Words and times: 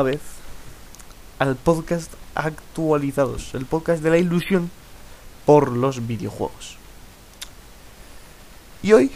Vez 0.00 0.22
al 1.38 1.56
podcast 1.56 2.10
Actualizados, 2.34 3.54
el 3.54 3.66
podcast 3.66 4.02
de 4.02 4.08
la 4.08 4.16
ilusión 4.16 4.70
por 5.44 5.70
los 5.70 6.06
videojuegos. 6.06 6.78
Y 8.82 8.94
hoy 8.94 9.10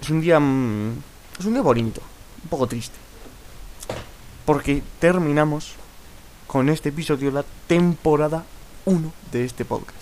es 0.00 0.10
un 0.10 0.20
día 0.20 0.38
mm, 0.38 0.92
es 1.40 1.44
un 1.44 1.54
día 1.54 1.62
bonito, 1.62 2.00
un 2.44 2.48
poco 2.48 2.68
triste. 2.68 2.96
Porque 4.46 4.84
terminamos 5.00 5.72
con 6.46 6.68
este 6.68 6.90
episodio 6.90 7.32
la 7.32 7.44
temporada 7.66 8.44
1 8.84 9.12
de 9.32 9.44
este 9.44 9.64
podcast. 9.64 9.98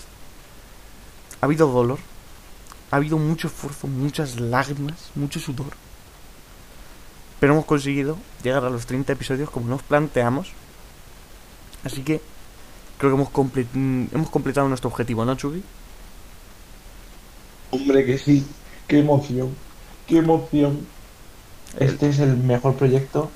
Ha 1.39 1.45
habido 1.45 1.67
dolor, 1.67 1.97
ha 2.91 2.97
habido 2.97 3.17
mucho 3.17 3.47
esfuerzo, 3.47 3.87
muchas 3.87 4.39
lágrimas, 4.39 5.09
mucho 5.15 5.39
sudor. 5.39 5.73
Pero 7.41 7.53
hemos 7.53 7.65
conseguido 7.65 8.17
llegar 8.43 8.63
a 8.63 8.69
los 8.69 8.85
30 8.85 9.11
episodios 9.11 9.49
como 9.49 9.67
nos 9.67 9.81
planteamos. 9.83 10.51
Así 11.83 12.03
que 12.03 12.21
creo 12.97 13.11
que 13.11 13.15
hemos, 13.15 13.29
comple- 13.33 13.65
mm, 13.73 14.05
hemos 14.15 14.29
completado 14.29 14.69
nuestro 14.69 14.89
objetivo, 14.89 15.25
¿no, 15.25 15.35
Chugi? 15.35 15.61
Hombre, 17.71 18.05
que 18.05 18.17
sí. 18.17 18.45
Qué 18.87 18.99
emoción. 18.99 19.49
Qué 20.07 20.17
emoción. 20.17 20.79
Este 21.79 22.09
es 22.09 22.19
el 22.19 22.37
mejor 22.37 22.75
proyecto 22.75 23.31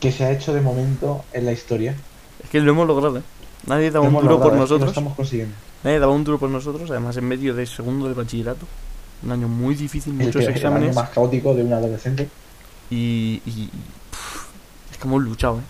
que 0.00 0.10
se 0.12 0.24
ha 0.24 0.32
hecho 0.32 0.52
de 0.54 0.60
momento 0.62 1.24
en 1.32 1.44
la 1.46 1.52
historia. 1.52 1.94
Es 2.42 2.50
que 2.50 2.60
lo 2.60 2.72
hemos 2.72 2.86
logrado, 2.86 3.18
¿eh? 3.18 3.22
Nadie 3.66 3.90
daba 3.90 4.06
Lo 4.08 4.16
un 4.18 4.22
duro 4.24 4.40
por 4.40 4.46
logrado, 4.46 4.48
es 4.48 4.52
que 4.52 4.56
Lo 4.56 4.60
nosotros. 4.62 4.88
estamos 4.90 5.14
consiguiendo. 5.14 5.54
Nadie 5.84 5.98
daba 5.98 6.12
un 6.12 6.24
duro 6.24 6.38
por 6.38 6.48
nosotros, 6.50 6.90
además 6.90 7.16
en 7.18 7.28
medio 7.28 7.54
de 7.54 7.66
segundo 7.66 8.08
de 8.08 8.14
bachillerato. 8.14 8.66
Un 9.22 9.32
año 9.32 9.46
muy 9.48 9.74
difícil, 9.74 10.14
El, 10.18 10.26
muchos 10.26 10.36
que- 10.36 10.38
el 10.40 10.48
año 10.48 10.56
exámenes. 10.56 10.96
más 10.96 11.10
caótico 11.10 11.54
de 11.54 11.62
un 11.62 11.72
adolescente. 11.74 12.28
Y, 12.90 13.40
y- 13.46 13.70
pff, 14.10 14.46
es 14.92 14.98
que 14.98 15.06
hemos 15.06 15.22
luchado, 15.22 15.58
¿eh? 15.58 15.62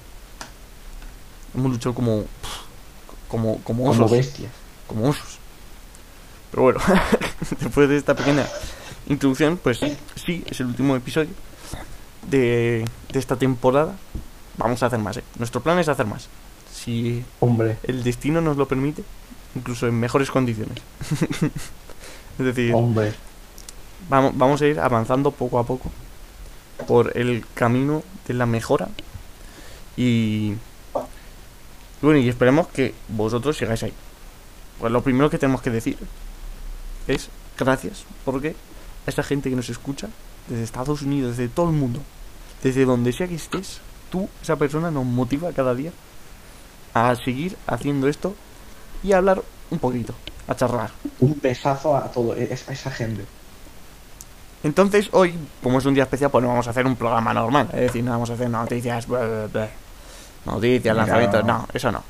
Hemos 1.54 1.72
luchado 1.72 1.94
como. 1.94 2.22
pff, 2.22 3.28
como, 3.28 3.58
como 3.62 3.84
osos. 3.84 3.96
Como 3.98 4.08
bestias. 4.08 4.52
como 4.86 5.08
osos. 5.08 5.38
Pero 6.50 6.62
bueno, 6.64 6.80
después 7.60 7.88
de 7.88 7.96
esta 7.96 8.14
pequeña 8.14 8.44
introducción, 9.08 9.56
pues 9.62 9.78
sí, 10.16 10.44
es 10.50 10.60
el 10.60 10.66
último 10.66 10.96
episodio 10.96 11.30
de, 12.28 12.84
de 13.12 13.18
esta 13.18 13.36
temporada. 13.36 13.94
Vamos 14.56 14.82
a 14.82 14.86
hacer 14.86 14.98
más, 14.98 15.16
¿eh? 15.18 15.24
Nuestro 15.38 15.62
plan 15.62 15.78
es 15.78 15.88
hacer 15.88 16.06
más. 16.06 16.28
Si 16.74 17.22
Hombre. 17.40 17.76
el 17.84 18.02
destino 18.02 18.40
nos 18.40 18.56
lo 18.56 18.66
permite, 18.66 19.04
incluso 19.54 19.86
en 19.86 19.98
mejores 20.00 20.30
condiciones. 20.30 20.78
es 22.38 22.44
decir, 22.44 22.74
Hombre. 22.74 23.12
vamos, 24.08 24.32
vamos 24.36 24.60
a 24.62 24.66
ir 24.66 24.80
avanzando 24.80 25.30
poco 25.30 25.58
a 25.58 25.64
poco 25.64 25.90
por 26.86 27.16
el 27.16 27.44
camino 27.54 28.02
de 28.26 28.34
la 28.34 28.46
mejora 28.46 28.88
y 29.96 30.54
bueno 32.02 32.18
y 32.18 32.28
esperemos 32.28 32.68
que 32.68 32.94
vosotros 33.08 33.56
sigáis 33.56 33.82
ahí 33.82 33.92
pues 34.78 34.92
lo 34.92 35.02
primero 35.02 35.30
que 35.30 35.38
tenemos 35.38 35.62
que 35.62 35.70
decir 35.70 35.98
es 37.06 37.28
gracias 37.58 38.04
porque 38.24 38.54
a 39.06 39.10
esa 39.10 39.22
gente 39.22 39.50
que 39.50 39.56
nos 39.56 39.68
escucha 39.68 40.08
desde 40.48 40.64
Estados 40.64 41.02
Unidos 41.02 41.36
desde 41.36 41.52
todo 41.52 41.70
el 41.70 41.76
mundo 41.76 42.00
desde 42.62 42.84
donde 42.84 43.12
sea 43.12 43.28
que 43.28 43.34
estés 43.34 43.80
tú 44.10 44.28
esa 44.42 44.56
persona 44.56 44.90
nos 44.90 45.04
motiva 45.04 45.52
cada 45.52 45.74
día 45.74 45.92
a 46.94 47.14
seguir 47.16 47.56
haciendo 47.66 48.08
esto 48.08 48.34
y 49.02 49.12
a 49.12 49.18
hablar 49.18 49.42
un 49.70 49.78
poquito 49.78 50.14
a 50.50 50.54
charlar 50.54 50.90
Un 51.20 51.38
besazo 51.40 51.96
a 51.96 52.10
todo. 52.10 52.32
A 52.32 52.36
esa 52.38 52.90
gente. 52.90 53.24
Entonces, 54.62 55.08
hoy, 55.12 55.34
como 55.62 55.78
es 55.78 55.86
un 55.86 55.94
día 55.94 56.02
especial, 56.04 56.30
pues 56.30 56.42
no 56.42 56.48
vamos 56.48 56.66
a 56.66 56.70
hacer 56.70 56.86
un 56.86 56.96
programa 56.96 57.32
normal. 57.32 57.68
Es 57.72 57.80
decir, 57.80 58.04
no 58.04 58.10
vamos 58.10 58.28
a 58.30 58.34
hacer 58.34 58.50
noticias, 58.50 59.06
bla, 59.06 59.20
bla, 59.20 59.46
bla. 59.46 59.68
noticias, 60.44 60.94
No. 60.94 61.00
lanzamientos, 61.02 61.44
no, 61.44 61.66
eso 61.72 61.90
no. 61.90 62.02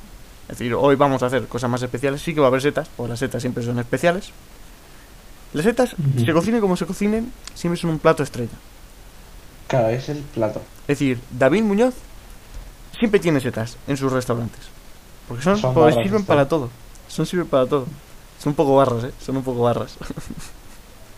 Es 0.49 0.57
decir, 0.57 0.73
hoy 0.73 0.95
vamos 0.95 1.23
a 1.23 1.27
hacer 1.27 1.47
cosas 1.47 1.69
más 1.69 1.81
especiales. 1.81 2.21
Sí 2.21 2.33
que 2.33 2.41
va 2.41 2.47
a 2.47 2.49
haber 2.49 2.61
setas, 2.61 2.89
pues 2.97 3.09
las 3.09 3.19
setas 3.19 3.41
siempre 3.41 3.63
son 3.63 3.79
especiales. 3.79 4.31
Las 5.53 5.63
setas, 5.65 5.95
se 6.17 6.33
cocinen 6.33 6.59
como 6.61 6.75
se 6.75 6.85
cocinen, 6.85 7.31
siempre 7.53 7.79
son 7.79 7.89
un 7.91 7.99
plato 7.99 8.23
estrella. 8.23 8.51
Claro, 9.67 9.87
es 9.89 10.09
el 10.09 10.17
plato. 10.19 10.61
Es 10.83 10.99
decir, 10.99 11.19
David 11.31 11.63
Muñoz 11.63 11.93
siempre 12.99 13.19
tiene 13.21 13.39
setas 13.39 13.77
en 13.87 13.95
sus 13.95 14.11
restaurantes. 14.11 14.59
Porque 15.27 15.43
son, 15.43 15.57
Son 15.57 15.73
barras 15.73 15.95
sirven 16.03 16.25
para 16.25 16.47
todo. 16.49 16.69
Son 17.07 17.25
sirven 17.25 17.47
para 17.47 17.65
todo. 17.65 17.85
Son 18.39 18.51
un 18.51 18.55
poco 18.55 18.75
barras, 18.75 19.05
eh. 19.05 19.11
Son 19.21 19.37
un 19.37 19.43
poco 19.43 19.61
barras. 19.61 19.97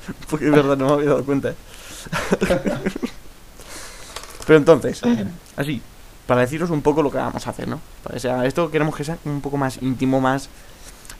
porque 0.29 0.45
es 0.45 0.51
verdad, 0.51 0.77
no 0.77 0.87
me 0.87 0.93
había 0.93 1.09
dado 1.09 1.23
cuenta. 1.25 1.49
eh. 1.49 1.55
Pero 4.45 4.57
entonces, 4.57 5.01
así, 5.55 5.81
para 6.27 6.41
deciros 6.41 6.69
un 6.69 6.81
poco 6.81 7.01
lo 7.01 7.11
que 7.11 7.17
vamos 7.17 7.45
a 7.47 7.49
hacer, 7.49 7.67
¿no? 7.67 7.79
Que 8.11 8.19
sea- 8.19 8.45
esto 8.45 8.69
queremos 8.71 8.95
que 8.95 9.03
sea 9.03 9.17
un 9.25 9.41
poco 9.41 9.57
más 9.57 9.81
íntimo, 9.81 10.19
más 10.19 10.49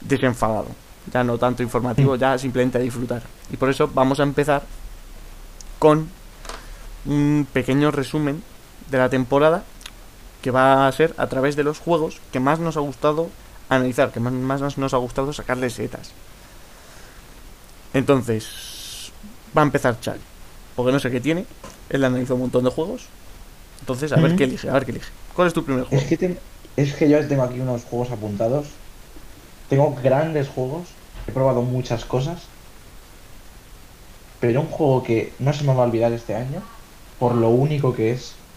desenfadado. 0.00 0.66
Ya 1.12 1.22
no 1.24 1.36
tanto 1.38 1.62
informativo, 1.62 2.16
ya 2.16 2.38
simplemente 2.38 2.78
a 2.78 2.80
disfrutar. 2.80 3.22
Y 3.50 3.56
por 3.56 3.68
eso 3.68 3.88
vamos 3.92 4.20
a 4.20 4.22
empezar 4.22 4.62
con 5.78 6.08
un 7.04 7.46
pequeño 7.52 7.90
resumen 7.90 8.42
de 8.90 8.98
la 8.98 9.10
temporada 9.10 9.64
que 10.40 10.50
va 10.50 10.86
a 10.86 10.92
ser 10.92 11.14
a 11.18 11.26
través 11.26 11.56
de 11.56 11.64
los 11.64 11.78
juegos 11.78 12.20
que 12.32 12.40
más 12.40 12.58
nos 12.58 12.76
ha 12.76 12.80
gustado 12.80 13.28
analizar, 13.68 14.12
que 14.12 14.20
más, 14.20 14.32
más 14.60 14.78
nos 14.78 14.94
ha 14.94 14.98
gustado 14.98 15.32
sacarle 15.32 15.68
setas. 15.70 16.12
Entonces, 17.92 18.46
va 19.56 19.62
a 19.62 19.64
empezar 19.64 20.00
Charlie, 20.00 20.26
porque 20.74 20.92
no 20.92 21.00
sé 21.00 21.10
qué 21.10 21.20
tiene. 21.20 21.48
Él 21.88 22.04
analizó 22.04 22.34
un 22.34 22.42
montón 22.42 22.64
de 22.64 22.70
juegos. 22.70 23.14
Entonces, 23.80 24.12
a 24.12 24.20
ver 24.20 24.34
qué 24.36 24.44
elige, 24.44 24.70
a 24.70 24.74
ver 24.74 24.84
qué 24.86 24.92
elige. 24.92 25.12
¿Cuál 25.32 25.48
es 25.48 25.54
tu 25.54 25.64
primer 25.64 25.84
juego? 25.84 25.96
Es 25.96 26.04
que, 26.08 26.16
ten- 26.18 26.40
es 26.76 26.94
que 26.94 27.08
yo 27.08 27.26
tengo 27.26 27.42
aquí 27.44 27.58
unos 27.60 27.84
juegos 27.84 28.10
apuntados. 28.10 28.84
Tengo 29.68 29.94
grandes 29.96 30.48
juegos. 30.48 31.02
He 31.26 31.32
probado 31.32 31.62
muchas 31.62 32.04
cosas. 32.06 32.56
Pero 34.38 34.60
un 34.60 34.68
juego 34.68 35.02
que 35.02 35.34
no 35.40 35.52
se 35.52 35.64
me 35.64 35.74
va 35.74 35.82
a 35.82 35.86
olvidar 35.86 36.12
este 36.12 36.34
año, 36.36 36.70
por 37.18 37.34
lo 37.34 37.50
único 37.50 37.92
que 37.92 38.12
es, 38.12 38.48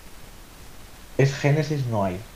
es 1.18 1.34
Genesis 1.36 1.88
Noir. 1.88 2.28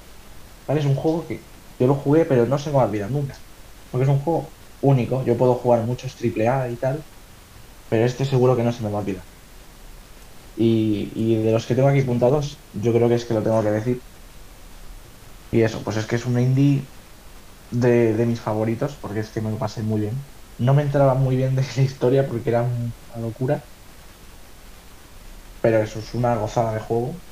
¿Vale? 0.67 0.81
Es 0.81 0.85
un 0.87 0.95
juego 0.95 1.27
que 1.27 1.51
yo 1.79 1.87
lo 1.87 1.95
jugué, 1.95 2.25
pero 2.25 2.45
no 2.47 2.57
se 2.59 2.71
me 2.71 2.77
va 2.77 2.83
a 2.83 2.87
olvidar 2.87 3.11
nunca. 3.11 3.37
Porque 3.91 4.05
es 4.05 4.09
un 4.09 4.19
juego 4.21 4.57
único. 4.81 5.25
Yo 5.25 5.37
puedo 5.37 5.55
jugar 5.55 5.85
muchos 5.85 6.15
AAA 6.17 6.69
y 6.71 6.77
tal, 6.79 7.07
pero 7.91 8.05
este 8.05 8.25
seguro 8.25 8.55
que 8.57 8.63
no 8.65 8.73
se 8.73 8.83
me 8.83 8.89
va 8.91 8.99
a 8.99 9.01
olvidar. 9.03 9.25
Y, 10.55 11.11
y 11.15 11.43
de 11.43 11.51
los 11.51 11.65
que 11.65 11.75
tengo 11.75 11.89
aquí 11.89 12.01
apuntados, 12.01 12.65
yo 12.71 12.93
creo 12.93 13.09
que 13.09 13.15
es 13.15 13.25
que 13.25 13.33
lo 13.33 13.43
tengo 13.43 13.61
que 13.63 13.71
decir. 13.71 14.03
Y 15.51 15.61
eso, 15.61 15.83
pues 15.83 15.97
es 15.97 16.07
que 16.07 16.15
es 16.15 16.25
un 16.25 16.39
indie 16.39 16.91
de, 17.71 18.13
de 18.15 18.25
mis 18.25 18.41
favoritos, 18.41 18.97
porque 19.01 19.21
es 19.21 19.31
que 19.31 19.41
me 19.41 19.51
lo 19.51 19.59
pasé 19.59 19.83
muy 19.83 20.01
bien. 20.01 20.29
No 20.57 20.73
me 20.75 20.83
entraba 20.83 21.15
muy 21.15 21.37
bien 21.37 21.55
de 21.55 21.63
la 21.77 21.83
historia 21.83 22.27
porque 22.27 22.49
era 22.49 22.63
un- 22.63 22.95
una 23.13 23.21
locura. 23.27 23.65
Pero 25.61 25.79
eso 25.81 25.97
es 25.99 26.13
una 26.13 26.35
gozada 26.35 26.73
de 26.73 26.79
juego. 26.81 27.23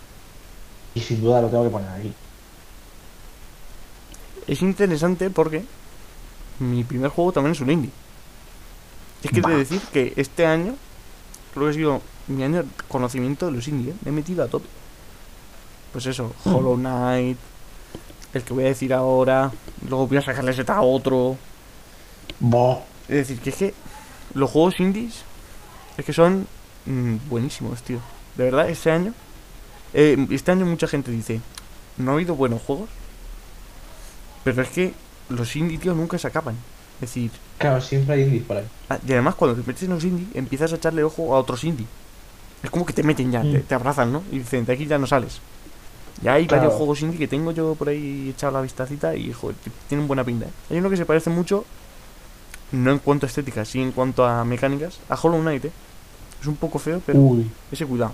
Y 0.94 1.02
sin 1.02 1.22
duda 1.22 1.42
lo 1.42 1.50
tengo 1.50 1.64
que 1.64 1.72
poner 1.72 1.90
aquí. 1.90 2.20
Es 4.46 4.62
interesante 4.62 5.30
porque 5.32 5.70
mi 6.60 6.84
primer 6.86 7.12
juego 7.12 7.34
también 7.34 7.54
es 7.54 7.62
un 7.62 7.72
indie. 7.72 7.98
Es 9.24 9.32
que 9.32 9.40
he 9.40 9.42
de 9.42 9.48
Bah. 9.48 9.58
decir 9.58 9.82
que 9.94 10.14
este 10.16 10.46
año 10.46 10.76
creo 11.54 11.66
que 11.66 11.72
ha 11.72 11.74
sido 11.74 12.02
mi 12.28 12.44
año 12.44 12.64
de 12.64 12.70
conocimiento 12.88 13.46
de 13.48 13.52
los 13.54 13.68
indies. 13.68 13.94
¿eh? 13.96 13.98
Me 14.06 14.12
he 14.12 14.14
metido 14.14 14.44
a 14.44 14.48
tope. 14.48 14.68
Pues 15.92 16.06
eso, 16.06 16.34
Hmm. 16.46 16.56
Hollow 16.56 16.76
Knight, 16.78 17.38
el 18.34 18.44
que 18.44 18.54
voy 18.54 18.64
a 18.66 18.68
decir 18.68 18.94
ahora, 18.94 19.52
luego 19.88 20.08
voy 20.08 20.18
a 20.18 20.22
sacarle 20.22 20.54
seta 20.54 20.76
a 20.78 20.82
otro. 20.82 21.38
Bo. 22.40 22.84
Es 23.08 23.16
decir, 23.28 23.40
que 23.40 23.50
es 23.50 23.56
que 23.56 23.74
los 24.36 24.52
juegos 24.52 24.80
indies 24.80 25.24
es 25.98 26.06
que 26.06 26.14
son 26.14 26.48
mm, 26.86 27.16
buenísimos, 27.30 27.82
tío. 27.82 28.00
De 28.38 28.44
verdad, 28.46 28.70
este 28.70 28.92
año, 28.92 29.14
eh, 29.94 30.28
este 30.30 30.52
año 30.52 30.66
mucha 30.66 30.88
gente 30.88 31.10
dice, 31.12 31.42
no 31.98 32.12
ha 32.12 32.14
habido 32.14 32.36
buenos 32.36 32.62
juegos, 32.62 32.88
pero 34.44 34.62
es 34.62 34.70
que 34.70 34.94
los 35.30 35.56
indies, 35.56 35.82
tío, 35.82 35.94
nunca 35.96 36.18
se 36.20 36.28
acaban. 36.28 36.56
Es 36.96 37.10
decir, 37.10 37.32
Claro, 37.60 37.80
siempre 37.82 38.16
hay 38.16 38.22
indies 38.24 38.44
por 38.44 38.58
ahí. 38.58 38.64
ah, 38.90 38.98
y 39.08 39.12
además 39.12 39.36
cuando 39.36 39.62
te 39.62 39.68
metes 39.68 39.84
en 39.84 39.90
los 39.92 40.04
indies, 40.04 40.30
empiezas 40.34 40.74
a 40.74 40.78
echarle 40.78 41.04
ojo 41.04 41.36
a 41.36 41.40
otros 41.40 41.64
indies. 41.64 41.88
Es 42.64 42.70
como 42.72 42.86
que 42.86 42.94
te 42.94 43.04
meten 43.04 43.32
ya, 43.32 43.44
Mm. 43.44 43.52
te, 43.52 43.60
te 43.60 43.76
abrazan, 43.76 44.12
¿no? 44.12 44.24
Y 44.32 44.40
dicen, 44.40 44.66
de 44.66 44.74
aquí 44.74 44.86
ya 44.88 44.98
no 44.98 45.06
sales. 45.06 45.40
Ya 46.24 46.34
hay 46.34 46.48
Claro. 46.48 46.64
varios 46.64 46.78
juegos 46.78 47.02
indie 47.02 47.18
que 47.20 47.28
tengo 47.28 47.52
yo 47.52 47.76
por 47.76 47.88
ahí 47.90 48.30
echado 48.36 48.54
la 48.54 48.62
vistacita 48.62 49.16
y, 49.16 49.32
joder, 49.32 49.56
tienen 49.88 50.08
buena 50.08 50.24
pinta. 50.24 50.46
¿eh? 50.48 50.52
Hay 50.72 50.78
uno 50.80 50.90
que 50.90 50.98
se 50.98 51.06
parece 51.06 51.30
mucho, 51.30 51.64
no 52.72 52.92
en 52.92 53.00
cuanto 53.00 53.26
a 53.26 53.30
estética, 53.30 53.64
sí 53.64 53.82
en 53.82 53.92
cuanto 53.92 54.26
a 54.26 54.44
mecánicas, 54.44 55.00
a 55.10 55.16
Hollow 55.22 55.40
Knight, 55.42 55.66
¿eh? 55.66 55.72
Es 56.42 56.48
un 56.48 56.56
poco 56.56 56.80
feo, 56.80 57.02
pero 57.06 57.20
Uy. 57.20 57.50
ese 57.72 57.86
cuidado. 57.86 58.14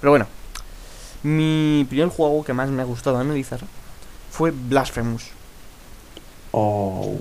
Pero 0.00 0.12
bueno, 0.12 0.26
mi 1.24 1.84
primer 1.88 2.08
juego 2.08 2.44
que 2.44 2.52
más 2.52 2.70
me 2.70 2.82
ha 2.82 2.84
gustado 2.84 3.18
analizar 3.18 3.60
fue 4.30 4.50
Blasphemous. 4.52 5.24
Oh. 6.52 7.16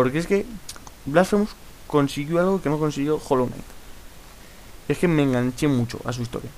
Porque 0.00 0.16
es 0.16 0.26
que 0.26 0.46
Blasphemous 1.04 1.50
consiguió 1.86 2.40
algo 2.40 2.62
que 2.62 2.70
no 2.70 2.78
consiguió 2.78 3.20
Hollow 3.28 3.48
Knight. 3.48 3.64
Es 4.88 4.96
que 4.96 5.06
me 5.06 5.22
enganché 5.22 5.68
mucho 5.68 6.00
a 6.06 6.12
su 6.14 6.22
historia. 6.22 6.48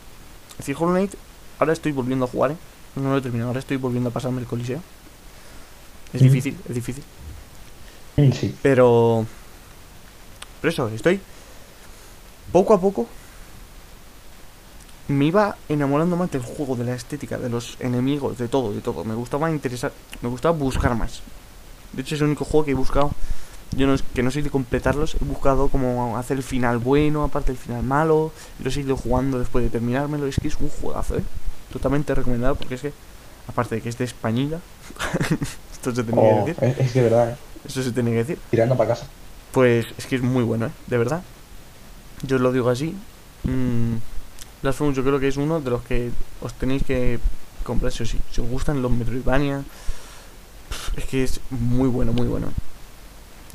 Es 0.53 0.59
decir, 0.59 0.77
Hollow 0.79 0.93
Knight, 0.93 1.15
ahora 1.59 1.73
estoy 1.73 1.91
volviendo 1.91 2.25
a 2.25 2.29
jugar, 2.29 2.53
¿eh? 2.53 2.57
No 2.95 3.11
lo 3.11 3.19
he 3.19 3.21
terminado, 3.21 3.49
ahora 3.49 3.59
estoy 3.59 3.79
volviendo 3.79 4.11
a 4.11 4.13
pasarme 4.13 4.41
el 4.41 4.47
Coliseo. 4.47 4.81
Es 6.13 6.23
difícil, 6.23 6.57
es 6.69 6.73
difícil. 6.73 7.03
Sí. 8.33 8.55
Pero. 8.63 9.27
Pero 10.61 10.71
eso, 10.71 10.89
estoy. 10.91 11.21
Poco 12.53 12.75
a 12.75 12.81
poco. 12.81 13.09
Me 15.09 15.25
iba 15.25 15.57
enamorando 15.69 16.17
más 16.17 16.31
del 16.31 16.43
juego, 16.43 16.77
de 16.77 16.85
la 16.85 16.95
estética, 16.95 17.39
de 17.39 17.49
los 17.49 17.77
enemigos, 17.81 18.39
de 18.39 18.47
todo, 18.47 18.73
de 18.73 18.83
todo. 18.83 19.03
Me 19.03 19.17
gustaba 19.17 19.51
interesar. 19.51 19.93
Me 20.21 20.29
gustaba 20.29 20.57
buscar 20.57 20.95
más. 20.95 21.23
De 21.93 22.03
hecho, 22.03 22.15
es 22.15 22.21
el 22.21 22.27
único 22.29 22.45
juego 22.45 22.65
que 22.65 22.71
he 22.73 22.75
buscado. 22.75 23.13
Yo 23.77 23.87
no, 23.87 23.97
que 24.15 24.23
no 24.23 24.31
soy 24.31 24.43
de 24.43 24.51
completarlos, 24.51 25.15
he 25.21 25.25
buscado 25.25 25.69
como 25.69 26.19
hacer 26.19 26.37
el 26.37 26.43
final 26.43 26.77
bueno, 26.79 27.25
aparte 27.25 27.53
del 27.53 27.57
final 27.61 27.83
malo. 27.83 28.33
Y 28.61 28.65
los 28.65 28.77
he 28.77 28.81
ido 28.81 28.97
jugando 28.97 29.39
después 29.39 29.65
de 29.65 29.71
terminármelo. 29.71 30.27
Es 30.27 30.37
que 30.41 30.49
es 30.49 30.57
un 30.59 30.69
juegazo, 30.69 31.17
¿eh? 31.17 31.23
Totalmente 31.73 32.15
recomendado 32.15 32.55
porque 32.57 32.75
es 32.75 32.83
que, 32.83 32.93
aparte 33.49 33.77
de 33.77 33.81
que 33.81 33.89
es 33.89 33.97
de 33.97 34.05
española, 34.05 34.61
esto 35.73 35.95
se 35.95 36.05
tenía 36.05 36.23
Oh, 36.23 36.45
que 36.45 36.53
decir. 36.55 36.65
es, 36.69 36.79
es 36.87 36.93
que 36.93 37.03
de 37.03 37.09
verdad, 37.11 37.31
eh, 37.31 37.37
Eso 37.65 37.83
se 37.83 37.93
tenía 37.93 38.13
que 38.13 38.19
decir. 38.19 38.39
tirando 38.51 38.77
para 38.77 38.91
casa. 38.91 39.07
Pues 39.53 39.87
es 39.97 40.07
que 40.07 40.17
es 40.17 40.23
muy 40.23 40.45
bueno, 40.45 40.67
¿eh? 40.67 40.71
De 40.87 40.99
verdad. 40.99 41.23
Yo 42.27 42.37
os 42.37 42.43
lo 42.43 42.53
digo 42.53 42.69
así. 42.71 42.95
Mm, 43.45 43.97
Blasphemous 44.63 44.95
yo 44.97 45.03
creo 45.03 45.19
que 45.19 45.29
es 45.29 45.37
uno 45.37 45.61
de 45.61 45.71
los 45.71 45.83
que 45.83 46.11
os 46.41 46.53
tenéis 46.55 46.85
que 46.85 47.19
comprar 47.65 47.91
sí 47.91 48.03
o 48.03 48.07
sí. 48.07 48.19
Si 48.31 48.41
os 48.41 48.49
gustan 48.49 48.81
los 48.83 48.91
Metroidvania, 48.93 49.63
es 50.97 51.05
que 51.05 51.25
es 51.25 51.41
muy 51.51 51.89
bueno, 51.89 52.13
muy 52.13 52.27
bueno. 52.27 52.49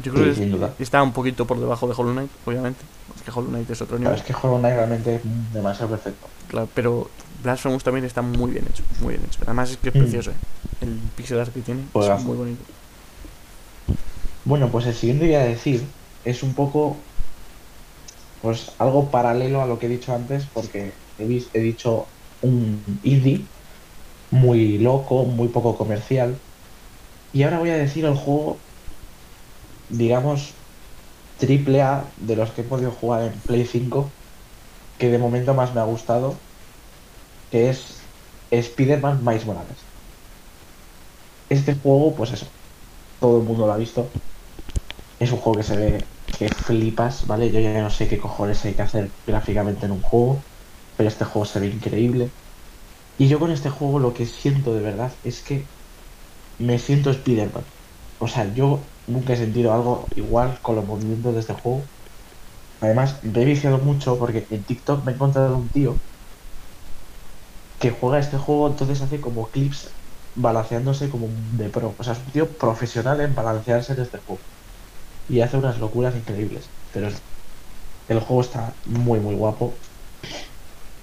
Yo 0.04 0.14
creo 0.14 0.34
Sí, 0.36 0.42
que 0.78 0.84
está 0.84 1.02
un 1.02 1.12
poquito 1.12 1.48
por 1.48 1.60
debajo 1.60 1.88
de 1.88 1.94
Hollow 1.98 2.14
Knight, 2.14 2.30
obviamente. 2.46 2.82
Es 3.16 3.24
que 3.24 3.32
Hollow 3.32 3.50
Knight 3.50 3.70
es 3.70 3.82
otro 3.82 3.98
Claro, 3.98 4.16
nivel. 4.16 4.20
es 4.20 4.26
que 4.26 4.48
Hollow 4.48 4.60
Knight 4.60 4.76
realmente 4.76 5.16
es 5.16 5.22
demasiado 5.54 5.90
perfecto. 5.90 6.28
Claro, 6.50 6.70
pero 6.74 7.10
Blasphemous 7.44 7.84
también 7.84 8.06
está 8.06 8.22
muy 8.22 8.52
bien 8.52 8.66
hecho, 8.70 8.84
muy 9.02 9.16
bien 9.16 9.26
hecho. 9.26 9.40
Además 9.46 9.72
es 9.72 9.78
que 9.78 9.90
es 9.90 9.96
Mm. 9.96 10.00
precioso, 10.00 10.32
¿eh? 10.32 10.36
El 10.82 11.00
pixel 11.16 11.40
art 11.40 11.52
que 11.52 11.62
tiene 11.62 11.82
es 11.96 12.24
muy 12.24 12.38
bonito. 12.38 12.64
Bueno, 14.46 14.70
pues 14.70 14.86
el 14.86 14.94
siguiente 14.94 15.26
que 15.26 15.32
voy 15.36 15.42
a 15.42 15.46
decir 15.46 15.82
es 16.24 16.44
un 16.44 16.54
poco, 16.54 16.98
pues 18.42 18.72
algo 18.78 19.10
paralelo 19.12 19.62
a 19.62 19.66
lo 19.68 19.80
que 19.80 19.88
he 19.88 19.90
dicho 19.90 20.14
antes, 20.14 20.46
porque 20.54 20.94
he, 21.18 21.44
he 21.54 21.60
dicho 21.60 22.06
un 22.42 22.84
indie 23.04 23.46
muy 24.32 24.78
loco, 24.78 25.26
muy 25.26 25.48
poco 25.50 25.78
comercial. 25.78 26.36
Y 27.38 27.44
ahora 27.44 27.60
voy 27.60 27.70
a 27.70 27.78
decir 27.78 28.04
el 28.04 28.16
juego, 28.16 28.58
digamos, 29.90 30.54
triple 31.38 31.84
A 31.84 32.04
de 32.22 32.36
los 32.36 32.50
que 32.50 32.62
he 32.62 32.64
podido 32.64 32.90
jugar 32.90 33.32
en 33.32 33.40
Play 33.42 33.64
5, 33.64 34.10
que 34.98 35.10
de 35.10 35.20
momento 35.20 35.54
más 35.54 35.72
me 35.76 35.80
ha 35.80 35.84
gustado, 35.84 36.34
que 37.52 37.70
es 37.70 38.00
Spider-Man 38.50 39.24
Miles 39.24 39.46
Morales. 39.46 39.78
Este 41.52 41.76
juego, 41.76 42.16
pues 42.16 42.32
eso, 42.32 42.48
todo 43.20 43.38
el 43.40 43.44
mundo 43.44 43.68
lo 43.68 43.74
ha 43.74 43.78
visto. 43.78 44.10
Es 45.20 45.32
un 45.32 45.38
juego 45.38 45.60
que 45.60 45.64
se 45.64 45.78
ve 45.78 46.04
que 46.40 46.50
flipas, 46.50 47.28
¿vale? 47.28 47.52
Yo 47.52 47.60
ya 47.60 47.84
no 47.84 47.92
sé 47.92 48.08
qué 48.08 48.18
cojones 48.18 48.66
hay 48.66 48.74
que 48.74 48.82
hacer 48.82 49.12
gráficamente 49.28 49.86
en 49.86 49.92
un 49.92 50.02
juego, 50.02 50.42
pero 50.96 51.08
este 51.08 51.24
juego 51.24 51.46
se 51.46 51.60
ve 51.60 51.68
increíble. 51.68 52.32
Y 53.20 53.28
yo 53.28 53.38
con 53.38 53.52
este 53.52 53.70
juego 53.70 54.00
lo 54.00 54.16
que 54.16 54.26
siento 54.26 54.74
de 54.74 54.82
verdad 54.82 55.14
es 55.24 55.44
que 55.44 55.77
me 56.58 56.80
siento 56.80 57.10
Spider-Man. 57.12 57.68
O 58.20 58.28
sea, 58.28 58.54
yo 58.54 58.94
nunca 59.08 59.34
he 59.34 59.38
sentido 59.38 59.74
algo 59.74 60.08
igual 60.16 60.60
con 60.62 60.76
los 60.76 60.86
movimientos 60.86 61.34
de 61.34 61.40
este 61.42 61.54
juego. 61.54 61.92
Además, 62.82 63.24
me 63.24 63.42
he 63.44 63.46
viciado 63.46 63.80
mucho 63.80 64.20
porque 64.20 64.48
en 64.50 64.66
TikTok 64.66 65.06
me 65.06 65.12
he 65.14 65.16
encontrado 65.16 65.58
un 65.58 65.72
tío 65.72 66.02
que 67.80 67.92
juega 67.92 68.20
este 68.20 68.38
juego, 68.38 68.68
entonces 68.68 69.02
hace 69.02 69.22
como 69.22 69.50
clips 69.52 70.00
balanceándose 70.36 71.10
como 71.10 71.30
de 71.58 71.70
pro. 71.70 71.96
O 71.98 72.04
sea, 72.04 72.14
es 72.14 72.20
un 72.20 72.32
tío 72.32 72.58
profesional 72.58 73.22
en 73.22 73.36
balancearse 73.36 73.94
en 73.94 74.02
este 74.02 74.20
juego. 74.20 74.44
Y 75.28 75.42
hace 75.42 75.58
unas 75.58 75.80
locuras 75.80 76.16
increíbles. 76.18 76.74
Pero 76.92 77.10
el 78.08 78.20
juego 78.20 78.42
está 78.42 78.80
muy, 78.86 79.20
muy 79.22 79.36
guapo. 79.36 79.80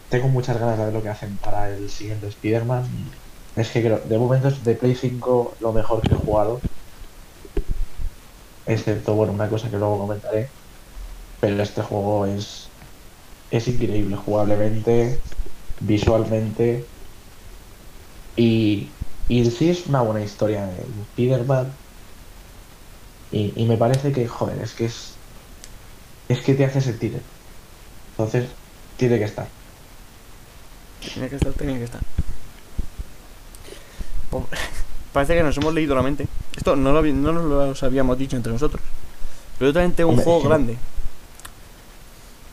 Tengo 0.08 0.28
muchas 0.28 0.58
ganas 0.58 0.78
de 0.78 0.84
ver 0.86 0.94
lo 0.94 1.02
que 1.02 1.10
hacen 1.10 1.38
para 1.38 1.68
el 1.68 1.90
siguiente 1.90 2.28
Spider-Man. 2.28 3.10
Es 3.56 3.70
que 3.70 3.82
creo, 3.82 4.00
de 4.00 4.18
momento 4.18 4.48
es 4.48 4.64
de 4.64 4.74
Play 4.74 4.94
5 4.94 5.56
lo 5.60 5.72
mejor 5.72 6.00
que 6.02 6.14
he 6.14 6.16
jugado. 6.16 6.60
Excepto, 8.66 9.14
bueno, 9.14 9.32
una 9.32 9.48
cosa 9.48 9.70
que 9.70 9.76
luego 9.76 9.98
comentaré. 9.98 10.48
Pero 11.40 11.62
este 11.62 11.82
juego 11.82 12.26
es, 12.26 12.68
es 13.50 13.68
increíble 13.68 14.16
jugablemente, 14.16 15.20
visualmente. 15.80 16.84
Y, 18.36 18.88
y 19.28 19.50
sí 19.50 19.70
es 19.70 19.86
una 19.86 20.00
buena 20.02 20.24
historia 20.24 20.66
de 20.66 20.82
Spider-Man. 21.10 21.72
Y, 23.30 23.52
y 23.56 23.66
me 23.66 23.76
parece 23.76 24.12
que, 24.12 24.26
joder, 24.26 24.60
es 24.62 24.72
que 24.72 24.86
es. 24.86 25.12
Es 26.28 26.40
que 26.40 26.54
te 26.54 26.64
hace 26.64 26.80
sentir. 26.80 27.20
Entonces, 28.12 28.48
tiene 28.96 29.18
que 29.18 29.24
estar. 29.24 29.46
Tenía 31.12 31.28
que 31.28 31.36
estar, 31.36 31.52
tenía 31.52 31.78
que 31.78 31.84
estar. 31.84 32.00
Parece 35.12 35.34
que 35.36 35.42
nos 35.42 35.56
hemos 35.56 35.72
leído 35.72 35.94
la 35.94 36.02
mente. 36.02 36.26
Esto 36.56 36.74
no, 36.76 36.92
lo, 36.92 37.02
no 37.02 37.32
nos 37.32 37.80
lo 37.80 37.86
habíamos 37.86 38.18
dicho 38.18 38.36
entre 38.36 38.52
nosotros. 38.52 38.82
Pero 39.58 39.70
yo 39.70 39.74
también 39.74 39.92
tengo 39.94 40.10
un 40.10 40.14
Hombre, 40.18 40.24
juego 40.24 40.40
sí. 40.42 40.48
grande. 40.48 40.76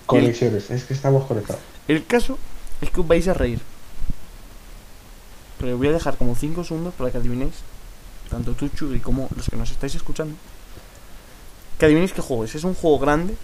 Conexiones, 0.06 0.70
es 0.70 0.84
que 0.84 0.94
estamos 0.94 1.26
conectados. 1.26 1.62
El 1.88 2.06
caso 2.06 2.38
es 2.82 2.90
que 2.92 3.02
os 3.02 3.08
vais 3.08 3.28
a 3.28 3.34
reír. 3.34 3.60
Pero 5.60 5.78
voy 5.78 5.88
a 5.88 5.92
dejar 5.92 6.18
como 6.18 6.36
5 6.36 6.64
segundos 6.64 6.94
para 6.94 7.12
que 7.12 7.18
adivinéis, 7.18 7.54
tanto 8.30 8.54
tú, 8.54 8.70
Chugui, 8.70 9.00
como 9.00 9.28
los 9.36 9.50
que 9.50 9.56
nos 9.56 9.72
estáis 9.72 9.96
escuchando, 9.96 10.36
que 11.78 11.86
adivinéis 11.86 12.14
qué 12.14 12.22
juego 12.22 12.46
es. 12.46 12.56
Es 12.56 12.64
un 12.64 12.74
juego 12.74 13.00
grande 13.00 13.36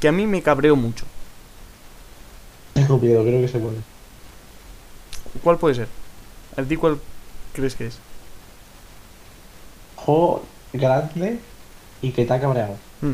que 0.00 0.08
a 0.08 0.12
mí 0.12 0.26
me 0.26 0.42
cabreó 0.42 0.76
mucho. 0.76 1.04
Tengo 2.74 2.98
miedo, 2.98 3.22
creo 3.22 3.40
que 3.40 3.48
se 3.48 3.58
puede. 3.58 3.78
¿Cuál 5.42 5.58
puede 5.58 5.74
ser? 5.74 5.88
¿A 6.56 6.62
ti 6.62 6.76
cuál 6.76 6.98
crees 7.62 7.74
que 7.74 7.86
es? 7.86 7.98
Juego 9.96 10.44
grande 10.72 11.40
y 12.02 12.12
que 12.12 12.24
te 12.24 12.32
ha 12.32 12.40
cabreado. 12.40 12.76
Mm. 13.00 13.12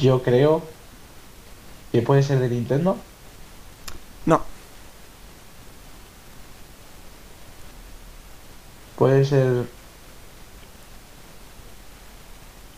Yo 0.00 0.22
creo 0.22 0.62
que 1.92 2.02
puede 2.02 2.22
ser 2.22 2.38
de 2.38 2.48
Nintendo. 2.48 2.96
No, 4.26 4.42
Puede 9.00 9.24
ser. 9.24 9.64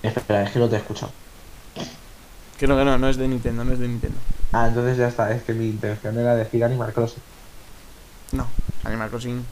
Espera, 0.04 0.44
es 0.44 0.52
que 0.52 0.60
no 0.60 0.68
te 0.68 0.76
he 0.76 0.78
escuchado. 0.78 1.10
que 2.56 2.68
no, 2.68 2.76
que 2.76 2.84
no, 2.84 2.96
no 2.96 3.08
es 3.08 3.16
de 3.16 3.26
Nintendo, 3.26 3.64
no 3.64 3.72
es 3.72 3.80
de 3.80 3.88
Nintendo. 3.88 4.18
Ah, 4.52 4.68
entonces 4.68 4.98
ya 4.98 5.08
está. 5.08 5.32
Es 5.32 5.42
que 5.42 5.52
mi 5.52 5.66
intención 5.66 6.16
era 6.16 6.36
decir 6.36 6.62
Animal 6.62 6.92
Crossing. 6.92 7.20
No, 8.32 8.46
Animal 8.84 9.10
Crossing. 9.10 9.44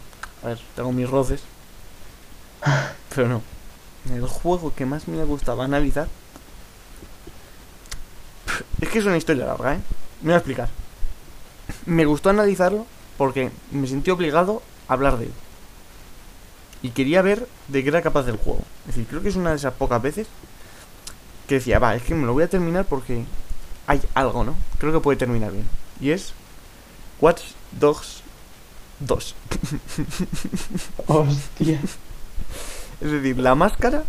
A 0.43 0.49
ver, 0.49 0.59
tengo 0.75 0.93
mis 0.93 1.09
roces. 1.09 1.43
Pero 3.15 3.29
no. 3.29 3.43
El 4.11 4.27
juego 4.27 4.75
que 4.75 4.87
más 4.87 5.07
me 5.09 5.21
ha 5.21 5.25
gustado 5.25 5.63
analizar. 5.63 6.09
Es 8.81 8.89
que 8.89 8.99
es 8.99 9.05
una 9.05 9.19
historia 9.19 9.47
larga, 9.47 9.75
¿eh? 9.75 9.81
Me 10.23 10.29
voy 10.29 10.35
a 10.35 10.39
explicar. 10.39 10.69
Me 11.87 12.07
gustó 12.07 12.31
analizarlo 12.31 12.87
porque 13.19 13.51
me 13.71 13.87
sentí 13.87 14.11
obligado 14.11 14.63
a 14.89 14.95
hablar 14.95 15.19
de 15.19 15.27
él. 15.27 15.33
Y 16.83 16.91
quería 16.91 17.21
ver 17.21 17.47
de 17.69 17.83
qué 17.83 17.91
era 17.91 18.01
capaz 18.01 18.27
el 18.29 18.39
juego. 18.39 18.63
Es 18.89 18.95
decir, 18.95 19.07
creo 19.07 19.23
que 19.23 19.29
es 19.29 19.37
una 19.37 19.51
de 19.51 19.57
esas 19.57 19.75
pocas 19.75 20.01
veces 20.01 20.27
que 21.47 21.57
decía, 21.57 21.79
va, 21.79 21.95
es 21.95 22.03
que 22.03 22.15
me 22.15 22.27
lo 22.27 22.33
voy 22.33 22.45
a 22.45 22.49
terminar 22.49 22.87
porque 22.87 23.25
hay 23.87 24.01
algo, 24.15 24.45
¿no? 24.45 24.57
Creo 24.79 24.93
que 24.93 25.01
puede 25.01 25.19
terminar 25.19 25.53
bien. 25.53 25.67
Y 26.01 26.13
es 26.13 26.33
Watch 27.21 27.43
Dogs 27.73 28.23
2. 29.01 29.35
Hostia. 31.07 31.81
Es 33.01 33.11
decir, 33.11 33.39
la 33.39 33.55
máscara 33.55 34.05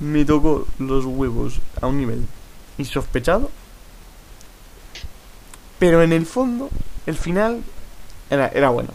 me 0.00 0.24
tocó 0.24 0.66
los 0.78 1.04
huevos 1.04 1.60
a 1.80 1.86
un 1.86 1.98
nivel 1.98 2.26
insospechado. 2.78 3.50
Pero 5.78 6.02
en 6.02 6.12
el 6.12 6.26
fondo, 6.26 6.70
el 7.06 7.16
final 7.16 7.62
era, 8.30 8.48
era 8.48 8.68
bueno. 8.70 8.90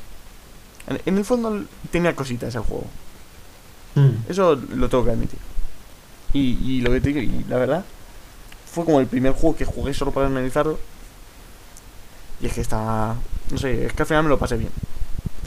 En, 0.88 1.02
en 1.06 1.18
el 1.18 1.26
fondo 1.26 1.64
tenía 1.92 2.16
cositas 2.16 2.54
el 2.56 2.62
juego. 2.62 2.88
Mm. 3.96 4.30
Eso 4.30 4.56
lo 4.56 4.90
tengo 4.90 5.06
que 5.06 5.12
admitir. 5.12 5.40
Y, 6.34 6.58
y 6.64 6.82
lo 6.82 6.92
que 6.92 7.02
te 7.02 7.10
digo, 7.10 7.22
y 7.22 7.46
la 7.50 7.58
verdad, 7.58 7.86
fue 8.72 8.86
como 8.86 9.00
el 9.00 9.08
primer 9.08 9.34
juego 9.34 9.56
que 9.56 9.66
jugué 9.66 9.94
solo 9.94 10.12
para 10.12 10.28
analizarlo. 10.28 10.80
Y 12.42 12.46
es 12.46 12.54
que 12.54 12.62
está. 12.62 13.16
No 13.52 13.58
sé, 13.58 13.88
es 13.88 13.94
que 13.94 14.04
al 14.04 14.08
final 14.08 14.24
me 14.24 14.30
lo 14.30 14.38
pasé 14.38 14.58
bien. 14.58 14.72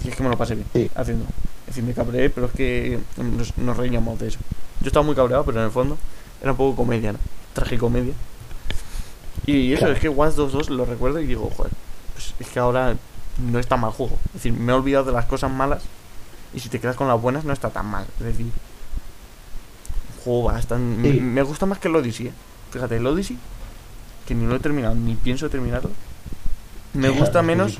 Y 0.04 0.09
es 0.09 0.16
que 0.16 0.23
me 0.23 0.28
lo 0.28 0.37
pasé 0.37 0.54
bien 0.54 0.66
Sí. 0.73 0.90
haciendo. 0.94 1.25
Es 1.62 1.66
decir, 1.76 1.85
me 1.85 1.94
cabreé, 1.94 2.28
pero 2.30 2.47
es 2.47 2.52
que 2.52 2.99
nos, 3.16 3.56
nos 3.56 3.76
reíamos 3.76 4.18
de 4.18 4.28
eso. 4.28 4.38
Yo 4.80 4.88
estaba 4.88 5.04
muy 5.06 5.14
cabreado, 5.14 5.44
pero 5.44 5.59
en 5.61 5.64
el 5.66 5.71
fondo 5.71 5.97
era 6.40 6.50
un 6.52 6.56
poco 6.56 6.76
comedia, 6.76 7.12
¿no? 7.12 7.18
Tragicomedia. 7.54 8.14
Y 9.47 9.73
eso 9.73 9.80
Claro. 9.80 9.94
es 9.94 10.00
que 10.00 10.09
Watch 10.09 10.35
Dogs 10.35 10.52
2 10.52 10.71
lo 10.71 10.85
recuerdo 10.85 11.21
y 11.21 11.26
digo, 11.26 11.50
joder, 11.56 11.73
pues 12.14 12.35
es 12.38 12.49
que 12.49 12.59
ahora 12.59 12.97
no 13.38 13.59
está 13.59 13.76
mal 13.76 13.92
juego. 13.92 14.18
Es 14.26 14.35
decir, 14.35 14.52
me 14.52 14.73
he 14.73 14.75
olvidado 14.75 15.04
de 15.04 15.12
las 15.12 15.25
cosas 15.26 15.50
malas 15.50 15.82
y 16.54 16.61
si 16.61 16.68
te 16.68 16.80
quedas 16.80 16.97
con 16.97 17.09
las 17.09 17.21
buenas 17.21 17.44
no 17.44 17.52
está 17.52 17.71
tan 17.71 17.87
mal. 17.87 18.04
Es 18.18 18.26
decir, 18.26 18.47
un 18.47 20.23
juego 20.25 20.42
bastante... 20.44 21.11
Sí. 21.12 21.21
Me, 21.21 21.26
me 21.26 21.42
gusta 21.42 21.66
más 21.66 21.78
que 21.78 21.88
el 21.88 21.97
Odyssey, 21.97 22.28
eh. 22.28 22.32
Fíjate, 22.71 22.97
el 22.97 23.06
Odyssey, 23.06 23.38
que 24.26 24.35
ni 24.35 24.47
lo 24.47 24.56
he 24.56 24.61
terminado, 24.61 24.94
ni 24.94 25.14
pienso 25.14 25.49
terminarlo. 25.50 25.90
Me 26.94 27.09
gusta 27.09 27.42
menos. 27.42 27.78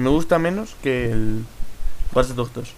Me 0.00 0.10
gusta 0.10 0.38
menos 0.38 0.76
que 0.82 1.10
el 1.12 1.44
Watch 2.14 2.28
Dogs 2.28 2.52
2. 2.54 2.74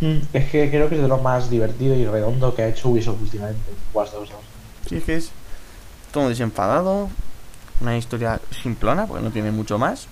Mm, 0.00 0.18
Es 0.32 0.50
que 0.50 0.70
creo 0.70 0.88
que 0.88 0.96
es 0.96 1.02
de 1.02 1.08
lo 1.08 1.18
más 1.18 1.50
divertido 1.50 1.94
y 1.94 2.06
redondo 2.06 2.54
que 2.54 2.62
ha 2.62 2.68
hecho 2.68 2.88
Ubisoft 2.88 3.20
últimamente. 3.20 3.70
Watch 3.92 4.10
Dogs 4.12 4.30
2. 4.30 4.38
Sí, 4.88 4.96
es 4.96 5.04
que 5.04 5.16
es 5.16 5.30
todo 6.12 6.28
desenfadado, 6.28 7.10
una 7.80 7.96
historia 7.96 8.40
simplona, 8.62 9.06
porque 9.06 9.22
no 9.22 9.30
tiene 9.30 9.50
mucho 9.50 9.78
más. 9.78 10.06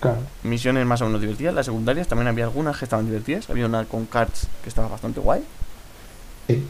Claro. 0.00 0.18
misiones 0.42 0.84
más 0.84 1.00
o 1.00 1.06
menos 1.06 1.22
divertidas. 1.22 1.54
Las 1.54 1.64
secundarias 1.64 2.06
también 2.06 2.28
había 2.28 2.44
algunas 2.44 2.76
que 2.76 2.84
estaban 2.84 3.06
divertidas. 3.06 3.48
Había 3.48 3.64
una 3.64 3.86
con 3.86 4.04
cards 4.04 4.48
que 4.62 4.68
estaba 4.68 4.88
bastante 4.88 5.18
guay. 5.20 5.42
Sí. 6.46 6.62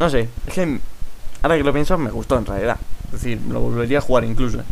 No 0.00 0.08
sé, 0.08 0.30
es 0.46 0.54
que 0.54 0.80
ahora 1.42 1.58
que 1.58 1.64
lo 1.64 1.72
pienso 1.74 1.98
me 1.98 2.10
gustó 2.10 2.38
en 2.38 2.46
realidad. 2.46 2.78
Es 3.06 3.12
decir, 3.12 3.38
me 3.42 3.52
lo 3.52 3.60
volvería 3.60 3.98
a 3.98 4.00
jugar 4.00 4.24
incluso. 4.24 4.62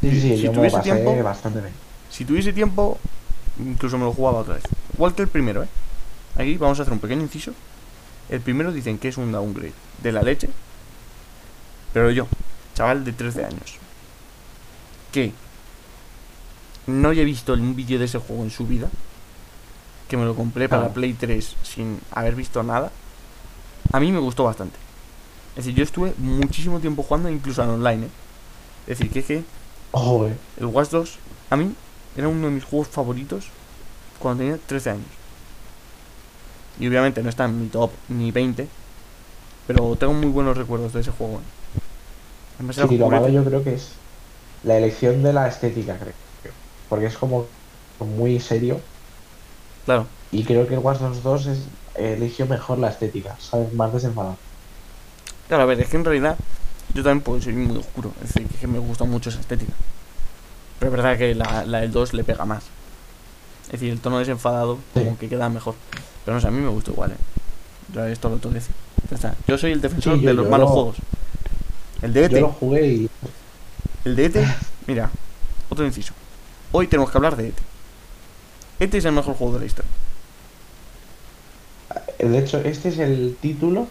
Sí, 0.00 0.10
sí, 0.10 0.20
Si 0.20 0.42
yo 0.42 0.42
me 0.42 0.46
lo 0.48 0.52
tuviese 0.54 0.76
pasé 0.78 0.90
tiempo- 0.92 1.22
bastante 1.22 1.60
bien. 1.60 1.72
Si 2.10 2.24
tuviese 2.24 2.52
tiempo, 2.52 2.98
incluso 3.58 3.98
me 3.98 4.04
lo 4.04 4.12
jugaba 4.12 4.38
otra 4.38 4.54
vez. 4.54 4.64
Igual 4.94 5.14
que 5.14 5.22
el 5.22 5.28
primero, 5.28 5.62
¿eh? 5.62 5.68
Aquí 6.36 6.56
vamos 6.56 6.78
a 6.78 6.82
hacer 6.82 6.92
un 6.92 7.00
pequeño 7.00 7.22
inciso. 7.22 7.52
El 8.28 8.40
primero 8.40 8.72
dicen 8.72 8.98
que 8.98 9.08
es 9.08 9.16
un 9.16 9.30
downgrade 9.32 9.72
de 10.02 10.12
la 10.12 10.22
leche. 10.22 10.48
Pero 11.92 12.10
yo, 12.10 12.26
chaval 12.74 13.04
de 13.04 13.12
13 13.12 13.44
años, 13.44 13.76
que 15.12 15.32
no 16.86 17.12
he 17.12 17.24
visto 17.24 17.52
un 17.54 17.74
vídeo 17.74 17.98
de 17.98 18.04
ese 18.04 18.18
juego 18.18 18.42
en 18.44 18.50
su 18.50 18.66
vida, 18.66 18.88
que 20.08 20.16
me 20.16 20.24
lo 20.24 20.34
compré 20.34 20.68
para 20.68 20.82
Claro. 20.82 20.94
Play 20.94 21.12
3 21.14 21.56
sin 21.62 22.00
haber 22.12 22.34
visto 22.36 22.62
nada, 22.62 22.90
a 23.92 24.00
mí 24.00 24.10
me 24.12 24.18
gustó 24.20 24.44
bastante. 24.44 24.76
Es 25.56 25.64
decir, 25.64 25.74
yo 25.74 25.82
estuve 25.84 26.14
muchísimo 26.18 26.78
tiempo 26.80 27.02
jugando 27.02 27.28
incluso 27.28 27.62
en 27.64 27.70
online, 27.70 28.06
¿eh? 28.06 28.10
Es 28.86 28.98
decir, 28.98 29.12
que 29.12 29.18
es 29.20 29.26
que 29.26 29.44
Ojo, 29.92 30.26
eh. 30.26 30.36
el 30.58 30.66
Watch 30.66 30.90
2 30.90 31.18
a 31.50 31.56
mí 31.56 31.74
era 32.16 32.28
uno 32.28 32.46
de 32.46 32.52
mis 32.52 32.64
juegos 32.64 32.88
favoritos 32.88 33.46
cuando 34.18 34.42
tenía 34.42 34.58
13 34.66 34.90
años. 34.90 35.06
Y 36.78 36.86
obviamente 36.88 37.22
no 37.22 37.28
está 37.28 37.44
en 37.44 37.60
mi 37.60 37.68
top 37.68 37.90
ni 38.08 38.30
20, 38.30 38.66
pero 39.66 39.96
tengo 39.96 40.12
muy 40.12 40.28
buenos 40.28 40.56
recuerdos 40.56 40.92
de 40.92 41.00
ese 41.00 41.10
juego. 41.10 41.34
¿eh? 41.34 41.80
Además 42.56 42.76
Sí, 42.88 42.98
lo 42.98 43.10
malo 43.10 43.28
yo 43.28 43.44
creo 43.44 43.64
que 43.64 43.74
es 43.74 43.92
la 44.62 44.76
elección 44.78 45.22
de 45.22 45.32
la 45.32 45.48
estética, 45.48 45.96
creo. 45.98 46.14
Porque 46.88 47.06
es 47.06 47.16
como 47.16 47.46
muy 48.00 48.40
serio. 48.40 48.80
Claro, 49.84 50.06
Y 50.30 50.44
creo 50.44 50.66
que 50.66 50.74
el 50.74 50.80
Watch 50.80 50.98
Dogs 50.98 51.22
2 51.22 51.46
es, 51.46 51.58
eligió 51.96 52.46
mejor 52.46 52.78
la 52.78 52.88
estética, 52.88 53.36
¿sabes? 53.40 53.72
Más 53.72 53.92
desenfadado. 53.92 54.36
claro, 55.48 55.64
a 55.64 55.66
ver, 55.66 55.80
es 55.80 55.88
que 55.88 55.96
en 55.96 56.04
realidad 56.04 56.36
yo 56.94 57.02
también 57.02 57.20
puedo 57.22 57.40
ser 57.40 57.54
muy 57.54 57.76
oscuro, 57.76 58.12
es 58.22 58.32
decir, 58.34 58.46
que 58.58 58.66
me 58.66 58.78
gusta 58.78 59.04
mucho 59.04 59.30
esa 59.30 59.40
estética. 59.40 59.72
Pero 60.78 60.90
es 60.90 60.96
verdad 60.96 61.18
que 61.18 61.34
la, 61.34 61.64
la 61.66 61.80
del 61.80 61.92
2 61.92 62.14
le 62.14 62.24
pega 62.24 62.44
más. 62.44 62.64
Es 63.66 63.72
decir, 63.72 63.90
el 63.92 64.00
tono 64.00 64.18
desenfadado 64.18 64.78
Sí. 64.94 65.00
como 65.04 65.18
que 65.18 65.28
queda 65.28 65.48
mejor. 65.48 65.74
Pero 66.24 66.34
no 66.34 66.40
sé, 66.40 66.48
a 66.48 66.50
mí 66.50 66.60
me 66.60 66.68
gustó 66.68 66.90
igual, 66.92 67.12
¿eh? 67.12 67.16
Yo 67.94 68.04
esto 68.06 68.28
lo 68.28 68.36
tengo 68.38 68.54
que 68.54 68.60
decir. 68.60 68.74
Ya 69.10 69.16
está. 69.16 69.34
Yo 69.46 69.58
soy 69.58 69.72
el 69.72 69.80
defensor 69.80 70.14
Sí, 70.16 70.22
yo- 70.22 70.28
de 70.28 70.34
los 70.34 70.44
yo 70.46 70.50
malos 70.50 70.68
lo- 70.68 70.74
juegos. 70.74 70.96
El 72.02 72.12
de 72.12 72.24
ET, 72.24 72.32
Yo 72.32 72.40
lo 72.40 72.48
jugué 72.52 72.86
y 72.86 73.10
el 74.04 74.16
de 74.16 74.24
ET, 74.26 74.36
mira, 74.86 75.10
otro 75.68 75.84
inciso. 75.84 76.14
Hoy 76.72 76.86
tenemos 76.86 77.10
que 77.10 77.18
hablar 77.18 77.36
de 77.36 77.48
ET. 77.48 77.58
ET 78.80 78.94
es 78.94 79.04
el 79.04 79.12
mejor 79.12 79.34
juego 79.34 79.54
de 79.54 79.60
la 79.60 79.66
historia. 79.66 79.90
de 82.18 82.38
hecho 82.38 82.58
este 82.58 82.90
es 82.90 82.98
el 82.98 83.36
título 83.40 83.88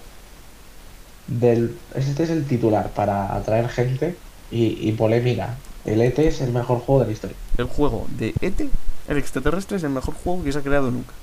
del 1.29 1.77
este 1.95 2.23
es 2.23 2.29
el 2.29 2.45
titular 2.45 2.89
para 2.91 3.35
atraer 3.35 3.69
gente 3.69 4.17
y, 4.51 4.89
y 4.89 4.91
polémica. 4.93 5.55
El 5.85 6.01
ET 6.01 6.17
es 6.19 6.41
el 6.41 6.51
mejor 6.51 6.79
juego 6.79 7.01
de 7.01 7.07
la 7.07 7.13
historia. 7.13 7.37
El 7.57 7.65
juego 7.65 8.07
de 8.17 8.33
ET, 8.41 8.59
el 9.07 9.17
extraterrestre, 9.17 9.77
es 9.77 9.83
el 9.83 9.91
mejor 9.91 10.15
juego 10.15 10.43
que 10.43 10.51
se 10.51 10.59
ha 10.59 10.61
creado 10.61 10.91
nunca. 10.91 11.13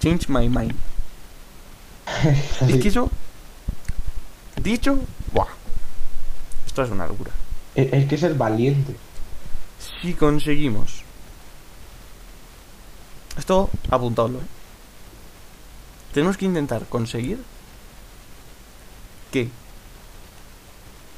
Change 0.00 0.28
my 0.28 0.48
mind. 0.48 0.74
Es 2.68 2.76
que 2.76 2.88
eso, 2.88 3.10
dicho, 4.62 4.98
¡buah! 5.32 5.48
Esto 6.66 6.82
es 6.84 6.90
una 6.90 7.06
locura. 7.06 7.32
Es, 7.74 7.92
es 7.92 8.08
que 8.08 8.14
es 8.14 8.22
el 8.22 8.34
valiente. 8.34 8.94
Si 10.02 10.14
conseguimos. 10.14 11.02
Esto, 13.36 13.70
apuntadlo, 13.90 14.38
¿eh? 14.38 14.46
Tenemos 16.12 16.36
que 16.36 16.46
intentar 16.46 16.86
conseguir 16.86 17.38
que 19.36 19.50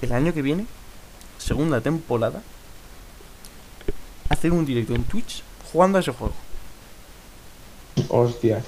el 0.02 0.12
año 0.12 0.34
que 0.34 0.42
viene, 0.42 0.66
segunda 1.38 1.80
temporada, 1.80 2.42
hacer 4.28 4.52
un 4.52 4.64
directo 4.64 4.94
en 4.94 5.04
Twitch 5.04 5.42
jugando 5.70 5.98
a 5.98 6.00
ese 6.00 6.12
juego. 6.12 6.34
Hostia. 8.08 8.64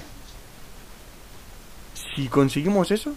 Si 2.15 2.27
conseguimos 2.27 2.91
eso, 2.91 3.13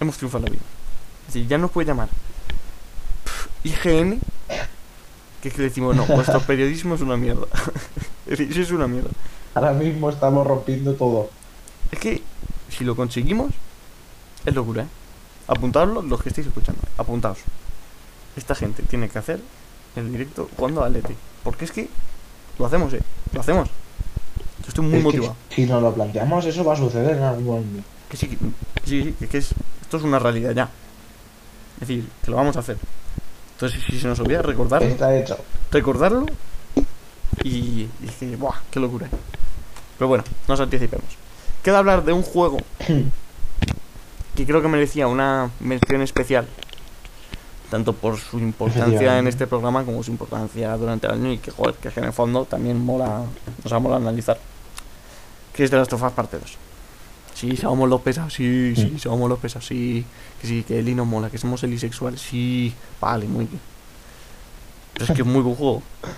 hemos 0.00 0.16
triunfado 0.16 0.46
en 0.46 0.52
la 0.52 0.58
vida. 0.58 0.66
Es 1.28 1.34
decir, 1.34 1.48
ya 1.48 1.58
nos 1.58 1.70
puede 1.70 1.86
llamar 1.86 2.08
IGN, 3.64 4.20
que 5.40 5.48
es 5.48 5.54
que 5.54 5.62
decimos, 5.62 5.94
no, 5.94 6.06
vuestro 6.06 6.40
periodismo 6.46 6.96
es 6.96 7.00
una 7.00 7.16
mierda. 7.16 7.46
es 8.26 8.38
decir, 8.38 8.50
eso 8.50 8.60
es 8.62 8.70
una 8.72 8.88
mierda. 8.88 9.10
Ahora 9.54 9.72
mismo 9.72 10.10
estamos 10.10 10.46
rompiendo 10.46 10.94
todo. 10.94 11.30
Es 11.90 11.98
que 11.98 12.22
si 12.68 12.84
lo 12.84 12.96
conseguimos, 12.96 13.52
es 14.46 14.54
locura, 14.54 14.82
¿eh? 14.84 14.86
Apuntadlo 15.48 16.02
los 16.02 16.22
que 16.22 16.28
estáis 16.28 16.46
escuchando. 16.46 16.80
Apuntaos. 16.98 17.38
Esta 18.36 18.54
gente 18.54 18.82
tiene 18.84 19.08
que 19.08 19.18
hacer 19.18 19.40
el 19.96 20.10
directo 20.12 20.48
jugando 20.56 20.82
al 20.84 20.96
ET. 20.96 21.06
Porque 21.44 21.64
es 21.64 21.72
que 21.72 21.88
lo 22.58 22.66
hacemos, 22.66 22.92
¿eh? 22.94 23.02
Lo 23.32 23.40
hacemos. 23.40 23.68
Yo 23.68 24.68
estoy 24.68 24.84
muy 24.84 24.98
Es 24.98 25.04
motivado. 25.04 25.36
si 25.50 25.66
nos 25.66 25.82
lo 25.82 25.92
planteamos, 25.92 26.44
eso 26.46 26.64
va 26.64 26.74
a 26.74 26.76
suceder 26.76 27.16
en 27.16 27.22
algún 27.24 27.44
momento. 27.44 27.82
Que 28.08 28.16
sí, 28.16 28.28
que 28.28 28.36
sí, 28.84 29.02
sí, 29.02 29.12
que, 29.18 29.28
que 29.28 29.38
es, 29.38 29.52
esto 29.82 29.96
es 29.96 30.02
una 30.04 30.18
realidad 30.18 30.52
ya. 30.52 30.68
Es 31.80 31.88
decir, 31.88 32.08
que 32.24 32.30
lo 32.30 32.36
vamos 32.36 32.56
a 32.56 32.60
hacer. 32.60 32.76
Entonces, 33.54 33.80
si 33.88 33.98
se 33.98 34.06
nos 34.06 34.18
olvida 34.20 34.42
recordarlo, 34.42 34.86
Está 34.88 35.14
hecho. 35.16 35.36
recordarlo 35.70 36.26
y, 37.42 37.48
y 37.48 37.90
es 38.06 38.12
que, 38.16 38.36
¡buah! 38.36 38.54
¡Qué 38.70 38.78
locura! 38.80 39.08
Pero 39.98 40.08
bueno, 40.08 40.24
no 40.46 40.54
nos 40.54 40.60
anticipemos. 40.60 41.06
Queda 41.62 41.78
hablar 41.78 42.04
de 42.04 42.12
un 42.12 42.22
juego 42.22 42.58
que 44.34 44.46
creo 44.46 44.62
que 44.62 44.68
merecía 44.68 45.06
una 45.06 45.50
mención 45.60 46.02
especial. 46.02 46.46
Tanto 47.70 47.94
por 47.94 48.18
su 48.18 48.38
importancia 48.38 49.18
en 49.18 49.26
este 49.26 49.46
programa 49.46 49.82
como 49.84 50.02
su 50.02 50.10
importancia 50.10 50.76
durante 50.76 51.06
el 51.06 51.14
año 51.14 51.32
y 51.32 51.38
que, 51.38 51.50
joder, 51.50 51.74
que 51.76 51.88
en 51.98 52.04
el 52.04 52.12
fondo 52.12 52.44
también 52.44 52.78
mola, 52.78 53.22
nos 53.64 53.72
ha 53.72 53.78
mola 53.78 53.96
analizar. 53.96 54.38
Que 55.54 55.64
es 55.64 55.70
de 55.70 55.78
las 55.78 55.90
Us 55.92 56.00
parte 56.12 56.38
2. 56.38 56.56
Sí, 57.34 57.56
somos 57.56 57.88
los 57.88 58.00
pesados, 58.02 58.34
sí, 58.34 58.74
sí, 58.76 58.92
Mm. 58.94 58.98
somos 58.98 59.28
los 59.28 59.38
pesados, 59.38 59.66
sí. 59.66 60.04
Que 60.40 60.46
sí, 60.46 60.62
que 60.64 60.78
Eli 60.78 60.94
nos 60.94 61.06
mola, 61.06 61.30
que 61.30 61.38
somos 61.38 61.62
elisexuales, 61.64 62.20
sí. 62.20 62.74
Vale, 63.00 63.26
muy 63.26 63.46
bien. 63.46 63.60
Pero 64.92 65.04
es 65.06 65.10
que 65.12 65.22
es 65.22 65.26
muy 65.28 65.40
buen 65.40 65.56
juego. 65.56 65.82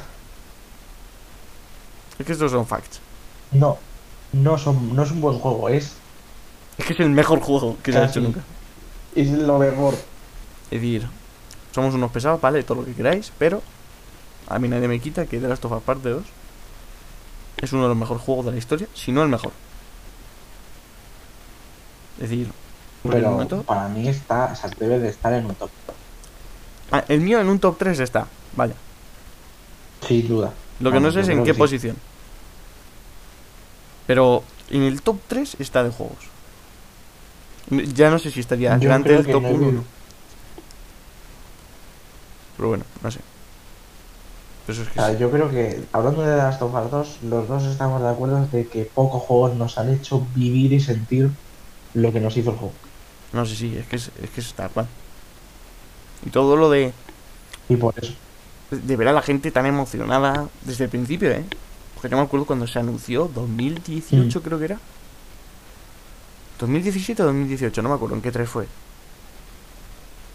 Es 2.18 2.26
que 2.26 2.32
estos 2.32 2.52
son 2.52 2.64
facts. 2.66 3.00
No, 3.52 3.76
no, 4.32 4.56
son, 4.58 4.94
no 4.94 5.02
es 5.02 5.10
un 5.10 5.20
buen 5.20 5.38
juego, 5.38 5.68
es, 5.68 5.94
Es 6.78 6.86
que 6.86 6.92
es 6.94 7.00
el 7.00 7.10
mejor 7.10 7.40
juego 7.40 7.76
que 7.82 7.92
se 7.92 7.98
ha 7.98 8.02
Casi. 8.02 8.18
hecho 8.18 8.20
nunca. 8.20 8.40
es 9.14 9.30
lo 9.30 9.58
mejor. 9.58 9.94
Es 10.70 10.80
decir, 10.80 11.06
somos 11.72 11.94
unos 11.94 12.10
pesados, 12.10 12.40
vale, 12.40 12.62
todo 12.62 12.80
lo 12.80 12.84
que 12.86 12.92
queráis, 12.94 13.32
pero 13.38 13.62
a 14.48 14.58
mí 14.58 14.68
nadie 14.68 14.88
me 14.88 15.00
quita 15.00 15.26
que 15.26 15.38
The 15.38 15.48
Last 15.48 15.64
of 15.64 15.72
Us 15.72 15.82
Parte 15.82 16.08
2 16.10 16.22
es 17.58 17.72
uno 17.72 17.82
de 17.84 17.88
los 17.88 17.96
mejores 17.96 18.22
juegos 18.22 18.46
de 18.46 18.52
la 18.52 18.58
historia, 18.58 18.88
si 18.94 19.12
no 19.12 19.22
el 19.22 19.28
mejor. 19.28 19.52
Es 22.16 22.28
decir, 22.30 22.50
el 23.04 23.10
Pero 23.10 23.30
momento. 23.30 23.62
para 23.62 23.88
mí 23.88 24.08
está, 24.08 24.50
o 24.52 24.56
sea, 24.56 24.70
debe 24.78 24.98
de 24.98 25.08
estar 25.08 25.32
en 25.32 25.46
un 25.46 25.54
top, 25.54 25.70
Ah, 26.90 27.04
el 27.08 27.20
mío 27.20 27.40
en 27.40 27.48
un 27.48 27.58
top 27.58 27.76
3 27.78 27.98
está, 28.00 28.26
vaya. 28.56 28.74
sin 30.06 30.28
duda. 30.28 30.52
Lo 30.80 30.90
que 30.92 31.00
no 31.00 31.10
sé 31.12 31.20
es 31.20 31.28
en 31.28 31.44
qué 31.44 31.52
sí. 31.52 31.58
posición. 31.58 31.96
Pero 34.06 34.42
en 34.70 34.82
el 34.82 35.00
top 35.02 35.18
3 35.28 35.56
está 35.60 35.82
de 35.82 35.90
juegos. 35.90 36.18
Ya 37.70 38.10
no 38.10 38.18
sé 38.18 38.30
si 38.30 38.40
estaría 38.40 38.74
Yo 38.74 38.80
delante 38.80 39.12
del 39.12 39.26
top 39.26 39.42
no 39.42 39.48
he 39.48 39.52
1 39.52 39.66
visto- 39.70 39.84
Pero 42.56 42.68
bueno, 42.68 42.84
no 43.02 43.10
sé. 43.10 43.20
Eso 44.68 44.82
es 44.82 44.88
O 44.88 44.92
que 44.92 45.00
sí. 45.12 45.18
yo 45.18 45.30
creo 45.30 45.50
que, 45.50 45.82
hablando 45.92 46.22
de 46.22 46.36
Last 46.36 46.62
of 46.62 46.72
Us 46.74 46.90
2, 46.90 47.18
los 47.24 47.48
dos 47.48 47.64
estamos 47.64 48.00
de 48.02 48.08
acuerdo 48.08 48.46
de 48.46 48.66
que 48.66 48.84
pocos 48.84 49.22
juegos 49.22 49.54
nos 49.56 49.76
han 49.78 49.92
hecho 49.92 50.26
vivir 50.34 50.72
y 50.72 50.80
sentir 50.80 51.30
lo 51.94 52.12
que 52.12 52.20
nos 52.20 52.36
hizo 52.36 52.50
el 52.50 52.56
juego. 52.56 52.72
No 53.32 53.44
sé, 53.44 53.56
sí, 53.56 53.76
es 53.76 53.86
que 53.86 53.96
es, 53.96 54.10
es 54.22 54.30
que 54.30 54.40
es 54.40 54.54
tal 54.54 54.70
cual. 54.70 54.86
Y 56.24 56.30
todo 56.30 56.56
lo 56.56 56.70
de, 56.70 56.92
Y 57.68 57.76
por 57.76 57.94
eso. 57.98 58.12
de 58.70 58.96
ver 58.96 59.08
a 59.08 59.12
la 59.12 59.22
gente 59.22 59.50
tan 59.50 59.66
emocionada 59.66 60.48
desde 60.62 60.84
el 60.84 60.90
principio, 60.90 61.30
¿eh? 61.30 61.44
Porque 61.94 62.08
yo 62.08 62.16
me 62.16 62.22
acuerdo 62.22 62.46
cuando 62.46 62.66
se 62.66 62.78
anunció, 62.78 63.30
2018 63.34 64.38
Mm. 64.38 64.42
creo 64.42 64.58
que 64.58 64.64
era. 64.66 64.78
2017 66.66 67.22
o 67.22 67.26
2018, 67.26 67.82
no 67.82 67.88
me 67.90 67.94
acuerdo 67.94 68.16
en 68.16 68.22
qué 68.22 68.32
tres 68.32 68.48
fue. 68.48 68.66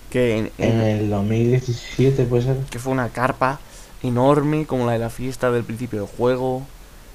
Que, 0.10 0.38
en- 0.38 0.52
en- 0.58 0.72
En 0.72 0.82
el 0.82 1.10
2017 1.10 2.24
puede 2.26 2.44
ser. 2.44 2.58
que 2.70 2.80
fue 2.80 2.92
una 2.94 3.10
carpa 3.10 3.60
enorme 4.02 4.66
como 4.66 4.86
la 4.86 4.94
de 4.94 5.00
la 5.00 5.10
fiesta 5.10 5.52
del 5.52 5.64
principio 5.64 6.00
del 6.02 6.10
juego. 6.16 6.66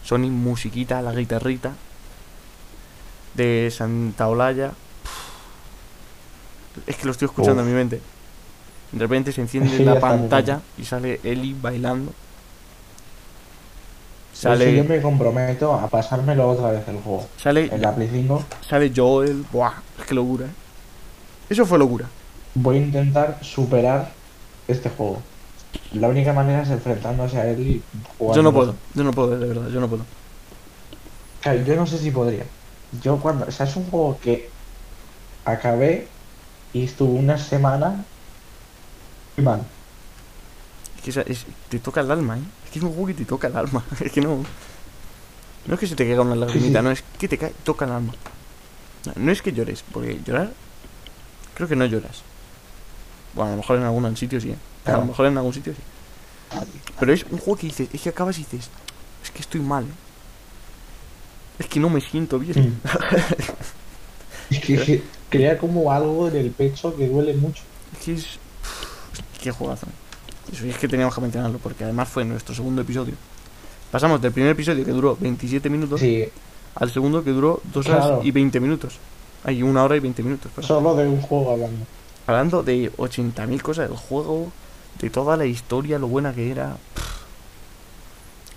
Sony 0.05 0.31
musiquita, 0.31 1.01
la 1.03 1.13
guitarrita. 1.13 1.73
De 3.35 3.73
Santa 3.77 4.29
Olaya. 4.29 4.73
Es 6.87 6.97
que 6.97 7.07
lo 7.07 7.13
estoy 7.13 7.27
escuchando 7.27 7.63
Uf. 7.63 7.67
en 7.69 7.73
mi 7.73 7.79
mente. 7.79 8.01
De 8.93 8.99
repente 9.01 9.33
se 9.33 9.41
enciende 9.41 9.79
la 9.85 9.99
pantalla 9.99 10.61
y 10.79 10.85
sale 10.85 11.21
Eli 11.25 11.55
bailando. 11.61 12.13
Eso 14.53 14.65
yo 14.65 14.83
Sale, 14.83 14.83
me 14.85 15.01
comprometo 15.03 15.73
a 15.75 15.89
pasármelo 15.89 16.49
otra 16.51 16.71
vez 16.71 16.87
el 16.89 16.97
juego. 16.99 17.27
sale, 17.37 17.69
En 17.73 17.81
la 17.81 17.95
Play 17.95 18.09
5 18.13 18.45
sale 18.69 18.93
Joel. 18.95 19.45
Buah, 19.53 19.73
es 20.01 20.05
que 20.07 20.15
locura, 20.15 20.47
¿eh? 20.47 20.51
Eso 21.49 21.65
fue 21.67 21.79
locura. 21.79 22.07
voy 22.55 22.77
a 22.77 22.81
intentar 22.81 23.39
superar 23.43 24.11
este 24.69 24.89
juego. 24.91 25.23
La 25.93 26.09
única 26.09 26.33
manera 26.33 26.63
es 26.63 26.71
enfrentándose 26.71 27.39
a 27.39 27.47
él 27.49 27.61
y 27.61 27.83
jugando. 28.19 28.37
Yo 28.37 28.43
no 28.43 28.53
puedo, 28.53 28.75
yo 28.95 29.05
no 29.05 29.11
puedo, 29.13 29.39
de 29.39 29.47
verdad, 29.47 29.69
yo 29.71 29.81
no 29.81 29.89
puedo. 29.89 30.03
O 30.03 31.43
sea, 31.43 31.55
yo 31.57 31.75
no 31.77 31.87
sé 31.87 31.99
si 31.99 32.11
podría. 32.11 32.45
Yo 33.03 33.19
cuando. 33.19 33.47
O 33.47 33.51
sea, 33.51 33.67
es 33.67 33.75
un 33.77 33.87
juego 33.91 34.19
que 34.23 34.49
acabé 35.45 36.07
y 36.73 36.85
estuve 36.85 37.19
una 37.19 37.37
semana 37.39 38.05
muy 39.37 39.45
mal. 39.45 39.63
Es 41.05 41.15
que 41.15 41.33
es- 41.33 41.47
te 41.69 41.79
toca 41.81 42.01
el 42.01 42.11
alma, 42.11 42.39
¿eh? 42.39 42.43
Es 42.75 42.81
que 42.81 42.81
es 42.81 42.85
un 42.85 42.93
juego 42.93 43.07
que 43.07 43.15
te 43.15 43.25
toca 43.25 43.47
el 43.47 43.57
alma. 43.57 43.85
Es 44.01 44.11
que 44.11 44.21
no. 44.21 44.45
No 45.67 45.75
es 45.75 45.81
que 45.81 45.87
se 45.87 45.95
te 45.95 46.05
caiga 46.05 46.23
una 46.23 46.35
lagrimita, 46.35 46.83
no, 46.83 46.91
es 46.91 47.03
que 47.19 47.27
te 47.27 47.39
cae, 47.39 47.55
toca 47.65 47.87
el 47.87 47.93
alma. 47.93 48.13
No, 49.07 49.13
no 49.17 49.33
es 49.33 49.41
que 49.41 49.53
llores, 49.53 49.83
porque 49.93 50.21
llorar. 50.27 50.53
Creo 51.55 51.69
que 51.69 51.77
no 51.77 51.87
lloras. 51.87 52.23
Bueno, 53.33 53.49
a 53.49 53.51
lo 53.53 53.57
mejor 53.59 53.79
en 53.79 53.85
algún 53.85 54.17
sitio 54.17 54.41
sí, 54.41 54.51
¿eh? 54.51 54.59
A 54.85 54.99
lo 54.99 55.07
mejor 55.07 55.27
en 55.27 55.39
algún 55.39 55.55
sitio 55.55 55.73
sí. 55.73 55.81
Pero 57.01 57.13
es 57.13 57.25
un 57.25 57.39
juego 57.39 57.57
que 57.57 57.67
dices, 57.69 57.89
es 57.93 58.03
que 58.03 58.11
acabas 58.11 58.37
y 58.39 58.43
dices, 58.43 58.69
es 59.23 59.31
que 59.31 59.41
estoy 59.41 59.61
mal. 59.61 59.85
¿eh? 59.85 61.61
Es 61.61 61.67
que 61.67 61.81
no 61.81 61.89
me 61.89 62.01
siento 62.01 62.39
bien. 62.39 62.81
Es 64.51 64.61
que, 64.61 65.03
crea 65.31 65.57
como 65.57 65.91
algo 65.91 66.29
en 66.29 66.37
el 66.37 66.51
pecho 66.51 66.95
que 66.95 67.09
duele 67.09 67.33
mucho. 67.33 67.63
Es 67.95 68.05
que 68.05 68.13
es. 68.13 68.27
Qué 69.43 69.51
juegazo. 69.51 69.87
Eso 70.53 70.67
es 70.67 70.77
que 70.79 70.89
teníamos 70.89 71.15
que 71.15 71.21
mencionarlo, 71.21 71.59
porque 71.59 71.85
además 71.85 72.09
fue 72.09 72.25
nuestro 72.25 72.55
segundo 72.55 72.83
episodio. 72.83 73.15
Pasamos 73.91 74.21
del 74.21 74.33
primer 74.33 74.51
episodio 74.53 74.85
que 74.85 74.91
duró 74.91 75.17
27 75.21 75.71
minutos 75.71 76.01
Sí, 76.01 76.25
al 76.75 76.91
segundo 76.91 77.23
que 77.25 77.31
duró 77.31 77.61
2 77.73 77.87
horas 77.89 78.07
Claro. 78.07 78.21
y 78.25 78.31
20 78.31 78.61
minutos. 78.61 78.99
Hay 79.45 79.63
una 79.63 79.85
hora 79.85 79.97
y 79.97 80.01
20 80.01 80.23
minutos. 80.23 80.51
solo 80.65 80.95
de 80.97 81.07
un 81.07 81.21
juego 81.21 81.53
hablando. 81.53 81.85
Hablando 82.27 82.63
de 82.63 82.91
80.000 82.97 83.61
cosas 83.63 83.89
del 83.89 83.99
juego, 83.99 84.51
de 85.01 85.11
toda 85.11 85.37
la 85.37 85.45
historia, 85.47 85.99
lo 85.99 86.09
buena 86.09 86.33
que 86.35 86.51
era. 86.51 86.77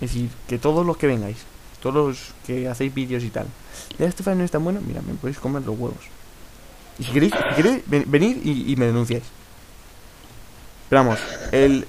decir, 0.12 0.30
que 0.46 0.58
todos 0.58 0.86
los 0.86 0.96
que 0.96 1.06
vengáis, 1.06 1.38
todos 1.82 1.94
los 1.94 2.18
que 2.46 2.68
hacéis 2.68 2.94
vídeos 2.94 3.24
y 3.24 3.30
tal, 3.30 3.46
de 3.98 4.06
este 4.06 4.22
fan 4.22 4.38
no 4.38 4.44
es 4.44 4.50
tan 4.50 4.62
bueno, 4.64 4.80
mira, 4.86 5.02
me 5.02 5.14
podéis 5.14 5.38
comer 5.38 5.62
los 5.66 5.78
huevos. 5.78 5.98
Y 6.98 7.04
si 7.04 7.10
queréis, 7.12 7.32
si 7.32 7.54
queréis 7.62 7.82
ven- 7.86 8.04
venid 8.06 8.36
y, 8.44 8.72
y 8.72 8.76
me 8.76 8.86
denunciáis. 8.86 9.24
Pero 10.88 11.04
vamos, 11.04 11.18
el 11.52 11.86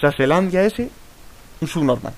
Saselandia 0.00 0.64
ese, 0.64 0.90
un 1.60 1.68
subnormal. 1.68 2.12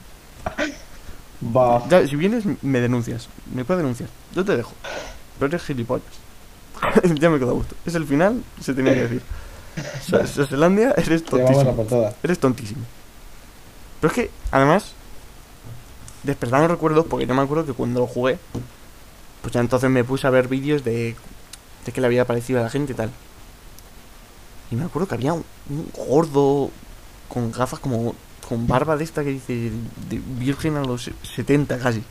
Va. 1.56 1.86
Ya, 1.88 2.06
si 2.06 2.16
vienes, 2.16 2.44
me 2.62 2.80
denuncias. 2.80 3.28
Me 3.54 3.64
puedes 3.64 3.80
denunciar. 3.82 4.08
Yo 4.34 4.44
te 4.44 4.56
dejo. 4.56 4.72
Pero 5.38 5.48
eres 5.48 5.62
gilipollas. 5.62 6.04
ya 7.20 7.30
me 7.30 7.38
quedo 7.38 7.50
a 7.50 7.54
gusto. 7.54 7.74
Es 7.86 7.94
el 7.94 8.04
final, 8.06 8.42
se 8.60 8.74
tenía 8.74 8.94
que 8.94 9.02
decir. 9.02 9.22
Sa- 10.08 10.26
Saselandia, 10.26 10.92
eres 10.96 11.24
tontísimo. 11.24 12.14
Eres 12.22 12.38
tontísimo. 12.40 12.80
Pero 14.00 14.12
es 14.12 14.14
que, 14.14 14.30
además, 14.50 14.92
despertando 16.24 16.66
recuerdos, 16.68 17.06
porque 17.08 17.26
yo 17.26 17.34
me 17.34 17.42
acuerdo 17.42 17.64
que 17.66 17.72
cuando 17.72 18.00
lo 18.00 18.06
jugué, 18.08 18.38
pues 19.42 19.54
ya 19.54 19.60
entonces 19.60 19.88
me 19.90 20.02
puse 20.04 20.26
a 20.26 20.30
ver 20.30 20.48
vídeos 20.48 20.82
de, 20.84 21.14
de 21.86 21.92
qué 21.92 22.00
le 22.00 22.06
había 22.08 22.24
parecido 22.24 22.58
a 22.60 22.64
la 22.64 22.70
gente 22.70 22.92
y 22.92 22.96
tal. 22.96 23.10
Y 24.70 24.76
me 24.76 24.84
acuerdo 24.84 25.08
que 25.08 25.14
había 25.14 25.32
un, 25.32 25.44
un 25.70 25.90
gordo 26.06 26.70
con 27.28 27.50
gafas 27.52 27.80
como 27.80 28.14
con 28.48 28.66
barba 28.66 28.96
de 28.96 29.04
esta 29.04 29.22
que 29.22 29.30
dice 29.30 29.70
de 30.08 30.18
virgen 30.38 30.76
a 30.76 30.82
los 30.82 31.10
70 31.34 31.78
casi. 31.78 32.02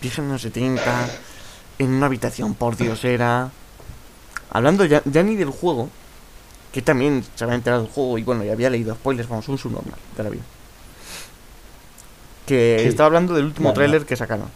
Virgen 0.00 0.28
a 0.28 0.32
los 0.34 0.42
70, 0.42 1.08
en 1.78 1.90
una 1.90 2.06
habitación 2.06 2.54
por 2.54 2.76
Dios 2.76 3.04
era. 3.04 3.50
Hablando 4.50 4.84
ya, 4.84 5.02
ya 5.04 5.22
ni 5.22 5.34
del 5.36 5.50
juego, 5.50 5.88
que 6.72 6.82
también 6.82 7.24
se 7.34 7.44
había 7.44 7.56
enterado 7.56 7.82
del 7.82 7.90
juego 7.90 8.16
y 8.18 8.22
bueno, 8.22 8.44
y 8.44 8.50
había 8.50 8.70
leído 8.70 8.94
spoilers, 8.94 9.28
vamos, 9.28 9.48
un 9.48 9.58
subnormal 9.58 9.98
de 10.16 10.22
la 10.22 10.30
vida. 10.30 10.42
Que 12.46 12.78
Sí. 12.82 12.88
estaba 12.88 13.06
hablando 13.08 13.34
del 13.34 13.46
último 13.46 13.72
tráiler 13.72 14.06
que 14.06 14.16
sacaron. 14.16 14.48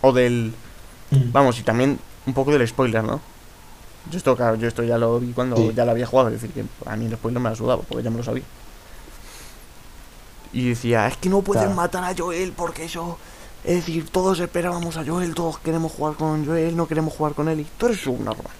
O 0.00 0.12
del... 0.12 0.52
Mm. 1.10 1.32
Vamos, 1.32 1.58
y 1.60 1.62
también 1.62 1.98
un 2.26 2.34
poco 2.34 2.50
del 2.52 2.66
spoiler, 2.66 3.04
¿no? 3.04 3.20
Yo 4.10 4.18
esto, 4.18 4.36
claro, 4.36 4.56
yo 4.56 4.68
esto 4.68 4.82
ya 4.82 4.98
lo 4.98 5.18
vi 5.18 5.32
cuando 5.32 5.56
Sí. 5.56 5.72
ya 5.74 5.84
lo 5.84 5.92
había 5.92 6.06
jugado, 6.06 6.28
es 6.28 6.34
decir, 6.40 6.50
que 6.50 6.64
a 6.88 6.96
mí 6.96 7.06
el 7.06 7.14
spoiler 7.14 7.40
me 7.40 7.50
la 7.50 7.56
sudaba, 7.56 7.82
porque 7.82 8.02
ya 8.04 8.10
me 8.10 8.18
lo 8.18 8.22
sabía. 8.24 8.42
Y 10.52 10.68
decía, 10.68 11.06
es 11.08 11.16
que 11.16 11.28
no 11.28 11.42
pueden 11.42 11.64
Claro. 11.64 11.76
matar 11.76 12.04
a 12.04 12.14
Joel 12.16 12.52
porque 12.52 12.84
eso... 12.84 13.18
Es 13.64 13.76
decir, 13.76 14.08
todos 14.10 14.38
esperábamos 14.40 14.98
a 14.98 15.04
Joel, 15.06 15.34
todos 15.34 15.58
queremos 15.58 15.90
jugar 15.92 16.14
con 16.16 16.44
Joel, 16.44 16.76
no 16.76 16.86
queremos 16.86 17.14
jugar 17.14 17.32
con 17.32 17.48
él 17.48 17.60
y 17.60 17.66
tú 17.78 17.86
eres 17.86 18.06
un 18.06 18.22
normal. 18.22 18.52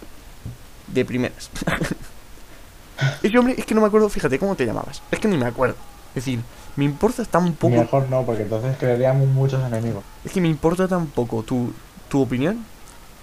De 0.86 1.04
primeras. 1.04 1.50
Ese 3.22 3.38
hombre, 3.38 3.54
es 3.58 3.66
que 3.66 3.74
no 3.74 3.82
me 3.82 3.86
acuerdo, 3.88 4.08
fíjate, 4.08 4.38
¿cómo 4.38 4.54
te 4.54 4.64
llamabas? 4.64 5.02
Es 5.10 5.18
que 5.18 5.28
ni 5.28 5.36
me 5.36 5.44
acuerdo. 5.46 5.76
Es 6.10 6.24
decir, 6.24 6.40
me 6.76 6.84
importa 6.86 7.22
tan 7.26 7.52
poco... 7.52 7.74
Mejor 7.76 8.08
no, 8.08 8.22
porque 8.24 8.42
entonces 8.44 8.76
crearíamos 8.78 9.28
muchos 9.28 9.62
enemigos. 9.62 10.02
Es 10.24 10.32
que 10.32 10.40
me 10.40 10.48
importa 10.48 10.88
tan 10.88 11.06
poco 11.08 11.42
tu, 11.42 11.72
tu 12.08 12.22
opinión 12.22 12.64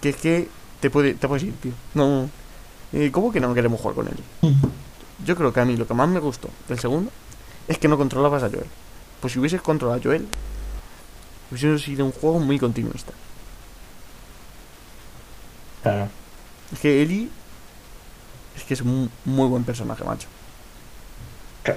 que 0.01 0.09
es 0.09 0.15
que 0.17 0.49
te 0.81 0.89
puede 0.89 1.13
te 1.13 1.27
puedes 1.27 1.43
ir, 1.43 1.53
tío. 1.61 1.71
No. 1.93 2.29
eh, 2.91 3.09
¿Cómo 3.11 3.31
que 3.31 3.39
no 3.39 3.53
queremos 3.53 3.79
jugar 3.79 3.95
con 3.95 4.07
él? 4.07 4.17
Yo 5.25 5.35
creo 5.35 5.53
que 5.53 5.59
a 5.61 5.65
mí 5.65 5.77
lo 5.77 5.87
que 5.87 5.93
más 5.93 6.09
me 6.09 6.19
gustó 6.19 6.49
del 6.67 6.79
segundo 6.79 7.11
es 7.67 7.77
que 7.77 7.87
no 7.87 7.97
controlabas 7.97 8.43
a 8.43 8.49
Joel. 8.49 8.65
Pues 9.21 9.33
si 9.33 9.39
hubieses 9.39 9.61
controlado 9.61 9.99
a 9.99 10.03
Joel, 10.03 10.27
hubiese 11.51 11.77
sido 11.79 12.05
un 12.05 12.11
juego 12.11 12.39
muy 12.39 12.57
continuista. 12.59 13.13
Claro. 15.83 16.09
Es 16.73 16.79
que 16.79 17.01
Eli 17.01 17.29
es 18.55 18.63
que 18.63 18.73
es 18.73 18.81
un 18.81 19.09
muy 19.25 19.47
buen 19.47 19.63
personaje, 19.63 20.03
macho. 20.03 20.27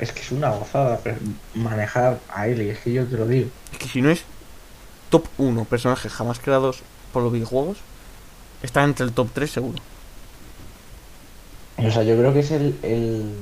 Es 0.00 0.12
que 0.12 0.20
es 0.22 0.32
una 0.32 0.48
gozada 0.50 0.98
manejar 1.54 2.18
a 2.34 2.48
Ellie, 2.48 2.70
es 2.70 2.78
que 2.78 2.92
yo 2.92 3.04
te 3.06 3.16
lo 3.16 3.26
digo. 3.26 3.50
Es 3.72 3.78
que 3.78 3.88
si 3.88 4.00
no 4.00 4.10
es 4.10 4.22
top 5.10 5.26
1 5.36 5.64
personajes 5.66 6.10
jamás 6.12 6.38
creados 6.38 6.78
por 7.12 7.22
los 7.22 7.32
videojuegos, 7.32 7.78
está 8.62 8.84
entre 8.84 9.04
el 9.06 9.12
top 9.12 9.28
3 9.32 9.50
seguro. 9.50 9.78
O 11.76 11.90
sea, 11.90 12.02
yo 12.02 12.16
creo 12.16 12.32
que 12.32 12.40
es 12.40 12.50
el, 12.52 12.76
el, 12.82 13.32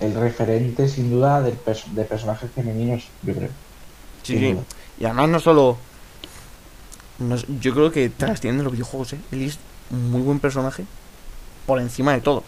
el 0.00 0.14
referente 0.14 0.88
sin 0.88 1.10
duda 1.10 1.42
del 1.42 1.58
de 1.92 2.04
personajes 2.04 2.50
femeninos, 2.54 3.04
yo 3.22 3.34
creo. 3.34 3.50
Sí. 4.22 4.56
Y 4.98 5.04
además 5.04 5.28
no 5.28 5.40
solo... 5.40 5.76
no 7.18 7.36
yo 7.60 7.74
creo 7.74 7.92
que 7.92 8.08
trasciende 8.08 8.64
los 8.64 8.72
videojuegos, 8.72 9.12
¿eh? 9.12 9.18
Él 9.30 9.42
es 9.42 9.58
un 9.90 10.10
muy 10.10 10.22
buen 10.22 10.40
personaje 10.40 10.84
por 11.66 11.80
encima 11.80 12.12
de 12.12 12.20
todo. 12.22 12.42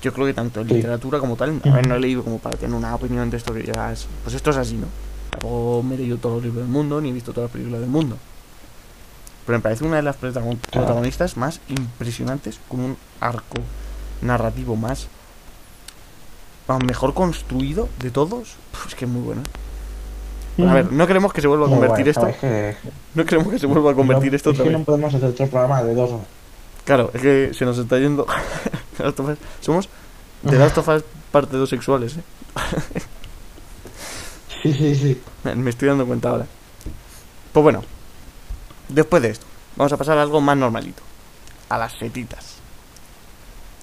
Yo 0.00 0.12
creo 0.12 0.26
que 0.26 0.34
tanto 0.34 0.60
en 0.60 0.68
Sí. 0.68 0.74
literatura 0.74 1.18
como 1.18 1.34
tal, 1.36 1.60
a 1.64 1.70
ver, 1.70 1.86
no 1.88 1.96
he 1.96 2.00
leído 2.00 2.22
como 2.22 2.38
para 2.38 2.56
tener 2.56 2.76
una 2.76 2.94
opinión 2.94 3.28
de 3.28 3.36
esto 3.36 3.52
que 3.52 3.64
ya 3.64 3.92
es... 3.92 4.06
Pues 4.22 4.36
esto 4.36 4.50
es 4.50 4.56
así, 4.56 4.76
¿no? 4.76 4.86
Tampoco 5.30 5.82
me 5.82 5.96
he 5.96 5.98
leído 5.98 6.18
todos 6.18 6.36
los 6.36 6.44
libros 6.44 6.62
del 6.62 6.72
mundo, 6.72 7.00
ni 7.00 7.08
he 7.08 7.12
visto 7.12 7.32
todas 7.32 7.48
las 7.48 7.52
películas 7.52 7.80
del 7.80 7.90
mundo. 7.90 8.16
Pero 9.46 9.58
me 9.58 9.62
parece 9.62 9.84
una 9.84 9.96
de 9.96 10.02
las 10.02 10.16
Claro. 10.16 10.56
protagonistas 10.70 11.36
más 11.36 11.60
impresionantes, 11.68 12.60
con 12.68 12.80
un 12.80 12.96
arco 13.20 13.58
narrativo 14.20 14.76
más... 14.76 15.08
mejor 16.86 17.12
construido 17.12 17.88
de 18.00 18.10
todos. 18.10 18.54
Puf, 18.70 18.86
es 18.88 18.94
que 18.94 19.04
es 19.04 19.10
muy 19.10 19.22
bueno. 19.22 19.42
¿eh? 20.58 20.68
A 20.68 20.74
ver, 20.74 20.92
no 20.92 21.06
queremos 21.06 21.32
que 21.32 21.40
se 21.40 21.48
vuelva 21.48 21.66
a 21.66 21.70
convertir 21.70 22.12
bueno, 22.14 22.28
esto. 22.28 22.46
No 23.14 23.24
queremos 23.24 23.52
que 23.52 23.58
se 23.58 23.66
vuelva 23.66 23.90
a 23.92 23.94
convertir 23.94 24.34
esto 24.34 24.50
es 24.50 24.54
otra 24.56 24.64
que 24.64 24.70
vez. 24.70 24.78
no 24.78 24.84
podemos 24.84 25.14
hacer 25.14 25.28
otro 25.28 25.46
programa 25.48 25.82
de 25.82 25.94
dos. 25.94 26.10
Claro, 26.84 27.10
es 27.14 27.22
que 27.22 27.50
se 27.54 27.64
nos 27.64 27.78
está 27.78 27.98
yendo. 27.98 28.26
Somos 29.60 29.88
de 30.42 30.58
Last 30.58 30.78
of 30.78 30.88
Us 30.88 31.04
parte 31.30 31.56
dos 31.56 31.70
sexuales, 31.70 32.16
¿eh? 32.16 32.22
Sí, 34.62 34.72
sí, 34.72 34.94
sí. 34.94 35.20
Me 35.56 35.70
estoy 35.70 35.88
dando 35.88 36.06
cuenta 36.06 36.30
ahora. 36.30 36.46
Pues 37.52 37.62
bueno, 37.62 37.82
después 38.88 39.22
de 39.22 39.30
esto, 39.30 39.46
vamos 39.76 39.92
a 39.92 39.96
pasar 39.96 40.18
a 40.18 40.22
algo 40.22 40.40
más 40.40 40.56
normalito. 40.56 41.02
A 41.68 41.78
las 41.78 41.92
setitas. 41.92 42.56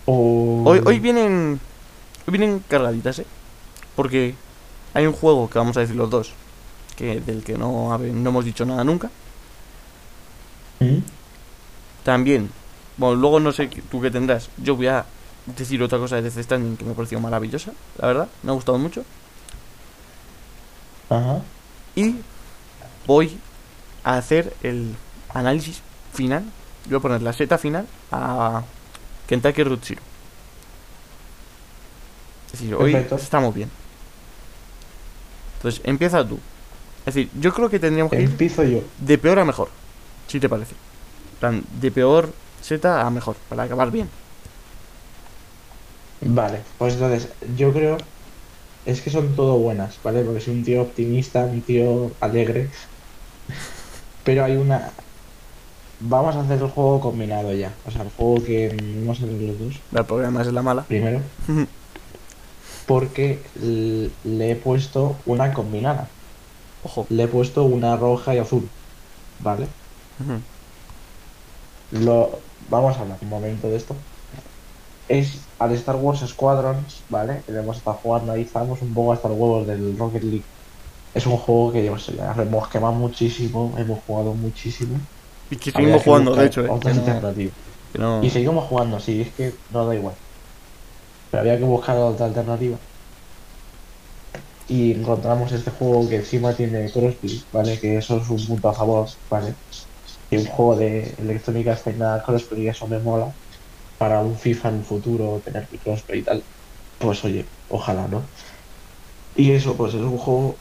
Hoy, 0.05 0.81
hoy 0.85 0.99
vienen 0.99 1.59
vienen 2.29 2.63
cargaditas, 2.67 3.19
¿eh? 3.19 3.25
Porque 3.95 4.35
hay 4.93 5.05
un 5.05 5.13
juego 5.13 5.49
que 5.49 5.59
vamos 5.59 5.75
a 5.77 5.81
decir 5.81 5.95
los 5.95 6.09
dos, 6.09 6.33
que 6.95 7.19
del 7.19 7.43
que 7.43 7.57
no, 7.57 7.97
no 7.97 8.29
hemos 8.29 8.45
dicho 8.45 8.65
nada 8.65 8.83
nunca. 8.83 9.09
¿Mm? 10.79 10.99
También, 12.03 12.49
bueno, 12.97 13.15
luego 13.15 13.39
no 13.39 13.51
sé 13.51 13.67
tú 13.67 14.01
qué 14.01 14.09
tendrás. 14.11 14.49
Yo 14.57 14.75
voy 14.75 14.87
a 14.87 15.05
decir 15.45 15.81
otra 15.83 15.97
cosa 15.97 16.15
de 16.15 16.23
Death 16.23 16.43
Stranding 16.43 16.77
que 16.77 16.85
me 16.85 16.91
ha 16.91 16.95
parecido 16.95 17.21
maravillosa, 17.21 17.71
la 17.97 18.07
verdad, 18.07 18.27
me 18.43 18.51
ha 18.51 18.53
gustado 18.53 18.77
mucho. 18.77 19.03
Ajá. 21.09 21.41
Y 21.95 22.15
voy 23.05 23.37
a 24.03 24.17
hacer 24.17 24.53
el 24.63 24.95
análisis 25.29 25.81
final. 26.13 26.43
Voy 26.85 26.97
a 26.97 26.99
poner 26.99 27.21
la 27.21 27.33
seta 27.33 27.57
final 27.57 27.87
a 28.11 28.63
Kentucky 29.27 29.63
Route 29.63 29.85
Zero. 29.85 30.01
Es 32.47 32.53
decir, 32.53 32.75
hoy 32.75 32.95
estamos 32.95 33.53
bien. 33.53 33.69
Entonces, 35.57 35.81
empieza 35.83 36.27
tú. 36.27 36.39
Es 37.05 37.13
decir, 37.15 37.29
yo 37.39 37.53
creo 37.53 37.69
que 37.69 37.79
tendríamos 37.79 38.13
que 38.13 38.21
ir 38.21 38.29
Empiezo 38.29 38.63
yo. 38.63 38.81
de 38.97 39.17
peor 39.17 39.39
a 39.39 39.45
mejor. 39.45 39.69
Si 40.27 40.39
te 40.39 40.49
parece. 40.49 40.75
Plan, 41.39 41.63
de 41.79 41.91
peor 41.91 42.33
seta 42.61 43.05
a 43.05 43.09
mejor, 43.09 43.35
para 43.49 43.63
acabar 43.63 43.91
bien. 43.91 44.09
Vale, 46.21 46.63
pues 46.77 46.93
entonces, 46.95 47.29
yo 47.55 47.71
creo. 47.73 47.97
Es 48.85 49.01
que 49.01 49.09
son 49.09 49.35
todo 49.35 49.57
buenas, 49.59 49.99
¿vale? 50.03 50.23
Porque 50.23 50.41
soy 50.41 50.55
un 50.55 50.63
tío 50.63 50.81
optimista, 50.81 51.45
un 51.45 51.61
tío 51.61 52.11
alegre. 52.21 52.69
Pero 54.23 54.43
hay 54.43 54.57
una. 54.57 54.91
Vamos 56.01 56.35
a 56.35 56.41
hacer 56.41 56.61
el 56.61 56.69
juego 56.69 57.01
combinado 57.01 57.53
ya. 57.53 57.73
O 57.85 57.91
sea, 57.91 58.03
el 58.03 58.09
juego 58.11 58.43
que 58.43 58.75
vamos 58.99 59.19
a 59.21 59.25
hacer 59.25 59.41
los 59.41 59.59
dos. 59.59 59.75
El 59.93 60.05
problema 60.05 60.41
es 60.41 60.47
la 60.47 60.61
mala. 60.61 60.83
Primero. 60.83 61.21
Porque 62.85 63.39
le 64.23 64.51
he 64.51 64.55
puesto 64.55 65.15
una 65.25 65.53
combinada. 65.53 66.07
Ojo. 66.83 67.05
Le 67.09 67.23
he 67.23 67.27
puesto 67.27 67.63
una 67.63 67.97
roja 67.97 68.33
y 68.35 68.37
azul. 68.37 68.67
¿Vale? 69.39 69.67
Lo, 71.91 72.39
vamos 72.69 72.97
a 72.97 73.01
hablar 73.01 73.17
un 73.21 73.29
momento 73.29 73.67
de 73.67 73.77
esto. 73.77 73.95
Es 75.07 75.39
al 75.57 75.71
Star 75.73 75.95
Wars 75.95 76.21
Squadrons, 76.25 77.01
¿vale? 77.09 77.41
Le 77.47 77.59
hemos 77.59 77.77
estado 77.77 77.97
jugando 78.01 78.31
ahí, 78.31 78.43
estamos 78.43 78.81
un 78.81 78.93
poco 78.93 79.13
hasta 79.13 79.27
los 79.27 79.37
huevos 79.37 79.67
del 79.67 79.97
Rocket 79.97 80.23
League. 80.23 80.43
Es 81.13 81.25
un 81.25 81.37
juego 81.37 81.71
que 81.73 81.85
hemos 81.85 82.69
quemado 82.69 82.93
muchísimo, 82.93 83.77
hemos 83.77 83.99
jugado 84.03 84.33
muchísimo. 84.35 84.99
Y 85.49 85.55
que 85.57 85.71
seguimos 85.71 86.03
que 86.03 86.09
jugando, 86.09 86.35
de 86.35 86.45
hecho, 86.45 86.65
eh. 86.65 86.69
otras 86.69 86.97
Que 86.97 87.01
no- 87.01 87.07
alternativas. 87.07 87.55
que 87.91 87.99
no- 87.99 88.23
Y 88.23 88.29
seguimos 88.29 88.65
jugando, 88.65 88.99
sí, 88.99 89.21
es 89.21 89.33
que 89.33 89.53
no 89.69 89.85
da 89.85 89.95
igual. 89.95 90.15
Pero 91.31 91.41
había 91.41 91.57
que 91.57 91.63
buscar 91.63 91.97
otra 91.97 92.27
alternativa. 92.27 92.79
Y 94.67 94.91
encontramos 94.93 95.51
este 95.51 95.71
juego 95.71 96.07
que 96.07 96.17
encima 96.17 96.53
tiene 96.53 96.91
crossplay, 96.91 97.43
¿vale? 97.51 97.79
Que 97.79 97.97
eso 97.97 98.17
es 98.17 98.29
un 98.29 98.45
punto 98.45 98.69
a 98.69 98.73
favor, 98.73 99.09
¿vale? 99.29 99.55
Que 100.29 100.37
un 100.37 100.45
juego 100.45 100.75
de 100.75 101.15
electrónica 101.17 101.75
tenga 101.75 102.21
crossplay, 102.23 102.67
eso 102.67 102.87
me 102.87 102.99
mola. 102.99 103.33
Para 103.97 104.21
un 104.21 104.37
FIFA 104.37 104.69
en 104.69 104.75
un 104.75 104.85
futuro 104.85 105.41
tener 105.43 105.67
crossplay 105.83 106.19
y 106.19 106.23
tal. 106.23 106.45
Pues 106.99 107.23
oye, 107.25 107.51
ojalá, 107.67 108.07
¿no? 108.07 108.31
Y 109.35 109.51
eso, 109.51 109.75
pues 109.75 109.93
es 109.95 110.01
un 110.01 110.17
juego. 110.17 110.59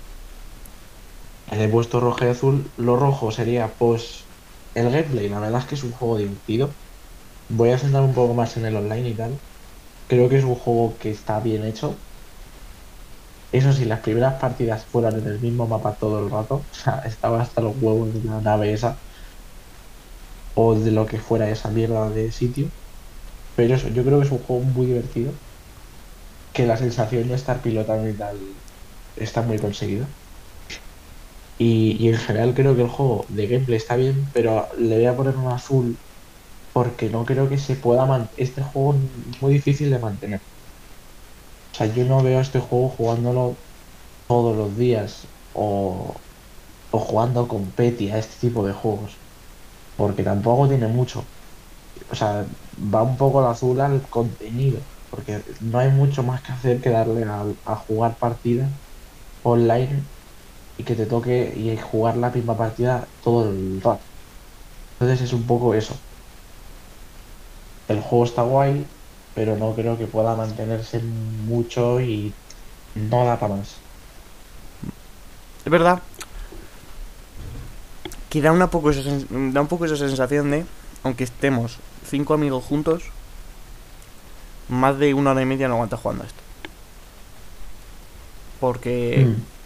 He 1.51 1.69
puesto 1.69 2.01
rojo 2.01 2.25
y 2.25 2.29
azul. 2.29 2.73
Lo 2.77 2.97
rojo 2.97 3.31
sería, 3.31 3.77
pues, 3.77 4.33
el 4.75 4.91
gameplay. 4.91 5.29
La 5.29 5.41
verdad 5.41 5.61
es 5.61 5.67
que 5.67 5.75
es 5.75 5.85
un 5.85 5.93
juego 5.93 6.17
divertido. 6.19 6.79
Voy 7.49 7.71
a 7.71 7.79
centrar 7.79 8.05
un 8.05 8.15
poco 8.15 8.35
más 8.35 8.57
en 8.59 8.67
el 8.67 8.77
online 8.77 9.11
y 9.11 9.17
tal. 9.17 9.43
Creo 10.09 10.29
que 10.31 10.39
es 10.39 10.45
un 10.45 10.57
juego 10.57 10.99
que 10.99 11.11
está 11.11 11.41
bien 11.41 11.65
hecho. 11.65 12.05
Eso 13.53 13.73
sí, 13.75 13.85
las 13.85 14.01
primeras 14.01 14.41
partidas 14.41 14.87
fueron 14.87 15.19
en 15.19 15.27
el 15.27 15.39
mismo 15.41 15.67
mapa 15.69 15.97
todo 15.99 16.19
el 16.21 16.31
rato. 16.31 16.55
O 16.71 16.73
sea, 16.73 17.01
estaba 17.05 17.41
hasta 17.43 17.61
los 17.63 17.75
huevos 17.77 18.13
de 18.15 18.23
la 18.23 18.41
nave 18.41 18.73
esa. 18.73 19.03
O 20.55 20.75
de 20.79 20.91
lo 20.91 21.07
que 21.07 21.21
fuera 21.21 21.49
esa 21.51 21.71
mierda 21.71 22.11
de 22.11 22.31
sitio. 22.33 22.73
Pero 23.57 23.75
eso, 23.77 23.89
yo 23.91 24.05
creo 24.05 24.21
que 24.21 24.27
es 24.27 24.33
un 24.33 24.41
juego 24.41 24.65
muy 24.65 24.87
divertido. 24.89 25.41
Que 26.53 26.67
la 26.67 26.77
sensación 26.77 27.29
de 27.29 27.37
estar 27.37 27.63
pilotando 27.63 28.07
y 28.09 28.15
tal 28.17 28.63
está 29.17 29.43
muy 29.43 29.59
conseguida. 29.61 30.15
Y, 31.59 32.09
en 32.09 32.17
general 32.17 32.55
creo 32.55 32.75
que 32.77 32.83
el 32.83 32.89
juego 32.89 33.27
de 33.31 33.47
gameplay 33.49 33.77
está 33.77 33.97
bien, 33.97 34.31
pero 34.33 34.69
le 34.79 34.97
voy 34.97 35.07
a 35.07 35.17
poner 35.17 35.37
un 35.37 35.53
azul 35.53 36.01
porque 36.73 37.11
no 37.11 37.25
creo 37.27 37.49
que 37.51 37.59
se 37.59 37.77
pueda 37.77 38.07
mantener. 38.07 38.35
Este 38.37 38.63
juego 38.63 38.95
muy 39.41 39.55
difícil 39.55 39.91
de 39.91 39.99
mantener. 40.01 40.43
O 41.75 41.77
sea, 41.79 41.87
yo 41.87 42.05
no 42.05 42.23
veo 42.23 42.41
este 42.41 42.61
juego 42.61 42.89
jugándolo 42.89 43.65
todos 44.27 44.57
los 44.57 44.77
días 44.77 45.29
o, 45.53 46.25
o 46.91 47.01
jugando 47.01 47.49
con 47.49 47.75
Petty 47.75 48.11
a 48.11 48.19
este 48.19 48.37
tipo 48.49 48.67
de 48.67 48.75
juegos. 48.75 49.25
Porque 49.97 50.25
tampoco 50.25 50.69
tiene 50.69 50.89
mucho. 50.89 51.33
O 52.11 52.15
sea, 52.17 52.49
va 52.77 53.03
un 53.05 53.17
poco 53.19 53.41
el 53.43 53.49
azul 53.49 53.81
al 53.81 54.09
contenido. 54.11 54.89
Porque 55.11 55.45
no 55.61 55.79
hay 55.81 55.91
mucho 55.93 56.23
más 56.25 56.43
que 56.43 56.53
hacer 56.53 56.81
que 56.83 56.91
darle 56.91 57.25
a, 57.25 57.45
a 57.65 57.77
jugar 57.77 58.19
partidas 58.19 58.73
online 59.43 60.11
y 60.79 60.85
que 60.85 60.95
te 60.95 61.07
toque 61.07 61.53
y 61.57 61.77
jugar 61.77 62.17
la 62.17 62.31
misma 62.31 62.57
partida 62.57 63.07
todo 63.23 63.51
el 63.51 63.81
rato. 63.83 64.01
Entonces 65.01 65.27
es 65.27 65.33
un 65.33 65.43
poco 65.45 65.75
eso. 65.75 65.97
El 67.89 68.01
juego 68.01 68.25
está 68.25 68.43
guay, 68.43 68.87
pero 69.35 69.57
no 69.57 69.75
creo 69.75 69.99
que 69.99 70.07
pueda 70.07 70.35
mantenerse 70.37 71.01
mucho 71.01 72.01
y 72.01 72.33
no 72.95 73.25
da 73.25 73.39
para 73.39 73.57
más. 73.57 73.77
Es 75.65 75.71
verdad 75.71 76.01
que 78.31 78.43
da, 78.43 78.53
una 78.53 78.71
poco 78.71 78.91
esa 78.91 79.03
da 79.31 79.61
un 79.61 79.69
poco 79.69 79.87
esa 79.87 79.97
sensación 79.97 80.51
de, 80.51 80.65
aunque 81.03 81.25
estemos 81.25 81.79
cinco 82.09 82.35
amigos 82.35 82.65
juntos, 82.65 83.05
más 84.69 84.99
de 84.99 85.15
una 85.15 85.31
hora 85.31 85.43
y 85.43 85.47
media 85.47 85.69
no 85.69 85.75
aguanta 85.75 85.97
jugando 85.97 86.25
a 86.25 86.27
esto. 86.27 86.41
Porque, 88.61 89.27
Mm. 89.27 89.58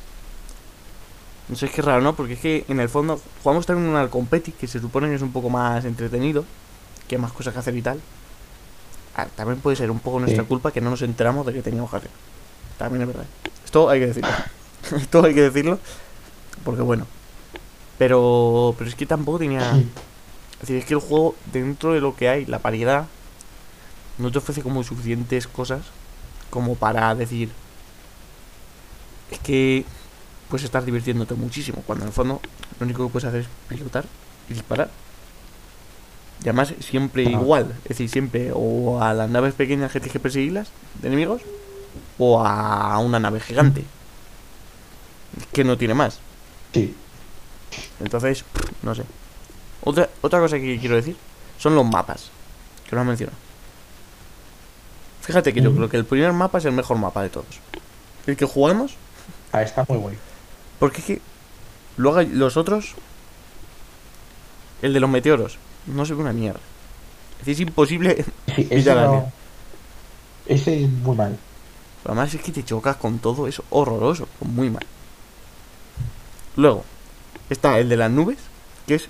No 1.52 1.56
sé, 1.58 1.66
es 1.66 1.72
que 1.72 1.82
es 1.82 1.84
raro, 1.84 2.00
¿no? 2.02 2.14
Porque 2.14 2.32
es 2.32 2.40
que 2.40 2.64
en 2.68 2.80
el 2.80 2.88
fondo 2.88 3.20
jugamos 3.42 3.66
también 3.66 3.94
al 3.94 4.08
competi, 4.08 4.52
que 4.52 4.66
se 4.66 4.80
supone 4.80 5.08
que 5.08 5.14
es 5.16 5.22
un 5.22 5.32
poco 5.32 5.50
más 5.50 5.84
entretenido, 5.84 6.44
que 7.06 7.16
hay 7.16 7.20
más 7.20 7.32
cosas 7.32 7.52
que 7.52 7.60
hacer 7.60 7.76
y 7.76 7.82
tal. 7.82 8.00
Ah, 9.14 9.26
también 9.36 9.60
puede 9.60 9.76
ser 9.76 9.90
un 9.90 10.00
poco 10.00 10.18
nuestra 10.18 10.42
Sí. 10.42 10.48
culpa 10.48 10.72
que 10.72 10.80
no 10.80 10.88
nos 10.88 11.02
enteramos 11.02 11.44
de 11.44 11.52
que 11.52 11.60
teníamos 11.62 11.90
que 11.90 11.96
hacer. 11.98 12.10
También 12.78 13.02
es 13.02 13.08
verdad. 13.08 13.26
Esto 13.64 13.90
hay 13.90 14.00
que 14.00 14.06
decirlo. 14.06 14.30
Esto 14.96 15.24
hay 15.24 15.34
que 15.34 15.42
decirlo. 15.42 15.78
Porque 16.64 16.80
bueno. 16.80 17.06
Pero, 17.98 18.74
pero 18.78 18.88
es 18.88 18.96
que 18.96 19.04
tampoco 19.06 19.38
tenía... 19.38 19.60
Es 20.54 20.60
decir, 20.60 20.76
es 20.76 20.84
que 20.86 20.94
el 20.94 21.00
juego, 21.00 21.34
dentro 21.52 21.92
de 21.92 22.00
lo 22.00 22.16
que 22.16 22.28
hay, 22.30 22.46
la 22.46 22.58
variedad, 22.58 23.06
no 24.16 24.32
te 24.32 24.38
ofrece 24.38 24.62
como 24.62 24.82
suficientes 24.82 25.46
cosas 25.46 25.82
como 26.50 26.74
para 26.76 27.14
decir... 27.14 27.50
Es 29.30 29.38
que 29.40 29.84
puedes 30.52 30.64
estar 30.66 30.84
divirtiéndote 30.84 31.34
muchísimo, 31.34 31.82
cuando 31.86 32.04
en 32.04 32.08
el 32.08 32.12
fondo 32.12 32.38
lo 32.78 32.84
único 32.84 33.06
que 33.06 33.10
puedes 33.10 33.26
hacer 33.26 33.40
es 33.40 33.46
pilotar 33.70 34.04
y 34.50 34.52
disparar. 34.52 34.90
Y 36.40 36.42
además 36.42 36.74
siempre 36.80 37.22
igual, 37.22 37.74
es 37.84 37.88
decir, 37.88 38.10
siempre 38.10 38.50
o 38.54 39.02
a 39.02 39.14
las 39.14 39.30
naves 39.30 39.54
pequeñas 39.54 39.90
que 39.90 39.98
tienes 40.00 40.12
que 40.12 40.20
perseguirlas, 40.20 40.68
de 41.00 41.08
enemigos, 41.08 41.40
o 42.18 42.44
a 42.44 42.98
una 42.98 43.18
nave 43.18 43.40
gigante. 43.40 43.82
Que 45.54 45.64
no 45.64 45.78
tiene 45.78 45.94
más. 45.94 46.18
Sí. 46.74 46.94
Entonces, 48.00 48.44
no 48.82 48.94
sé. 48.94 49.04
Otra, 49.82 50.10
otra 50.20 50.38
cosa 50.38 50.58
que 50.58 50.78
quiero 50.78 50.96
decir 50.96 51.16
son 51.58 51.74
los 51.74 51.86
mapas. 51.86 52.28
Que 52.90 52.94
lo 52.94 53.00
han 53.00 53.06
mencionado. 53.08 53.38
Fíjate 55.22 55.54
que 55.54 55.62
yo 55.62 55.74
creo 55.74 55.88
que 55.88 55.96
el 55.96 56.04
primer 56.04 56.34
mapa 56.34 56.58
es 56.58 56.66
el 56.66 56.72
mejor 56.72 56.98
mapa 56.98 57.22
de 57.22 57.30
todos. 57.30 57.58
El 58.26 58.36
que 58.36 58.44
jugamos, 58.44 58.96
Ah, 59.50 59.62
está 59.62 59.84
muy 59.88 59.96
guay. 59.98 60.18
Porque 60.82 60.98
es 60.98 61.04
que 61.06 61.20
luego 61.96 62.20
los 62.22 62.56
otros, 62.56 62.94
el 64.82 64.92
de 64.92 64.98
los 64.98 65.08
meteoros, 65.08 65.56
no 65.86 66.04
se 66.04 66.12
ve 66.14 66.22
una 66.22 66.32
mierda. 66.32 66.58
Es 67.38 67.46
decir, 67.46 67.52
es 67.54 67.68
imposible. 67.68 68.24
Sí, 68.56 68.66
ese, 68.68 68.92
no- 68.96 69.32
ese 70.46 70.82
es 70.82 70.90
muy 70.90 71.14
mal. 71.16 71.38
Además 72.04 72.34
es 72.34 72.42
que 72.42 72.50
te 72.50 72.64
chocas 72.64 72.96
con 72.96 73.20
todo, 73.20 73.46
es 73.46 73.62
horroroso, 73.70 74.26
muy 74.40 74.70
mal. 74.70 74.84
Luego, 76.56 76.84
está 77.48 77.78
el 77.78 77.88
de 77.88 77.96
las 77.96 78.10
nubes, 78.10 78.38
que 78.88 78.96
es 78.96 79.06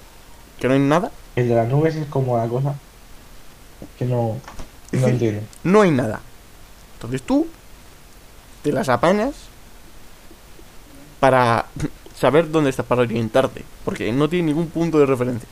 que 0.60 0.68
no 0.68 0.74
hay 0.74 0.80
nada, 0.80 1.10
El 1.36 1.48
de 1.48 1.54
las 1.54 1.68
nubes 1.68 1.96
es 1.96 2.06
como 2.08 2.36
la 2.36 2.46
cosa 2.48 2.74
que 3.98 4.04
no, 4.04 4.36
no 4.92 5.06
entiendo. 5.08 5.40
no 5.64 5.80
hay 5.80 5.90
nada. 5.90 6.20
Entonces 6.96 7.22
tú 7.22 7.46
te 8.62 8.72
las 8.72 8.90
apañas 8.90 9.32
para 11.22 11.66
saber 12.18 12.50
dónde 12.50 12.70
estás, 12.70 12.84
para 12.84 13.02
orientarte. 13.02 13.62
Porque 13.84 14.10
no 14.10 14.28
tiene 14.28 14.48
ningún 14.48 14.66
punto 14.66 14.98
de 14.98 15.06
referencia. 15.06 15.48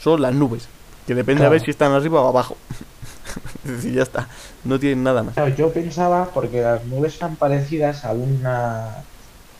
Son 0.00 0.22
las 0.22 0.32
nubes. 0.32 0.68
Que 1.08 1.14
depende 1.16 1.44
a 1.44 1.48
ver 1.48 1.60
si 1.60 1.72
están 1.72 1.90
arriba 1.90 2.22
o 2.22 2.28
abajo. 2.28 2.56
Es 3.64 3.72
decir, 3.72 3.94
ya 3.94 4.04
está. 4.04 4.28
No 4.62 4.78
tienen 4.78 5.02
nada 5.02 5.24
más. 5.24 5.34
Claro, 5.34 5.54
yo 5.54 5.72
pensaba, 5.72 6.30
porque 6.32 6.62
las 6.62 6.84
nubes 6.84 7.16
eran 7.16 7.34
parecidas 7.34 8.04
a 8.04 8.12
una 8.12 9.02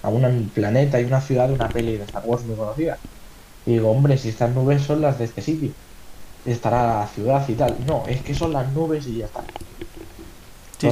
a 0.02 0.08
un 0.08 0.48
planeta 0.54 1.00
y 1.00 1.04
una 1.04 1.20
ciudad 1.20 1.48
de 1.48 1.54
una 1.54 1.68
peli 1.68 1.96
de 1.96 2.04
Star 2.04 2.22
Wars 2.24 2.44
muy 2.44 2.54
conocida. 2.54 2.96
Y 3.66 3.72
digo, 3.72 3.90
hombre, 3.90 4.16
si 4.16 4.28
estas 4.28 4.54
nubes 4.54 4.82
son 4.82 5.00
las 5.00 5.18
de 5.18 5.24
este 5.24 5.42
sitio, 5.42 5.72
estará 6.46 7.00
la 7.00 7.06
ciudad 7.08 7.46
y 7.48 7.54
tal. 7.54 7.76
No, 7.84 8.04
es 8.06 8.22
que 8.22 8.32
son 8.32 8.52
las 8.52 8.72
nubes 8.72 9.08
y 9.08 9.18
ya 9.18 9.26
está. 9.26 9.42
Sí. 10.78 10.88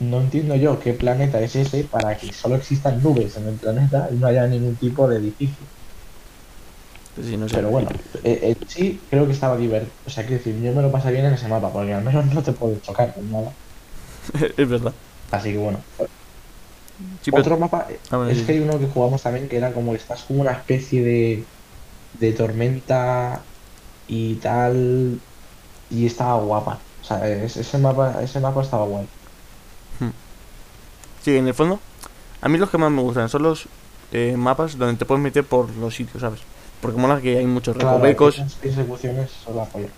No 0.00 0.20
entiendo 0.20 0.54
yo 0.56 0.78
qué 0.78 0.92
planeta 0.92 1.40
es 1.40 1.56
ese 1.56 1.84
para 1.84 2.16
que 2.16 2.32
solo 2.32 2.56
existan 2.56 3.02
nubes 3.02 3.36
en 3.36 3.48
el 3.48 3.54
planeta 3.54 4.08
y 4.12 4.16
no 4.16 4.26
haya 4.26 4.46
ningún 4.46 4.76
tipo 4.76 5.08
de 5.08 5.16
edificio. 5.18 5.64
Pues 7.14 7.28
no. 7.28 7.46
Pero 7.46 7.70
bueno, 7.70 7.88
eh, 8.24 8.38
eh, 8.42 8.56
sí 8.68 9.00
creo 9.08 9.26
que 9.26 9.32
estaba 9.32 9.56
divertido. 9.56 9.92
O 10.06 10.10
sea, 10.10 10.24
quiero 10.26 10.38
decir, 10.38 10.60
yo 10.60 10.72
me 10.72 10.82
lo 10.82 10.92
pasé 10.92 11.10
bien 11.12 11.24
en 11.24 11.32
ese 11.34 11.48
mapa, 11.48 11.72
porque 11.72 11.94
al 11.94 12.04
menos 12.04 12.26
no 12.34 12.42
te 12.42 12.52
puedes 12.52 12.82
chocar 12.82 13.14
con 13.14 13.30
nada. 13.30 13.52
es 14.56 14.68
verdad. 14.68 14.92
Así 15.30 15.52
que 15.52 15.58
bueno. 15.58 15.80
Sí, 17.22 17.30
pero- 17.30 17.38
Otro 17.42 17.58
mapa, 17.58 17.86
eh, 17.90 17.98
A 18.10 18.18
ver, 18.18 18.32
es 18.32 18.38
sí. 18.38 18.44
que 18.44 18.52
hay 18.52 18.60
uno 18.60 18.78
que 18.78 18.86
jugamos 18.86 19.22
también 19.22 19.48
que 19.48 19.56
era 19.56 19.72
como 19.72 19.92
que 19.92 19.98
estás 19.98 20.22
como 20.24 20.40
una 20.42 20.52
especie 20.52 21.02
de, 21.02 21.44
de 22.20 22.32
tormenta 22.32 23.40
y 24.08 24.34
tal. 24.36 25.18
Y 25.88 26.04
estaba 26.06 26.42
guapa. 26.42 26.80
O 27.00 27.04
sea, 27.04 27.26
es- 27.28 27.56
ese 27.56 27.78
mapa, 27.78 28.22
ese 28.22 28.40
mapa 28.40 28.60
estaba 28.60 28.84
guay. 28.84 29.08
Sí, 31.26 31.36
en 31.36 31.48
el 31.48 31.54
fondo, 31.54 31.80
a 32.40 32.48
mí 32.48 32.56
los 32.56 32.70
que 32.70 32.78
más 32.78 32.88
me 32.92 33.02
gustan 33.02 33.28
son 33.28 33.42
los 33.42 33.64
eh, 34.12 34.36
mapas 34.38 34.78
donde 34.78 34.94
te 34.96 35.04
puedes 35.04 35.20
meter 35.24 35.42
por 35.42 35.68
los 35.74 35.92
sitios, 35.92 36.20
¿sabes? 36.20 36.38
Porque 36.80 37.00
mola 37.00 37.20
que 37.20 37.36
hay 37.38 37.46
muchos 37.46 37.74
Claro, 37.76 37.90
recovecos, 37.96 38.36
esas 38.36 38.54
persecuciones 38.54 39.28
son 39.44 39.56
la 39.56 39.64
polla. 39.64 39.88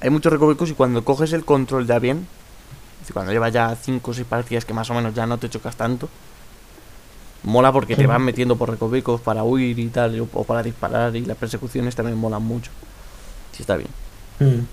hay 0.00 0.08
muchos 0.08 0.32
recovecos 0.32 0.70
y 0.70 0.72
cuando 0.74 1.04
coges 1.04 1.34
el 1.34 1.44
control 1.44 1.86
ya 1.86 1.98
bien, 1.98 2.26
cuando 3.12 3.30
llevas 3.30 3.52
ya 3.52 3.76
5 3.76 4.12
o 4.12 4.14
6 4.14 4.26
partidas 4.26 4.64
que 4.64 4.72
más 4.72 4.88
o 4.88 4.94
menos 4.94 5.12
ya 5.14 5.26
no 5.26 5.36
te 5.36 5.50
chocas 5.50 5.76
tanto, 5.76 6.08
mola 7.42 7.72
porque 7.72 7.94
te 7.94 8.06
van 8.06 8.22
metiendo 8.22 8.56
por 8.56 8.70
recovecos 8.70 9.20
para 9.20 9.44
huir 9.44 9.78
y 9.78 9.88
tal, 9.88 10.18
o- 10.32 10.44
para 10.44 10.62
disparar 10.62 11.14
y 11.14 11.26
las 11.26 11.36
persecuciones 11.36 11.94
también 11.94 12.16
molan 12.16 12.42
mucho. 12.42 12.70
Sí, 13.52 13.64
está 13.64 13.76
bien. 13.76 13.90
Mm. 14.38 14.64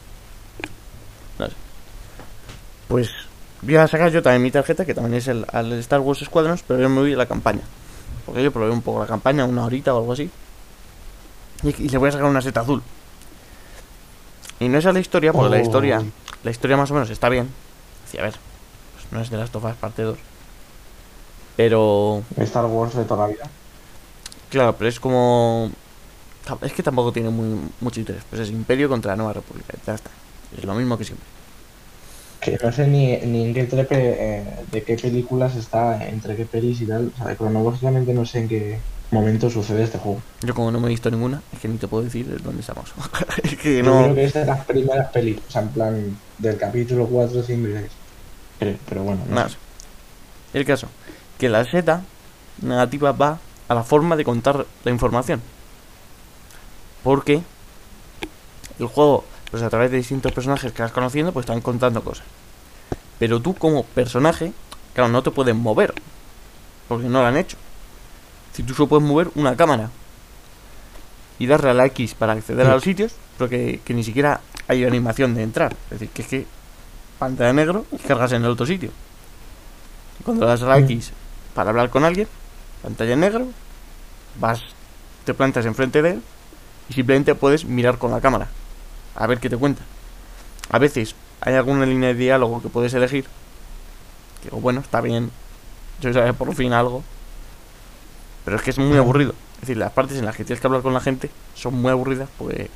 Pues 2.87 3.09
voy 3.61 3.75
a 3.75 3.87
sacar 3.87 4.11
yo 4.11 4.21
también 4.21 4.41
mi 4.43 4.51
tarjeta, 4.51 4.85
que 4.85 4.93
también 4.93 5.15
es 5.15 5.27
el, 5.27 5.45
al 5.51 5.73
Star 5.73 5.99
Wars 5.99 6.19
Squadrons, 6.19 6.63
pero 6.67 6.79
yo 6.81 6.89
me 6.89 7.01
voy 7.01 7.13
a 7.13 7.17
la 7.17 7.25
campaña. 7.25 7.61
Porque 8.25 8.43
yo 8.43 8.51
probé 8.51 8.71
un 8.71 8.81
poco 8.81 8.99
la 8.99 9.07
campaña, 9.07 9.45
una 9.45 9.65
horita 9.65 9.93
o 9.93 9.99
algo 9.99 10.13
así. 10.13 10.29
Y, 11.63 11.83
y 11.83 11.89
le 11.89 11.97
voy 11.97 12.09
a 12.09 12.11
sacar 12.11 12.27
una 12.27 12.41
seta 12.41 12.61
azul. 12.61 12.81
Y 14.59 14.69
no 14.69 14.77
es 14.79 14.85
a 14.85 14.91
la 14.91 14.99
historia, 14.99 15.31
porque 15.33 15.49
la 15.49 15.57
Oh. 15.57 15.61
historia, 15.65 16.01
la 16.43 16.51
historia 16.51 16.77
más 16.77 16.89
o 16.91 16.93
menos 16.93 17.09
está 17.09 17.29
bien. 17.29 17.49
Sí, 18.11 18.17
a 18.17 18.23
ver, 18.23 18.33
pues 18.95 19.11
no 19.11 19.21
es 19.21 19.29
de 19.29 19.37
las 19.37 19.49
tofas 19.51 19.75
parte 19.75 20.01
2. 20.03 20.17
Pero, 21.55 22.23
Star 22.37 22.65
Wars 22.65 22.95
de 22.95 23.03
toda 23.05 23.27
la 23.27 23.33
vida. 23.33 23.49
claro, 24.49 24.75
pero 24.77 24.89
es 24.89 24.99
como... 24.99 25.71
Es 26.61 26.71
que 26.71 26.81
tampoco 26.83 27.11
tiene 27.11 27.29
muy, 27.29 27.59
mucho 27.81 27.99
interés. 27.99 28.23
Pues 28.29 28.41
es 28.43 28.49
Imperio 28.49 28.87
contra 28.87 29.11
la 29.11 29.17
Nueva 29.17 29.33
República. 29.33 29.73
Ya 29.85 29.95
está. 29.95 30.09
Es 30.57 30.63
lo 30.63 30.73
mismo 30.75 30.97
que 30.97 31.03
siempre. 31.03 31.25
Que 32.39 32.57
no 32.63 32.71
sé 32.71 32.87
ni, 32.87 33.17
ni 33.17 33.45
en 33.45 33.53
qué 33.53 33.63
trepe, 33.65 33.95
eh, 33.97 34.43
de 34.71 34.83
qué 34.83 34.95
películas 34.95 35.55
está, 35.55 36.07
entre 36.07 36.35
qué 36.35 36.45
pelis 36.45 36.81
y 36.81 36.85
tal. 36.85 37.11
O 37.19 37.23
sea, 37.23 37.35
cronológicamente 37.35 38.13
no 38.13 38.25
sé 38.25 38.39
en 38.39 38.47
qué 38.47 38.79
momento 39.11 39.49
sucede 39.49 39.83
este 39.83 39.97
juego. 39.97 40.21
Yo 40.41 40.53
como 40.53 40.71
no 40.71 40.79
me 40.79 40.87
he 40.87 40.89
visto 40.89 41.09
ninguna, 41.09 41.41
es 41.53 41.59
que 41.59 41.67
ni 41.67 41.77
te 41.77 41.87
puedo 41.87 42.03
decir 42.03 42.41
dónde 42.43 42.61
estamos. 42.61 42.93
es 43.43 43.57
que 43.57 43.77
Yo 43.77 43.83
no... 43.83 44.03
creo 44.03 44.15
que 44.15 44.23
es 44.25 44.33
de 44.33 44.45
las 44.45 44.65
primeras 44.65 45.09
pelis, 45.11 45.37
o 45.47 45.51
sea, 45.51 45.61
en 45.61 45.69
plan 45.69 46.17
del 46.37 46.57
capítulo 46.57 47.07
4, 47.07 47.43
5 47.43 47.67
y 47.67 47.71
6. 47.73 47.85
Creo, 48.59 48.75
pero 48.87 49.03
bueno, 49.03 49.21
no 49.27 49.35
Nada. 49.35 49.49
sé. 49.49 49.57
El 50.53 50.65
caso, 50.65 50.87
que 51.37 51.49
la 51.49 51.65
seta 51.65 52.03
negativa 52.61 53.11
va 53.11 53.39
a 53.67 53.75
la 53.75 53.83
forma 53.83 54.15
de 54.15 54.23
contar 54.23 54.65
la 54.83 54.91
información. 54.91 55.41
Porque 57.03 57.41
el 58.79 58.85
juego, 58.87 59.23
pues 59.51 59.63
a 59.63 59.69
través 59.69 59.91
de 59.91 59.97
distintos 59.97 60.31
personajes 60.31 60.71
que 60.71 60.81
vas 60.81 60.91
conociendo, 60.91 61.31
pues 61.31 61.45
están 61.45 61.61
contando 61.61 62.03
cosas. 62.03 62.25
Pero 63.19 63.41
tú 63.41 63.55
como 63.55 63.83
personaje, 63.83 64.51
claro, 64.93 65.09
no 65.09 65.23
te 65.23 65.31
puedes 65.31 65.55
mover. 65.55 65.93
Porque 66.87 67.07
no 67.07 67.21
lo 67.21 67.27
han 67.27 67.37
hecho. 67.37 67.57
Si 68.53 68.63
tú 68.63 68.73
solo 68.73 68.89
puedes 68.89 69.07
mover 69.07 69.29
una 69.35 69.55
cámara. 69.55 69.89
Y 71.39 71.47
darle 71.47 71.69
a 71.69 71.73
la 71.73 71.85
X 71.85 72.15
para 72.15 72.33
acceder 72.33 72.65
a 72.65 72.73
los 72.73 72.83
sitios, 72.83 73.13
pero 73.37 73.49
que, 73.49 73.79
que 73.85 73.93
ni 73.93 74.03
siquiera 74.03 74.41
hay 74.67 74.83
animación 74.83 75.35
de 75.35 75.43
entrar. 75.43 75.75
Es 75.85 75.99
decir, 75.99 76.09
que 76.09 76.21
es 76.23 76.27
que 76.27 76.45
pantalla 77.19 77.53
negro 77.53 77.85
y 77.91 77.97
cargas 77.97 78.31
en 78.31 78.43
el 78.43 78.51
otro 78.51 78.65
sitio. 78.65 78.89
Y 80.19 80.23
cuando 80.23 80.45
das 80.45 80.63
a 80.63 80.65
la 80.65 80.79
Mm. 80.79 80.83
X 80.85 81.11
para 81.53 81.69
hablar 81.69 81.89
con 81.89 82.03
alguien, 82.03 82.27
pantalla 82.81 83.13
en 83.13 83.19
negro, 83.19 83.47
vas, 84.39 84.61
te 85.25 85.33
plantas 85.33 85.65
enfrente 85.65 86.01
de 86.01 86.11
él 86.11 86.21
y 86.89 86.93
simplemente 86.93 87.35
puedes 87.35 87.65
mirar 87.65 87.97
con 87.97 88.11
la 88.11 88.21
cámara 88.21 88.47
a 89.17 89.27
ver 89.27 89.39
qué 89.39 89.49
te 89.49 89.57
cuenta. 89.57 89.81
A 90.69 90.79
veces 90.79 91.15
hay 91.41 91.55
alguna 91.55 91.85
línea 91.85 92.09
de 92.09 92.15
diálogo 92.15 92.61
que 92.61 92.69
puedes 92.69 92.93
elegir. 92.93 93.25
Que 94.41 94.45
digo, 94.45 94.61
bueno, 94.61 94.79
está 94.79 95.01
bien. 95.01 95.31
Yo 95.99 96.13
sabía 96.13 96.33
por 96.33 96.53
fin 96.55 96.71
algo. 96.71 97.03
Pero 98.45 98.57
es 98.57 98.63
que 98.63 98.69
es 98.69 98.77
muy 98.77 98.97
aburrido. 98.97 99.33
Es 99.55 99.61
decir, 99.61 99.77
las 99.77 99.91
partes 99.91 100.17
en 100.17 100.25
las 100.25 100.35
que 100.35 100.45
tienes 100.45 100.61
que 100.61 100.67
hablar 100.67 100.83
con 100.83 100.93
la 100.93 101.01
gente 101.01 101.29
son 101.55 101.73
muy 101.73 101.91
aburridas 101.91 102.29
porque 102.37 102.69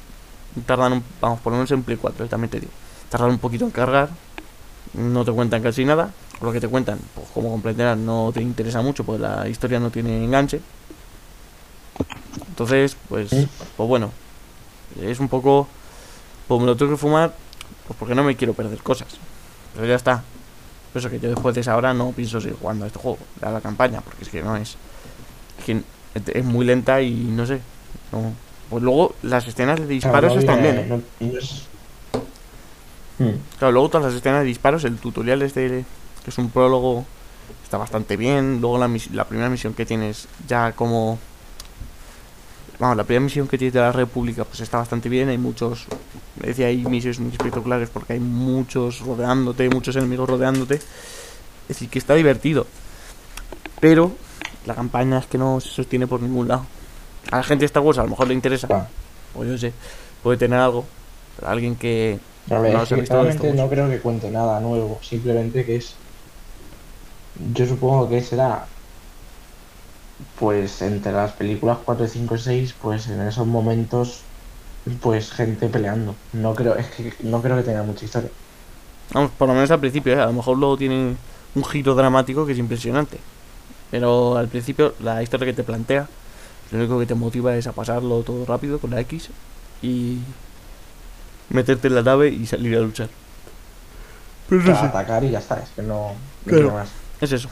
tardan, 0.65 0.93
un, 0.93 1.03
vamos, 1.21 1.39
por 1.39 1.51
lo 1.51 1.57
menos 1.57 1.71
en 1.71 1.83
Play 1.83 1.97
4, 1.97 2.25
eh, 2.25 2.27
también 2.27 2.49
te 2.49 2.59
digo. 2.59 2.71
Tardan 3.09 3.29
un 3.29 3.39
poquito 3.39 3.65
en 3.65 3.71
cargar, 3.71 4.09
no 4.93 5.23
te 5.23 5.31
cuentan 5.31 5.61
casi 5.61 5.85
nada. 5.85 6.11
O 6.41 6.45
lo 6.45 6.51
que 6.51 6.59
te 6.59 6.67
cuentan, 6.67 6.99
pues 7.13 7.27
como 7.33 7.51
comprenderás, 7.51 7.97
no 7.97 8.31
te 8.33 8.41
interesa 8.41 8.81
mucho 8.81 9.03
porque 9.03 9.21
la 9.21 9.47
historia 9.47 9.79
no 9.79 9.91
tiene 9.91 10.23
enganche. 10.23 10.59
Entonces, 12.49 12.97
pues, 13.07 13.29
pues 13.29 13.89
bueno, 13.89 14.11
es 14.99 15.19
un 15.19 15.29
poco, 15.29 15.67
pues 16.51 16.59
me 16.59 16.67
lo 16.67 16.75
tengo 16.75 16.91
que 16.91 16.97
fumar, 16.97 17.33
pues 17.87 17.97
porque 17.97 18.13
no 18.13 18.23
me 18.25 18.35
quiero 18.35 18.53
perder 18.53 18.79
cosas. 18.79 19.07
Pero 19.73 19.85
ya 19.87 19.95
está. 19.95 20.21
Por 20.91 20.99
eso 20.99 21.09
que 21.09 21.17
yo 21.17 21.29
después 21.29 21.55
de 21.55 21.61
esa 21.61 21.77
hora 21.77 21.93
no 21.93 22.11
pienso 22.11 22.41
seguir 22.41 22.57
jugando 22.59 22.83
a 22.83 22.87
este 22.87 22.99
juego, 22.99 23.17
a 23.41 23.51
la 23.51 23.61
campaña, 23.61 24.01
porque 24.01 24.23
es 24.25 24.29
que 24.29 24.41
no 24.43 24.57
es, 24.57 24.75
es 25.59 25.65
que 25.65 25.81
es 26.33 26.43
muy 26.43 26.65
lenta 26.65 27.01
y 27.01 27.11
no 27.13 27.45
sé. 27.45 27.61
No. 28.11 28.33
Pues 28.69 28.83
luego 28.83 29.15
las 29.23 29.47
escenas 29.47 29.79
de 29.79 29.87
disparos 29.87 30.33
Claro, 30.33 30.39
están 30.41 30.61
bien. 30.61 30.77
¿eh? 30.77 30.85
no- 30.89 31.27
no 31.31 31.39
es- 31.39 31.63
Mm. 33.19 33.29
Claro, 33.59 33.71
luego 33.71 33.89
todas 33.89 34.07
las 34.07 34.15
escenas 34.15 34.39
de 34.41 34.45
disparos, 34.47 34.83
el 34.83 34.97
tutorial 34.97 35.41
este, 35.43 35.85
que 36.23 36.29
es 36.29 36.37
un 36.37 36.49
prólogo, 36.49 37.05
está 37.63 37.77
bastante 37.77 38.17
bien. 38.17 38.59
Luego 38.59 38.77
la, 38.77 38.89
la 39.13 39.25
primera 39.25 39.49
misión 39.49 39.73
que 39.73 39.85
tienes 39.85 40.27
ya 40.47 40.71
como... 40.73 41.17
Vamos, 42.81 42.97
la 42.97 43.03
primera 43.03 43.23
misión 43.23 43.47
que 43.47 43.59
tienes 43.59 43.75
de 43.75 43.79
la 43.79 43.91
República 43.91 44.43
pues 44.43 44.59
está 44.59 44.79
bastante 44.79 45.07
bien. 45.07 45.29
Hay 45.29 45.37
muchos... 45.37 45.85
Me 46.41 46.47
decía, 46.47 46.65
hay 46.65 46.83
misiones 46.83 47.19
muy 47.19 47.31
espectaculares 47.31 47.89
porque 47.89 48.13
hay 48.13 48.19
muchos 48.19 49.01
rodeándote, 49.01 49.69
muchos 49.69 49.95
enemigos 49.95 50.27
rodeándote. 50.27 50.75
Es 50.75 51.67
decir, 51.67 51.89
que 51.89 51.99
está 51.99 52.15
divertido. 52.15 52.65
Pero 53.79 54.11
la 54.65 54.73
campaña 54.73 55.19
es 55.19 55.27
que 55.27 55.37
no 55.37 55.59
se 55.59 55.69
sostiene 55.69 56.07
por 56.07 56.23
ningún 56.23 56.47
lado. 56.47 56.65
A 57.29 57.37
la 57.37 57.43
gente 57.43 57.61
de 57.61 57.65
Star 57.67 57.83
Wars 57.83 57.99
a 57.99 58.03
lo 58.03 58.09
mejor 58.09 58.27
le 58.27 58.33
interesa, 58.33 58.89
o 59.35 59.45
yo 59.45 59.55
sé, 59.59 59.73
puede 60.23 60.39
tener 60.39 60.57
algo. 60.57 60.83
Pero 61.35 61.49
alguien 61.49 61.75
que 61.75 62.19
A 62.49 62.57
ver, 62.57 62.73
No 62.73 62.81
es 62.81 63.39
que 63.39 63.53
no 63.53 63.69
creo 63.69 63.89
que 63.91 63.99
cuente 63.99 64.31
nada 64.31 64.59
nuevo, 64.59 64.99
simplemente 65.03 65.65
que 65.65 65.75
es. 65.75 65.93
Yo 67.53 67.67
supongo 67.67 68.09
que 68.09 68.23
será. 68.23 68.65
Pues 70.39 70.81
entre 70.81 71.11
las 71.11 71.31
películas 71.33 71.79
4, 71.83 72.07
5 72.07 72.35
y 72.35 72.39
6, 72.39 72.75
pues 72.81 73.07
en 73.07 73.21
esos 73.21 73.45
momentos, 73.47 74.21
pues 75.01 75.31
gente 75.31 75.67
peleando. 75.67 76.15
No 76.33 76.53
creo, 76.55 76.75
es 76.75 76.87
que 76.87 77.13
no 77.23 77.41
creo 77.41 77.57
que 77.57 77.63
tenga 77.63 77.83
mucha 77.83 78.05
historia. 78.05 78.29
Vamos, 79.13 79.31
por 79.37 79.47
lo 79.47 79.53
menos 79.53 79.69
al 79.71 79.79
principio, 79.79 80.13
¿eh? 80.13 80.21
a 80.21 80.27
lo 80.27 80.33
mejor 80.33 80.57
luego 80.57 80.77
tiene 80.77 81.15
un 81.55 81.65
giro 81.65 81.95
dramático 81.95 82.45
que 82.45 82.53
es 82.53 82.57
impresionante. 82.57 83.17
Pero 83.89 84.37
al 84.37 84.47
principio 84.47 84.93
la 85.01 85.21
historia 85.21 85.45
que 85.47 85.53
te 85.53 85.63
plantea, 85.63 86.07
lo 86.71 86.77
único 86.79 86.97
que 86.99 87.05
te 87.05 87.15
motiva 87.15 87.55
es 87.55 87.67
a 87.67 87.73
pasarlo 87.73 88.21
todo 88.23 88.45
rápido 88.45 88.79
con 88.79 88.91
la 88.91 89.01
X 89.01 89.29
y 89.81 90.19
meterte 91.49 91.87
en 91.89 91.95
la 91.95 92.01
nave 92.01 92.29
y 92.29 92.45
salir 92.45 92.77
a 92.77 92.79
luchar. 92.81 93.09
Pero 94.47 94.61
no 94.63 94.79
sé, 94.79 94.85
atacar 94.85 95.23
y 95.23 95.31
ya 95.31 95.39
está, 95.39 95.59
es 95.59 95.69
que 95.75 95.81
no, 95.81 96.13
no 96.13 96.13
Claro. 96.45 96.71
más. 96.71 96.89
es 97.19 97.31
eso. 97.33 97.49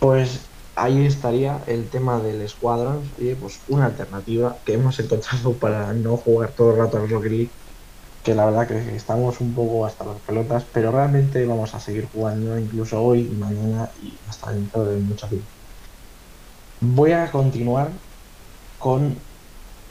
Pues 0.00 0.50
ahí 0.76 1.06
estaría 1.06 1.62
el 1.66 1.90
tema 1.90 2.20
del 2.20 2.48
Squadrons 2.48 3.06
y 3.18 3.34
pues 3.34 3.60
una 3.68 3.86
alternativa 3.86 4.56
que 4.64 4.74
hemos 4.74 4.98
encontrado 4.98 5.58
para 5.60 5.92
no 5.94 6.16
jugar 6.16 6.52
todo 6.54 6.72
el 6.72 6.78
rato 6.78 6.96
al 6.98 7.08
Rocket 7.08 7.30
League. 7.30 7.50
Que 8.22 8.34
la 8.34 8.46
verdad 8.46 8.68
que 8.68 8.96
estamos 8.96 9.40
un 9.40 9.54
poco 9.54 9.86
hasta 9.86 10.04
las 10.04 10.20
pelotas, 10.22 10.66
pero 10.72 10.92
realmente 10.92 11.44
vamos 11.46 11.74
a 11.74 11.80
seguir 11.80 12.06
jugando 12.12 12.58
incluso 12.58 13.02
hoy 13.02 13.30
y 13.32 13.36
mañana 13.36 13.92
y 14.02 14.20
hasta 14.28 14.52
dentro 14.52 14.84
de 14.84 14.96
mucho 14.98 15.28
tiempo. 15.28 15.50
Voy 16.80 17.12
a 17.12 17.30
continuar 17.30 18.02
con 18.78 19.26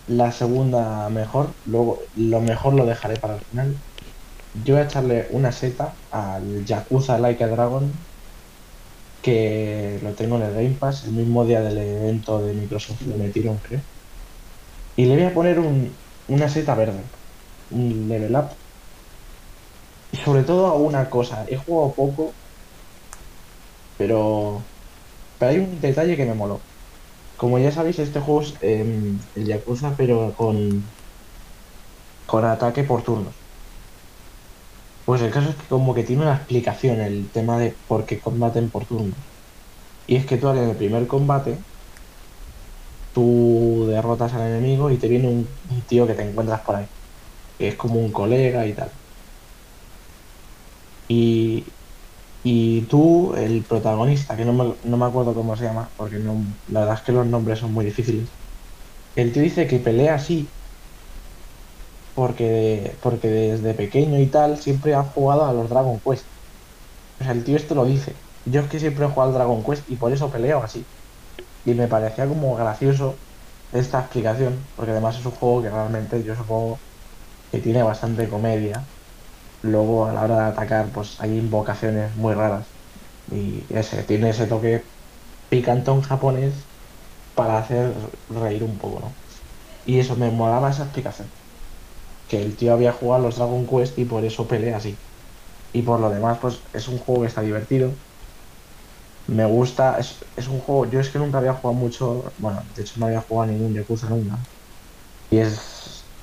la 0.07 0.31
segunda 0.31 1.09
mejor, 1.09 1.55
luego 1.65 2.11
lo 2.15 2.41
mejor 2.41 2.73
lo 2.73 2.85
dejaré 2.85 3.17
para 3.19 3.35
el 3.35 3.41
final. 3.45 3.83
Yo 4.53 4.75
voy 4.75 4.83
a 4.83 4.85
echarle 4.85 5.27
una 5.31 5.51
seta 5.51 6.01
al 6.11 6.65
Yakuza 6.65 7.19
Like 7.19 7.43
a 7.43 7.47
Dragon, 7.47 8.08
que 9.21 9.99
lo 10.01 10.11
tengo 10.13 10.37
en 10.37 10.43
el 10.43 10.53
Game 10.53 10.75
Pass, 10.79 11.05
el 11.05 11.11
mismo 11.11 11.45
día 11.45 11.61
del 11.61 11.77
evento 11.77 12.41
de 12.41 12.53
Microsoft 12.53 13.01
lo 13.03 13.17
metieron, 13.17 13.57
creo. 13.57 13.81
Y 14.95 15.05
le 15.05 15.15
voy 15.15 15.25
a 15.25 15.33
poner 15.33 15.59
un, 15.59 15.93
una 16.27 16.49
seta 16.49 16.75
verde, 16.75 17.01
un 17.71 18.07
level 18.09 18.35
up. 18.35 18.49
Y 20.11 20.17
sobre 20.17 20.43
todo 20.43 20.67
a 20.67 20.75
una 20.75 21.09
cosa, 21.09 21.45
he 21.47 21.57
jugado 21.57 21.93
poco, 21.93 22.33
pero, 23.97 24.61
pero 25.37 25.51
hay 25.51 25.59
un 25.59 25.81
detalle 25.81 26.17
que 26.17 26.25
me 26.25 26.33
moló. 26.33 26.61
Como 27.37 27.59
ya 27.59 27.71
sabéis, 27.71 27.99
este 27.99 28.19
juego 28.19 28.41
es 28.41 28.55
em, 28.61 29.19
el 29.35 29.45
Yakuza, 29.45 29.93
pero 29.97 30.33
con, 30.35 30.83
con 32.25 32.45
ataque 32.45 32.83
por 32.83 33.03
turnos. 33.03 33.38
Pues 35.09 35.21
el 35.21 35.31
caso 35.31 35.49
es 35.49 35.57
que 35.57 35.67
como 35.67 35.93
que 35.93 36.03
tiene 36.05 36.21
una 36.21 36.35
explicación 36.37 37.01
el 37.01 37.31
tema 37.33 37.59
de 37.59 37.81
por 37.85 38.05
qué 38.05 38.21
combaten 38.21 38.71
por 38.71 38.85
turnos. 38.85 39.19
Y 40.07 40.17
es 40.17 40.25
que 40.27 40.37
tú 40.37 40.49
en 40.49 40.57
el 40.59 40.77
primer 40.77 41.07
combate, 41.07 41.65
tú 43.11 43.87
derrotas 43.89 44.33
al 44.33 44.47
enemigo 44.47 44.89
y 44.91 44.97
te 44.97 45.07
viene 45.07 45.27
un, 45.27 45.59
un 45.69 45.85
tío 45.85 46.07
que 46.07 46.13
te 46.15 46.23
encuentras 46.23 46.61
por 46.61 46.75
ahí. 46.77 46.87
Que 47.57 47.69
es 47.69 47.75
como 47.77 47.99
un 48.01 48.11
colega 48.13 48.67
y 48.67 48.75
tal. 48.75 48.93
Y, 51.07 51.77
y 52.43 52.87
tú, 52.87 53.35
el 53.35 53.67
protagonista, 53.67 54.37
que 54.37 54.45
no 54.45 54.53
me, 54.53 54.79
no 54.83 54.97
me 54.97 55.05
acuerdo 55.05 55.35
cómo 55.35 55.55
se 55.57 55.65
llama, 55.65 55.93
porque 55.97 56.19
no, 56.19 56.47
la 56.67 56.81
verdad 56.81 56.97
es 56.97 57.03
que 57.03 57.13
los 57.13 57.27
nombres 57.27 57.59
son 57.59 57.73
muy 57.73 57.85
difíciles. 57.85 58.37
El 59.15 59.33
tío 59.33 59.43
dice 59.43 59.67
que 59.67 59.79
pelea 59.79 60.15
así 60.15 60.55
porque, 62.19 62.97
porque 63.01 63.29
desde 63.29 63.73
pequeño 63.75 64.19
y 64.19 64.29
tal 64.29 64.57
siempre 64.59 64.93
ha 64.93 65.03
jugado 65.03 65.45
a 65.45 65.53
los 65.53 65.69
Dragon 65.69 66.01
Quest. 66.01 66.27
O 67.19 67.23
sea, 67.23 67.33
el 67.33 67.43
tío 67.45 67.57
esto 67.57 67.75
lo 67.75 67.85
dice. 67.85 68.25
Yo 68.45 68.61
es 68.61 68.69
que 68.69 68.79
siempre 68.79 69.05
he 69.05 69.09
jugado 69.09 69.31
al 69.31 69.35
Dragon 69.35 69.63
Quest 69.63 69.89
y 69.89 69.97
por 69.97 70.13
eso 70.13 70.31
peleo 70.31 70.61
así. 70.63 70.91
Y 71.65 71.75
me 71.75 71.87
parecía 71.89 72.27
como 72.27 72.55
gracioso 72.55 73.23
esta 73.71 74.01
explicación, 74.01 74.71
porque 74.75 74.91
además 74.91 75.17
es 75.19 75.25
un 75.25 75.33
juego 75.33 75.63
que 75.63 75.69
realmente 75.71 76.23
yo 76.23 76.35
supongo 76.35 76.83
que 77.51 77.59
tiene 77.61 77.83
bastante 77.83 78.29
comedia. 78.29 78.91
Luego 79.61 80.07
a 80.07 80.13
la 80.13 80.23
hora 80.23 80.37
de 80.37 80.51
atacar, 80.53 80.91
pues 80.93 81.19
hay 81.21 81.37
invocaciones 81.37 82.15
muy 82.15 82.33
raras. 82.35 82.75
Y 83.27 83.67
ese, 83.73 84.03
tiene 84.05 84.31
ese 84.31 84.47
toque 84.47 84.93
picantón 85.49 86.01
japonés 86.01 86.69
para 87.35 87.59
hacer 87.59 87.95
reír 88.29 88.63
un 88.63 88.77
poco, 88.79 89.01
¿no? 89.01 89.21
Y 89.85 89.99
eso 89.99 90.15
me 90.17 90.31
molaba 90.31 90.71
esa 90.71 90.83
explicación. 90.85 91.33
Que 92.29 92.41
el 92.41 92.55
tío 92.55 92.73
había 92.73 92.93
jugado 92.93 93.23
los 93.23 93.35
Dragon 93.37 93.67
Quest 93.67 93.99
y 93.99 94.05
por 94.05 94.23
eso 94.25 94.47
pelea 94.47 94.77
así. 94.77 95.01
Y 95.73 95.83
por 95.83 95.99
lo 96.01 96.09
demás, 96.11 96.39
pues 96.39 96.63
es 96.73 96.87
un 96.89 96.99
juego 96.99 97.21
que 97.23 97.27
está 97.29 97.41
divertido. 97.43 97.99
Me 99.27 99.45
gusta, 99.45 99.97
es, 99.99 100.19
es 100.35 100.47
un 100.47 100.59
juego, 100.59 100.89
yo 100.89 100.99
es 100.99 101.09
que 101.09 101.19
nunca 101.19 101.37
había 101.37 101.53
jugado 101.53 101.79
mucho, 101.79 102.33
bueno, 102.37 102.63
de 102.73 102.81
hecho 102.81 102.99
no 102.99 103.05
había 103.05 103.21
jugado 103.21 103.51
ningún 103.51 103.73
Yakuza 103.75 104.09
nunca. 104.09 104.43
Y 105.29 105.39
es, 105.39 106.15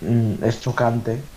mm, 0.00 0.44
es 0.44 0.60
chocante 0.62 1.30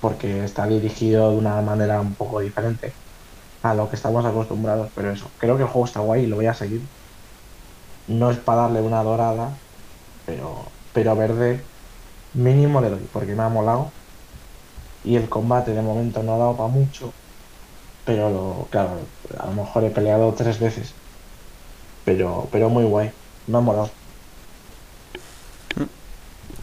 porque 0.00 0.44
está 0.44 0.66
dirigido 0.66 1.30
de 1.30 1.36
una 1.38 1.60
manera 1.62 2.00
un 2.00 2.16
poco 2.16 2.40
diferente 2.40 2.96
a 3.62 3.74
lo 3.74 3.88
que 3.90 3.96
estamos 3.96 4.24
acostumbrados, 4.26 4.90
pero 4.94 5.12
eso, 5.12 5.34
creo 5.38 5.56
que 5.56 5.64
el 5.64 5.70
juego 5.70 5.86
está 5.86 6.00
guay 6.00 6.24
y 6.24 6.28
lo 6.28 6.36
voy 6.36 6.46
a 6.46 6.54
seguir. 6.54 6.88
No 8.06 8.30
es 8.30 8.38
para 8.38 8.62
darle 8.62 8.80
una 8.82 9.02
dorada, 9.02 9.62
pero, 10.24 10.78
pero 10.92 11.16
verde 11.16 11.73
mínimo 12.34 12.80
le 12.80 12.90
doy, 12.90 13.06
porque 13.12 13.34
me 13.34 13.42
ha 13.42 13.48
molado. 13.48 13.90
Y 15.04 15.16
el 15.16 15.28
combate 15.28 15.72
de 15.72 15.82
momento 15.82 16.22
no 16.22 16.34
ha 16.34 16.38
dado 16.38 16.56
para 16.56 16.68
mucho, 16.68 17.12
pero 18.04 18.30
lo, 18.30 18.68
claro, 18.70 18.98
a 19.38 19.46
lo 19.46 19.52
mejor 19.52 19.84
he 19.84 19.90
peleado 19.90 20.32
tres 20.32 20.58
veces. 20.58 20.94
Pero, 22.04 22.48
pero 22.50 22.68
muy 22.68 22.84
guay, 22.84 23.10
me 23.46 23.58
ha 23.58 23.60
molado. 23.60 23.90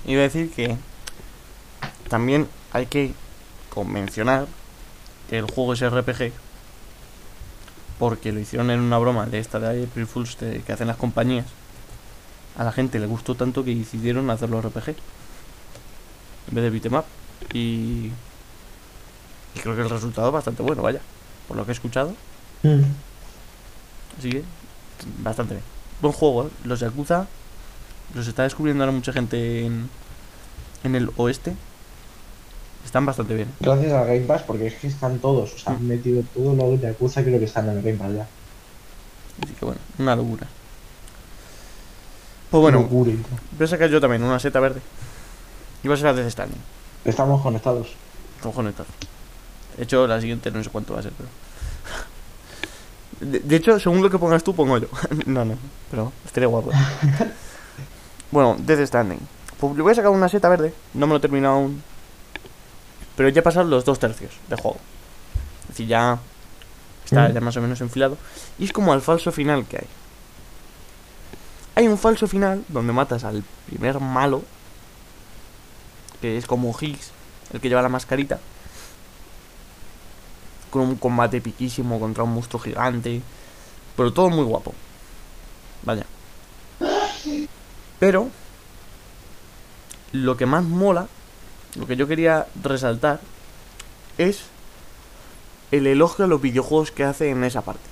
Iba 0.05 0.21
a 0.21 0.23
decir 0.23 0.51
que 0.51 0.75
también 2.09 2.47
hay 2.73 2.87
que 2.87 3.13
mencionar 3.85 4.47
que 5.29 5.37
el 5.37 5.45
juego 5.45 5.73
es 5.73 5.89
RPG 5.89 6.33
porque 8.01 8.31
lo 8.31 8.39
hicieron 8.39 8.71
en 8.71 8.79
una 8.79 8.97
broma 8.97 9.27
de 9.27 9.37
esta 9.37 9.59
de 9.59 9.83
April 9.83 10.07
Fools 10.07 10.35
que 10.35 10.73
hacen 10.73 10.87
las 10.87 10.97
compañías. 10.97 11.45
A 12.57 12.63
la 12.63 12.71
gente 12.71 12.97
le 12.97 13.05
gustó 13.05 13.35
tanto 13.35 13.63
que 13.63 13.75
decidieron 13.75 14.31
hacerlo 14.31 14.59
RPG 14.59 14.95
en 16.49 16.55
vez 16.55 16.63
de 16.63 16.69
beat'em 16.69 16.93
up 16.93 17.05
y, 17.53 18.11
y 19.55 19.59
creo 19.61 19.75
que 19.75 19.81
el 19.81 19.89
resultado 19.89 20.27
es 20.27 20.33
bastante 20.33 20.63
bueno, 20.63 20.81
vaya, 20.81 20.99
por 21.47 21.57
lo 21.57 21.65
que 21.65 21.71
he 21.71 21.73
escuchado. 21.73 22.13
Así 24.17 24.29
que 24.29 24.43
bastante 25.23 25.55
bien. 25.55 25.65
Buen 26.01 26.13
juego, 26.13 26.47
¿eh? 26.47 26.49
los 26.65 26.79
Yakuza 26.79 27.27
los 28.13 28.27
está 28.27 28.43
descubriendo 28.43 28.83
ahora 28.83 28.95
mucha 28.95 29.13
gente 29.13 29.65
en, 29.65 29.89
en 30.83 30.95
el 30.95 31.11
oeste. 31.17 31.55
Están 32.83 33.05
bastante 33.05 33.35
bien. 33.35 33.47
Gracias 33.59 33.93
al 33.93 34.07
Game 34.07 34.21
Pass, 34.21 34.41
porque 34.41 34.67
es 34.67 34.73
que 34.73 34.87
están 34.87 35.19
todos, 35.19 35.53
o 35.53 35.57
sea, 35.57 35.73
han 35.73 35.87
metido 35.87 36.23
todos 36.33 36.57
los 36.57 36.81
de 36.81 36.87
Yakuza, 36.87 37.23
creo 37.23 37.37
que 37.37 37.45
están 37.45 37.69
en 37.69 37.77
el 37.77 37.83
Game 37.83 37.97
Pass 37.97 38.13
ya. 38.13 38.27
Así 39.43 39.53
que 39.53 39.65
bueno, 39.65 39.79
una 39.99 40.15
locura. 40.15 40.47
Pues 42.49 42.61
bueno, 42.61 42.81
voy 42.81 43.15
a 43.61 43.67
sacar 43.67 43.89
yo 43.89 44.01
también 44.01 44.23
una 44.23 44.39
seta 44.39 44.59
verde. 44.59 44.81
Y 45.83 45.87
va 45.87 45.93
a 45.95 45.97
ser 45.97 46.05
la 46.07 46.13
Death 46.13 46.31
Stranding. 46.31 46.61
Estamos 47.05 47.41
conectados. 47.41 47.87
Cojones, 48.41 48.75
tal. 48.75 48.85
De 49.77 49.83
hecho, 49.83 50.05
la 50.07 50.19
siguiente 50.19 50.51
no 50.51 50.63
sé 50.63 50.69
cuánto 50.69 50.93
va 50.93 50.99
a 50.99 51.03
ser, 51.03 51.13
pero. 51.17 51.29
De, 53.31 53.39
de 53.39 53.55
hecho, 53.55 53.79
según 53.79 54.01
lo 54.01 54.09
que 54.09 54.17
pongas 54.17 54.43
tú, 54.43 54.53
pongo 54.55 54.77
yo. 54.77 54.87
no, 55.25 55.45
no, 55.45 55.55
pero 55.89 56.11
estaría 56.25 56.47
guapo. 56.47 56.71
bueno, 58.31 58.55
Death 58.59 58.85
Stranding. 58.87 59.19
Pues 59.59 59.75
le 59.75 59.81
voy 59.83 59.91
a 59.91 59.95
sacar 59.95 60.11
una 60.11 60.27
seta 60.29 60.49
verde. 60.49 60.73
No 60.93 61.05
me 61.07 61.11
lo 61.11 61.17
he 61.17 61.21
terminado 61.21 61.55
aún. 61.55 61.83
Pero 63.15 63.29
ya 63.29 63.39
he 63.41 63.43
pasado 63.43 63.67
los 63.67 63.85
dos 63.85 63.99
tercios 63.99 64.31
del 64.49 64.59
juego. 64.59 64.77
Es 65.63 65.67
decir, 65.69 65.87
ya 65.87 66.17
está 67.05 67.29
Mm. 67.29 67.33
ya 67.33 67.41
más 67.41 67.57
o 67.57 67.61
menos 67.61 67.81
enfilado. 67.81 68.17
Y 68.57 68.65
es 68.65 68.73
como 68.73 68.93
al 68.93 69.01
falso 69.01 69.31
final 69.31 69.65
que 69.65 69.77
hay. 69.77 69.87
Hay 71.75 71.87
un 71.87 71.97
falso 71.97 72.27
final 72.27 72.63
donde 72.69 72.93
matas 72.93 73.23
al 73.23 73.43
primer 73.67 73.99
malo. 73.99 74.43
Que 76.21 76.37
es 76.37 76.45
como 76.45 76.75
Higgs, 76.79 77.11
el 77.51 77.59
que 77.59 77.67
lleva 77.67 77.81
la 77.81 77.89
mascarita. 77.89 78.39
Con 80.69 80.83
un 80.83 80.95
combate 80.95 81.41
piquísimo 81.41 81.99
contra 81.99 82.23
un 82.23 82.33
monstruo 82.33 82.61
gigante. 82.61 83.21
Pero 83.97 84.13
todo 84.13 84.29
muy 84.29 84.45
guapo. 84.45 84.73
Vaya. 85.83 86.05
Pero. 87.99 88.29
Lo 90.13 90.37
que 90.37 90.45
más 90.45 90.63
mola. 90.63 91.07
Lo 91.75 91.87
que 91.87 91.95
yo 91.95 92.07
quería 92.07 92.47
resaltar. 92.63 93.19
Es. 94.17 94.43
El 95.71 95.87
elogio 95.87 96.25
a 96.25 96.27
los 96.27 96.41
videojuegos 96.41 96.91
que 96.91 97.03
hace 97.03 97.29
en 97.29 97.43
esa 97.43 97.61
parte. 97.61 97.83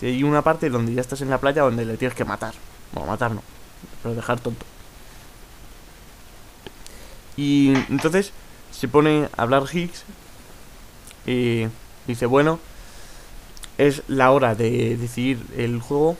Que 0.00 0.06
hay 0.06 0.22
una 0.24 0.42
parte 0.42 0.70
donde 0.70 0.92
ya 0.94 1.00
estás 1.00 1.20
en 1.20 1.30
la 1.30 1.38
playa 1.38 1.62
donde 1.62 1.84
le 1.84 1.96
tienes 1.96 2.16
que 2.16 2.24
matar. 2.24 2.54
Bueno, 2.92 3.10
matar 3.10 3.30
no. 3.30 3.42
Pero 4.02 4.14
dejar 4.14 4.40
tonto. 4.40 4.66
Y 7.36 7.74
entonces 7.90 8.32
se 8.70 8.88
pone 8.88 9.28
a 9.36 9.42
hablar 9.42 9.64
Higgs 9.72 10.04
y 11.26 11.66
dice, 12.06 12.26
bueno, 12.26 12.58
es 13.78 14.02
la 14.08 14.30
hora 14.30 14.54
de 14.54 14.96
decidir 14.96 15.44
el 15.56 15.80
juego. 15.80 16.16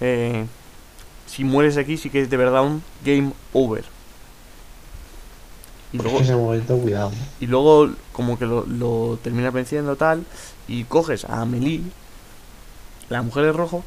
eh, 0.00 0.46
si 1.26 1.44
mueres 1.44 1.76
aquí 1.76 1.96
sí 1.98 2.08
que 2.10 2.22
es 2.22 2.30
de 2.30 2.36
verdad 2.38 2.62
un 2.64 2.82
game 3.04 3.32
over. 3.52 3.84
Y 5.92 5.98
Es 5.98 6.02
luego, 6.02 6.18
que 6.18 6.24
ese 6.24 6.34
momento, 6.36 6.78
cuidado. 6.78 7.12
y 7.40 7.46
luego 7.46 7.90
como 8.12 8.38
que 8.38 8.46
lo, 8.46 8.64
lo 8.66 9.18
terminas 9.22 9.52
venciendo 9.52 9.96
tal 9.96 10.24
y 10.66 10.84
coges 10.84 11.24
a 11.24 11.42
Amelie, 11.42 11.82
la 13.08 13.22
mujer 13.22 13.44
de 13.44 13.52
rojo, 13.52 13.84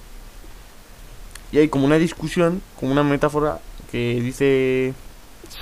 y 1.52 1.58
hay 1.60 1.68
como 1.70 1.86
una 1.86 1.98
discusión, 1.98 2.62
como 2.80 2.92
una 2.92 3.04
metáfora 3.04 3.60
que 3.92 4.20
dice 4.22 4.94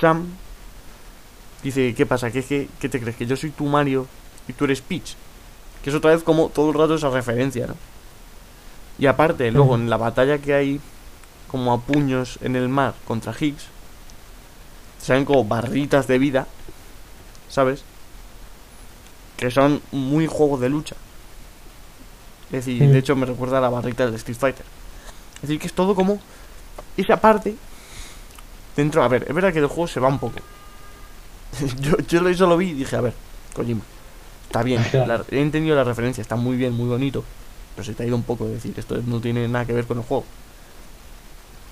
Sam, 0.00 0.28
dice, 1.62 1.94
¿qué 1.94 2.06
pasa? 2.06 2.30
¿Qué, 2.30 2.68
¿Qué 2.80 2.88
te 2.88 3.00
crees? 3.00 3.16
¿Que 3.16 3.26
yo 3.26 3.36
soy 3.36 3.50
tu 3.50 3.64
Mario 3.66 4.06
y 4.48 4.52
tú 4.52 4.64
eres 4.64 4.80
Peach? 4.80 5.14
Que 5.82 5.90
es 5.90 5.96
otra 5.96 6.12
vez 6.12 6.22
como 6.22 6.48
todo 6.48 6.70
el 6.70 6.74
rato 6.76 6.94
esa 6.94 7.10
referencia, 7.10 7.66
¿no? 7.66 7.74
Y 8.98 9.06
aparte, 9.06 9.50
luego 9.50 9.76
en 9.76 9.88
la 9.88 9.96
batalla 9.96 10.38
que 10.38 10.52
hay 10.52 10.80
como 11.48 11.72
a 11.72 11.80
puños 11.80 12.38
en 12.42 12.54
el 12.54 12.68
mar 12.68 12.94
contra 13.06 13.34
Higgs, 13.38 13.64
salen 15.00 15.24
como 15.24 15.44
barritas 15.44 16.06
de 16.06 16.18
vida, 16.18 16.46
¿sabes? 17.48 17.82
Que 19.38 19.50
son 19.50 19.80
muy 19.90 20.26
juegos 20.26 20.60
de 20.60 20.68
lucha. 20.68 20.96
Es 22.52 22.66
decir, 22.66 22.86
de 22.90 22.98
hecho 22.98 23.16
me 23.16 23.24
recuerda 23.26 23.58
a 23.58 23.60
la 23.62 23.70
barrita 23.70 24.04
del 24.04 24.16
Street 24.16 24.36
Fighter. 24.36 24.66
Es 25.36 25.42
decir, 25.42 25.58
que 25.58 25.66
es 25.66 25.72
todo 25.72 25.94
como 25.94 26.20
esa 26.96 27.16
parte, 27.18 27.56
dentro, 28.76 29.02
a 29.02 29.08
ver, 29.08 29.24
es 29.26 29.34
verdad 29.34 29.52
que 29.52 29.60
el 29.60 29.66
juego 29.66 29.88
se 29.88 30.00
va 30.00 30.08
un 30.08 30.18
poco. 30.18 30.40
yo, 31.80 31.96
yo 32.08 32.20
lo, 32.22 32.28
eso 32.28 32.46
lo 32.46 32.56
vi 32.56 32.70
y 32.70 32.74
dije, 32.74 32.96
a 32.96 33.00
ver, 33.00 33.14
Kojima, 33.54 33.82
está 34.46 34.62
bien, 34.62 34.82
la- 35.06 35.24
he 35.30 35.40
entendido 35.40 35.76
la 35.76 35.84
referencia, 35.84 36.22
está 36.22 36.36
muy 36.36 36.56
bien, 36.56 36.72
muy 36.72 36.88
bonito, 36.88 37.24
pero 37.74 37.84
se 37.84 37.94
te 37.94 38.02
ha 38.02 38.06
ido 38.06 38.16
un 38.16 38.22
poco 38.22 38.46
de 38.46 38.54
decir, 38.54 38.74
esto 38.76 39.00
no 39.06 39.20
tiene 39.20 39.46
nada 39.48 39.64
que 39.64 39.72
ver 39.72 39.86
con 39.86 39.98
el 39.98 40.04
juego. 40.04 40.24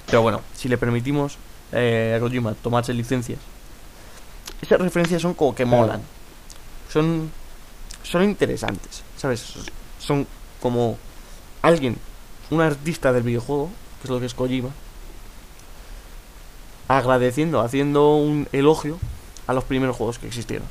Pero 0.06 0.22
bueno, 0.22 0.40
si 0.56 0.68
le 0.68 0.78
permitimos 0.78 1.36
eh, 1.72 2.14
a 2.16 2.20
Kojima 2.20 2.54
tomarse 2.54 2.92
licencias, 2.94 3.38
esas 4.62 4.80
referencias 4.80 5.22
son 5.22 5.34
como 5.34 5.54
que 5.54 5.64
molan, 5.64 6.00
son, 6.92 7.30
son 8.02 8.24
interesantes, 8.24 9.02
¿sabes? 9.16 9.54
Son 10.00 10.26
como 10.60 10.98
alguien, 11.62 11.96
un 12.50 12.60
artista 12.62 13.12
del 13.12 13.22
videojuego, 13.22 13.70
que 14.00 14.04
es 14.06 14.10
lo 14.10 14.18
que 14.20 14.26
es 14.26 14.34
Kojima, 14.34 14.70
agradeciendo, 16.88 17.60
haciendo 17.60 18.16
un 18.16 18.48
elogio 18.52 18.98
a 19.48 19.52
los 19.52 19.64
primeros 19.64 19.96
juegos 19.96 20.20
que 20.20 20.28
existieron. 20.28 20.66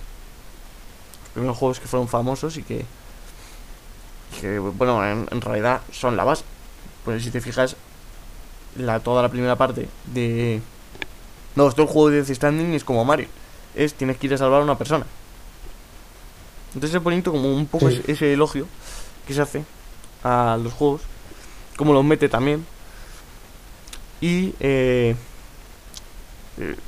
Los 1.24 1.32
primeros 1.34 1.58
juegos 1.58 1.80
que 1.82 1.88
fueron 1.88 2.08
famosos 2.08 2.56
y 2.56 2.64
que, 2.64 2.86
que 4.40 4.60
bueno, 4.60 5.06
en, 5.06 5.28
en 5.30 5.42
realidad 5.42 5.82
son 5.92 6.16
la 6.16 6.24
base. 6.24 6.46
Pues 7.04 7.24
si 7.24 7.32
te 7.32 7.42
fijas, 7.42 7.76
la, 8.78 9.00
toda 9.00 9.22
la 9.22 9.30
primera 9.30 9.56
parte 9.56 9.90
de... 10.06 10.62
No, 11.56 11.68
esto 11.68 11.82
el 11.82 11.88
juego 11.88 12.10
de 12.10 12.18
Death 12.22 12.36
Stranding 12.36 12.74
es 12.74 12.84
como 12.84 13.04
Mario. 13.04 13.28
Es, 13.76 13.94
tienes 13.96 14.18
que 14.18 14.28
ir 14.28 14.34
a 14.36 14.38
salvar 14.38 14.62
a 14.62 14.64
una 14.64 14.78
persona. 14.78 15.06
Entonces 16.74 16.96
es 16.96 17.04
bonito 17.04 17.32
como 17.32 17.54
un 17.54 17.66
poco 17.66 17.90
Sí. 17.90 18.02
ese, 18.08 18.34
elogio 18.34 18.68
que 19.26 19.34
se 19.34 19.42
hace 19.42 19.64
a 20.24 20.58
los 20.62 20.74
juegos. 20.74 21.02
Como 21.78 21.94
los 21.94 22.04
mete 22.06 22.30
también. 22.30 22.66
Y 24.22 24.54
eh, 24.60 25.16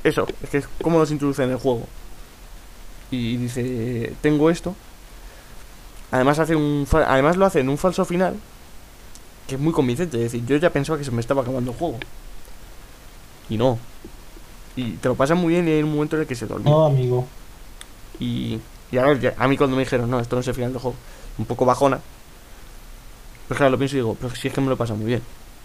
eso, 0.03 0.27
es 0.43 0.49
que 0.49 0.57
es 0.59 0.67
como 0.81 0.99
los 0.99 1.11
introduce 1.11 1.43
en 1.43 1.51
el 1.51 1.57
juego. 1.57 1.87
Y 3.11 3.37
dice, 3.37 4.13
tengo 4.21 4.49
esto. 4.49 4.75
Además 6.11 6.39
hace 6.39 6.55
un 6.55 6.87
además 6.91 7.37
lo 7.37 7.45
hace 7.45 7.59
en 7.59 7.69
un 7.69 7.77
falso 7.77 8.03
final 8.05 8.35
que 9.47 9.55
es 9.55 9.61
muy 9.61 9.73
convincente, 9.73 10.17
es 10.17 10.23
decir, 10.31 10.45
yo 10.45 10.57
ya 10.57 10.69
pensaba 10.69 10.97
que 10.99 11.03
se 11.05 11.11
me 11.11 11.21
estaba 11.21 11.41
acabando 11.41 11.71
el 11.71 11.77
juego. 11.77 11.97
Y 13.49 13.57
no. 13.57 13.79
Y 14.75 14.91
te 14.93 15.07
lo 15.09 15.15
pasas 15.15 15.37
muy 15.37 15.53
bien 15.53 15.67
y 15.67 15.71
hay 15.71 15.83
un 15.83 15.91
momento 15.93 16.15
en 16.15 16.21
el 16.23 16.27
que 16.27 16.35
se 16.35 16.45
te 16.45 16.53
olvida. 16.53 16.69
No, 16.69 16.85
amigo. 16.85 17.27
Y, 18.19 18.59
y 18.91 18.97
a 18.97 19.03
ver, 19.05 19.19
ya- 19.19 19.35
a 19.37 19.47
mí 19.47 19.57
cuando 19.57 19.75
me 19.75 19.83
dijeron, 19.83 20.09
no, 20.09 20.19
esto 20.19 20.35
no 20.35 20.41
es 20.41 20.47
el 20.47 20.53
final 20.53 20.71
del 20.71 20.81
juego, 20.81 20.95
un 21.37 21.45
poco 21.45 21.65
bajona. 21.65 21.99
Pues 23.47 23.57
claro, 23.57 23.71
lo 23.71 23.77
pienso 23.77 23.95
y 23.95 23.99
digo, 23.99 24.15
pero 24.19 24.33
si 24.35 24.47
es 24.47 24.53
que 24.53 24.61
me 24.61 24.67
lo 24.69 24.77
pasa 24.77 24.93
muy 24.93 25.05
bien. 25.07 25.21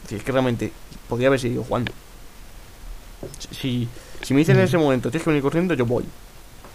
Si 0.08 0.16
es 0.16 0.22
que 0.24 0.32
realmente 0.32 0.72
podría 1.08 1.28
haber 1.28 1.40
seguido 1.40 1.62
jugando. 1.64 1.92
Si, 3.50 3.88
si 4.22 4.34
me 4.34 4.40
dicen 4.40 4.56
en 4.56 4.64
ese 4.64 4.78
momento, 4.78 5.10
tienes 5.10 5.24
que 5.24 5.30
venir 5.30 5.42
corriendo, 5.42 5.74
yo 5.74 5.86
voy. 5.86 6.04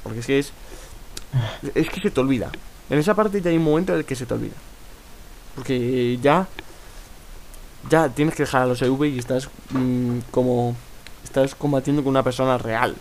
Porque 0.04 0.20
es 0.20 0.26
que 0.26 0.40
es. 0.40 0.52
Es 1.76 1.90
que 1.90 2.02
se 2.02 2.12
te 2.12 2.20
olvida. 2.20 2.52
En 2.90 2.98
esa 2.98 3.14
parte 3.14 3.42
ya 3.42 3.50
hay 3.50 3.58
un 3.58 3.64
momento 3.64 3.94
en 3.94 4.00
el 4.00 4.06
que 4.06 4.16
se 4.16 4.26
te 4.26 4.34
olvida. 4.34 4.56
Porque 5.56 6.18
ya. 6.22 6.48
Ya 7.90 8.10
tienes 8.10 8.36
que 8.36 8.44
dejar 8.44 8.64
a 8.64 8.66
los 8.66 8.82
EV 8.82 9.06
y 9.06 9.20
estás 9.20 9.50
mm, 9.72 10.20
como. 10.32 10.76
Estás 11.24 11.56
combatiendo 11.56 12.04
con 12.04 12.12
una 12.12 12.24
persona 12.24 12.58
real. 12.58 12.96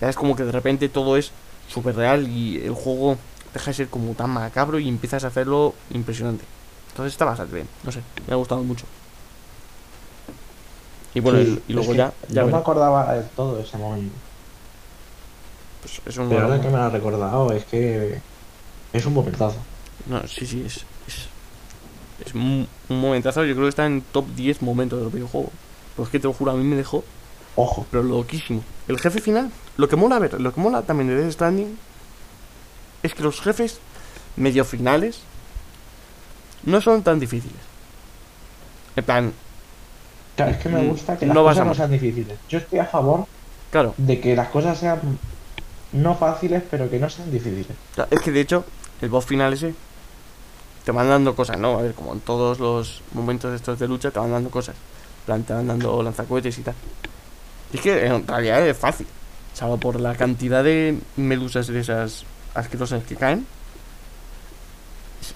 Ya 0.00 0.08
es 0.08 0.16
como 0.16 0.34
que 0.34 0.44
de 0.44 0.52
repente 0.52 0.88
todo 0.88 1.16
es 1.16 1.30
súper 1.68 1.96
real 1.96 2.28
y 2.28 2.58
el 2.58 2.72
juego 2.72 3.16
deja 3.52 3.66
de 3.66 3.74
ser 3.74 3.88
como 3.88 4.14
tan 4.14 4.30
macabro 4.30 4.78
y 4.78 4.88
empiezas 4.88 5.24
a 5.24 5.28
hacerlo 5.28 5.74
impresionante. 5.90 6.44
Entonces 6.90 7.12
está 7.12 7.24
bastante 7.24 7.54
bien, 7.54 7.68
no 7.82 7.92
sé, 7.92 8.00
me 8.26 8.34
ha 8.34 8.36
gustado 8.36 8.62
mucho. 8.62 8.84
Y 11.14 11.20
bueno, 11.20 11.38
Sí, 11.40 11.62
y, 11.68 11.72
y 11.72 11.74
luego 11.74 11.94
ya, 11.94 12.12
ya 12.28 12.42
no 12.42 12.48
me 12.48 12.56
acordaba 12.58 13.14
de 13.14 13.22
todo 13.36 13.60
ese 13.60 13.76
momento. 13.78 14.14
Pues 15.82 16.00
es 16.06 16.16
un 16.16 16.28
Pero 16.28 16.42
ahora 16.44 16.60
que 16.60 16.66
me 16.68 16.76
lo 16.76 16.82
ha 16.82 16.90
recordado, 16.90 17.52
es 17.52 17.64
que 17.64 18.20
es 18.92 19.06
un 19.06 19.14
momentazo. 19.14 19.56
No, 20.06 20.26
sí, 20.26 20.46
sí, 20.46 20.62
es. 20.66 20.78
Es, 21.06 21.28
es 22.26 22.34
un, 22.34 22.66
un 22.88 23.00
momentazo. 23.00 23.44
Yo 23.44 23.54
creo 23.54 23.66
que 23.66 23.70
está 23.70 23.86
en 23.86 24.02
top 24.02 24.26
10 24.34 24.62
momentos 24.62 25.00
del 25.00 25.10
videojuego. 25.10 25.50
Pues 25.96 26.08
que 26.08 26.18
te 26.18 26.26
lo 26.26 26.32
juro, 26.32 26.50
a 26.50 26.54
mí 26.54 26.64
me 26.64 26.74
dejó, 26.76 27.04
Ojo. 27.54 27.86
pero 27.90 28.02
loquísimo. 28.02 28.64
El 28.88 28.98
jefe 28.98 29.20
final, 29.20 29.50
lo 29.76 29.88
que 29.88 29.94
mola, 29.96 30.16
a 30.16 30.18
ver, 30.18 30.40
lo 30.40 30.52
que 30.52 30.60
mola 30.60 30.82
también 30.82 31.08
de 31.08 31.16
Death 31.16 31.32
Stranding 31.34 31.78
es 33.04 33.14
que 33.14 33.22
los 33.22 33.40
jefes 33.40 33.78
medio 34.36 34.64
finales 34.64 35.20
no 36.64 36.80
son 36.80 37.02
tan 37.02 37.20
difíciles. 37.20 37.60
En 38.96 39.04
plan, 39.04 39.32
Claro, 40.36 40.50
es 40.52 40.58
que 40.58 40.68
me 40.68 40.82
Mm, 40.82 40.88
gusta 40.88 41.16
que 41.16 41.26
las 41.26 41.34
no 41.34 41.42
cosas 41.44 41.66
no 41.66 41.74
sean 41.74 41.90
difíciles. 41.90 42.36
Yo 42.48 42.58
estoy 42.58 42.78
a 42.80 42.86
favor 42.86 43.26
claro, 43.70 43.94
de 43.96 44.20
que 44.20 44.34
las 44.34 44.48
cosas 44.48 44.78
sean 44.78 45.00
no 45.92 46.16
fáciles, 46.16 46.62
pero 46.70 46.90
que 46.90 46.98
no 46.98 47.08
sean 47.08 47.30
difíciles. 47.30 47.68
Es 48.10 48.20
que 48.20 48.32
de 48.32 48.40
hecho, 48.40 48.64
el 49.00 49.08
boss 49.08 49.26
final 49.26 49.52
ese 49.52 49.74
te 50.84 50.90
van 50.90 51.08
dando 51.08 51.34
cosas, 51.36 51.58
¿no? 51.58 51.78
A 51.78 51.82
ver, 51.82 51.94
como 51.94 52.12
en 52.12 52.20
todos 52.20 52.58
los 52.58 53.00
momentos 53.12 53.54
estos 53.54 53.78
de 53.78 53.88
lucha 53.88 54.10
te 54.10 54.18
van 54.18 54.32
dando 54.32 54.50
cosas. 54.50 54.74
Te 55.24 55.32
van 55.32 55.44
dando 55.46 56.02
lanzacohetes 56.02 56.58
y 56.58 56.62
tal. 56.62 56.74
Y 57.72 57.76
es 57.76 57.82
que 57.82 58.06
en 58.06 58.26
realidad 58.26 58.66
es 58.66 58.76
fácil. 58.76 59.06
Salvo 59.54 59.78
por 59.78 60.00
la 60.00 60.14
cantidad 60.16 60.64
de 60.64 60.98
medusas 61.16 61.68
de 61.68 61.78
esas 61.80 62.24
asquerosas 62.54 63.04
que 63.04 63.14
caen. 63.16 63.46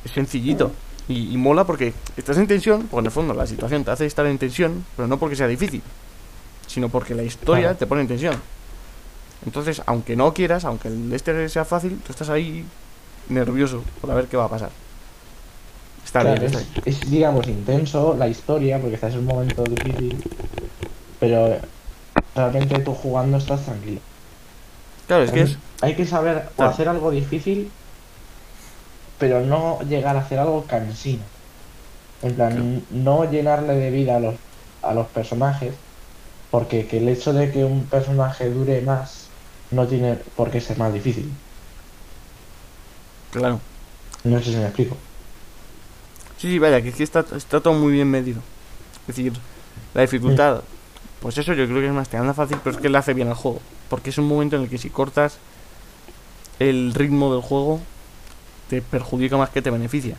Es 0.05 0.11
sencillito. 0.11 0.73
Y, 1.09 1.33
y 1.33 1.37
mola 1.39 1.65
porque 1.65 1.95
estás 2.17 2.37
en 2.37 2.47
tensión, 2.47 2.83
porque 2.83 3.01
en 3.01 3.07
el 3.07 3.13
fondo 3.13 3.33
la 3.35 3.47
situación 3.47 3.83
te 3.85 3.91
hace 3.91 4.05
estar 4.07 4.27
en 4.27 4.37
tensión, 4.39 4.85
pero 4.97 5.09
no 5.09 5.19
porque 5.19 5.37
sea 5.37 5.47
difícil, 5.47 5.83
sino 6.67 6.89
porque 6.91 7.15
la 7.15 7.23
historia 7.23 7.63
Claro. 7.69 7.79
te 7.79 7.87
pone 7.87 8.03
en 8.03 8.09
tensión. 8.09 8.35
Entonces, 9.47 9.81
aunque 9.87 10.17
no 10.17 10.35
quieras, 10.35 10.65
aunque 10.65 10.89
el 10.89 11.13
este 11.13 11.49
sea 11.49 11.65
fácil, 11.65 11.99
tú 12.05 12.13
estás 12.13 12.29
ahí 12.29 12.65
nervioso 13.29 13.83
por 14.01 14.11
a 14.11 14.15
ver 14.15 14.27
qué 14.27 14.37
va 14.37 14.45
a 14.45 14.49
pasar. 14.51 14.71
Está 16.05 16.21
Claro, 16.21 16.41
bien, 16.41 16.47
está 16.55 16.61
es, 16.61 16.73
bien. 16.73 16.83
es, 16.87 17.11
digamos, 17.11 17.47
intenso 17.49 18.15
la 18.19 18.29
historia, 18.29 18.79
porque 18.81 18.97
estás 18.97 19.13
en 19.15 19.21
un 19.21 19.27
momento 19.27 19.63
difícil, 19.65 20.17
pero 21.21 21.57
realmente 22.35 22.79
tú 22.81 22.93
jugando 22.95 23.37
estás 23.39 23.65
tranquilo. 23.65 24.01
Claro, 25.07 25.25
es 25.25 25.31
que 25.31 25.41
es. 25.43 25.57
Hay 25.81 25.95
que 25.95 26.05
saber 26.07 26.49
o 26.57 26.63
hacer 26.65 26.89
algo 26.89 27.11
difícil, 27.11 27.71
pero 29.19 29.41
no 29.41 29.81
llegar 29.83 30.17
a 30.17 30.21
hacer 30.21 30.39
algo 30.39 30.65
cansino. 30.65 31.23
En 32.23 32.35
plan, 32.35 32.83
no 32.91 33.31
llenarle 33.31 33.75
de 33.75 33.91
vida 33.91 34.17
a 34.17 34.21
los, 34.21 34.35
a 34.83 34.93
los 34.93 35.07
personajes, 35.09 35.75
porque 36.51 36.87
que 36.87 36.99
el 36.99 37.09
hecho 37.09 37.33
de 37.33 37.53
que 37.53 37.65
un 37.65 37.85
personaje 37.85 38.51
dure 38.51 38.81
más 38.81 39.29
no 39.71 39.87
tiene 39.87 40.17
por 40.37 40.51
qué 40.51 40.61
ser 40.61 40.79
más 40.79 40.93
difícil. 40.93 41.31
Claro. 43.31 43.61
No 44.25 44.39
sé 44.39 44.51
si 44.51 44.57
me 44.57 44.65
explico. 44.65 44.97
Sí, 46.39 46.49
sí, 46.49 46.59
vaya, 46.59 46.83
que 46.83 46.93
que 46.93 47.03
está, 47.03 47.25
está 47.37 47.61
todo 47.61 47.75
muy 47.75 47.93
bien 47.93 48.11
medido. 48.11 48.41
Es 49.03 49.17
decir, 49.17 49.33
la 49.95 50.03
dificultad, 50.03 50.63
pues 51.21 51.37
eso 51.39 51.53
yo 51.53 51.67
creo 51.67 51.81
que 51.81 51.87
es 51.87 51.93
más 51.93 52.09
te 52.09 52.17
anda 52.17 52.35
fácil, 52.35 52.59
pero 52.63 52.77
es 52.77 52.83
que 52.83 52.89
le 52.89 52.99
hace 52.99 53.15
bien 53.15 53.29
al 53.29 53.35
juego. 53.35 53.61
Porque 53.89 54.11
es 54.11 54.19
un 54.19 54.27
momento 54.27 54.57
en 54.57 54.63
el 54.63 54.69
que 54.69 54.79
si 54.79 54.91
cortas 54.91 55.39
el 56.59 56.95
ritmo 56.95 57.33
del 57.33 57.43
juego, 57.43 57.81
te 58.69 58.83
perjudica 58.83 59.37
más 59.37 59.51
que 59.51 59.63
te 59.63 59.71
beneficia. 59.71 60.17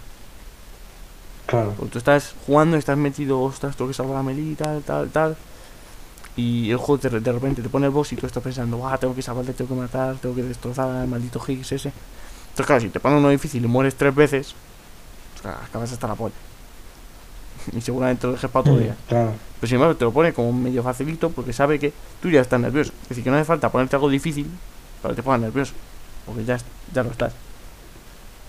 Claro. 1.46 1.74
Porque 1.78 1.92
tú 1.94 1.98
estás 1.98 2.36
jugando, 2.46 2.78
estás 2.78 2.98
metido, 2.98 3.42
ostras, 3.42 3.76
tengo 3.76 3.88
que 3.90 3.94
salvar 3.94 4.18
a 4.18 4.24
Meli, 4.24 4.56
tal, 4.56 4.82
tal, 4.84 5.10
tal. 5.10 5.36
Y 6.36 6.70
el 6.72 6.78
juego 6.78 7.00
te- 7.00 7.10
de 7.20 7.32
repente 7.32 7.62
te 7.62 7.70
pone 7.70 7.88
el 7.88 7.92
boss 7.92 8.14
y 8.14 8.16
tú 8.16 8.26
estás 8.28 8.42
pensando, 8.44 8.88
ah, 8.88 8.98
tengo 8.98 9.16
que 9.16 9.22
salvarle, 9.22 9.54
tengo 9.54 9.74
que 9.76 9.82
matar, 9.82 10.16
tengo 10.18 10.36
que 10.36 10.44
destrozar 10.44 10.90
al 10.90 11.08
maldito 11.08 11.42
Higgs 11.46 11.72
ese. 11.72 11.90
Entonces, 12.50 12.66
claro, 12.66 12.82
si 12.82 12.90
te 12.90 13.00
pone 13.00 13.18
uno 13.18 13.30
difícil 13.30 13.64
y 13.64 13.68
mueres 13.68 13.96
tres 13.96 14.14
veces, 14.14 14.54
acabas 15.44 15.92
hasta 15.92 16.08
la 16.08 16.16
polla. 16.16 16.36
y 17.76 17.82
seguramente 17.82 18.28
lo 18.28 18.34
dejes 18.34 18.50
para 18.50 18.62
otro 18.62 18.78
día. 18.78 18.96
Claro. 19.08 19.34
Pero 19.60 19.68
sin 19.68 19.76
embargo, 19.76 19.96
te 19.96 20.06
lo 20.06 20.12
pone 20.12 20.34
como 20.34 20.54
medio 20.54 20.84
facilito 20.84 21.30
porque 21.32 21.52
sabe 21.52 21.80
que 21.80 21.92
tú 22.22 22.30
ya 22.30 22.42
estás 22.42 22.60
nervioso. 22.60 22.94
Es 23.04 23.10
decir, 23.10 23.24
que 23.24 23.30
no 23.32 23.36
hace 23.36 23.46
falta 23.46 23.70
ponerte 23.70 23.96
algo 23.96 24.08
difícil 24.10 24.50
para 25.02 25.14
que 25.14 25.18
te 25.18 25.24
pongas 25.24 25.42
nervioso. 25.42 25.74
Porque 26.26 26.46
ya, 26.46 26.58
ya 26.94 27.04
lo 27.04 27.12
estás. 27.12 27.34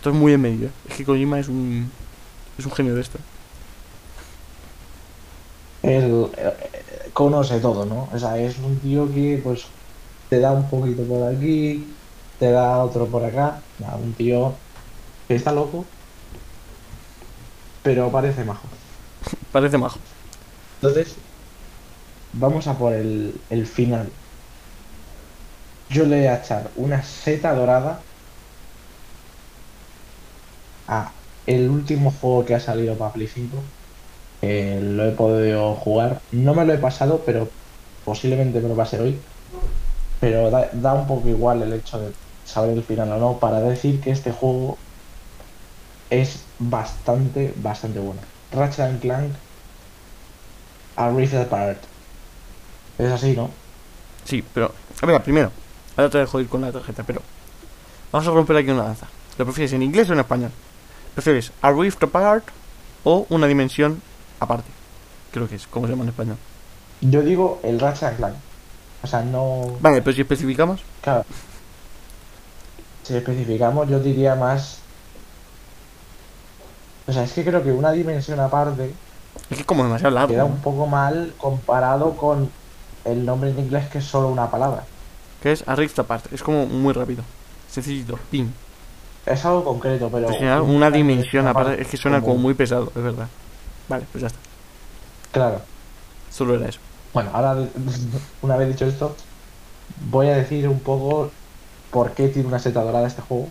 Esto 0.00 0.08
es 0.08 0.16
muy 0.16 0.32
en 0.32 0.40
medio. 0.40 0.68
¿eh? 0.68 0.70
Es 0.88 0.96
que 0.96 1.04
Kojima 1.04 1.38
es 1.38 1.48
un, 1.48 1.90
es 2.56 2.64
un 2.64 2.72
genio 2.72 2.94
de 2.94 3.02
esto. 3.02 3.18
Él 5.82 6.26
eh, 6.38 7.10
conoce 7.12 7.60
todo, 7.60 7.84
¿no? 7.84 8.08
O 8.10 8.18
sea, 8.18 8.38
es 8.38 8.56
un 8.60 8.78
tío 8.78 9.12
que 9.12 9.38
pues 9.44 9.66
te 10.30 10.40
da 10.40 10.52
un 10.52 10.70
poquito 10.70 11.02
por 11.02 11.28
aquí, 11.28 11.86
te 12.38 12.50
da 12.50 12.82
otro 12.82 13.08
por 13.08 13.22
acá. 13.22 13.60
Un 14.02 14.14
tío 14.14 14.54
que 15.28 15.34
está 15.34 15.52
loco, 15.52 15.84
pero 17.82 18.10
parece 18.10 18.42
majo. 18.42 18.68
Parece 19.52 19.76
majo. 19.76 19.98
Entonces, 20.80 21.16
vamos 22.32 22.66
a 22.68 22.78
por 22.78 22.94
el, 22.94 23.38
el 23.50 23.66
final. 23.66 24.08
Yo 25.90 26.06
le 26.06 26.20
voy 26.20 26.26
a 26.26 26.36
echar 26.36 26.70
una 26.76 27.02
seta 27.02 27.54
dorada 27.54 28.00
a 30.90 31.12
el 31.46 31.70
último 31.70 32.12
juego 32.20 32.44
que 32.44 32.54
ha 32.54 32.60
salido 32.60 32.96
para 32.96 33.12
Play 33.12 33.28
5, 33.28 33.56
Eh, 34.42 34.80
lo 34.82 35.04
he 35.06 35.10
podido 35.12 35.74
jugar. 35.74 36.20
No 36.32 36.54
me 36.54 36.64
lo 36.64 36.72
he 36.72 36.78
pasado, 36.78 37.22
pero 37.26 37.48
posiblemente 38.06 38.60
me 38.60 38.70
lo 38.70 38.74
pase 38.74 38.98
hoy. 38.98 39.18
Pero 40.18 40.50
da, 40.50 40.94
un 40.94 41.06
poco 41.06 41.28
igual 41.28 41.62
el 41.62 41.74
hecho 41.74 41.98
de 42.00 42.12
saber 42.46 42.76
el 42.76 42.82
final 42.82 43.12
o 43.12 43.18
no 43.18 43.38
para 43.38 43.60
decir 43.60 44.00
que 44.00 44.10
este 44.10 44.32
juego 44.32 44.78
es 46.08 46.40
bastante, 46.58 47.52
bastante 47.56 48.00
bueno. 48.00 48.20
Ratchet 48.52 49.00
Clank 49.00 49.32
Rift 51.16 51.34
Apart. 51.34 51.78
Es 52.98 53.12
así, 53.12 53.36
¿no? 53.36 53.50
Sí, 54.24 54.42
pero. 54.54 54.72
A 55.02 55.06
ver, 55.06 55.22
primero. 55.22 55.50
Ahora 55.96 56.10
te 56.10 56.18
dejo 56.18 56.40
ir 56.40 56.48
con 56.48 56.62
la 56.62 56.72
tarjeta, 56.72 57.02
pero. 57.02 57.22
Vamos 58.10 58.26
a 58.26 58.30
romper 58.30 58.56
aquí 58.56 58.70
una 58.70 58.84
lanza. 58.84 59.06
¿Lo 59.38 59.44
prefieres 59.44 59.72
en 59.74 59.82
inglés 59.82 60.08
o 60.08 60.14
en 60.14 60.20
español? 60.20 60.50
¿Prefieres 61.20 61.52
A 61.60 61.70
Rift 61.70 62.02
Apart 62.02 62.46
o 63.04 63.26
una 63.28 63.46
dimensión 63.46 64.00
aparte? 64.40 64.70
Creo 65.30 65.46
que 65.46 65.56
es, 65.56 65.66
como 65.66 65.84
se 65.86 65.92
llama 65.92 66.04
en 66.04 66.08
español. 66.08 66.36
Yo 67.02 67.20
digo 67.20 67.60
el 67.62 67.78
Ratchet 67.78 68.16
Clank. 68.16 68.36
O 69.02 69.06
sea, 69.06 69.20
no. 69.20 69.76
Vale, 69.82 70.00
pero 70.00 70.14
si 70.14 70.22
especificamos. 70.22 70.80
Claro. 71.02 71.26
Si 73.02 73.14
especificamos, 73.14 73.86
yo 73.90 74.00
diría 74.00 74.34
más. 74.34 74.78
O 77.06 77.12
sea, 77.12 77.24
es 77.24 77.32
que 77.34 77.44
creo 77.44 77.62
que 77.62 77.72
una 77.72 77.92
dimensión 77.92 78.40
aparte 78.40 78.94
Es 79.50 79.56
que 79.56 79.60
es 79.60 79.66
como 79.66 79.82
demasiado 79.82 80.14
largo. 80.14 80.32
queda 80.32 80.44
¿no? 80.44 80.46
un 80.48 80.60
poco 80.62 80.86
mal 80.86 81.34
comparado 81.36 82.16
con 82.16 82.50
el 83.04 83.26
nombre 83.26 83.50
en 83.50 83.58
inglés 83.58 83.90
que 83.90 83.98
es 83.98 84.04
solo 84.04 84.28
una 84.28 84.50
palabra. 84.50 84.84
Que 85.42 85.52
es 85.52 85.68
A 85.68 85.76
Rift 85.76 85.98
Apart. 85.98 86.32
Es 86.32 86.42
como 86.42 86.64
muy 86.64 86.94
rápido. 86.94 87.22
Sencillito. 87.70 88.18
Pim. 88.30 88.50
Es 89.30 89.44
algo 89.44 89.64
concreto, 89.64 90.08
pero. 90.10 90.28
Final, 90.28 90.62
una 90.62 90.90
dimensión 90.90 91.46
aparte. 91.46 91.80
Es 91.82 91.88
que 91.88 91.96
suena 91.96 92.20
como 92.20 92.36
muy 92.36 92.54
pesado, 92.54 92.92
es 92.94 93.02
verdad. 93.02 93.28
Vale, 93.88 94.04
pues 94.12 94.22
ya 94.22 94.26
está. 94.28 94.38
Claro. 95.32 95.60
Solo 96.30 96.54
era 96.56 96.68
eso. 96.68 96.80
Bueno, 97.14 97.30
ahora, 97.32 97.56
una 98.42 98.56
vez 98.56 98.68
dicho 98.68 98.86
esto, 98.86 99.14
voy 100.10 100.28
a 100.28 100.36
decir 100.36 100.68
un 100.68 100.80
poco 100.80 101.30
por 101.90 102.12
qué 102.12 102.28
tiene 102.28 102.48
una 102.48 102.58
seta 102.58 102.82
dorada 102.82 103.06
este 103.06 103.22
juego. 103.22 103.48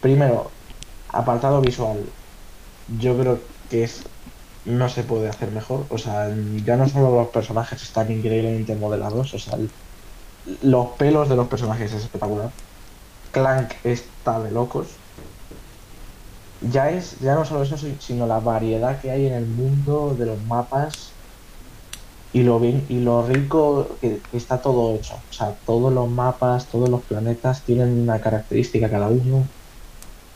Primero, 0.00 0.50
apartado 1.10 1.60
visual. 1.60 2.04
Yo 2.98 3.16
creo 3.18 3.38
que 3.70 3.84
es 3.84 4.02
no 4.64 4.88
se 4.88 5.02
puede 5.02 5.28
hacer 5.28 5.50
mejor. 5.50 5.84
O 5.90 5.98
sea, 5.98 6.28
ya 6.64 6.76
no 6.76 6.88
solo 6.88 7.10
los 7.14 7.28
personajes 7.28 7.82
están 7.82 8.10
increíblemente 8.12 8.74
modelados, 8.76 9.34
o 9.34 9.38
sea, 9.38 9.54
el- 9.56 9.70
los 10.62 10.88
pelos 10.98 11.28
de 11.28 11.36
los 11.36 11.48
personajes 11.48 11.92
es 11.92 12.02
espectacular. 12.04 12.50
Clank 13.30 13.74
está 13.84 14.40
de 14.42 14.50
locos. 14.52 15.04
Ya 16.60 16.90
es, 16.90 17.18
ya 17.20 17.34
no 17.34 17.44
solo 17.44 17.62
eso, 17.62 17.76
si- 17.76 17.98
sino 18.00 18.24
la 18.26 18.38
variedad 18.40 19.00
que 19.00 19.10
hay 19.10 19.26
en 19.26 19.34
el 19.34 19.48
mundo 19.48 20.14
de 20.16 20.26
los 20.26 20.40
mapas 20.44 21.24
y 22.32 22.42
lo 22.42 22.60
bien 22.60 22.86
y 22.88 23.00
lo 23.00 23.22
rico 23.26 23.98
que, 24.00 24.24
que 24.28 24.36
está 24.36 24.60
todo 24.60 24.94
hecho. 24.96 25.14
O 25.16 25.26
sea, 25.30 25.58
todos 25.64 25.92
los 25.92 26.10
mapas, 26.10 26.68
todos 26.68 26.90
los 26.90 27.04
planetas 27.06 27.64
tienen 27.64 27.98
una 28.00 28.20
característica 28.20 28.90
cada 28.90 29.08
uno 29.08 29.52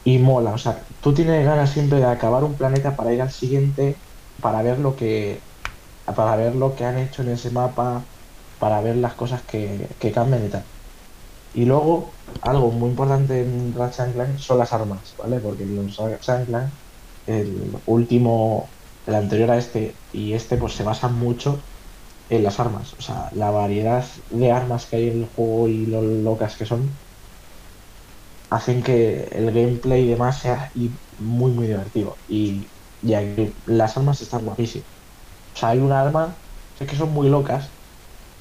y 0.05 0.18
mola. 0.18 0.55
O 0.55 0.59
sea, 0.59 0.86
tú 1.01 1.14
tienes 1.14 1.45
ganas 1.47 1.70
siempre 1.72 1.99
de 2.01 2.07
acabar 2.07 2.45
un 2.45 2.57
planeta 2.59 2.97
para 2.97 3.14
ir 3.14 3.22
al 3.22 3.30
siguiente, 3.32 4.05
para 4.40 4.62
ver 4.62 4.78
lo 4.80 4.97
que 4.97 5.45
para 6.16 6.36
ver 6.36 6.57
lo 6.57 6.74
que 6.74 6.84
han 6.84 6.99
hecho 6.99 7.22
en 7.22 7.30
ese 7.30 7.51
mapa, 7.53 8.11
para 8.59 8.80
ver 8.82 8.97
las 8.97 9.14
cosas 9.16 9.45
que, 9.47 9.97
que 10.01 10.12
cambian 10.12 10.45
y 10.47 10.51
tal. 10.51 10.68
Y 11.53 11.64
luego, 11.66 12.20
algo 12.40 12.72
muy 12.72 12.90
importante 12.90 13.40
en 13.42 13.74
Ratchet 13.74 14.14
Clank 14.14 14.38
son 14.38 14.59
las 14.59 14.72
armas, 14.72 15.14
¿vale? 15.18 15.40
Porque 15.40 15.64
en 15.64 15.88
Ratchet 15.88 16.46
Clank, 16.46 16.74
el 17.26 17.72
último, 17.86 18.76
el 19.07 19.14
anterior 19.14 19.50
a 19.50 19.59
este 19.59 20.00
y 20.11 20.32
este, 20.34 20.57
pues 20.59 20.74
se 20.74 20.84
basan 20.84 21.14
mucho 21.18 21.68
en 22.28 22.44
las 22.44 22.61
armas. 22.61 22.94
O 22.98 23.03
sea, 23.03 23.30
la 23.34 23.50
variedad 23.50 24.05
de 24.30 24.53
armas 24.53 24.86
que 24.88 24.96
hay 24.96 25.09
en 25.09 25.18
el 25.22 25.26
juego 25.26 25.68
y 25.68 25.86
lo 25.86 26.03
locas 26.03 26.57
que 26.57 26.66
son, 26.66 27.00
hacen 28.50 28.82
que 28.82 29.24
el 29.32 29.46
gameplay 29.53 30.05
y 30.05 30.09
demás 30.11 30.40
sea 30.40 30.70
y 30.74 31.00
muy, 31.16 31.53
muy 31.53 31.66
divertido. 31.66 32.20
Y 32.26 32.72
ya 33.00 33.20
que 33.20 33.61
las 33.64 33.96
armas 33.96 34.20
están 34.20 34.44
guapísimas. 34.44 34.88
O 35.55 35.59
sea, 35.59 35.70
hay 35.70 35.80
un 35.80 35.92
arma, 35.92 36.42
sé 36.74 36.86
que 36.86 36.96
son 36.96 37.11
muy 37.12 37.28
locas. 37.28 37.78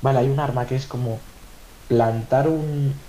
Vale, 0.02 0.20
hay 0.20 0.30
un 0.30 0.40
arma 0.40 0.68
que 0.68 0.76
es 0.76 0.88
como 0.88 1.28
plantar 1.92 2.48
un, 2.50 3.06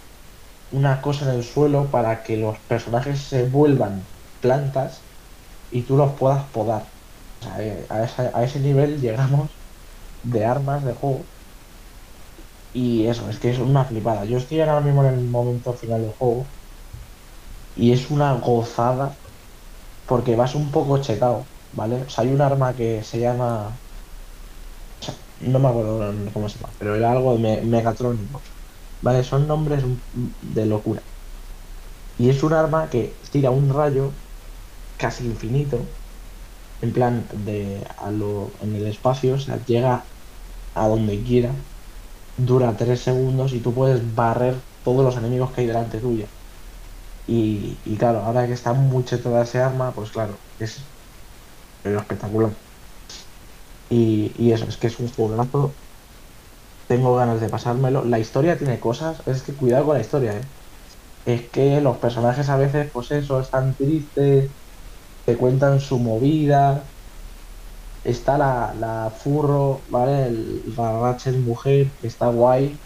una 0.70 1.02
cosa 1.02 1.26
en 1.30 1.36
el 1.38 1.44
suelo 1.44 1.90
para 1.92 2.22
que 2.24 2.36
los 2.38 2.58
personajes 2.68 3.28
se 3.28 3.48
vuelvan 3.50 4.10
plantas 4.40 5.12
y 5.70 5.86
tú 5.86 5.96
los 5.98 6.14
puedas 6.14 6.50
podar. 6.52 6.94
Eh, 7.60 7.86
a, 7.90 8.04
esa- 8.04 8.32
a 8.38 8.44
ese 8.44 8.60
nivel 8.60 9.00
llegamos 9.00 9.62
de 10.22 10.44
armas 10.46 10.84
de 10.84 10.94
juego. 10.94 11.30
Y 12.72 13.06
eso, 13.06 13.28
es 13.30 13.38
que 13.38 13.48
es 13.50 13.58
una 13.58 13.84
flipada. 13.86 14.24
Yo 14.26 14.36
estoy 14.38 14.60
ahora 14.60 14.80
mismo 14.80 15.04
en 15.04 15.14
el 15.14 15.24
momento 15.28 15.74
final 15.74 16.02
del 16.02 16.12
juego. 16.12 16.54
Y 17.74 17.92
es 17.92 18.10
una 18.10 18.32
gozada. 18.34 19.18
Porque 20.06 20.36
vas 20.36 20.54
un 20.56 20.70
poco 20.72 20.98
chetado, 21.00 21.50
¿vale? 21.72 22.02
O 22.04 22.08
sea, 22.10 22.24
hay 22.24 22.30
un 22.32 22.40
arma 22.42 22.74
que 22.76 23.02
se 23.04 23.20
llama. 23.20 23.82
no 25.38 25.58
me 25.58 25.68
acuerdo 25.68 26.32
cómo 26.32 26.48
se 26.48 26.58
llama, 26.58 26.74
pero 26.78 26.94
era 26.96 27.12
algo 27.12 27.34
de 27.34 27.38
me- 27.40 27.62
Megatrónico. 27.64 28.42
¿Vale? 29.02 29.22
Son 29.24 29.46
nombres 29.46 29.84
de 30.40 30.66
locura. 30.66 31.04
Y 32.16 32.28
es 32.30 32.42
un 32.42 32.52
arma 32.52 32.88
que 32.90 33.20
tira 33.30 33.50
un 33.50 33.72
rayo 33.72 34.22
casi 34.96 35.26
infinito. 35.26 35.98
En 36.80 36.92
plan, 36.94 37.28
de 37.34 37.86
a 37.98 38.10
lo, 38.12 38.56
en 38.60 38.74
el 38.76 38.86
espacio, 38.88 39.34
o 39.36 39.38
sea, 39.38 39.64
llega 39.64 40.12
a 40.74 40.88
donde 40.88 41.24
quiera, 41.24 41.66
dura 42.36 42.76
3 42.76 43.02
segundos 43.02 43.52
y 43.54 43.62
tú 43.62 43.74
puedes 43.74 44.14
barrer 44.14 44.68
todos 44.82 45.04
los 45.04 45.16
enemigos 45.18 45.52
que 45.52 45.62
hay 45.62 45.68
delante 45.68 46.00
tuya. 46.00 46.32
Y, 47.26 47.82
y 47.84 47.98
claro, 47.98 48.20
ahora 48.22 48.46
que 48.46 48.54
está 48.54 48.74
muy 48.74 49.04
chetada 49.04 49.42
ese 49.44 49.60
arma, 49.60 49.94
pues 49.94 50.12
claro, 50.12 50.44
es 50.58 50.94
espectacular. 51.84 52.60
Y, 53.88 54.32
y 54.36 54.52
eso, 54.52 54.64
es 54.66 54.76
que 54.78 54.86
es 54.88 54.98
un 54.98 55.08
juegazo. 55.08 55.81
Tengo 56.92 57.14
ganas 57.16 57.40
de 57.40 57.48
pasármelo. 57.48 58.04
La 58.04 58.18
historia 58.18 58.58
tiene 58.58 58.78
cosas, 58.80 59.22
es 59.26 59.42
que 59.42 59.56
cuidado 59.56 59.86
con 59.86 59.94
la 59.96 60.00
historia, 60.02 60.36
¿eh? 60.38 60.52
Es 61.24 61.50
que 61.50 61.80
los 61.82 61.98
personajes 61.98 62.48
a 62.50 62.56
veces, 62.58 62.90
pues 62.92 63.10
eso, 63.12 63.40
están 63.40 63.76
tristes, 63.76 64.56
te 65.24 65.38
cuentan 65.38 65.80
su 65.80 65.98
movida. 66.00 66.94
Está 68.04 68.36
la, 68.38 68.74
la 68.74 69.10
furro, 69.12 69.84
¿vale? 69.88 70.30
La 70.30 70.98
Ratchet 71.00 71.36
mujer, 71.36 71.96
que 72.00 72.08
está 72.08 72.28
guay. 72.30 72.84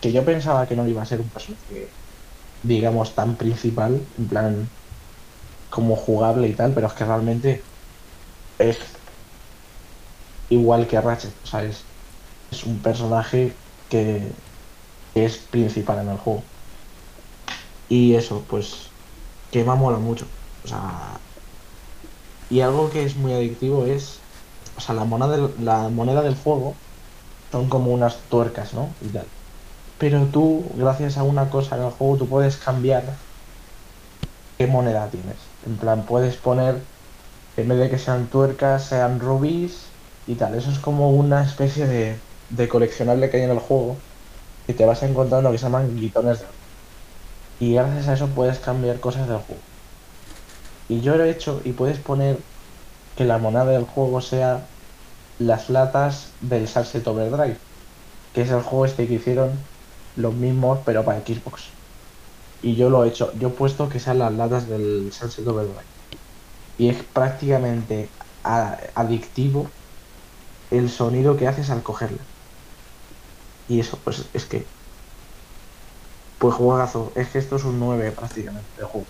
Que 0.00 0.12
yo 0.12 0.24
pensaba 0.24 0.66
que 0.68 0.76
no 0.76 0.86
iba 0.88 1.02
a 1.02 1.06
ser 1.06 1.20
un 1.22 1.30
personaje, 1.30 1.96
digamos, 2.62 3.14
tan 3.16 3.38
principal, 3.38 4.12
en 4.16 4.28
plan, 4.28 4.76
como 5.70 5.96
jugable 5.96 6.48
y 6.48 6.56
tal, 6.56 6.74
pero 6.74 6.88
es 6.88 6.94
que 6.94 7.04
realmente 7.04 7.68
es 8.58 8.78
igual 10.48 10.86
que 10.86 11.00
Ratchet, 11.00 11.38
o 11.42 11.46
sea, 11.46 11.64
es 12.50 12.64
un 12.64 12.78
personaje 12.78 13.52
que, 13.88 14.32
es 15.14 15.38
principal 15.38 15.98
en 16.00 16.08
el 16.08 16.18
juego. 16.18 16.42
Y 17.88 18.14
eso, 18.14 18.44
pues, 18.48 18.86
que 19.50 19.64
me 19.64 19.74
mucho. 19.74 20.26
O 20.64 20.68
sea, 20.68 21.18
y 22.48 22.60
algo 22.60 22.90
que 22.90 23.04
es 23.04 23.16
muy 23.16 23.32
adictivo 23.32 23.86
es, 23.86 24.18
o 24.76 24.80
sea, 24.80 24.94
la 24.94 25.04
moneda 25.04 25.30
del, 25.36 25.64
la 25.64 25.88
moneda 25.88 26.22
del 26.22 26.36
fuego 26.36 26.74
son 27.52 27.68
como 27.68 27.92
unas 27.92 28.16
tuercas, 28.28 28.74
¿no? 28.74 28.88
Y 29.00 29.08
tal. 29.08 29.26
Pero 29.98 30.26
tú, 30.26 30.64
gracias 30.76 31.18
a 31.18 31.22
una 31.22 31.50
cosa 31.50 31.76
en 31.76 31.84
el 31.84 31.90
juego, 31.90 32.18
tú 32.18 32.28
puedes 32.28 32.56
cambiar 32.56 33.02
qué 34.58 34.66
moneda 34.66 35.08
tienes. 35.10 35.36
En 35.66 35.76
plan, 35.76 36.04
puedes 36.06 36.36
poner, 36.36 36.82
en 37.56 37.68
vez 37.68 37.78
de 37.78 37.90
que 37.90 37.98
sean 37.98 38.28
tuercas, 38.28 38.84
sean 38.84 39.20
rubíes 39.20 39.96
y 40.26 40.34
tal. 40.36 40.54
Eso 40.54 40.70
es 40.70 40.78
como 40.78 41.10
una 41.10 41.44
especie 41.44 41.86
de, 41.86 42.29
de 42.50 42.68
coleccionable 42.68 43.30
que 43.30 43.38
hay 43.38 43.44
en 43.44 43.50
el 43.50 43.58
juego 43.58 43.96
que 44.66 44.74
te 44.74 44.84
vas 44.84 45.02
encontrando 45.02 45.50
que 45.50 45.58
se 45.58 45.64
llaman 45.64 45.96
glitones 45.96 46.40
de 46.40 46.44
oro. 46.44 46.54
Y 47.60 47.74
gracias 47.74 48.08
a 48.08 48.14
eso 48.14 48.28
puedes 48.28 48.58
cambiar 48.58 49.00
cosas 49.00 49.28
del 49.28 49.38
juego. 49.38 49.60
Y 50.88 51.00
yo 51.00 51.16
lo 51.16 51.24
he 51.24 51.30
hecho 51.30 51.60
y 51.64 51.72
puedes 51.72 51.98
poner 51.98 52.38
que 53.16 53.24
la 53.24 53.38
moneda 53.38 53.66
del 53.66 53.84
juego 53.84 54.20
sea 54.20 54.66
las 55.38 55.70
latas 55.70 56.28
del 56.40 56.68
Sunset 56.68 57.06
Overdrive, 57.06 57.56
que 58.34 58.42
es 58.42 58.50
el 58.50 58.62
juego 58.62 58.86
este 58.86 59.06
que 59.06 59.14
hicieron 59.14 59.50
los 60.16 60.34
mismos 60.34 60.80
pero 60.84 61.04
para 61.04 61.20
Xbox. 61.20 61.64
Y 62.62 62.76
yo 62.76 62.90
lo 62.90 63.04
he 63.04 63.08
hecho, 63.08 63.32
yo 63.38 63.48
he 63.48 63.52
puesto 63.52 63.88
que 63.88 64.00
sean 64.00 64.18
las 64.18 64.32
latas 64.32 64.68
del 64.68 65.10
Sunset 65.12 65.46
Overdrive. 65.46 65.84
Y 66.78 66.88
es 66.88 67.02
prácticamente 67.02 68.08
adictivo 68.42 69.68
el 70.70 70.88
sonido 70.88 71.36
que 71.36 71.48
haces 71.48 71.70
al 71.70 71.82
cogerla. 71.82 72.18
Y 73.70 73.80
eso, 73.80 73.98
pues 74.04 74.26
es 74.34 74.44
que. 74.44 74.66
Pues 76.38 76.54
juegazo. 76.54 77.12
Es 77.14 77.28
que 77.28 77.38
esto 77.38 77.56
es 77.56 77.64
un 77.64 77.78
9 77.78 78.10
prácticamente 78.12 78.68
de 78.76 78.84
juego. 78.84 79.06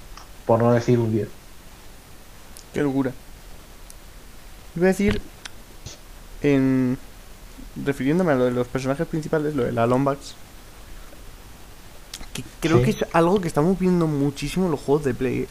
Por 0.47 0.63
no 0.63 0.73
decir 0.73 0.99
un 1.01 1.11
10. 1.11 1.29
Qué 2.75 2.83
locura. 2.83 3.13
Iba 4.77 4.85
a 4.85 4.89
decir, 4.89 5.21
en 6.43 6.97
refiriéndome 7.85 8.33
a 8.33 8.35
lo 8.37 8.45
de 8.45 8.51
los 8.53 8.69
personajes 8.69 9.07
principales, 9.07 9.57
lo 9.57 9.65
de 9.65 9.73
la 9.73 9.87
Lombax, 9.87 10.35
que 12.33 12.45
creo 12.61 12.79
Sí. 12.79 12.85
que 12.85 12.91
es 12.91 13.05
algo 13.13 13.41
que 13.41 13.49
estamos 13.49 13.79
viendo 13.79 14.07
muchísimo 14.07 14.67
en 14.67 14.73
los 14.73 14.81
juegos 14.81 15.05
de 15.05 15.15
Play. 15.15 15.49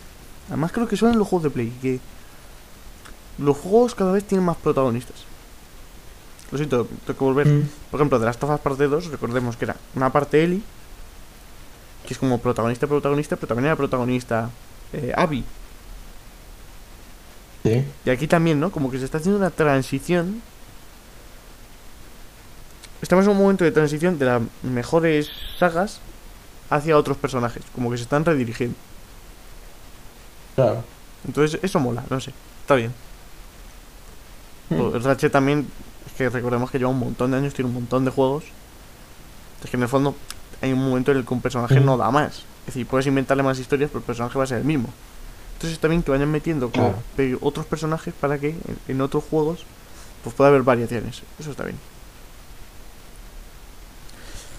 Además 0.47 0.72
creo 0.72 0.88
que 0.88 0.97
son 0.97 1.12
en 1.12 1.20
los 1.20 1.28
juegos 1.28 1.43
de 1.43 1.49
Play, 1.49 1.70
que 1.82 1.99
los 3.38 3.57
juegos 3.57 3.95
cada 3.95 4.12
vez 4.12 4.24
tienen 4.26 4.45
más 4.45 4.57
protagonistas. 4.57 5.16
Lo 6.52 6.58
siento, 6.58 6.88
tengo 7.06 7.18
que 7.20 7.24
volver. 7.26 7.47
Mm. 7.47 7.70
Por 7.91 8.00
ejemplo, 8.00 8.20
de 8.20 8.26
las 8.26 8.38
Tofas 8.38 8.60
parte 8.60 8.88
2, 8.88 9.08
recordemos 9.08 9.56
que 9.56 9.66
era 9.66 9.76
una 9.95 10.12
parte 10.12 10.43
Ellie, 10.43 10.62
que 12.08 12.14
es 12.14 12.20
como 12.20 12.39
protagonista, 12.39 12.88
protagonista, 12.88 13.36
pero 13.36 13.47
también 13.50 13.66
era 13.68 13.76
protagonista 13.76 14.50
eh, 14.93 15.14
Abby. 15.16 15.43
Sí. 17.64 17.86
Y 18.06 18.10
aquí 18.10 18.28
también, 18.28 18.60
¿no? 18.60 18.72
Como 18.72 18.89
que 18.89 18.97
se 18.97 19.06
está 19.06 19.18
haciendo 19.20 19.38
una 19.38 19.52
transición. 19.52 20.41
Estamos 23.02 23.26
en 23.26 23.32
un 23.32 23.38
momento 23.38 23.64
de 23.64 23.72
transición 23.72 24.18
de 24.18 24.26
las 24.26 24.41
mejores 24.64 25.30
sagas 25.58 26.00
hacia 26.70 26.97
otros 26.97 27.18
personajes. 27.18 27.64
Como 27.76 27.91
que 27.91 27.97
se 27.97 28.04
están 28.04 28.26
redirigiendo. 28.26 28.76
Claro. 30.56 30.84
Entonces, 31.28 31.60
eso 31.64 31.80
mola, 31.80 32.04
no 32.10 32.20
sé. 32.20 32.34
Está 32.62 32.76
bien. 32.76 32.93
Mm. 34.70 34.80
O- 34.80 35.00
Ratchet 35.00 35.32
también, 35.32 35.68
que 36.20 36.30
recordemos 36.30 36.70
que 36.70 36.78
lleva 36.78 36.91
un 36.91 36.99
montón 36.99 37.32
de 37.32 37.38
años, 37.38 37.53
tiene 37.53 37.70
un 37.70 37.76
montón 37.76 38.03
de 38.03 38.11
juegos. 38.11 38.43
Es 39.63 39.70
que 39.70 39.78
en 39.78 39.84
el 39.84 39.89
fondo 39.89 40.15
hay 40.61 40.74
un 40.74 40.80
momento 40.80 41.11
en 41.11 41.17
el 41.17 41.26
que 41.26 41.34
un 41.34 41.41
personaje 41.41 41.80
no 41.80 41.95
da 41.95 42.11
más. 42.11 42.39
Es 42.61 42.65
decir, 42.67 42.86
puedes 42.86 43.07
inventarle 43.07 43.41
más 43.41 43.57
historias, 43.57 43.89
pero 43.89 43.99
el 43.99 44.05
personaje 44.05 44.38
va 44.38 44.43
a 44.43 44.47
ser 44.47 44.57
el 44.57 44.65
mismo. 44.65 44.89
Entonces 45.53 45.74
está 45.74 45.88
bien 45.88 46.03
que 46.03 46.11
vayan 46.11 46.30
metiendo 46.30 46.72
como 46.72 46.93
otros 47.39 47.65
personajes 47.65 48.13
para 48.13 48.38
que 48.38 48.49
en, 48.49 48.80
en 48.89 49.01
otros 49.01 49.24
juegos 49.30 49.63
pues 50.24 50.36
pueda 50.36 50.49
haber 50.49 50.63
variaciones. 50.63 51.22
Eso 51.39 51.51
está 51.51 51.63
bien. 51.63 51.78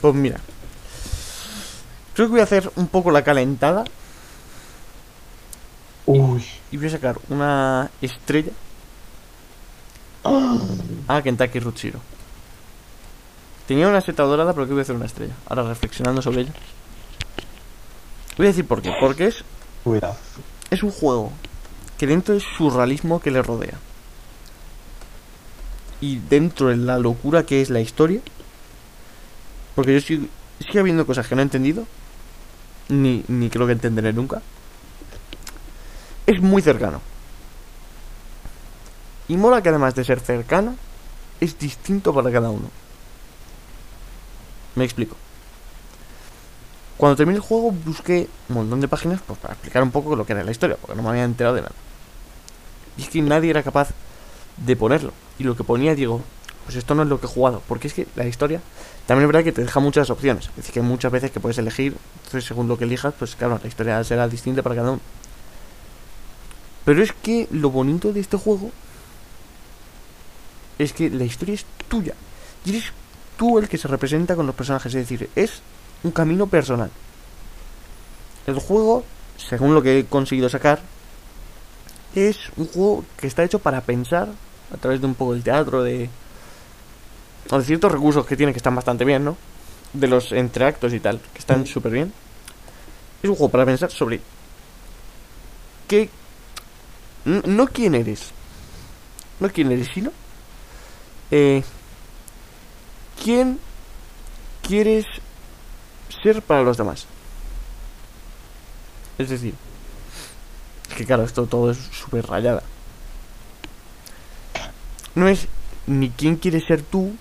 Pues 0.00 0.14
mira. 0.14 0.40
Creo 2.14 2.26
que 2.26 2.32
voy 2.32 2.40
a 2.40 2.44
hacer 2.44 2.70
un 2.76 2.88
poco 2.88 3.10
la 3.10 3.22
calentada 3.22 3.84
Uy. 6.06 6.44
y 6.70 6.78
voy 6.78 6.86
a 6.86 6.90
sacar 6.90 7.18
una 7.28 7.90
estrella 8.00 8.52
a 10.24 11.22
Kentucky 11.22 11.60
Route 11.60 11.80
Zero. 11.80 12.00
Tenía 13.66 13.88
una 13.88 14.00
seta 14.00 14.24
dorada, 14.24 14.52
pero 14.52 14.66
que 14.66 14.72
voy 14.72 14.80
a 14.80 14.82
hacer 14.82 14.96
una 14.96 15.06
estrella. 15.06 15.34
Ahora 15.46 15.62
reflexionando 15.62 16.22
sobre 16.22 16.42
ella. 16.42 16.52
Voy 18.36 18.46
a 18.46 18.50
decir 18.50 18.66
por 18.66 18.82
qué. 18.82 18.92
Porque 18.98 19.26
es, 19.26 19.44
Cuidado. 19.84 20.16
es 20.70 20.82
un 20.82 20.90
juego 20.90 21.32
que 21.98 22.06
dentro 22.06 22.34
del 22.34 22.42
surrealismo 22.42 23.20
que 23.20 23.30
le 23.30 23.42
rodea 23.42 23.78
y 26.00 26.16
dentro 26.16 26.68
de 26.68 26.76
la 26.76 26.98
locura 26.98 27.44
que 27.44 27.60
es 27.60 27.70
la 27.70 27.80
historia, 27.80 28.20
porque 29.74 29.92
yo 29.92 30.00
sigo, 30.00 30.26
sigue 30.60 30.80
habiendo 30.80 31.06
cosas 31.06 31.28
que 31.28 31.34
no 31.34 31.42
he 31.42 31.44
entendido, 31.44 31.86
ni, 32.88 33.24
ni 33.28 33.50
creo 33.50 33.66
que 33.66 33.72
entenderé 33.72 34.12
nunca, 34.12 34.40
es 36.26 36.40
muy 36.40 36.62
cercano. 36.62 37.00
Y 39.30 39.36
mola 39.36 39.62
que 39.62 39.68
además 39.68 39.94
de 39.94 40.02
ser 40.02 40.18
cercano, 40.18 40.74
es 41.38 41.56
distinto 41.56 42.12
para 42.12 42.32
cada 42.32 42.50
uno. 42.50 42.68
Me 44.74 44.82
explico. 44.82 45.14
Cuando 46.96 47.14
terminé 47.14 47.36
el 47.36 47.40
juego 47.40 47.70
busqué 47.70 48.28
un 48.48 48.56
montón 48.56 48.80
de 48.80 48.88
páginas 48.88 49.20
pues, 49.24 49.38
para 49.38 49.54
explicar 49.54 49.84
un 49.84 49.92
poco 49.92 50.16
lo 50.16 50.26
que 50.26 50.32
era 50.32 50.42
la 50.42 50.50
historia, 50.50 50.76
porque 50.80 50.96
no 50.96 51.04
me 51.04 51.10
había 51.10 51.22
enterado 51.22 51.54
de 51.54 51.62
nada. 51.62 51.74
Y 52.96 53.02
es 53.02 53.08
que 53.08 53.22
nadie 53.22 53.50
era 53.50 53.62
capaz 53.62 53.90
de 54.56 54.74
ponerlo. 54.74 55.12
Y 55.38 55.44
lo 55.44 55.54
que 55.54 55.62
ponía, 55.62 55.94
digo, 55.94 56.22
pues 56.64 56.74
esto 56.74 56.96
no 56.96 57.04
es 57.04 57.08
lo 57.08 57.20
que 57.20 57.26
he 57.26 57.28
jugado. 57.28 57.62
Porque 57.68 57.86
es 57.86 57.94
que 57.94 58.08
la 58.16 58.26
historia 58.26 58.60
también 59.06 59.26
es 59.26 59.32
verdad 59.32 59.44
que 59.44 59.52
te 59.52 59.62
deja 59.62 59.78
muchas 59.78 60.10
opciones. 60.10 60.48
Es 60.48 60.56
decir, 60.56 60.74
que 60.74 60.82
muchas 60.82 61.12
veces 61.12 61.30
que 61.30 61.38
puedes 61.38 61.58
elegir. 61.58 61.96
Entonces, 62.16 62.46
según 62.46 62.66
lo 62.66 62.76
que 62.76 62.82
elijas, 62.82 63.14
pues 63.16 63.36
claro, 63.36 63.60
la 63.62 63.68
historia 63.68 64.02
será 64.02 64.26
distinta 64.26 64.64
para 64.64 64.74
cada 64.74 64.90
uno. 64.90 65.00
Pero 66.84 67.00
es 67.00 67.12
que 67.12 67.46
lo 67.52 67.70
bonito 67.70 68.12
de 68.12 68.18
este 68.18 68.36
juego 68.36 68.72
es 70.82 70.94
que 70.94 71.10
la 71.10 71.24
historia 71.24 71.54
es 71.54 71.66
tuya. 71.88 72.14
Y 72.64 72.70
eres 72.70 72.84
tú 73.36 73.58
el 73.58 73.68
que 73.68 73.76
se 73.76 73.86
representa 73.86 74.34
con 74.34 74.46
los 74.46 74.54
personajes. 74.54 74.94
Es 74.94 75.08
decir, 75.08 75.28
es 75.36 75.60
un 76.02 76.10
camino 76.10 76.46
personal. 76.46 76.90
El 78.46 78.58
juego, 78.58 79.04
según 79.36 79.74
lo 79.74 79.82
que 79.82 79.98
he 79.98 80.04
conseguido 80.06 80.48
sacar, 80.48 80.80
es 82.14 82.38
un 82.56 82.66
juego 82.66 83.04
que 83.18 83.26
está 83.26 83.44
hecho 83.44 83.58
para 83.58 83.82
pensar 83.82 84.28
a 84.72 84.76
través 84.78 85.00
de 85.00 85.06
un 85.06 85.14
poco 85.14 85.34
del 85.34 85.42
teatro, 85.42 85.82
de, 85.82 86.08
o 87.50 87.58
de 87.58 87.64
ciertos 87.64 87.92
recursos 87.92 88.26
que 88.26 88.36
tiene 88.36 88.52
que 88.52 88.58
están 88.58 88.74
bastante 88.74 89.04
bien, 89.04 89.24
¿no? 89.24 89.36
De 89.92 90.08
los 90.08 90.32
entreactos 90.32 90.94
y 90.94 91.00
tal, 91.00 91.20
que 91.32 91.38
están 91.38 91.66
súper 91.66 91.92
bien. 91.92 92.12
Es 93.22 93.28
un 93.28 93.36
juego 93.36 93.50
para 93.50 93.66
pensar 93.66 93.90
sobre 93.90 94.20
qué... 95.86 96.08
No 97.26 97.66
quién 97.66 97.94
eres. 97.94 98.30
No 99.40 99.50
quién 99.50 99.70
eres, 99.72 99.88
sino... 99.92 100.10
Eh, 101.30 101.62
¿Quién 103.22 103.58
quieres 104.66 105.06
ser 106.22 106.42
para 106.42 106.62
los 106.62 106.76
demás? 106.76 107.06
Es 109.18 109.28
decir, 109.28 109.54
que 110.96 111.04
claro, 111.04 111.24
esto 111.24 111.46
todo 111.46 111.70
es 111.70 111.78
súper 111.92 112.26
rayada. 112.26 112.62
No 115.14 115.28
es 115.28 115.46
ni 115.86 116.10
quién 116.10 116.36
quieres 116.36 116.64
ser 116.64 116.82
tú, 116.82 117.14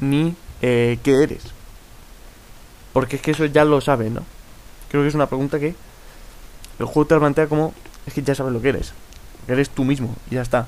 ni 0.00 0.34
eh, 0.62 0.98
qué 1.02 1.22
eres. 1.22 1.42
Porque 2.92 3.16
es 3.16 3.22
que 3.22 3.30
eso 3.30 3.44
ya 3.46 3.64
lo 3.64 3.80
sabes, 3.80 4.10
¿no? 4.10 4.24
Creo 4.90 5.02
que 5.02 5.08
es 5.08 5.14
una 5.14 5.28
pregunta 5.28 5.60
que 5.60 5.74
el 6.78 6.86
juego 6.86 7.06
te 7.06 7.14
la 7.14 7.20
plantea 7.20 7.46
como, 7.46 7.72
es 8.06 8.14
que 8.14 8.22
ya 8.22 8.34
sabes 8.34 8.52
lo 8.52 8.60
que 8.60 8.70
eres. 8.70 8.92
Eres 9.46 9.70
tú 9.70 9.84
mismo, 9.84 10.16
y 10.30 10.34
ya 10.34 10.42
está. 10.42 10.66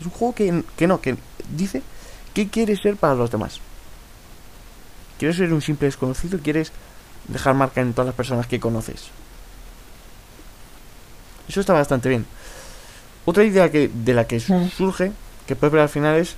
Es 0.00 0.06
un 0.06 0.12
juego 0.12 0.34
que, 0.34 0.62
que 0.76 0.86
no, 0.86 1.00
que 1.00 1.16
dice 1.50 1.82
qué 2.34 2.48
quieres 2.48 2.80
ser 2.80 2.96
para 2.96 3.14
los 3.14 3.30
demás. 3.30 3.60
¿Quieres 5.18 5.36
ser 5.36 5.52
un 5.52 5.62
simple 5.62 5.86
desconocido? 5.86 6.38
¿Quieres 6.42 6.72
dejar 7.28 7.54
marca 7.54 7.80
en 7.80 7.92
todas 7.92 8.06
las 8.06 8.14
personas 8.14 8.46
que 8.46 8.60
conoces? 8.60 9.04
Eso 11.48 11.60
está 11.60 11.72
bastante 11.72 12.08
bien. 12.08 12.26
Otra 13.24 13.44
idea 13.44 13.70
que 13.70 13.88
de 13.88 14.14
la 14.14 14.26
que 14.26 14.40
su- 14.40 14.68
surge, 14.68 15.12
que 15.46 15.56
puedes 15.56 15.72
ver 15.72 15.82
al 15.82 15.88
final, 15.88 16.16
es 16.16 16.36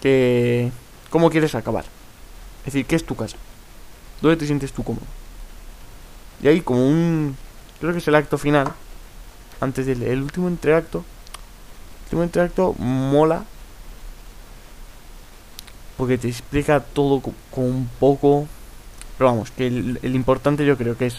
que 0.00 0.70
cómo 1.10 1.30
quieres 1.30 1.54
acabar. 1.54 1.84
Es 2.60 2.72
decir, 2.72 2.86
¿qué 2.86 2.96
es 2.96 3.04
tu 3.04 3.14
casa? 3.16 3.36
¿Dónde 4.22 4.36
te 4.36 4.46
sientes 4.46 4.72
tú 4.72 4.82
cómodo? 4.82 5.04
Y 6.42 6.48
ahí 6.48 6.60
como 6.60 6.86
un... 6.88 7.36
Creo 7.80 7.92
que 7.92 7.98
es 7.98 8.08
el 8.08 8.14
acto 8.14 8.38
final. 8.38 8.72
Antes 9.60 9.86
del 9.86 10.02
el 10.02 10.22
último 10.22 10.48
entreacto. 10.48 10.98
El 10.98 12.04
último 12.06 12.22
entreacto 12.22 12.74
mola. 12.78 13.44
Porque 15.96 16.18
te 16.18 16.28
explica 16.28 16.80
todo 16.80 17.20
co- 17.20 17.34
con 17.50 17.64
un 17.64 17.90
poco... 18.00 18.46
Pero 19.16 19.30
vamos, 19.30 19.50
que 19.52 19.66
el, 19.68 20.14
importante 20.14 20.66
yo 20.66 20.76
creo 20.76 20.96
que 20.96 21.06
es... 21.06 21.16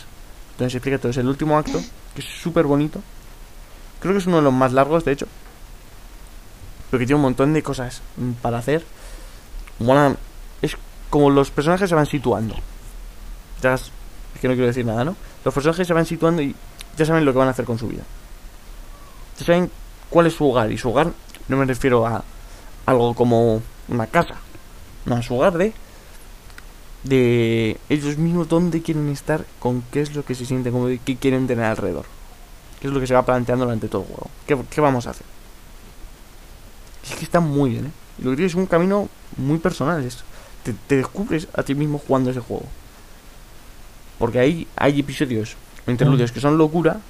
Se 0.57 0.65
explica 0.65 0.97
todo. 0.97 1.09
Es 1.11 1.17
el 1.17 1.28
último 1.28 1.57
acto. 1.57 1.82
Que 2.13 2.21
es 2.21 2.28
súper 2.28 2.65
bonito. 2.65 3.01
Creo 3.99 4.13
que 4.13 4.19
es 4.19 4.28
uno 4.28 4.38
de 4.38 4.43
los 4.43 4.53
más 4.53 4.73
largos, 4.73 5.05
de 5.05 5.13
hecho. 5.13 5.28
Pero 6.91 6.99
que 6.99 7.05
tiene 7.05 7.15
un 7.17 7.21
montón 7.23 7.53
de 7.53 7.63
cosas 7.63 8.01
mm, 8.17 8.32
para 8.41 8.57
hacer. 8.57 8.86
Mola... 9.80 10.15
Es 10.61 10.76
como 11.09 11.30
los 11.30 11.51
personajes 11.51 11.89
se 11.89 11.95
van 11.95 12.05
situando. 12.05 12.55
Ya 13.61 13.76
es 13.76 13.91
que 14.41 14.47
no 14.47 14.53
quiero 14.53 14.67
decir 14.67 14.86
nada, 14.86 15.03
¿no? 15.05 15.15
Los 15.43 15.53
personajes 15.53 15.88
se 15.88 15.93
van 15.93 16.05
situando 16.05 16.41
y 16.41 16.55
ya 16.97 17.05
saben 17.05 17.23
lo 17.26 17.32
que 17.32 17.39
van 17.39 17.47
a 17.47 17.51
hacer 17.51 17.65
con 17.65 17.78
su 17.78 17.88
vida. 17.88 18.03
Ya 19.39 19.45
saben 19.45 19.71
cuál 20.09 20.28
es 20.28 20.34
su 20.34 20.49
hogar. 20.49 20.71
Y 20.71 20.78
su 20.78 20.89
hogar 20.89 21.11
no 21.47 21.57
me 21.57 21.65
refiero 21.65 22.05
a 22.05 22.23
algo 22.86 23.13
como 23.13 23.61
una 23.88 24.07
casa. 24.07 24.36
Su 25.22 25.36
hogar 25.36 25.58
de... 25.58 25.74
De 27.03 27.78
ellos 27.89 28.18
mismos 28.18 28.49
dónde 28.49 28.82
quieren 28.82 29.10
estar, 29.10 29.45
con 29.60 29.84
qué 29.91 30.01
es 30.01 30.16
lo 30.16 30.26
que 30.26 30.34
se 30.34 30.43
sienten 30.43 30.74
como 30.74 30.88
qué 30.88 31.18
quieren 31.18 31.45
tener 31.45 31.66
alrededor. 31.66 32.06
¿Qué 32.82 32.88
es 32.88 32.93
lo 32.93 32.99
que 32.99 33.06
se 33.06 33.14
va 33.14 33.24
planteando 33.24 33.66
durante 33.66 33.88
todo 33.88 34.01
el 34.01 34.08
juego? 34.08 34.30
¿Qué, 34.47 34.58
qué 34.72 34.82
vamos 34.82 35.06
a 35.06 35.12
hacer? 35.12 35.26
Es 37.08 37.16
que 37.16 37.26
está 37.26 37.39
muy 37.39 37.70
bien, 37.70 37.86
¿eh? 37.86 37.91
Y 38.18 38.24
lo 38.24 38.32
que 38.32 38.38
tiene 38.38 38.47
es 38.47 38.56
un 38.56 38.66
camino 38.66 39.08
muy 39.38 39.60
personal. 39.60 40.03
Es, 40.03 40.24
te, 40.64 40.74
te 40.74 40.97
descubres 40.97 41.47
a 41.53 41.62
ti 41.62 41.76
mismo 41.76 41.99
jugando 41.99 42.32
ese 42.32 42.39
juego. 42.39 42.66
Porque 44.18 44.39
ahí 44.39 44.68
hay 44.76 44.99
episodios 44.99 45.58
interludios 45.86 46.32
que 46.32 46.39
son 46.39 46.58
locura, 46.58 47.01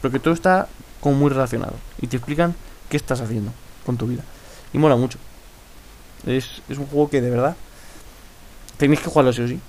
pero 0.00 0.12
que 0.12 0.20
todo 0.20 0.34
está 0.34 0.68
como 1.00 1.16
muy 1.16 1.30
relacionado. 1.30 1.74
Y 2.00 2.06
te 2.06 2.18
explican 2.18 2.54
qué 2.88 2.96
estás 2.96 3.20
haciendo 3.20 3.50
con 3.84 3.96
tu 3.96 4.06
vida. 4.06 4.22
Y 4.72 4.78
mola 4.78 4.94
mucho. 4.94 5.18
Es, 6.26 6.62
es 6.68 6.78
un 6.78 6.86
juego 6.86 7.08
que 7.08 7.20
de 7.20 7.30
verdad 7.30 7.56
tenéis 8.76 9.00
que 9.00 9.06
jugarlo 9.06 9.32
sí 9.32 9.42
o 9.42 9.48
sí. 9.48 9.60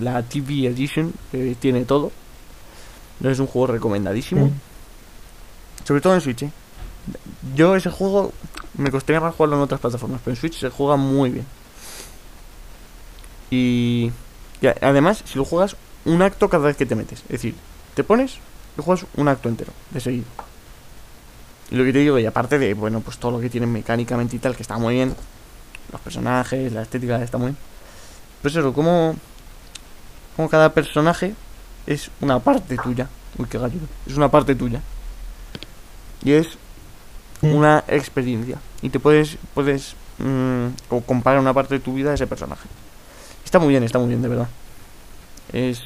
La 0.00 0.22
TV 0.22 0.66
Edition 0.66 1.12
tiene 1.60 1.84
todo. 1.84 2.12
No 3.20 3.30
es 3.30 3.38
un 3.38 3.46
juego 3.46 3.68
recomendadísimo. 3.68 4.46
Mm. 4.46 4.52
Sobre 5.84 6.00
todo 6.00 6.14
en 6.14 6.20
Switch, 6.20 6.42
¿eh? 6.42 6.50
Yo 7.54 7.74
ese 7.74 7.90
juego 7.90 8.32
me 8.76 8.90
costaría 8.90 9.20
más 9.20 9.34
jugarlo 9.34 9.56
en 9.56 9.62
otras 9.62 9.80
plataformas, 9.80 10.20
pero 10.22 10.34
en 10.34 10.40
Switch 10.40 10.58
se 10.58 10.68
juega 10.68 10.96
muy 10.96 11.30
bien. 11.30 11.46
Y, 13.50 14.12
y 14.60 14.66
además, 14.66 15.22
si 15.24 15.38
lo 15.38 15.44
juegas 15.44 15.76
un 16.04 16.20
acto 16.20 16.50
cada 16.50 16.66
vez 16.66 16.76
que 16.76 16.84
te 16.84 16.94
metes, 16.94 17.20
es 17.22 17.28
decir, 17.28 17.54
te 17.94 18.04
pones 18.04 18.38
y 18.78 18.82
juegas 18.82 19.06
un 19.16 19.28
acto 19.28 19.48
entero, 19.48 19.72
de 19.90 20.00
seguido. 20.00 20.26
Y 21.70 21.76
lo 21.76 21.84
que 21.84 21.92
te 21.92 22.00
digo, 22.00 22.18
y 22.18 22.26
aparte 22.26 22.58
de, 22.58 22.74
bueno, 22.74 23.00
pues 23.00 23.18
todo 23.18 23.32
lo 23.32 23.40
que 23.40 23.50
tiene 23.50 23.66
mecánicamente 23.66 24.36
y 24.36 24.38
tal, 24.38 24.54
que 24.54 24.62
está 24.62 24.76
muy 24.78 24.94
bien, 24.94 25.14
los 25.92 26.00
personajes, 26.00 26.72
la 26.72 26.82
estética 26.82 27.22
está 27.22 27.38
muy 27.38 27.48
bien. 27.48 27.56
Pues 28.42 28.54
eso, 28.56 28.72
como, 28.72 29.14
como 30.36 30.48
cada 30.48 30.72
personaje 30.72 31.34
es 31.86 32.10
una 32.20 32.38
parte 32.38 32.76
tuya. 32.76 33.08
Uy, 33.36 33.46
qué 33.48 33.58
gallito. 33.58 33.86
Es 34.06 34.14
una 34.16 34.30
parte 34.30 34.54
tuya. 34.54 34.80
Y 36.22 36.32
es 36.32 36.46
Mm. 37.40 37.54
una 37.54 37.84
experiencia. 37.86 38.58
Y 38.82 38.88
te 38.90 38.98
puedes, 38.98 39.36
puedes 39.54 39.94
mm, 40.18 40.66
o 40.90 41.00
comparar 41.02 41.38
una 41.38 41.54
parte 41.54 41.74
de 41.74 41.80
tu 41.80 41.94
vida 41.94 42.10
a 42.10 42.14
ese 42.14 42.26
personaje. 42.26 42.68
Está 43.44 43.60
muy 43.60 43.68
bien, 43.68 43.84
está 43.84 44.00
muy 44.00 44.08
bien, 44.08 44.22
de 44.22 44.26
verdad. 44.28 44.48
Es, 45.52 45.80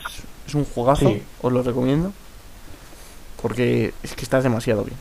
es 0.49 0.55
un 0.55 0.65
juegazo, 0.65 1.09
Sí. 1.11 1.23
os 1.43 1.53
lo 1.53 1.63
recomiendo. 1.63 2.11
Porque 3.43 3.93
es 4.03 4.15
que 4.15 4.23
está 4.23 4.41
demasiado 4.41 4.83
bien. 4.85 4.97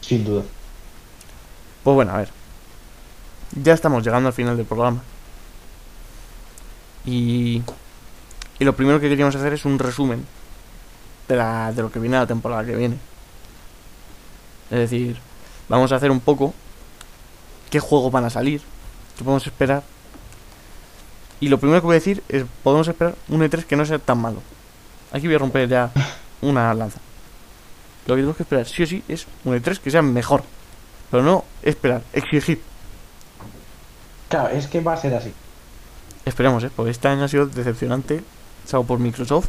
Sin 0.00 0.24
duda. 0.24 0.42
Pues 1.84 1.94
bueno, 1.94 2.12
a 2.12 2.16
ver. 2.18 2.30
Ya 3.62 3.72
estamos 3.72 4.04
llegando 4.04 4.28
al 4.28 4.34
final 4.34 4.56
del 4.56 4.66
programa. 4.66 5.02
Y, 7.06 7.62
y 8.58 8.64
lo 8.64 8.74
primero 8.74 9.00
que 9.00 9.08
queríamos 9.08 9.34
hacer 9.34 9.52
es 9.54 9.64
un 9.64 9.78
resumen 9.78 10.26
de, 11.28 11.36
la, 11.36 11.72
de 11.72 11.82
lo 11.82 11.90
que 11.90 11.98
viene 11.98 12.16
la 12.16 12.26
temporada 12.26 12.64
que 12.64 12.76
viene. 12.76 12.98
Es 14.70 14.78
decir, 14.78 15.16
vamos 15.68 15.92
a 15.92 15.96
hacer 15.96 16.10
un 16.10 16.20
poco 16.20 16.52
qué 17.70 17.80
juegos 17.80 18.12
van 18.12 18.24
a 18.24 18.30
salir, 18.30 18.60
qué 19.16 19.24
podemos 19.24 19.46
esperar. 19.46 19.82
Y 21.40 21.48
lo 21.48 21.58
primero 21.58 21.80
que 21.80 21.86
voy 21.86 21.94
a 21.94 22.00
decir 22.00 22.22
es, 22.28 22.44
podemos 22.62 22.88
esperar 22.88 23.14
un 23.28 23.40
E3 23.40 23.64
que 23.64 23.76
no 23.76 23.86
sea 23.86 23.98
tan 23.98 24.18
malo. 24.18 24.42
Aquí 25.12 25.26
voy 25.26 25.36
a 25.36 25.38
romper 25.38 25.68
ya 25.68 25.90
una 26.42 26.72
lanza. 26.74 27.00
Lo 28.06 28.14
que 28.14 28.20
tenemos 28.20 28.36
que 28.36 28.42
esperar 28.42 28.66
sí 28.66 28.82
o 28.82 28.86
sí 28.86 29.02
es 29.08 29.26
un 29.44 29.54
E3 29.54 29.78
que 29.78 29.90
sea 29.90 30.02
mejor. 30.02 30.42
Pero 31.10 31.22
no 31.22 31.44
esperar, 31.62 32.02
exigir. 32.12 32.60
Claro, 34.28 34.48
es 34.48 34.66
que 34.66 34.80
va 34.80 34.94
a 34.94 34.96
ser 34.96 35.14
así. 35.14 35.32
Esperemos, 36.24 36.64
¿eh? 36.64 36.70
Porque 36.74 36.90
este 36.90 37.08
año 37.08 37.24
ha 37.24 37.28
sido 37.28 37.46
decepcionante, 37.46 38.22
salvo 38.66 38.84
por 38.86 38.98
Microsoft. 38.98 39.48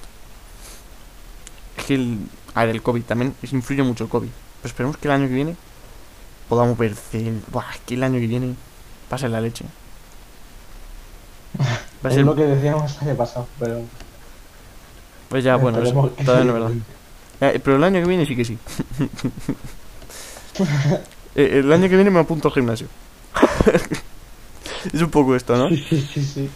Es 1.78 1.86
que 1.86 1.96
el, 1.96 2.20
a 2.54 2.66
ver, 2.66 2.76
el 2.76 2.82
COVID 2.84 3.04
también 3.04 3.36
influye 3.52 3.84
mucho 3.84 4.04
el 4.04 4.10
COVID. 4.10 4.30
Pero 4.62 4.70
esperemos 4.70 4.98
que 4.98 5.08
el 5.08 5.14
año 5.14 5.28
que 5.28 5.34
viene 5.34 5.56
podamos 6.50 6.78
ver. 6.78 6.94
Buah, 7.52 7.72
es 7.74 7.80
que 7.86 7.96
el 7.96 8.04
año 8.04 8.20
que 8.20 8.28
viene 8.28 8.56
va 9.12 9.16
a 9.16 9.18
ser 9.18 9.32
la 9.32 9.42
leche. 9.42 9.66
Va 12.06 12.10
a 12.10 12.14
Es 12.14 12.18
lo 12.20 12.36
que 12.36 12.44
decíamos 12.44 12.96
el 13.02 13.10
año 13.10 13.18
pasado, 13.18 13.48
pero. 13.58 13.82
Pues 15.30 15.44
ya, 15.44 15.56
bueno, 15.56 15.82
eso 15.82 16.12
todavía 16.24 16.52
no 16.52 16.58
es 16.58 16.62
verdad. 16.62 16.72
Eh, 17.42 17.60
pero 17.64 17.78
el 17.78 17.84
año 17.84 18.02
que 18.02 18.08
viene 18.08 18.26
sí 18.26 18.36
que 18.36 18.46
sí. 18.46 18.58
Eh, 21.36 21.60
el 21.60 21.72
año 21.72 21.88
que 21.88 21.96
viene 21.96 22.10
me 22.10 22.20
apunto 22.20 22.48
al 22.48 22.54
gimnasio. 22.56 22.88
es 24.94 25.02
un 25.02 25.10
poco 25.10 25.36
esto, 25.36 25.56
¿no? 25.58 25.70
Sí, 25.70 26.08
sí, 26.14 26.24
sí. 26.24 26.50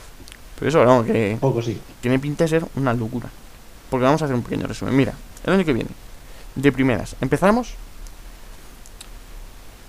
Pero 0.60 0.70
eso, 0.70 0.86
no, 0.86 1.04
que... 1.04 1.34
Un 1.34 1.40
poco 1.40 1.62
sí. 1.62 1.80
Tiene 2.02 2.20
pinta 2.20 2.44
de 2.44 2.50
ser 2.50 2.66
una 2.76 2.94
locura. 2.94 3.30
Porque 3.90 4.06
vamos 4.06 4.22
a 4.22 4.26
hacer 4.26 4.36
un 4.36 4.44
pequeño 4.44 4.68
resumen. 4.68 4.96
Mira, 4.96 5.14
el 5.44 5.54
año 5.54 5.66
que 5.66 5.74
viene, 5.74 5.90
de 6.56 6.72
primeras, 6.72 7.16
empezamos. 7.22 7.74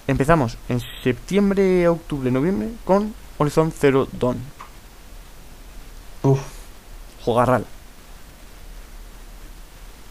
Empezamos 0.07 0.57
en 0.69 0.81
septiembre, 1.03 1.87
octubre, 1.89 2.31
noviembre 2.31 2.71
con 2.85 3.15
Horizon 3.39 3.71
Zero 3.71 4.09
Dawn. 4.19 4.37
Uf, 6.23 6.41
Jugarral. 7.25 7.65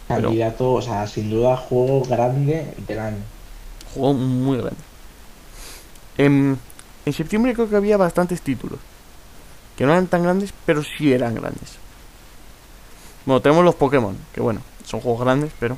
Pero- 0.07 0.24
candidato, 0.24 0.74
o 0.74 0.82
sea, 0.82 1.07
sin 1.07 1.30
duda, 1.30 1.57
juego 1.57 2.03
grande 2.03 2.74
del 2.88 2.99
año. 2.99 3.17
Juego 3.93 4.13
muy 4.13 4.57
grande. 4.57 4.80
En, 6.17 6.59
en 7.05 7.13
septiembre 7.13 7.53
creo 7.53 7.69
que 7.69 7.75
había 7.75 7.97
bastantes 7.97 8.41
títulos. 8.41 8.79
Que 9.77 9.85
no 9.85 9.91
eran 9.91 10.07
tan 10.07 10.23
grandes, 10.23 10.53
pero 10.65 10.83
sí 10.83 11.11
eran 11.13 11.35
grandes. 11.35 11.77
Bueno, 13.25 13.41
tenemos 13.41 13.63
los 13.63 13.75
Pokémon, 13.75 14.15
que 14.33 14.41
bueno, 14.41 14.61
son 14.85 14.99
juegos 14.99 15.21
grandes, 15.21 15.51
pero... 15.59 15.77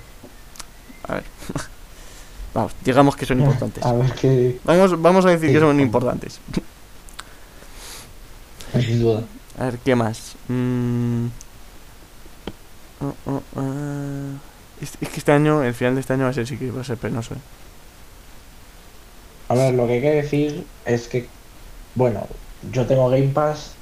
A 1.08 1.16
ver. 1.16 1.24
Vamos, 2.54 2.74
digamos 2.84 3.16
que 3.16 3.26
son 3.26 3.40
importantes. 3.40 3.84
A 3.84 3.94
ver 3.94 4.14
qué. 4.14 4.60
Vamos, 4.64 5.02
vamos 5.02 5.26
a 5.26 5.30
decir 5.30 5.50
Sí. 5.50 5.54
que 5.56 5.60
son 5.60 5.80
importantes. 5.80 6.40
Sin 8.80 9.02
duda. 9.02 9.24
A 9.60 9.66
ver, 9.66 9.80
¿qué 9.80 9.96
más? 9.96 10.36
Mm. 10.48 11.28
Oh, 13.02 13.14
oh, 13.26 13.42
ah. 13.56 14.38
Es, 14.80 14.92
es 15.02 15.10
que 15.10 15.18
este 15.18 15.32
año, 15.32 15.64
el 15.64 15.74
final 15.74 15.96
de 15.96 16.02
este 16.02 16.14
año 16.14 16.26
va 16.26 16.30
a 16.30 16.34
ser 16.34 16.46
sí 16.46 16.58
que 16.58 16.70
va 16.70 16.82
a 16.82 16.84
ser 16.84 16.98
penoso. 16.98 17.34
¿eh? 17.34 17.38
A 19.50 19.56
ver, 19.56 19.74
lo 19.74 19.86
que 19.88 19.94
hay 19.94 20.02
que 20.02 20.12
decir 20.12 20.66
es 20.86 21.08
que, 21.08 21.28
bueno, 21.96 22.28
yo 22.72 22.86
tengo 22.86 23.10
Game 23.10 23.28
Pass, 23.34 23.74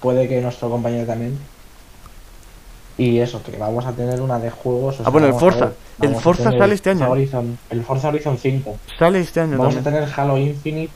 puede 0.00 0.28
que 0.28 0.40
nuestro 0.40 0.68
compañero 0.70 1.06
también. 1.06 1.38
Y 2.98 3.18
eso, 3.20 3.42
que 3.42 3.56
vamos 3.56 3.86
a 3.86 3.92
tener 3.92 4.20
una 4.20 4.38
de 4.38 4.50
juegos. 4.50 5.00
o 5.00 5.02
Ah, 5.06 5.10
bueno, 5.10 5.26
el 5.28 5.34
Forza. 5.34 5.72
El 6.00 6.14
Forza 6.14 6.50
sale 6.52 6.74
este 6.74 6.90
año. 6.90 7.08
Horizon- 7.10 7.56
el 7.70 7.82
Forza 7.84 8.08
Horizon 8.08 8.36
5. 8.38 8.76
Sale 8.98 9.20
este 9.20 9.40
año 9.40 9.56
Vamos 9.58 9.76
a 9.76 9.82
tener 9.82 10.06
Halo 10.14 10.36
Infinite. 10.36 10.92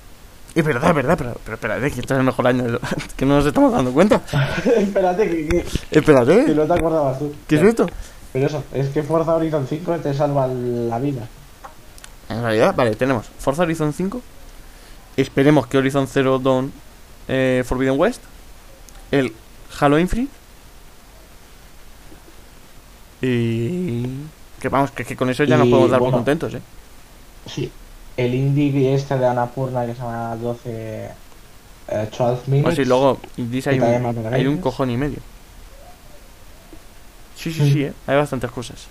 Es 0.54 0.64
verdad, 0.64 0.88
es 0.90 0.94
verdad, 0.94 1.18
pero, 1.18 1.34
pero 1.44 1.54
espérate, 1.54 1.90
que 1.90 2.00
este 2.00 2.14
es 2.14 2.18
el 2.18 2.24
mejor 2.24 2.46
año. 2.46 2.64
que 3.16 3.26
no 3.26 3.36
nos 3.36 3.46
estamos 3.46 3.72
dando 3.72 3.92
cuenta. 3.92 4.22
Espérate, 4.76 5.28
que, 5.28 5.48
que, 5.48 5.62
que 5.90 5.98
Espérate, 5.98 6.54
no 6.54 6.64
te 6.66 6.72
acordabas 6.72 7.18
tú. 7.18 7.34
¿qué 7.46 7.56
es 7.56 7.62
esto? 7.62 7.86
Pero 8.32 8.46
eso, 8.46 8.62
es 8.72 8.88
que 8.88 9.02
Forza 9.02 9.34
Horizon 9.34 9.66
5 9.66 9.96
te 9.98 10.14
salva 10.14 10.46
la 10.46 10.98
vida. 10.98 11.22
En 12.28 12.42
realidad, 12.42 12.74
vale, 12.74 12.94
tenemos 12.96 13.26
Forza 13.38 13.62
Horizon 13.62 13.92
5. 13.92 14.20
Esperemos 15.16 15.66
que 15.66 15.78
Horizon 15.78 16.06
Zero 16.06 16.38
Dawn 16.38 16.72
eh, 17.28 17.62
Forbidden 17.66 17.98
West. 17.98 18.22
El 19.10 19.32
Halo 19.80 19.98
Infinite. 19.98 20.32
Y. 23.22 24.06
Que 24.60 24.68
vamos, 24.68 24.90
que, 24.90 25.04
que 25.04 25.16
con 25.16 25.30
eso 25.30 25.44
ya 25.44 25.56
nos 25.56 25.66
Y, 25.66 25.70
podemos 25.70 25.90
dar 25.90 25.98
por 25.98 26.06
bueno. 26.06 26.18
contentos, 26.18 26.54
¿eh? 26.54 26.62
Sí. 27.46 27.70
El 28.16 28.34
indie 28.34 28.94
este 28.94 29.16
de 29.18 29.26
Anapurna 29.26 29.84
que 29.86 29.92
se 29.94 29.98
llama 30.00 30.36
12. 30.36 31.10
eh, 31.88 32.08
12 32.18 32.42
Minutes. 32.50 32.62
Pues 32.62 32.76
sí, 32.76 32.84
luego 32.84 33.18
Indies 33.36 33.66
hay 33.66 33.78
un, 33.78 34.26
hay 34.32 34.46
un 34.46 34.58
cojón 34.58 34.90
y 34.90 34.96
medio. 34.96 35.18
Sí, 37.36 37.52
sí, 37.52 37.72
sí, 37.72 37.84
¿eh? 37.84 37.92
Hay 38.06 38.16
bastantes 38.16 38.50
cosas. 38.50 38.86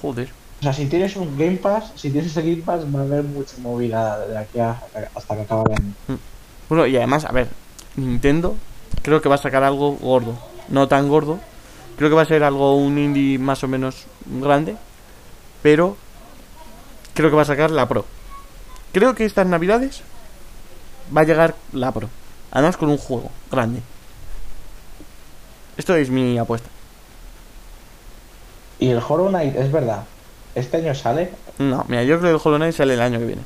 Joder. 0.00 0.28
O 0.62 0.64
sea, 0.64 0.72
si 0.72 0.86
tienes 0.86 1.16
un 1.16 1.36
Game 1.36 1.56
Pass, 1.56 1.90
si 1.96 2.08
tienes 2.10 2.36
el 2.36 2.44
Game 2.44 2.62
Pass, 2.62 2.82
va 2.94 3.00
a 3.00 3.02
haber 3.02 3.24
mucha 3.24 3.56
movida 3.58 4.24
de 4.28 4.38
aquí 4.38 4.60
a- 4.60 4.80
hasta 5.12 5.34
que 5.34 5.42
acabe 5.42 5.62
el 5.66 5.72
año. 5.82 6.18
Bueno, 6.68 6.86
y 6.86 6.96
además, 6.96 7.24
a 7.24 7.32
ver, 7.32 7.48
Nintendo 7.96 8.54
creo 9.02 9.20
que 9.20 9.28
va 9.28 9.34
a 9.34 9.38
sacar 9.38 9.64
algo 9.64 9.92
gordo. 9.96 10.38
No 10.68 10.86
tan 10.86 11.08
gordo. 11.08 11.40
Creo 11.96 12.08
que 12.10 12.14
va 12.14 12.22
a 12.22 12.26
ser 12.26 12.44
algo, 12.44 12.76
un 12.76 12.96
indie 12.96 13.40
más 13.40 13.64
o 13.64 13.68
menos 13.68 14.04
grande. 14.24 14.76
Pero 15.62 15.96
creo 17.12 17.28
que 17.28 17.36
va 17.36 17.42
a 17.42 17.46
sacar 17.46 17.72
la 17.72 17.88
Pro. 17.88 18.04
Creo 18.92 19.16
que 19.16 19.24
estas 19.24 19.48
navidades 19.48 20.02
va 21.14 21.22
a 21.22 21.24
llegar 21.24 21.56
la 21.72 21.90
Pro. 21.90 22.08
Además 22.52 22.76
con 22.76 22.88
un 22.88 22.98
juego 22.98 23.32
grande. 23.50 23.80
Esto 25.76 25.96
es 25.96 26.08
mi 26.08 26.38
apuesta. 26.38 26.68
Y 28.78 28.90
el 28.90 28.98
Hollow 29.06 29.28
Knight, 29.28 29.56
es 29.56 29.72
verdad. 29.72 30.04
Este 30.54 30.76
año 30.78 30.94
sale, 30.94 31.32
No, 31.58 31.84
mira, 31.88 32.02
yo 32.04 32.18
creo 32.18 32.30
que 32.30 32.36
el 32.36 32.40
Hollow 32.44 32.58
Knight 32.58 32.74
sale 32.74 32.94
el 32.94 33.00
año 33.00 33.18
que 33.18 33.24
viene. 33.26 33.42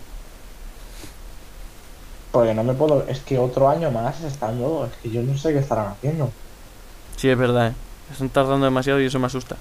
porque 2.32 2.52
no 2.52 2.64
me 2.64 2.74
puedo. 2.74 3.04
Es 3.08 3.20
que 3.20 3.38
otro 3.38 3.68
año 3.68 3.90
más 3.90 4.20
estando. 4.22 4.86
Es 4.92 4.96
que 5.02 5.10
yo 5.10 5.22
no 5.22 5.38
sé 5.38 5.52
qué 5.54 5.60
estarán 5.60 5.86
haciendo. 5.88 6.30
Sí, 7.16 7.30
es 7.30 7.38
verdad, 7.38 7.68
¿eh? 7.68 7.72
Están 8.12 8.28
tardando 8.28 8.66
demasiado 8.66 9.00
y 9.00 9.06
eso 9.06 9.18
me 9.18 9.26
asusta. 9.26 9.56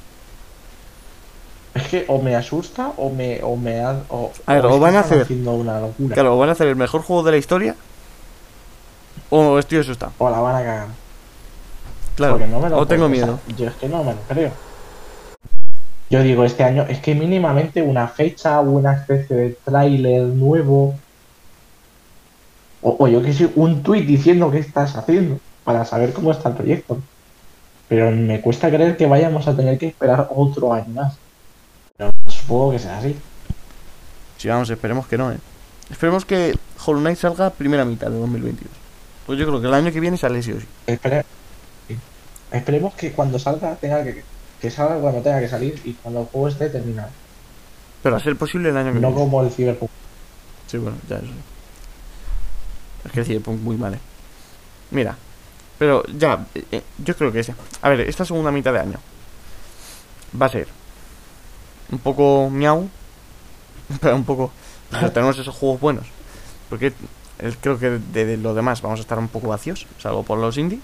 Es 1.73 1.87
que 1.87 2.05
o 2.09 2.21
me 2.21 2.35
asusta 2.35 2.91
o 2.97 3.09
me. 3.09 3.41
O 3.43 3.55
me 3.55 3.79
ha- 3.79 4.01
o, 4.09 4.31
A 4.45 4.55
ver, 4.55 4.65
o 4.65 4.77
van 4.79 4.95
a 4.95 4.99
están 4.99 5.13
hacer- 5.13 5.21
haciendo 5.23 5.51
una 5.53 5.79
locura. 5.79 6.13
Claro, 6.15 6.35
¿o 6.35 6.37
¿van 6.37 6.49
a 6.49 6.51
hacer 6.51 6.67
el 6.67 6.75
mejor 6.75 7.01
juego 7.01 7.23
de 7.23 7.31
la 7.31 7.37
historia? 7.37 7.75
O 9.29 9.57
estoy 9.57 9.77
asustado. 9.79 10.11
O 10.17 10.29
la 10.29 10.39
van 10.39 10.55
a 10.55 10.59
cagar. 10.59 10.87
Claro, 12.15 12.37
no 12.47 12.59
me 12.59 12.69
lo 12.69 12.77
o 12.77 12.85
tengo 12.87 13.07
miedo. 13.09 13.39
yo 13.57 13.67
es 13.67 13.75
que 13.75 13.87
no 13.87 14.03
me 14.03 14.11
lo 14.13 14.19
creo. 14.27 14.51
Yo 16.09 16.21
digo, 16.21 16.45
este 16.45 16.63
año, 16.63 16.85
es 16.87 16.99
que 16.99 17.15
mínimamente 17.15 17.81
una 17.81 18.07
fecha, 18.07 18.59
una 18.59 18.93
especie 18.93 19.35
de 19.35 19.57
tráiler 19.63 20.23
nuevo. 20.23 20.95
O, 22.81 22.95
o 22.99 23.07
yo 23.07 23.21
que 23.21 23.33
sé, 23.33 23.49
un 23.55 23.81
tuit 23.81 24.05
diciendo 24.05 24.51
qué 24.51 24.59
estás 24.59 24.95
haciendo 24.95 25.39
para 25.63 25.83
saber 25.85 26.13
cómo 26.13 26.31
está 26.31 26.49
el 26.49 26.55
proyecto. 26.55 27.01
Pero 27.87 28.11
me 28.11 28.41
cuesta 28.41 28.69
creer 28.69 28.97
que 28.97 29.05
vayamos 29.07 29.47
a 29.47 29.55
tener 29.55 29.77
que 29.77 29.87
esperar 29.87 30.29
otro 30.33 30.73
año 30.73 30.89
más. 30.89 31.17
Pero 31.97 32.11
supongo 32.27 32.71
que 32.71 32.79
será 32.79 32.99
así. 32.99 33.15
Sí, 34.37 34.47
vamos, 34.47 34.69
esperemos 34.69 35.07
que 35.07 35.17
no, 35.17 35.31
¿eh? 35.31 35.37
Esperemos 35.89 36.25
que 36.25 36.55
Hollow 36.83 37.01
Knight 37.01 37.17
salga 37.17 37.49
primera 37.51 37.85
mitad 37.85 38.09
de 38.09 38.17
2022. 38.17 38.71
Pues 39.25 39.39
yo 39.39 39.47
creo 39.47 39.61
que 39.61 39.67
el 39.67 39.73
año 39.73 39.91
que 39.91 39.99
viene 39.99 40.17
sale 40.17 40.41
sí 40.41 40.51
o 40.51 40.59
sí. 40.59 40.67
Espere-. 40.87 41.25
Esperemos 42.51 42.93
que 42.93 43.11
cuando 43.11 43.39
salga 43.39 43.75
tenga 43.75 44.03
que, 44.03 44.23
que 44.61 44.69
salga 44.71 44.99
cuando 44.99 45.21
tenga 45.21 45.39
que 45.39 45.47
salir 45.49 45.79
y 45.85 45.93
cuando 45.93 46.21
el 46.21 46.27
juego 46.27 46.47
esté 46.47 46.69
terminado. 46.69 47.09
Pero 48.03 48.15
a 48.15 48.19
ser 48.19 48.35
posible 48.37 48.69
el 48.69 48.77
año 48.77 48.93
que 48.93 48.99
No 48.99 49.07
viene. 49.09 49.15
como 49.23 49.41
el 49.43 49.51
Cyberpunk. 49.51 49.89
Sí, 50.67 50.77
bueno, 50.77 50.97
ya 51.09 51.17
eso. 51.17 51.25
Es 53.05 53.11
que 53.11 53.19
el 53.21 53.25
Cyberpunk 53.25 53.59
muy 53.61 53.77
mal, 53.77 53.93
¿eh? 53.95 53.99
Mira, 54.91 55.15
pero 55.77 56.03
ya, 56.07 56.45
eh, 56.53 56.81
yo 56.97 57.15
creo 57.15 57.31
que 57.31 57.39
ese. 57.39 57.53
A 57.81 57.89
ver, 57.89 58.01
esta 58.01 58.25
segunda 58.25 58.51
mitad 58.51 58.71
de 58.73 58.79
año 58.79 58.99
va 60.39 60.45
a 60.47 60.49
ser 60.49 60.67
un 61.91 61.99
poco 61.99 62.49
miau, 62.49 62.87
pero 64.01 64.15
un 64.15 64.23
poco. 64.25 64.51
o 64.91 64.99
sea, 64.99 65.11
tenemos 65.13 65.37
esos 65.37 65.55
juegos 65.55 65.79
buenos. 65.81 66.07
Porque 66.69 66.93
el- 67.39 67.57
creo 67.57 67.77
que 67.77 67.89
de, 67.91 68.25
de 68.25 68.37
lo 68.37 68.53
demás 68.53 68.81
vamos 68.81 68.99
a 68.99 69.01
estar 69.01 69.19
un 69.19 69.27
poco 69.27 69.47
vacíos, 69.49 69.85
salvo 69.99 70.23
por 70.23 70.37
los 70.39 70.57
indie. 70.57 70.79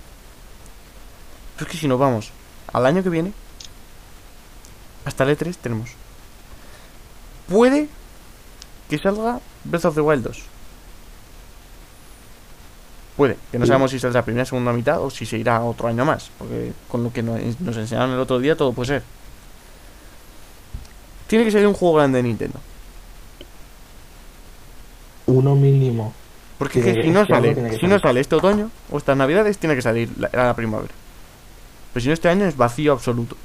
Pero 1.55 1.67
es 1.67 1.71
que 1.71 1.77
si 1.79 1.87
nos 1.87 1.99
vamos 1.99 2.31
al 2.73 2.85
año 2.85 3.03
que 3.03 3.09
viene, 3.09 3.33
hasta 5.05 5.23
el 5.23 5.37
E3 5.37 5.55
tenemos. 5.55 5.91
Puede 7.47 7.87
que 8.89 8.97
salga 8.97 9.39
Breath 9.63 9.85
of 9.85 9.95
the 9.95 10.01
Wild 10.01 10.23
2. 10.23 10.43
Puede, 13.17 13.37
que 13.51 13.59
no 13.59 13.65
sabemos 13.65 13.91
si 13.91 13.99
saldrá 13.99 14.23
primera, 14.23 14.45
segunda 14.45 14.73
mitad 14.73 15.01
o 15.01 15.09
si 15.09 15.25
se 15.25 15.37
irá 15.37 15.61
otro 15.61 15.87
año 15.87 16.05
más. 16.05 16.31
Porque 16.37 16.73
con 16.87 17.03
lo 17.03 17.11
que 17.11 17.21
nos, 17.21 17.39
enseñaron 17.39 18.11
el 18.11 18.19
otro 18.19 18.39
día, 18.39 18.55
todo 18.55 18.73
puede 18.73 18.87
ser. 18.87 19.03
Tiene 21.27 21.45
que 21.45 21.51
salir 21.51 21.67
un 21.67 21.73
juego 21.73 21.95
grande 21.95 22.17
de 22.17 22.23
Nintendo. 22.23 22.59
Uno 25.27 25.55
mínimo. 25.55 26.13
Porque 26.57 26.81
que 26.81 27.03
si 27.03 27.09
no 27.09 27.25
sale, 27.25 27.79
si 27.79 27.87
no 27.87 27.99
sale 27.99 28.19
este 28.19 28.35
otoño 28.35 28.69
o 28.91 28.97
estas 28.97 29.17
navidades, 29.17 29.57
tiene 29.57 29.75
que 29.75 29.81
salir 29.81 30.09
la, 30.17 30.29
la 30.33 30.55
primavera. 30.55 30.93
Pero 31.93 32.01
si 32.01 32.07
no 32.07 32.13
este 32.13 32.29
año 32.29 32.45
es 32.45 32.55
vacío 32.55 32.93
absoluto. 32.93 33.35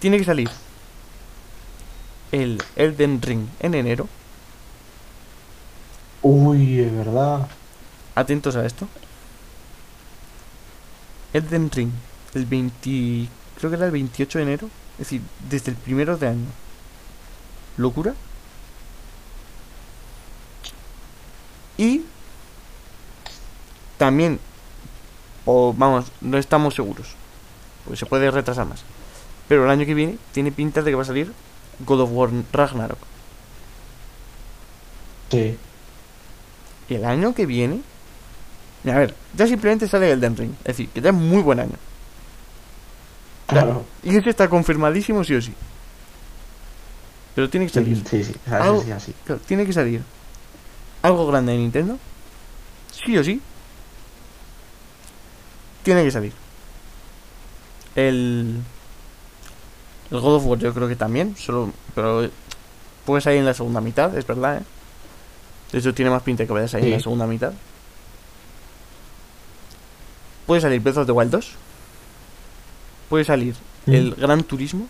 Tiene 0.00 0.18
que 0.18 0.24
salir 0.24 0.50
el 2.32 2.62
Elden 2.76 3.20
Ring 3.20 3.46
en 3.60 3.74
enero. 3.74 4.08
Uy, 6.22 6.80
es 6.80 6.96
verdad. 6.96 7.48
Atentos 8.14 8.56
a 8.56 8.64
esto. 8.64 8.88
Elden 11.32 11.70
Ring, 11.70 11.90
el 12.34 12.46
20, 12.46 13.28
creo 13.58 13.70
que 13.70 13.76
era 13.76 13.86
el 13.86 13.92
28 13.92 14.38
de 14.38 14.42
enero, 14.42 14.70
es 14.94 14.98
decir, 15.06 15.22
desde 15.48 15.70
el 15.70 15.76
primero 15.76 16.16
de 16.16 16.28
año. 16.28 16.48
¿Locura? 17.76 18.14
Y 21.78 22.02
también, 23.96 24.40
o 25.44 25.72
vamos, 25.76 26.06
no 26.20 26.36
estamos 26.36 26.74
seguros, 26.74 27.08
pues 27.86 27.98
se 27.98 28.06
puede 28.06 28.30
retrasar 28.30 28.66
más. 28.66 28.82
Pero 29.50 29.64
el 29.64 29.70
año 29.70 29.84
que 29.84 29.94
viene 29.94 30.16
tiene 30.30 30.52
pinta 30.52 30.80
de 30.80 30.92
que 30.92 30.94
va 30.94 31.02
a 31.02 31.06
salir 31.06 31.32
God 31.80 32.02
of 32.02 32.10
War 32.12 32.30
Ragnarok. 32.52 32.98
Sí. 35.28 35.58
Y 36.88 36.94
el 36.94 37.04
año 37.04 37.34
que 37.34 37.46
viene. 37.46 37.80
A 38.86 38.92
ver, 38.96 39.12
ya 39.36 39.48
simplemente 39.48 39.88
sale 39.88 40.08
Elden 40.12 40.36
Ring. 40.36 40.52
Es 40.60 40.76
decir, 40.76 40.88
que 40.90 41.00
ya 41.00 41.08
es 41.10 41.14
muy 41.16 41.42
buen 41.42 41.58
año. 41.58 41.74
Claro. 43.48 43.84
Y 44.04 44.14
ese 44.16 44.30
está 44.30 44.48
confirmadísimo 44.48 45.24
sí 45.24 45.34
o 45.34 45.42
sí. 45.42 45.52
Pero 47.34 47.50
tiene 47.50 47.66
que 47.66 47.72
salir. 47.72 48.00
Sí, 48.08 48.22
sí. 48.22 48.34
Algo- 48.48 48.84
sí, 48.84 48.92
así. 48.92 49.12
claro, 49.24 49.40
tiene 49.44 49.66
que 49.66 49.72
salir. 49.72 50.02
Algo 51.02 51.26
grande 51.26 51.50
de 51.52 51.58
Nintendo. 51.58 51.98
Sí 52.92 53.18
o 53.18 53.24
sí. 53.24 53.40
Tiene 55.82 56.04
que 56.04 56.10
salir. 56.12 56.32
El. 57.96 58.60
El 60.10 60.20
God 60.20 60.36
of 60.36 60.46
War 60.46 60.58
yo 60.58 60.72
creo 60.74 60.88
que 60.88 60.96
también. 60.96 61.36
Solo. 61.36 61.72
Pero. 61.94 62.28
Puede 63.04 63.22
salir 63.22 63.38
en 63.40 63.46
la 63.46 63.54
segunda 63.54 63.80
mitad, 63.80 64.16
es 64.16 64.26
verdad, 64.26 64.58
¿eh? 64.58 64.62
De 65.72 65.78
hecho, 65.78 65.94
tiene 65.94 66.10
más 66.10 66.22
pinta 66.22 66.44
que 66.46 66.52
vaya 66.52 66.66
a 66.66 66.68
salir 66.68 66.86
en 66.86 66.92
la 66.92 66.98
Sí. 66.98 67.04
segunda 67.04 67.26
mitad. 67.26 67.52
Puede 70.46 70.60
salir 70.60 70.80
Breath 70.80 70.98
of 70.98 71.06
the 71.06 71.12
Wild 71.12 71.30
2. 71.30 71.52
Puede 73.08 73.24
salir 73.24 73.54
Mm. 73.86 73.92
el 73.94 74.14
Gran 74.14 74.42
Turismo. 74.44 74.86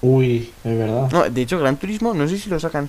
Uy, 0.00 0.52
es 0.64 0.78
verdad. 0.78 1.10
No, 1.10 1.28
de 1.28 1.42
hecho, 1.42 1.58
Gran 1.58 1.76
Turismo, 1.76 2.14
no 2.14 2.28
sé 2.28 2.38
si 2.38 2.48
lo 2.50 2.58
sacan. 2.60 2.88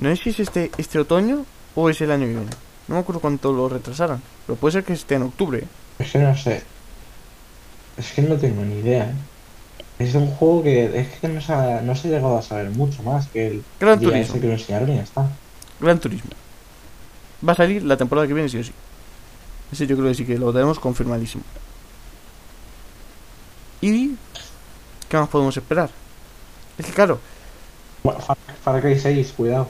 No 0.00 0.08
sé 0.14 0.22
si 0.22 0.30
es 0.30 0.40
este, 0.40 0.70
este 0.78 0.98
otoño 0.98 1.44
o 1.74 1.88
es 1.90 2.00
el 2.00 2.10
año 2.10 2.26
que 2.26 2.32
viene. 2.32 2.50
No 2.88 2.94
me 2.96 3.00
acuerdo 3.00 3.20
cuánto 3.20 3.52
lo 3.52 3.68
retrasaron. 3.68 4.22
Pero 4.46 4.56
puede 4.58 4.72
ser 4.72 4.84
que 4.84 4.92
esté 4.94 5.14
en 5.14 5.22
octubre. 5.22 5.58
¿eh? 5.60 5.66
Es 6.00 6.10
que 6.12 6.18
no 6.18 6.36
sé. 6.36 6.62
Es 7.96 8.12
que 8.12 8.22
no 8.22 8.36
tengo 8.36 8.62
ni 8.62 8.76
idea. 8.80 9.04
¿eh? 9.04 9.14
Es 9.98 10.14
un 10.14 10.26
juego 10.28 10.62
que 10.64 10.98
es 10.98 11.08
que 11.20 11.28
no 11.28 11.40
se 11.40 11.52
ha, 11.52 11.80
no 11.82 11.94
se 11.94 12.08
ha 12.08 12.10
llegado 12.10 12.36
a 12.36 12.42
saber 12.42 12.70
mucho 12.70 13.02
más 13.02 13.28
que 13.28 13.46
el 13.46 13.64
Gran 13.78 13.98
día 13.98 14.08
Turismo. 14.08 14.32
ese 14.34 14.40
que 14.40 14.46
lo 14.48 14.52
enseñaron 14.54 14.90
y 14.92 14.96
ya 14.96 15.02
está. 15.02 15.28
Gran 15.80 16.00
Turismo. 16.00 16.30
Va 17.46 17.52
a 17.52 17.56
salir 17.56 17.82
la 17.84 17.96
temporada 17.96 18.26
que 18.26 18.34
viene, 18.34 18.48
sí 18.48 18.58
o 18.58 18.64
sí. 18.64 18.72
Ese 19.70 19.86
yo 19.86 19.96
creo 19.96 20.08
que 20.08 20.14
sí 20.14 20.24
que 20.24 20.36
lo 20.38 20.52
tenemos 20.52 20.78
confirmadísimo. 20.80 21.44
¿Y 23.80 24.16
qué 25.08 25.16
más 25.16 25.28
podemos 25.28 25.56
esperar? 25.56 25.90
Es 26.78 26.86
que 26.86 26.92
claro, 26.92 27.20
Bueno, 28.02 28.20
Far, 28.20 28.36
Far 28.62 28.80
Cry 28.80 28.98
6, 28.98 29.32
cuidado. 29.36 29.68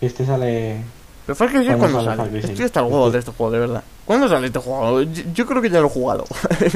Este 0.00 0.24
sale. 0.24 0.80
Pero 1.28 1.36
Far 1.36 1.50
Cry 1.50 1.58
6 1.58 1.66
¿Cuándo 1.76 1.80
¿cuándo 1.82 1.98
sale 1.98 2.16
sale? 2.16 2.16
Far 2.16 2.30
Cry 2.30 2.40
6? 2.40 2.50
Estoy 2.52 2.64
hasta 2.64 2.80
el 2.80 2.86
huevo 2.86 3.10
de 3.10 3.18
este 3.18 3.32
juego, 3.32 3.52
de 3.52 3.58
verdad. 3.58 3.84
¿Cuándo 4.06 4.28
sale 4.30 4.46
este 4.46 4.58
juego? 4.60 5.02
Yo, 5.02 5.22
yo 5.34 5.46
creo 5.46 5.60
que 5.60 5.68
ya 5.68 5.80
lo 5.80 5.88
he 5.88 5.90
jugado. 5.90 6.24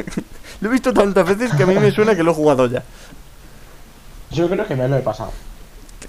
lo 0.61 0.69
he 0.69 0.73
visto 0.73 0.93
tantas 0.93 1.27
veces 1.27 1.55
que 1.57 1.63
a 1.63 1.67
mí 1.67 1.75
me 1.77 1.91
suena 1.91 2.15
que 2.15 2.23
lo 2.23 2.33
he 2.33 2.35
jugado 2.35 2.67
ya. 2.67 2.83
Yo 4.31 4.51
creo 4.51 4.67
que 4.67 4.77
me 4.77 4.87
lo 4.87 4.99
he 4.99 5.01
pasado. 5.01 5.33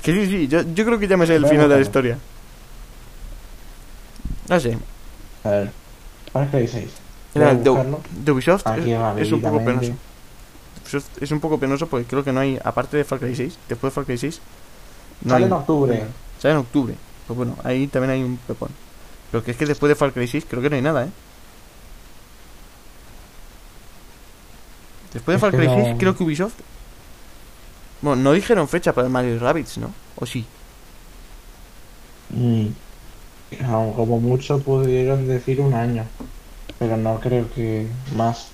Que 0.01 0.11
sí, 0.11 0.25
sí, 0.25 0.47
yo, 0.49 0.61
yo 0.73 0.83
creo 0.83 0.99
que 0.99 1.07
ya 1.07 1.15
me 1.15 1.25
sé 1.25 1.37
el 1.37 1.47
final 1.47 1.69
de 1.69 1.75
la 1.75 1.81
historia. 1.81 2.17
No 4.49 4.59
sé. 4.59 4.77
A 5.45 5.49
ver. 5.49 5.71
Far 6.33 6.49
Cry 6.49 6.67
6. 6.67 6.89
Era 7.35 7.45
Voy 7.53 7.77
a 7.77 7.81
el 7.81 7.95
de, 8.25 8.31
Ubisoft. 8.33 8.67
Aquí 8.67 8.91
es, 8.91 9.17
es 9.19 9.31
un 9.31 9.41
poco 9.41 9.63
penoso. 9.63 9.93
Ubisoft 10.83 11.23
es 11.23 11.31
un 11.31 11.39
poco 11.39 11.57
penoso 11.57 11.87
porque 11.87 12.07
creo 12.07 12.25
que 12.25 12.33
no 12.33 12.41
hay, 12.41 12.59
aparte 12.61 12.97
de 12.97 13.05
Far 13.05 13.19
Cry 13.19 13.37
6, 13.37 13.57
después 13.69 13.93
de 13.93 13.95
Far 13.95 14.03
Cry 14.03 14.17
6, 14.17 14.41
no 15.21 15.29
Sale 15.29 15.45
hay- 15.45 15.47
en 15.47 15.53
octubre. 15.53 16.03
Sale 16.41 16.53
en 16.55 16.59
octubre. 16.59 16.95
Pues 17.27 17.37
bueno, 17.37 17.55
ahí 17.63 17.87
también 17.87 18.11
hay 18.11 18.23
un 18.23 18.37
pepón. 18.37 18.69
Pero 19.31 19.43
que 19.43 19.51
es 19.51 19.57
que 19.57 19.65
después 19.65 19.89
de 19.89 19.95
Far 19.95 20.11
Cry 20.13 20.27
6 20.27 20.45
creo 20.49 20.61
que 20.61 20.69
no 20.69 20.75
hay 20.75 20.81
nada, 20.81 21.05
¿eh? 21.05 21.09
Después 25.13 25.35
de 25.35 25.39
Far 25.39 25.51
Cry 25.51 25.67
no- 25.67 25.75
6 25.83 25.95
creo 25.99 26.15
que 26.15 26.23
Ubisoft... 26.23 26.55
Bueno, 28.01 28.21
no 28.21 28.33
dijeron 28.33 28.67
fecha 28.67 28.93
para 28.93 29.07
el 29.07 29.13
Mario 29.13 29.39
Rabbids, 29.39 29.77
¿no? 29.77 29.91
¿O 30.17 30.25
sí? 30.25 30.45
Mm. 32.29 32.67
Como 33.95 34.19
mucho 34.19 34.59
pudieron 34.59 35.27
decir 35.27 35.61
un 35.61 35.73
año. 35.73 36.03
Pero 36.79 36.97
no 36.97 37.19
creo 37.19 37.47
que 37.53 37.87
más. 38.15 38.47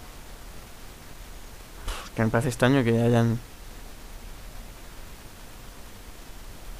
Que 2.15 2.23
me 2.23 2.29
parece 2.29 2.49
extraño 2.49 2.83
que 2.83 3.01
hayan... 3.01 3.39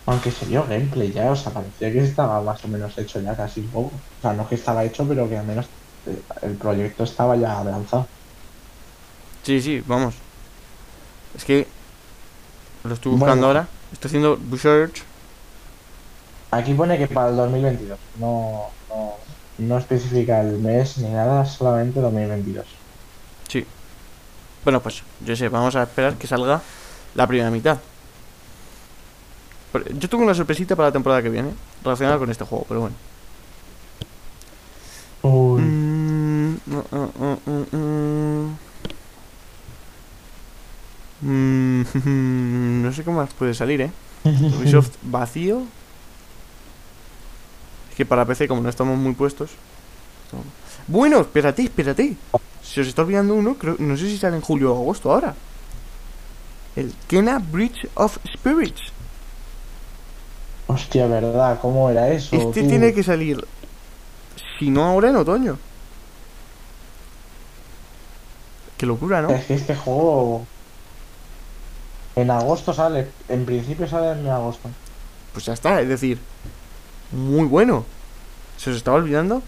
Aunque 0.09 0.31
se 0.31 0.45
vio 0.45 0.65
gameplay 0.67 1.11
ya, 1.11 1.29
o 1.31 1.35
sea, 1.35 1.51
parecía 1.53 1.91
que 1.91 1.99
estaba 2.03 2.41
más 2.41 2.63
o 2.65 2.67
menos 2.67 2.97
hecho 2.97 3.21
ya 3.21 3.35
casi 3.35 3.59
un 3.59 3.67
poco. 3.67 3.91
O 4.17 4.21
sea, 4.21 4.33
no 4.33 4.47
que 4.49 4.55
estaba 4.55 4.83
hecho, 4.83 5.07
pero 5.07 5.29
que 5.29 5.37
al 5.37 5.45
menos 5.45 5.67
eh, 6.07 6.19
el 6.41 6.55
proyecto 6.55 7.03
estaba 7.03 7.35
ya 7.35 7.59
avanzado. 7.59 8.07
Sí, 9.43 9.61
sí, 9.61 9.83
vamos. 9.85 10.15
Es 11.35 11.45
que... 11.45 11.67
Lo 12.83 12.93
estoy 12.95 13.11
buscando 13.11 13.45
Bueno. 13.45 13.47
ahora. 13.47 13.67
Estoy 13.93 14.09
haciendo 14.09 14.39
research. 14.49 15.03
Aquí 16.51 16.73
pone 16.73 16.97
que 16.97 17.07
para 17.07 17.29
el 17.29 17.35
2022. 17.35 17.99
No, 18.19 18.63
no, 18.89 19.13
no 19.59 19.77
especifica 19.77 20.41
el 20.41 20.57
mes 20.57 20.97
ni 20.97 21.09
nada, 21.09 21.45
solamente 21.45 21.99
2022. 21.99 22.65
Sí. 23.47 23.63
Bueno, 24.63 24.81
pues 24.81 25.03
yo 25.23 25.35
sé, 25.35 25.49
vamos 25.49 25.75
a 25.75 25.83
esperar 25.83 26.15
que 26.15 26.25
salga 26.25 26.61
la 27.13 27.27
primera 27.27 27.51
mitad. 27.51 27.77
Yo 29.97 30.09
tengo 30.09 30.23
una 30.23 30.33
sorpresita 30.33 30.75
para 30.75 30.89
la 30.89 30.93
temporada 30.93 31.21
que 31.21 31.29
viene, 31.29 31.51
relacionada 31.83 32.17
con 32.17 32.29
este 32.31 32.43
juego, 32.45 32.65
pero 32.67 32.81
bueno. 32.81 32.95
Uy, 35.21 35.61
Mm, 35.61 36.55
mm, 36.65 38.55
mm, 41.21 42.81
no 42.83 42.93
sé 42.93 43.03
cómo 43.03 43.17
más 43.17 43.33
puede 43.33 43.53
salir, 43.53 43.81
¿eh? 43.81 43.91
Ubisoft 44.23 44.95
vacío. 45.01 45.67
Es 47.89 47.95
que 47.95 48.05
para 48.05 48.25
PC, 48.25 48.47
como 48.47 48.61
no 48.61 48.69
estamos 48.69 48.97
muy 48.97 49.13
puestos. 49.13 49.51
Bueno, 50.87 51.19
espérate, 51.21 51.63
espérate. 51.63 52.15
Si 52.61 52.79
os 52.79 52.87
está 52.87 53.01
olvidando 53.01 53.35
uno, 53.35 53.55
creo, 53.55 53.75
no 53.79 53.97
sé 53.97 54.07
si 54.09 54.17
sale 54.17 54.35
en 54.37 54.41
julio 54.41 54.73
o 54.73 54.81
agosto 54.81 55.11
ahora. 55.11 55.35
el 56.75 56.93
Kena 57.07 57.39
Bridge 57.39 57.87
of 57.95 58.17
Spirits. 58.33 58.93
Hostia, 60.69 61.07
¿verdad? 61.07 61.57
¿Cómo 61.59 61.89
era 61.89 62.09
eso? 62.09 62.35
Este 62.35 62.61
tú? 62.61 62.69
tiene 62.69 62.93
que 62.93 63.01
salir, 63.01 63.43
si 64.59 64.69
no 64.69 64.85
ahora 64.85 65.09
en 65.09 65.15
otoño. 65.15 65.57
Qué 68.77 68.85
locura, 68.85 69.23
¿no? 69.23 69.31
Es 69.31 69.45
que 69.45 69.55
este 69.55 69.75
juego. 69.75 70.45
En 72.15 72.29
agosto 72.29 72.71
sale. 72.71 73.07
En 73.29 73.45
principio 73.45 73.87
sale 73.87 74.11
en 74.11 74.27
agosto. 74.27 74.69
Pues 75.33 75.45
ya 75.45 75.53
está, 75.53 75.81
es 75.81 75.89
decir, 75.89 76.19
muy 77.11 77.47
bueno. 77.47 77.83
Se 78.57 78.69
os 78.69 78.77
estaba 78.77 78.97
olvidando. 78.97 79.41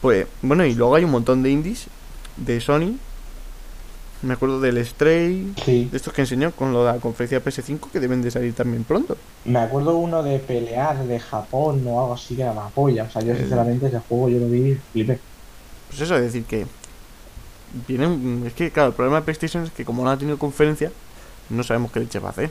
Pues, 0.00 0.26
bueno, 0.42 0.64
y 0.64 0.74
luego 0.74 0.96
hay 0.96 1.04
un 1.04 1.12
montón 1.12 1.44
de 1.44 1.50
indies 1.50 1.86
de 2.36 2.60
Sony. 2.60 2.98
Me 4.22 4.32
acuerdo 4.34 4.58
del 4.60 4.84
Stray, 4.86 5.52
Sí. 5.64 5.88
de 5.90 5.96
estos 5.96 6.12
que 6.14 6.22
enseñó 6.22 6.50
con 6.52 6.72
lo 6.72 6.84
de 6.84 6.92
la 6.92 6.98
conferencia 6.98 7.42
PS5 7.44 7.90
que 7.90 8.00
deben 8.00 8.22
de 8.22 8.30
salir 8.30 8.54
también 8.54 8.84
pronto. 8.84 9.16
Me 9.44 9.58
acuerdo 9.58 9.96
uno 9.96 10.22
de 10.22 10.38
pelear 10.38 11.04
de 11.04 11.20
Japón 11.20 11.82
o 11.86 12.00
algo 12.00 12.14
así 12.14 12.34
que 12.34 12.42
era 12.42 12.54
la 12.54 12.68
polla. 12.68 13.04
O 13.04 13.10
sea, 13.10 13.20
yo 13.22 13.32
El- 13.32 13.38
sinceramente 13.38 13.86
ese 13.88 13.98
juego 13.98 14.30
yo 14.30 14.38
lo 14.38 14.48
vi 14.48 14.70
y 14.72 14.80
flipé. 14.92 15.18
Pues 15.88 16.00
eso, 16.00 16.16
es 16.16 16.22
decir, 16.22 16.44
que 16.44 16.66
viene 17.86 18.06
un- 18.06 18.44
Es 18.46 18.54
que, 18.54 18.70
claro, 18.70 18.88
el 18.90 18.94
problema 18.94 19.16
de 19.18 19.22
PlayStation 19.26 19.64
es 19.64 19.70
que 19.72 19.84
como 19.84 20.02
no 20.04 20.10
ha 20.10 20.16
tenido 20.16 20.38
conferencia, 20.38 20.90
no 21.50 21.62
sabemos 21.62 21.92
qué 21.92 22.00
leche 22.00 22.18
va 22.18 22.28
a 22.28 22.32
hacer. 22.32 22.50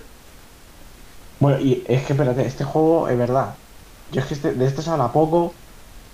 Bueno, 1.39 1.59
y 1.59 1.83
es 1.87 2.03
que 2.03 2.13
espérate, 2.13 2.45
este 2.45 2.63
juego 2.63 3.09
es 3.09 3.17
verdad. 3.17 3.55
Yo 4.11 4.21
es 4.21 4.27
que 4.27 4.33
este- 4.35 4.53
de 4.53 4.65
este 4.67 4.83
se 4.83 4.91
habla 4.91 5.11
poco 5.11 5.53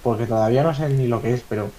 porque 0.03 0.25
todavía 0.25 0.63
no 0.63 0.73
sé 0.73 0.87
ni 0.89 1.07
lo 1.07 1.21
que 1.21 1.33
es, 1.33 1.43
pero 1.49 1.69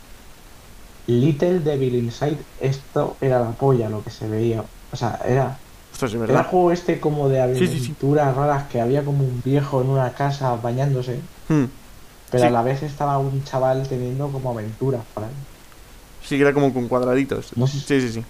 Little 1.07 1.61
Devil 1.61 1.95
Inside, 1.97 2.39
esto 2.61 3.17
era 3.21 3.41
la 3.41 3.51
polla 3.51 3.89
lo 3.89 4.03
que 4.05 4.11
se 4.11 4.29
veía. 4.29 4.63
O 4.93 4.97
sea, 4.97 5.21
era, 5.27 5.59
Ostras, 5.93 6.11
es 6.11 6.15
era 6.17 6.25
el 6.25 6.31
verdad. 6.33 6.47
juego 6.51 6.71
este 6.73 7.01
como 7.01 7.29
de 7.29 7.55
Sí, 7.57 7.67
sí, 7.67 7.79
sí. 7.79 7.85
aventuras 7.87 8.35
raras 8.37 8.65
que 8.69 8.81
había 8.81 9.05
como 9.05 9.25
un 9.25 9.43
viejo 9.45 9.81
en 9.83 9.89
una 9.91 10.11
casa 10.13 10.55
bañándose, 10.57 11.21
Hmm. 11.49 11.65
pero 12.31 12.45
a 12.47 12.51
la 12.51 12.63
vez 12.63 12.83
estaba 12.83 13.19
un 13.19 13.43
chaval 13.45 13.87
teniendo 13.89 14.29
como 14.29 14.51
aventuras 14.51 15.03
por 15.15 15.25
ahí. 15.25 15.31
Sí, 16.23 16.37
que 16.37 16.43
era 16.43 16.53
como 16.53 16.73
con 16.73 16.87
cuadraditos. 16.89 17.57
No 17.57 17.67
sé 17.67 17.81
si- 17.81 17.87
Sí, 17.87 18.01
sí, 18.03 18.13
sí. 18.13 18.25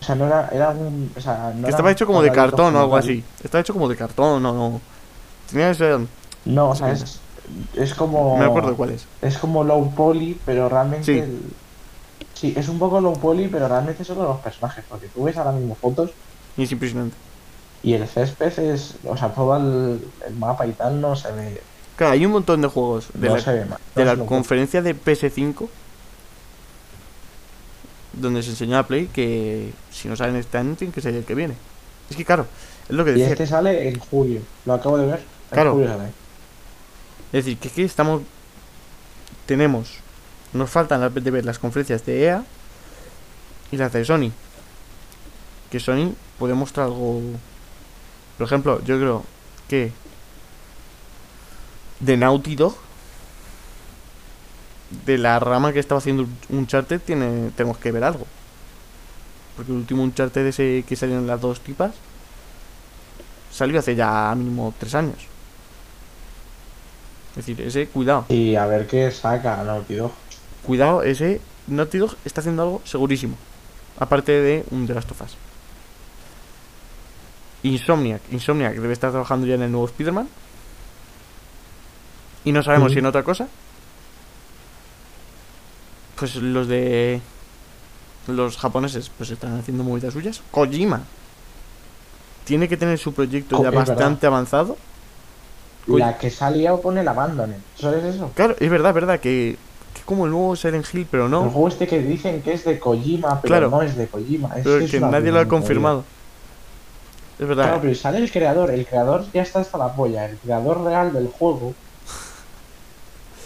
O 0.00 0.04
sea, 0.04 0.14
no 0.14 0.26
era, 0.26 0.48
era 0.52 0.70
un. 0.70 1.10
O 1.16 1.20
sea, 1.20 1.52
no 1.54 1.64
Que 1.64 1.70
estaba 1.70 1.90
hecho 1.90 2.06
como 2.06 2.22
de 2.22 2.30
cartón 2.32 2.74
o 2.76 2.80
algo 2.80 2.96
así. 2.96 3.22
Estaba 3.42 3.60
hecho 3.60 3.72
como 3.72 3.88
de 3.88 3.96
cartón, 3.96 4.42
no, 4.42 4.52
no. 4.52 4.80
Tenía 5.50 5.70
ese. 5.70 5.98
No, 6.44 6.70
o 6.70 6.74
sea, 6.74 6.92
es, 6.92 7.20
es 7.74 7.94
como. 7.94 8.36
Me 8.38 8.44
acuerdo 8.44 8.76
cuál 8.76 8.90
es. 8.90 9.06
Es 9.22 9.38
como 9.38 9.64
low 9.64 9.90
poly, 9.94 10.38
pero 10.44 10.68
realmente. 10.68 11.04
Sí. 11.04 11.18
el- 11.18 11.40
Sí, 12.34 12.54
es 12.56 12.68
un 12.68 12.78
poco 12.78 13.00
low 13.00 13.18
poly, 13.18 13.48
pero 13.48 13.66
realmente 13.66 14.04
son 14.04 14.18
los 14.18 14.38
personajes. 14.38 14.84
Porque 14.88 15.08
tú 15.08 15.24
ves 15.24 15.36
ahora 15.36 15.50
mismo 15.52 15.74
fotos 15.74 16.10
Y 16.56 16.62
es 16.62 16.70
impresionante. 16.72 17.16
y 17.82 17.94
el 17.94 18.06
césped 18.06 18.56
es. 18.60 18.94
O 19.04 19.16
sea, 19.16 19.28
todo 19.34 19.56
el, 19.56 20.00
el 20.26 20.34
mapa 20.36 20.64
y 20.66 20.72
tal 20.72 21.00
no 21.00 21.16
se 21.16 21.32
ve. 21.32 21.60
Claro, 21.96 22.12
hay 22.12 22.24
un 22.26 22.30
montón 22.32 22.60
de 22.62 22.68
juegos 22.68 23.08
de 23.14 23.28
no 23.28 23.34
la, 23.36 23.40
se 23.42 23.52
ve 23.52 23.64
mal. 23.64 23.78
de 23.96 24.02
No 24.02 24.04
la 24.04 24.10
se 24.12 24.16
lo- 24.18 24.26
conferencia 24.26 24.82
de 24.82 24.94
PS5 24.94 25.68
donde 28.12 28.42
se 28.42 28.50
enseñó 28.50 28.78
a 28.78 28.86
Play 28.86 29.06
que 29.06 29.72
si 29.90 30.08
no 30.08 30.16
salen 30.16 30.36
este 30.36 30.58
año 30.58 30.76
que 30.76 31.00
ser 31.00 31.14
el 31.14 31.24
que 31.24 31.34
viene. 31.34 31.54
Es 32.10 32.16
que 32.16 32.24
claro, 32.24 32.46
es 32.88 32.94
lo 32.94 33.04
que 33.04 33.10
Y 33.10 33.14
decía. 33.14 33.28
este 33.32 33.46
sale 33.46 33.88
en 33.88 33.98
julio. 33.98 34.40
Lo 34.64 34.74
acabo 34.74 34.96
de 34.98 35.06
ver. 35.06 35.18
En 35.18 35.54
Claro. 35.54 35.72
julio 35.72 35.88
sale. 35.88 36.10
Es 37.32 37.44
decir, 37.44 37.58
que 37.58 37.68
aquí 37.68 37.82
estamos. 37.82 38.22
Tenemos. 39.46 39.98
Nos 40.52 40.70
faltan 40.70 41.00
las 41.00 41.12
de 41.12 41.30
ver 41.30 41.44
las 41.44 41.58
conferencias 41.58 42.04
de 42.06 42.24
EA 42.24 42.44
y 43.70 43.76
las 43.76 43.92
de 43.92 44.04
Sony. 44.04 44.30
Que 45.70 45.78
Sony 45.78 46.14
puede 46.38 46.54
mostrar 46.54 46.86
algo. 46.86 47.20
Por 48.38 48.46
ejemplo, 48.46 48.82
yo 48.84 48.98
creo 48.98 49.24
que. 49.68 49.92
De 52.00 52.16
Naughty 52.16 52.56
Dog. 52.56 52.76
De 55.04 55.18
la 55.18 55.38
rama 55.38 55.74
que 55.74 55.80
estaba 55.80 55.98
haciendo 55.98 56.26
Uncharted, 56.48 57.02
tiene, 57.02 57.50
tenemos 57.50 57.76
que 57.76 57.92
ver 57.92 58.04
algo. 58.04 58.26
Porque 59.54 59.70
el 59.70 59.78
último 59.78 60.02
Uncharted 60.02 60.46
ese 60.46 60.82
que 60.88 60.96
salieron 60.96 61.26
las 61.26 61.42
dos 61.42 61.60
tipas. 61.60 61.92
Salió 63.52 63.80
hace 63.80 63.94
ya 63.94 64.34
mínimo 64.34 64.72
tres 64.78 64.94
años. 64.94 65.26
Es 67.30 67.46
decir, 67.46 67.60
ese, 67.60 67.86
cuidado. 67.88 68.26
Y 68.28 68.56
a 68.56 68.66
ver 68.66 68.86
qué 68.86 69.10
saca 69.10 69.62
Naughty 69.62 69.94
Dog. 69.94 70.12
Cuidado, 70.66 71.02
ese 71.02 71.40
Naughty 71.66 71.98
Dog 71.98 72.16
está 72.24 72.40
haciendo 72.40 72.62
algo 72.62 72.82
segurísimo. 72.84 73.36
Aparte 73.98 74.32
de 74.32 74.64
un 74.70 74.86
The 74.86 74.94
Last 74.94 75.10
of 75.10 75.22
Us. 75.22 75.36
Insomniac. 77.62 78.22
Insomniac 78.30 78.74
debe 78.74 78.92
estar 78.92 79.10
trabajando 79.10 79.46
ya 79.46 79.54
en 79.54 79.62
el 79.62 79.72
nuevo 79.72 79.86
Spider-Man. 79.86 80.28
Y 82.44 82.52
no 82.52 82.62
sabemos 82.62 82.92
si 82.92 82.98
en 82.98 83.06
otra 83.06 83.22
cosa. 83.22 83.48
Pues 86.16 86.36
los 86.36 86.68
de. 86.68 87.20
Los 88.26 88.58
japoneses, 88.58 89.10
pues 89.16 89.30
están 89.30 89.58
haciendo 89.58 89.84
movidas 89.84 90.12
suyas. 90.12 90.42
Kojima. 90.50 91.02
Tiene 92.44 92.68
que 92.68 92.76
tener 92.76 92.98
su 92.98 93.12
proyecto 93.12 93.62
ya 93.62 93.70
verdad. 93.70 93.86
bastante 93.86 94.26
avanzado. 94.26 94.76
Uy. 95.88 96.00
La 96.00 96.18
que 96.18 96.30
salía 96.30 96.76
pone 96.76 97.00
el 97.00 97.08
Abandoned. 97.08 97.56
¿Sabes 97.76 98.04
eso? 98.04 98.30
Claro, 98.34 98.54
es 98.60 98.70
verdad, 98.70 98.92
verdad, 98.94 99.20
que, 99.20 99.56
que 99.94 100.02
como 100.02 100.26
el 100.26 100.30
nuevo 100.32 100.54
Silent 100.54 100.86
Hill, 100.92 101.06
pero 101.10 101.24
El 101.26 101.30
no. 101.30 101.42
juego 101.50 101.68
este 101.68 101.86
que 101.86 101.98
dicen 102.00 102.42
que 102.42 102.52
es 102.52 102.64
de 102.64 102.78
Kojima, 102.78 103.40
pero 103.40 103.52
Claro. 103.52 103.70
no 103.70 103.82
es 103.82 103.96
de 103.96 104.06
Kojima. 104.06 104.48
Es, 104.56 104.64
Pero 104.64 104.78
es 104.78 104.90
que 104.90 105.00
nadie 105.00 105.32
lo 105.32 105.40
ha 105.40 105.46
confirmado. 105.48 106.04
Es 107.38 107.46
verdad. 107.48 107.64
Claro, 107.64 107.78
pero 107.82 107.94
sale 107.94 108.18
el 108.18 108.30
creador. 108.30 108.70
El 108.70 108.84
creador 108.86 109.24
ya 109.32 109.42
está 109.42 109.60
hasta 109.60 109.78
la 109.78 109.92
polla. 109.94 110.26
El 110.26 110.36
creador 110.38 110.82
real 110.84 111.12
del 111.12 111.28
juego 111.28 111.72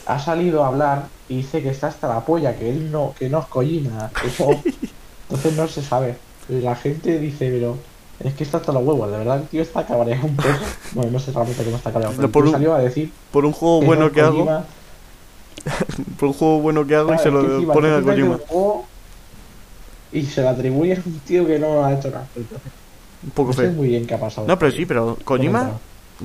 ha 0.07 0.18
salido 0.18 0.64
a 0.64 0.68
hablar 0.68 1.05
y 1.28 1.36
dice 1.38 1.62
que 1.62 1.68
está 1.70 1.86
hasta 1.88 2.09
la 2.09 2.20
polla, 2.20 2.57
que 2.57 2.68
él 2.70 2.90
no, 2.90 3.14
que 3.18 3.28
no 3.28 3.40
es 3.40 3.47
Kojima. 3.47 4.11
no. 4.40 4.62
Entonces 5.30 5.57
no 5.57 5.68
se 5.68 5.82
sabe. 5.82 6.16
La 6.49 6.74
gente 6.74 7.18
dice, 7.18 7.51
pero 7.51 7.76
es 8.21 8.35
que 8.35 8.45
está 8.45 8.59
hasta 8.59 8.73
los 8.73 8.83
huevos. 8.85 9.11
De 9.11 9.19
verdad, 9.19 9.39
el 9.39 9.49
tío 9.49 9.63
está 9.63 9.85
cabreado 9.87 10.27
un 10.27 10.37
poco. 10.37 10.49
Bueno, 10.93 11.11
no 11.13 11.19
sé 11.19 11.33
realmente 11.33 11.65
cómo 11.65 11.77
está 11.77 11.91
cabreado. 11.93 12.15
Pero 12.17 12.31
Por 12.31 12.45
un- 12.47 12.53
salió 12.53 12.75
a 12.75 12.79
decir 12.81 13.11
Por 13.31 13.45
un 13.47 13.53
juego 13.53 13.81
bueno 13.83 14.13
que 14.13 14.21
hago, 14.21 14.45
por 16.19 16.29
un 16.29 16.35
juego 16.35 16.61
bueno 16.61 16.87
que 16.87 16.95
hago 16.97 17.15
y 17.15 17.19
se 17.19 17.31
lo 17.31 17.41
encima 17.41 17.73
ponen 17.73 17.95
a 17.95 18.03
Kojima. 18.03 18.39
Y 20.13 20.27
se 20.27 20.43
lo 20.43 20.51
atribuye 20.51 20.95
a 20.95 21.03
un 21.05 21.19
tío 21.21 21.47
que 21.47 21.59
no 21.59 21.85
ha 21.85 21.95
hecho 21.95 22.11
nada. 22.11 22.27
Un 23.25 23.31
poco 23.31 23.49
no 23.51 23.55
sé 23.55 23.63
feo. 23.63 23.73
muy 23.73 23.89
bien 23.89 24.07
qué 24.07 24.15
ha 24.15 24.21
pasado. 24.21 24.47
No, 24.47 24.59
pero 24.59 24.71
sí, 24.73 24.85
pero 24.85 25.17
Kojima, 25.25 25.73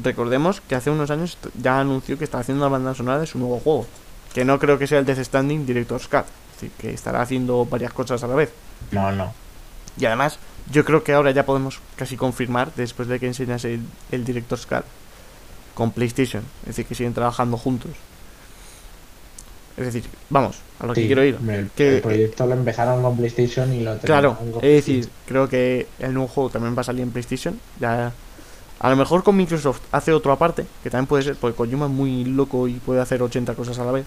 recordemos 0.04 0.60
que 0.62 0.76
hace 0.76 0.90
unos 0.90 1.10
años 1.12 1.38
ya 1.62 1.80
anunció 1.80 2.18
que 2.18 2.24
está 2.26 2.40
haciendo 2.40 2.66
la 2.66 2.70
banda 2.70 2.94
sonora 2.94 3.20
de 3.20 3.28
su 3.28 3.40
nuevo 3.40 3.60
juego. 3.60 3.86
Que 4.34 4.44
no 4.44 4.60
creo 4.60 4.78
que 4.78 4.88
sea 4.88 5.00
el 5.00 5.06
Death 5.06 5.24
Standing 5.24 5.66
Director's 5.66 6.08
Cut. 6.08 6.26
Es 6.56 6.62
decir, 6.62 6.72
que 6.78 6.94
estará 6.94 7.22
haciendo 7.22 7.66
varias 7.66 7.94
cosas 7.94 8.22
a 8.24 8.28
la 8.28 8.36
vez. 8.36 8.52
No, 8.92 9.12
no. 9.12 9.32
Y 9.98 10.06
además, 10.06 10.38
yo 10.72 10.84
creo 10.86 11.03
que 11.03 11.13
ahora 11.13 11.32
ya 11.32 11.45
podemos 11.45 11.80
casi 11.95 12.18
confirmar, 12.18 12.72
después 12.76 13.07
de 13.07 13.20
que 13.20 13.28
enseñas 13.28 13.63
el, 13.65 13.82
el 14.11 14.26
Director's 14.26 14.65
Cut 14.65 14.84
con 15.74 15.91
PlayStation. 15.91 16.43
Es 16.61 16.68
decir, 16.70 16.86
que 16.86 16.95
siguen 16.95 17.13
trabajando 17.13 17.57
juntos. 17.57 17.91
Es 19.78 19.86
decir, 19.86 20.05
vamos, 20.30 20.57
a 20.80 20.88
lo 20.88 20.93
que 20.93 21.05
quiero 21.05 21.24
ir. 21.24 21.38
el, 21.49 21.70
Que- 21.76 21.97
el 21.97 22.01
proyecto 22.01 22.47
lo 22.47 22.53
empezaron 22.53 23.03
con 23.03 23.15
PlayStation 23.15 23.72
y 23.74 23.82
lo 23.82 23.97
Claro, 23.99 24.36
con 24.36 24.55
es 24.55 24.86
decir, 24.86 25.07
creo 25.28 25.47
que 25.47 25.88
el 25.99 26.13
nuevo 26.15 26.28
juego 26.28 26.49
también 26.49 26.76
va 26.76 26.82
a 26.82 26.84
salir 26.84 27.03
en 27.03 27.11
PlayStation. 27.11 27.59
Ya, 27.80 28.11
a 28.80 28.89
lo 28.89 28.95
mejor 28.95 29.24
con 29.24 29.38
Microsoft 29.38 29.82
hace 29.91 30.11
otro 30.13 30.32
aparte, 30.32 30.65
que 30.84 30.89
también 30.89 31.05
puede 31.05 31.24
ser, 31.24 31.36
porque 31.36 31.55
Kojima 31.55 31.86
es 31.86 31.91
muy 31.91 32.26
loco 32.26 32.68
y 32.68 32.74
puede 32.74 33.01
hacer 33.01 33.22
80 33.22 33.53
cosas 33.53 33.78
a 33.78 33.86
la 33.86 33.91
vez. 33.91 34.05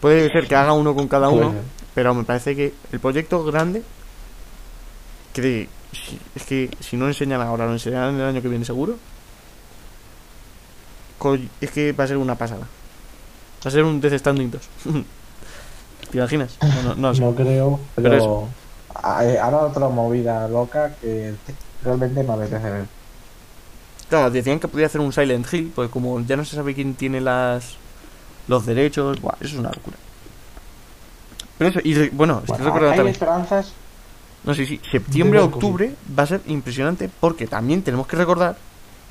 Puede 0.00 0.30
ser 0.32 0.48
que 0.48 0.54
haga 0.56 0.72
uno 0.72 0.94
con 0.94 1.06
cada 1.06 1.28
uno, 1.28 1.52
pero 1.94 2.14
me 2.14 2.24
parece 2.24 2.56
que 2.56 2.72
el 2.92 3.00
proyecto 3.00 3.44
grande, 3.44 3.82
que 5.40 5.68
es 6.34 6.44
que 6.44 6.70
si 6.80 6.96
no 6.96 7.06
enseñan 7.06 7.40
ahora, 7.40 7.66
lo 7.66 7.72
enseñarán 7.72 8.14
el 8.16 8.22
año 8.22 8.42
que 8.42 8.48
viene 8.48 8.64
seguro. 8.64 8.96
Es 11.60 11.70
que 11.70 11.92
va 11.92 12.04
a 12.04 12.06
ser 12.06 12.16
una 12.16 12.34
pasada. 12.34 12.62
Va 13.64 13.68
a 13.68 13.70
ser 13.70 13.84
un 13.84 14.00
Death 14.00 14.18
Standing 14.18 14.50
2. 14.50 14.62
¿Te 16.10 16.18
imaginas? 16.18 16.56
No, 16.62 16.82
no, 16.82 16.94
no 16.94 17.08
lo 17.08 17.14
sé. 17.14 17.20
No 17.20 17.34
creo, 17.34 17.80
Pero 17.94 18.10
pero, 18.10 18.48
eh, 19.22 19.38
ahora 19.38 19.58
otra 19.58 19.88
movida 19.88 20.48
loca 20.48 20.94
que 21.00 21.34
realmente 21.84 22.22
me 22.22 22.32
apetece 22.32 22.70
ver. 22.70 22.86
Claro, 24.08 24.30
decían 24.30 24.58
que 24.58 24.66
podía 24.66 24.86
hacer 24.86 25.00
un 25.00 25.12
Silent 25.12 25.46
Hill, 25.52 25.72
pues 25.74 25.88
como 25.90 26.20
ya 26.22 26.36
no 26.36 26.44
se 26.44 26.56
sabe 26.56 26.74
quién 26.74 26.94
tiene 26.94 27.20
las 27.20 27.76
los 28.48 28.66
derechos, 28.66 29.20
buah, 29.20 29.34
eso 29.40 29.54
es 29.54 29.60
una 29.60 29.70
locura. 29.70 29.96
Pero 31.58 31.70
eso, 31.70 31.80
y 31.84 32.08
bueno, 32.08 32.42
estoy 32.44 32.64
recordando 32.64 32.90
hay 32.90 32.96
también. 32.96 33.12
esperanzas. 33.12 33.72
No 34.44 34.54
sé 34.54 34.66
si 34.66 34.80
septiembre 34.90 35.40
o 35.40 35.44
octubre 35.44 35.94
va 36.18 36.22
a 36.22 36.26
ser 36.26 36.40
impresionante 36.46 37.10
porque 37.20 37.46
también 37.46 37.82
tenemos 37.82 38.06
que 38.06 38.16
recordar 38.16 38.56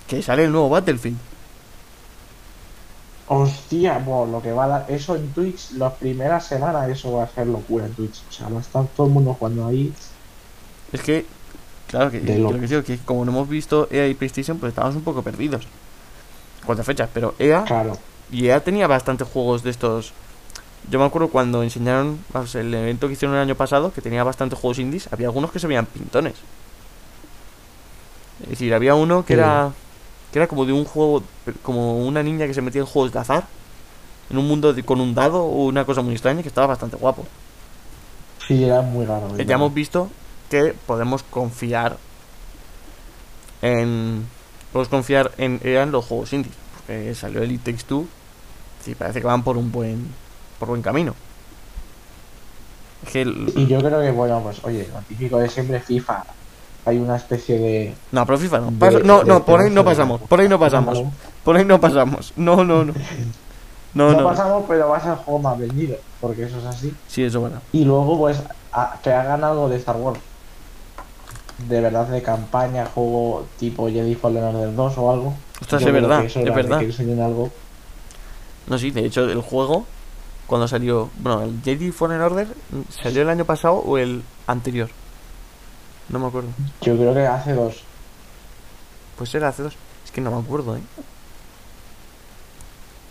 que 0.07 0.23
sale 0.23 0.45
el 0.45 0.51
nuevo 0.51 0.69
Battlefield. 0.69 1.17
Hostia, 3.27 3.99
bueno, 3.99 4.31
lo 4.31 4.41
que 4.41 4.51
va 4.51 4.65
a 4.65 4.67
dar 4.67 4.85
eso 4.89 5.15
en 5.15 5.27
Twitch, 5.33 5.73
las 5.73 5.93
primeras 5.93 6.47
semanas, 6.47 6.89
eso 6.89 7.11
va 7.11 7.25
a 7.25 7.29
ser 7.29 7.45
locura 7.45 7.85
en 7.85 7.93
Twitch. 7.93 8.23
O 8.27 8.31
sea, 8.31 8.49
va 8.49 8.57
a 8.57 8.61
estar 8.61 8.85
todo 8.87 9.05
el 9.05 9.13
mundo 9.13 9.35
jugando 9.35 9.67
ahí. 9.67 9.93
Es 10.91 11.01
que 11.01 11.25
Claro 11.89 12.11
que, 12.11 12.19
lo 12.37 12.51
que 12.51 12.67
digo 12.67 12.83
que 12.83 12.99
como 12.99 13.25
no 13.25 13.31
hemos 13.31 13.49
visto 13.49 13.87
EA 13.89 14.07
y 14.07 14.13
PlayStation, 14.13 14.59
pues 14.59 14.69
estábamos 14.71 14.95
un 14.95 15.01
poco 15.03 15.23
perdidos. 15.23 15.67
A 16.67 16.83
fechas, 16.83 17.09
pero 17.11 17.33
EA 17.39 17.63
Claro. 17.63 17.97
y 18.31 18.45
EA 18.45 18.63
tenía 18.63 18.85
bastantes 18.85 19.27
juegos 19.27 19.63
de 19.63 19.71
estos. 19.71 20.13
Yo 20.89 20.97
me 20.99 21.05
acuerdo 21.05 21.29
cuando 21.29 21.61
enseñaron 21.63 22.19
el 22.53 22.73
evento 22.73 23.07
que 23.07 23.13
hicieron 23.13 23.35
el 23.35 23.41
año 23.43 23.55
pasado, 23.55 23.91
que 23.93 24.01
tenía 24.01 24.23
bastantes 24.23 24.57
juegos 24.57 24.79
indies, 24.79 25.07
había 25.11 25.27
algunos 25.27 25.51
que 25.51 25.59
se 25.59 25.67
veían 25.67 25.85
pintones. 25.85 26.35
Es 28.43 28.49
decir, 28.49 28.73
había 28.73 28.95
uno 28.95 29.25
que 29.25 29.33
Sí. 29.33 29.39
era 29.39 29.71
que 30.31 30.37
era 30.37 30.47
como 30.47 30.63
de 30.65 30.71
un 30.73 30.85
juego, 30.85 31.23
como 31.63 32.05
una 32.05 32.21
niña 32.21 32.45
que 32.45 32.53
se 32.53 32.61
metía 32.61 32.81
en 32.81 32.85
juegos 32.87 33.11
de 33.11 33.17
azar, 33.17 33.47
en 34.29 34.37
un 34.37 34.47
mundo 34.47 34.73
de- 34.73 34.83
con 34.83 35.01
un 35.01 35.15
dado 35.15 35.43
o 35.43 35.65
una 35.65 35.85
cosa 35.85 36.01
muy 36.03 36.13
extraña 36.13 36.43
que 36.43 36.47
estaba 36.47 36.67
bastante 36.67 36.97
guapo. 36.97 37.25
Sí, 38.47 38.63
era 38.63 38.81
muy 38.83 39.05
raro. 39.05 39.27
Eh. 39.37 39.45
Ya 39.45 39.55
hemos 39.55 39.73
visto 39.73 40.09
que 40.51 40.75
podemos 40.85 41.23
confiar 41.23 41.97
en 43.61 44.27
podemos 44.71 44.89
confiar 44.89 45.31
en 45.37 45.59
en 45.63 45.91
los 45.91 46.05
juegos 46.05 46.31
indies, 46.33 46.53
porque 46.77 47.13
salió 47.15 47.41
el 47.41 47.51
It 47.51 47.63
Takes 47.63 47.83
Two 47.87 48.07
parece 48.97 49.19
que 49.21 49.27
van 49.27 49.43
por 49.43 49.57
un 49.57 49.71
buen 49.71 50.07
por 50.59 50.67
buen 50.69 50.81
camino. 50.81 51.15
Es 53.05 53.11
que 53.13 53.21
el- 53.21 53.51
Y 53.55 53.65
yo 53.67 53.79
creo 53.79 54.01
que, 54.01 54.11
bueno, 54.11 54.41
pues, 54.43 54.63
oye, 54.63 54.87
lo 54.93 54.99
típico 55.01 55.37
de 55.37 55.49
siempre 55.49 55.79
FIFA. 55.79 56.23
Hay 56.85 56.97
una 56.97 57.17
especie 57.17 57.57
de. 57.59 57.93
no, 58.11 58.25
pero 58.25 58.37
FIFA 58.37 58.59
no. 58.59 58.71
de- 58.71 59.03
no, 59.03 59.19
de 59.19 59.25
no, 59.25 59.43
por 59.45 59.59
ahí 59.59 59.69
no 59.69 59.83
pasamos, 59.83 60.21
por 60.21 60.39
ahí 60.39 60.47
no 60.49 60.57
pasamos, 60.59 61.03
por 61.43 61.55
ahí 61.57 61.65
no 61.65 61.79
pasamos. 61.79 62.33
No, 62.35 62.63
no, 62.63 62.85
no. 62.85 62.93
No, 63.93 64.11
no 64.11 64.21
no. 64.21 64.23
pasamos, 64.29 64.65
pero 64.67 64.87
va 64.89 64.97
a 64.97 65.01
ser 65.01 65.11
el 65.11 65.17
juego 65.17 65.39
más 65.39 65.57
vendido, 65.57 65.97
porque 66.21 66.43
eso 66.43 66.59
es 66.59 66.65
así. 66.65 66.93
Sí, 67.07 67.23
eso 67.23 67.39
bueno. 67.41 67.59
Y 67.73 67.85
luego, 67.85 68.17
pues, 68.19 68.41
a- 68.71 68.97
que 69.03 69.11
hagan 69.11 69.43
algo 69.43 69.67
de 69.67 69.77
Star 69.77 69.97
Wars. 69.97 70.19
De 71.67 71.81
verdad, 71.81 72.07
de 72.07 72.21
campaña, 72.21 72.85
juego 72.85 73.45
tipo 73.59 73.89
Jedi 73.89 74.15
Fallen 74.15 74.43
Order 74.43 74.73
2 74.75 74.97
o 74.97 75.11
algo. 75.11 75.33
Ostras, 75.61 75.81
es 75.81 75.91
verdad, 75.91 76.23
es 76.23 76.33
verdad. 76.35 76.79
Que 76.79 77.21
algo. 77.21 77.49
No, 78.67 78.77
sí, 78.77 78.91
de 78.91 79.05
hecho 79.05 79.25
el 79.25 79.41
juego 79.41 79.85
cuando 80.49 80.67
salió, 80.67 81.11
bueno, 81.19 81.43
el 81.43 81.61
Jedi 81.63 81.91
Fallen 81.91 82.21
Order 82.21 82.47
salió 82.89 83.21
el 83.21 83.29
año 83.29 83.45
pasado 83.45 83.75
o 83.75 83.99
el 83.99 84.23
anterior. 84.47 84.89
No 86.09 86.17
me 86.17 86.25
acuerdo. 86.25 86.49
Yo 86.81 86.97
creo 86.97 87.13
que 87.13 87.27
hace 87.27 87.53
dos. 87.53 87.83
Pues 89.15 89.33
era 89.35 89.49
hace 89.49 89.61
dos. 89.61 89.75
Es 90.03 90.11
que 90.11 90.21
no 90.21 90.31
me 90.31 90.37
acuerdo, 90.37 90.75
¿eh? 90.75 90.81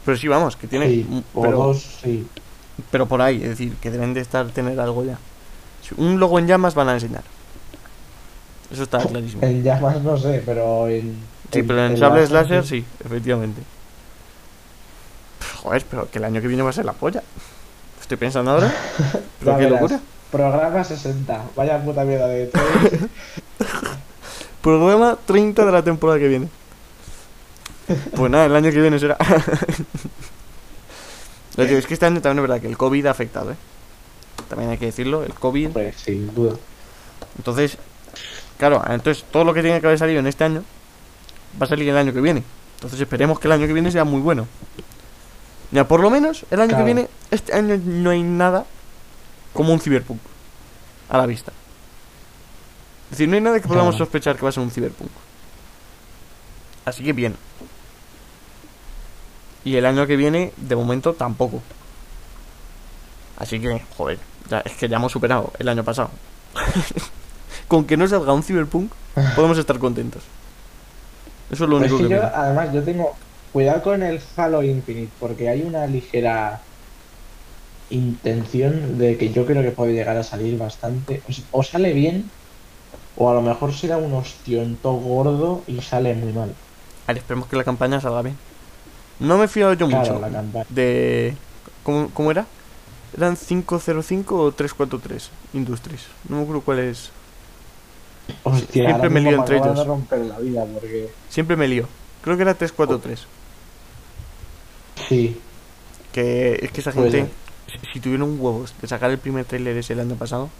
Pero 0.05 0.19
sí, 0.19 0.27
vamos, 0.27 0.57
que 0.57 0.67
tiene. 0.67 0.89
Sí, 0.89 1.25
pero, 1.33 1.59
dos, 1.59 2.01
sí. 2.03 2.27
pero 2.91 3.07
por 3.07 3.23
ahí, 3.23 3.37
es 3.37 3.51
decir, 3.51 3.77
que 3.77 3.93
deben 3.93 4.15
de 4.15 4.21
estar 4.21 4.49
tener 4.49 4.81
algo 4.81 5.05
ya. 5.05 5.19
Un 5.97 6.19
logo 6.19 6.41
en 6.41 6.49
llamas 6.49 6.75
van 6.75 6.89
a 6.89 6.95
enseñar. 6.95 7.23
Eso 8.71 8.83
está 8.83 8.99
clarísimo. 8.99 9.45
En 9.45 9.63
llamas 9.63 10.03
no 10.03 10.19
sé, 10.19 10.43
pero 10.45 10.89
en. 10.89 11.17
Sí, 11.53 11.63
pero 11.63 11.87
en 11.87 11.97
sables 11.97 12.31
láser 12.33 12.67
sí, 12.67 12.85
efectivamente. 13.05 13.63
Joder, 15.63 15.85
pero 15.91 16.11
que 16.11 16.19
el 16.19 16.25
año 16.25 16.41
que 16.41 16.49
viene 16.49 16.63
va 16.63 16.71
a 16.71 16.73
ser 16.73 16.85
la 16.85 16.93
polla. 16.93 17.23
Estoy 18.01 18.17
pensando 18.17 18.53
ahora. 18.53 18.73
Pero 19.41 19.59
qué 19.59 19.65
verás. 19.65 19.81
locura. 19.83 20.01
Programa 20.31 20.85
60. 20.85 21.43
Vaya 21.57 21.83
puta 21.83 22.05
mierda 22.05 22.29
de 22.29 22.47
todo. 22.47 22.63
Programa 24.63 25.19
30 25.27 25.67
de 25.67 25.73
la 25.73 25.83
temporada 25.83 26.19
que 26.19 26.29
viene. 26.29 26.49
Pues 28.15 28.31
nada, 28.31 28.47
el 28.47 28.55
año 28.55 28.71
que 28.71 28.81
viene 28.81 28.99
será. 28.99 29.17
Lo 31.57 31.67
que 31.67 31.79
es 31.79 31.87
que 31.87 31.95
este 31.95 32.07
año 32.07 32.21
también 32.21 32.45
es 32.45 32.49
verdad 32.49 32.63
que 32.63 32.69
el 32.69 32.77
COVID 32.77 33.07
ha 33.07 33.11
afectado, 33.11 33.53
¿eh? 33.53 33.57
También 34.49 34.71
hay 34.71 34.79
que 34.79 34.87
decirlo, 34.87 35.25
el 35.25 35.35
COVID. 35.35 35.71
pues 35.71 35.97
sin 35.97 36.33
duda. 36.35 36.55
Entonces, 37.37 37.77
claro, 38.57 38.83
entonces 38.89 39.25
todo 39.31 39.45
lo 39.45 39.53
que 39.53 39.63
tiene 39.63 39.81
que 39.81 39.87
haber 39.87 39.99
salido 39.99 40.21
en 40.21 40.27
este 40.29 40.45
año 40.45 40.63
va 41.61 41.67
a 41.67 41.69
salir 41.69 41.89
el 41.89 41.97
año 41.97 42.13
que 42.13 42.21
viene. 42.21 42.45
Entonces 42.77 43.01
esperemos 43.01 43.41
que 43.41 43.49
el 43.49 43.53
año 43.53 43.67
que 43.67 43.73
viene 43.73 43.91
sea 43.91 44.05
muy 44.05 44.21
bueno. 44.21 44.47
Ya, 45.71 45.87
por 45.87 46.01
lo 46.01 46.11
menos 46.11 46.47
el 46.51 46.61
año 46.61 46.69
Claro. 46.71 46.85
que 46.85 46.93
viene, 46.95 47.09
este 47.31 47.53
año 47.55 47.79
no 47.85 48.11
hay 48.11 48.23
nada 48.23 48.65
como 49.53 49.73
un 49.73 49.81
Cyberpunk 49.81 50.21
a 51.11 51.19
la 51.19 51.27
vista. 51.27 51.53
Es 53.07 53.11
decir, 53.13 53.29
no 53.29 53.35
hay 53.35 53.41
nada 53.41 53.61
que 53.61 53.69
podamos 53.69 53.95
Claro. 53.97 54.05
sospechar 54.07 54.37
que 54.37 54.43
va 54.43 54.49
a 54.49 54.53
ser 54.53 54.63
un 54.63 54.71
Cyberpunk. 54.71 55.11
Así 56.85 57.03
que 57.05 57.13
bien. 57.13 57.37
Y 59.65 59.77
el 59.77 59.85
año 59.87 60.07
que 60.07 60.17
viene, 60.17 60.53
de 60.57 60.77
momento, 60.77 61.13
tampoco. 61.15 61.63
Así 63.37 63.61
que, 63.61 63.83
joder, 63.97 64.19
ya, 64.49 64.61
es 64.61 64.73
que 64.73 64.89
ya 64.89 64.97
hemos 64.97 65.13
superado 65.13 65.53
el 65.59 65.69
año 65.69 65.85
pasado. 65.85 66.11
Con 67.69 67.85
que 67.85 67.97
no 67.97 68.09
salga 68.09 68.33
un 68.33 68.43
Cyberpunk, 68.43 68.91
podemos 69.37 69.59
estar 69.59 69.79
contentos. 69.79 70.23
Eso 71.51 71.65
es 71.65 71.71
lo 71.71 71.79
Pues 71.79 71.93
único 71.93 72.09
que 72.09 72.15
yo, 72.15 72.23
además, 72.35 72.73
yo 72.73 72.83
tengo. 72.83 73.17
Cuidado 73.53 73.83
con 73.83 74.03
el 74.03 74.21
Halo 74.37 74.63
Infinite, 74.63 75.13
porque 75.19 75.49
hay 75.49 75.63
una 75.63 75.87
ligera 75.87 76.61
intención 77.91 78.99
de 78.99 79.17
que 79.17 79.31
yo 79.33 79.47
creo 79.47 79.63
que 79.63 79.71
puede 79.71 79.95
llegar 79.95 80.17
a 80.17 80.23
salir 80.23 80.59
bastante. 80.59 81.23
O, 81.51 81.63
sale 81.63 81.93
bien, 81.93 82.31
o 83.17 83.31
a 83.31 83.35
lo 83.35 83.43
mejor 83.43 83.73
será 83.73 83.97
un 83.97 84.13
ostionto 84.13 84.93
gordo 84.93 85.63
y 85.67 85.81
sale 85.81 86.15
muy 86.15 86.33
mal. 86.33 86.55
A 87.07 87.13
ver, 87.13 87.19
esperemos 87.19 87.49
que 87.49 87.57
la 87.57 87.65
campaña 87.65 88.01
salga 88.01 88.23
bien. 88.23 88.37
No 89.21 89.39
me 89.39 89.47
he 89.47 89.49
fiado 89.49 89.73
yo 89.73 89.89
Claro, 89.89 90.15
mucho 90.15 90.29
la 90.29 90.65
de... 90.69 91.35
¿Cómo, 91.83 92.11
cómo 92.13 92.31
era? 92.31 92.47
¿Eran 93.17 93.37
505 93.37 94.37
o 94.37 94.53
343 94.53 95.31
Industries? 95.55 96.07
No 96.29 96.37
me 96.37 96.43
acuerdo 96.43 96.61
cuál 96.61 96.81
es. 96.81 97.11
Hostia, 98.45 98.85
siempre 98.85 99.09
me 99.09 99.21
lío 99.21 99.37
entre 99.37 99.57
ellos. 99.57 99.87
romper 99.87 100.21
la 100.21 100.39
vida, 100.39 100.67
porque. 100.67 101.11
Siempre 101.31 101.57
me 101.57 101.67
lío. 101.67 101.89
Creo 102.23 102.37
que 102.37 102.43
era 102.43 102.55
343. 102.55 103.27
Sí, 105.09 105.41
Que 106.13 106.59
es 106.63 106.71
que 106.71 106.81
esa 106.81 106.93
gente, 106.93 107.29
si, 107.67 107.93
si 107.95 108.01
tuvieron 108.01 108.39
huevos 108.39 108.75
de 108.81 108.89
sacar 108.89 109.11
el 109.11 109.19
primer 109.19 109.45
trailer 109.47 109.77
ese 109.77 109.95
el 109.95 110.01
año 110.01 110.17
pasado, 110.17 110.51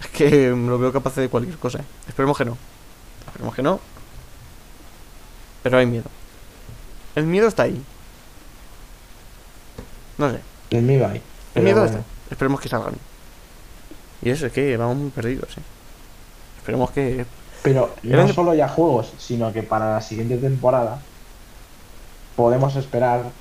es 0.00 0.06
que 0.08 0.50
me 0.50 0.70
lo 0.70 0.78
veo 0.78 0.92
capaz 0.92 1.14
de 1.16 1.28
cualquier 1.28 1.58
cosa. 1.58 1.78
¿eh? 1.78 1.84
Esperemos 2.08 2.38
que 2.38 2.44
no. 2.44 2.56
Esperemos 3.26 3.54
que 3.54 3.62
no. 3.62 3.80
Pero 5.62 5.78
hay 5.78 5.86
miedo. 5.86 6.04
El 7.14 7.26
miedo 7.26 7.48
está 7.48 7.64
ahí. 7.64 7.82
No 10.18 10.30
sé. 10.30 10.40
el 10.70 10.82
mío 10.82 11.06
hay. 11.06 11.20
El 11.54 11.62
miedo 11.64 11.80
bueno. 11.80 11.98
está. 11.98 12.04
Esperemos 12.30 12.60
que 12.60 12.68
salgan. 12.68 12.94
Y 14.22 14.30
eso 14.30 14.46
es 14.46 14.52
que 14.52 14.76
vamos 14.76 14.96
muy 14.96 15.10
perdidos, 15.10 15.50
¿eh? 15.58 15.62
Esperemos 16.58 16.90
que... 16.92 17.26
Pero 17.62 17.94
no 18.02 18.28
solo 18.32 18.54
ya 18.54 18.68
juegos, 18.68 19.12
sino 19.18 19.52
que 19.52 19.62
para 19.62 19.94
la 19.94 20.00
siguiente 20.00 20.36
temporada 20.36 21.00
podemos 22.36 22.76
esperar 22.76 23.32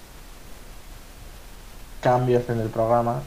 cambios 2.02 2.48
en 2.50 2.60
el 2.60 2.70
programa 2.70 3.22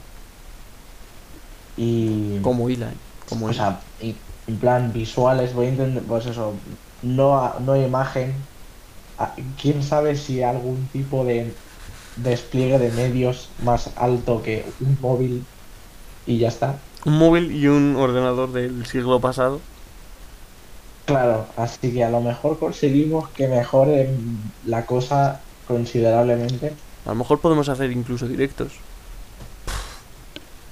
y 1.76 2.40
Como 2.40 2.68
hila, 2.70 2.90
¿eh? 2.90 2.96
Como 3.28 3.46
o 3.46 3.52
sea, 3.52 3.80
y- 4.00 4.14
en 4.46 4.58
plan 4.58 4.92
visuales, 4.92 5.54
voy 5.54 5.66
a 5.66 5.70
intentar, 5.70 6.02
pues 6.04 6.26
eso, 6.26 6.54
no, 7.02 7.38
a- 7.38 7.58
no 7.60 7.76
imagen, 7.76 8.32
a- 9.18 9.34
quién 9.60 9.82
sabe 9.82 10.16
si 10.16 10.42
algún 10.42 10.86
tipo 10.88 11.24
de 11.24 11.56
despliegue 12.16 12.78
de 12.78 12.90
medios 12.92 13.50
más 13.62 13.92
alto 13.96 14.42
que 14.42 14.64
un 14.80 14.96
móvil 15.00 15.46
y 16.24 16.38
ya 16.38 16.48
está. 16.48 16.78
Un 17.04 17.18
móvil 17.18 17.52
y 17.52 17.66
un 17.66 17.96
ordenador 17.96 18.52
del 18.52 18.86
siglo 18.86 19.20
pasado. 19.20 19.60
Claro, 21.06 21.46
así 21.56 21.92
que 21.92 22.02
a 22.02 22.10
lo 22.10 22.20
mejor 22.20 22.58
conseguimos 22.58 23.30
que 23.30 23.46
mejore 23.46 24.18
la 24.64 24.86
cosa 24.86 25.45
considerablemente. 25.66 26.72
A 27.04 27.10
lo 27.10 27.14
mejor 27.16 27.40
podemos 27.40 27.68
hacer 27.68 27.90
incluso 27.92 28.26
directos. 28.26 28.72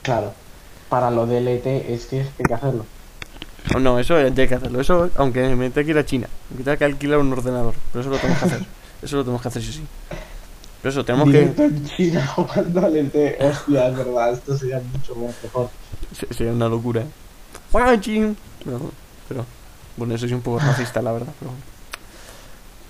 Claro, 0.03 0.33
para 0.89 1.11
lo 1.11 1.27
del 1.27 1.49
ET 1.49 1.66
es 1.66 2.07
que 2.07 2.21
hay 2.21 2.45
que 2.47 2.55
hacerlo. 2.55 2.85
No, 3.73 3.81
no, 3.81 3.99
eso 3.99 4.19
ya 4.21 4.27
hay 4.27 4.49
que 4.49 4.55
hacerlo. 4.55 4.81
Eso, 4.81 5.11
aunque 5.16 5.41
me 5.57 5.71
tenga 5.71 5.85
que 5.87 5.91
ir 5.93 5.99
a 5.99 6.05
China, 6.05 6.29
aunque 6.51 6.65
tenga 6.65 6.77
que 6.77 6.85
alquilar 6.85 7.19
un 7.21 7.33
ordenador. 7.33 7.75
Pero 7.93 8.01
eso 8.03 8.11
lo 8.11 8.19
tenemos 8.19 8.39
que 8.41 8.47
hacer. 8.47 8.66
Eso 9.05 9.16
lo 9.16 9.23
tenemos 9.23 9.43
que 9.43 9.49
hacer, 9.49 9.62
sí, 9.62 9.71
sí. 9.71 9.83
Pero 10.81 10.91
eso, 10.91 11.05
tenemos 11.05 11.27
Directo 11.29 11.57
que. 11.57 11.65
en 11.65 11.85
China 11.85 12.27
jugando 12.27 12.87
al 12.87 12.97
ET. 12.97 13.15
Hostia, 13.39 13.89
es 13.89 13.97
verdad, 13.97 14.33
esto 14.33 14.57
sería 14.57 14.81
mucho 14.81 15.15
mejor. 15.15 15.69
se- 16.19 16.33
Sería 16.33 16.53
una 16.55 16.69
locura. 16.69 17.03
¿eh? 17.03 18.35
No, 18.65 18.81
pero. 19.29 19.45
Bueno, 19.99 20.15
eso 20.15 20.25
es 20.25 20.33
un 20.33 20.41
poco 20.41 20.59
racista, 20.61 21.03
la 21.03 21.12
verdad. 21.12 21.33
Pero. 21.39 21.53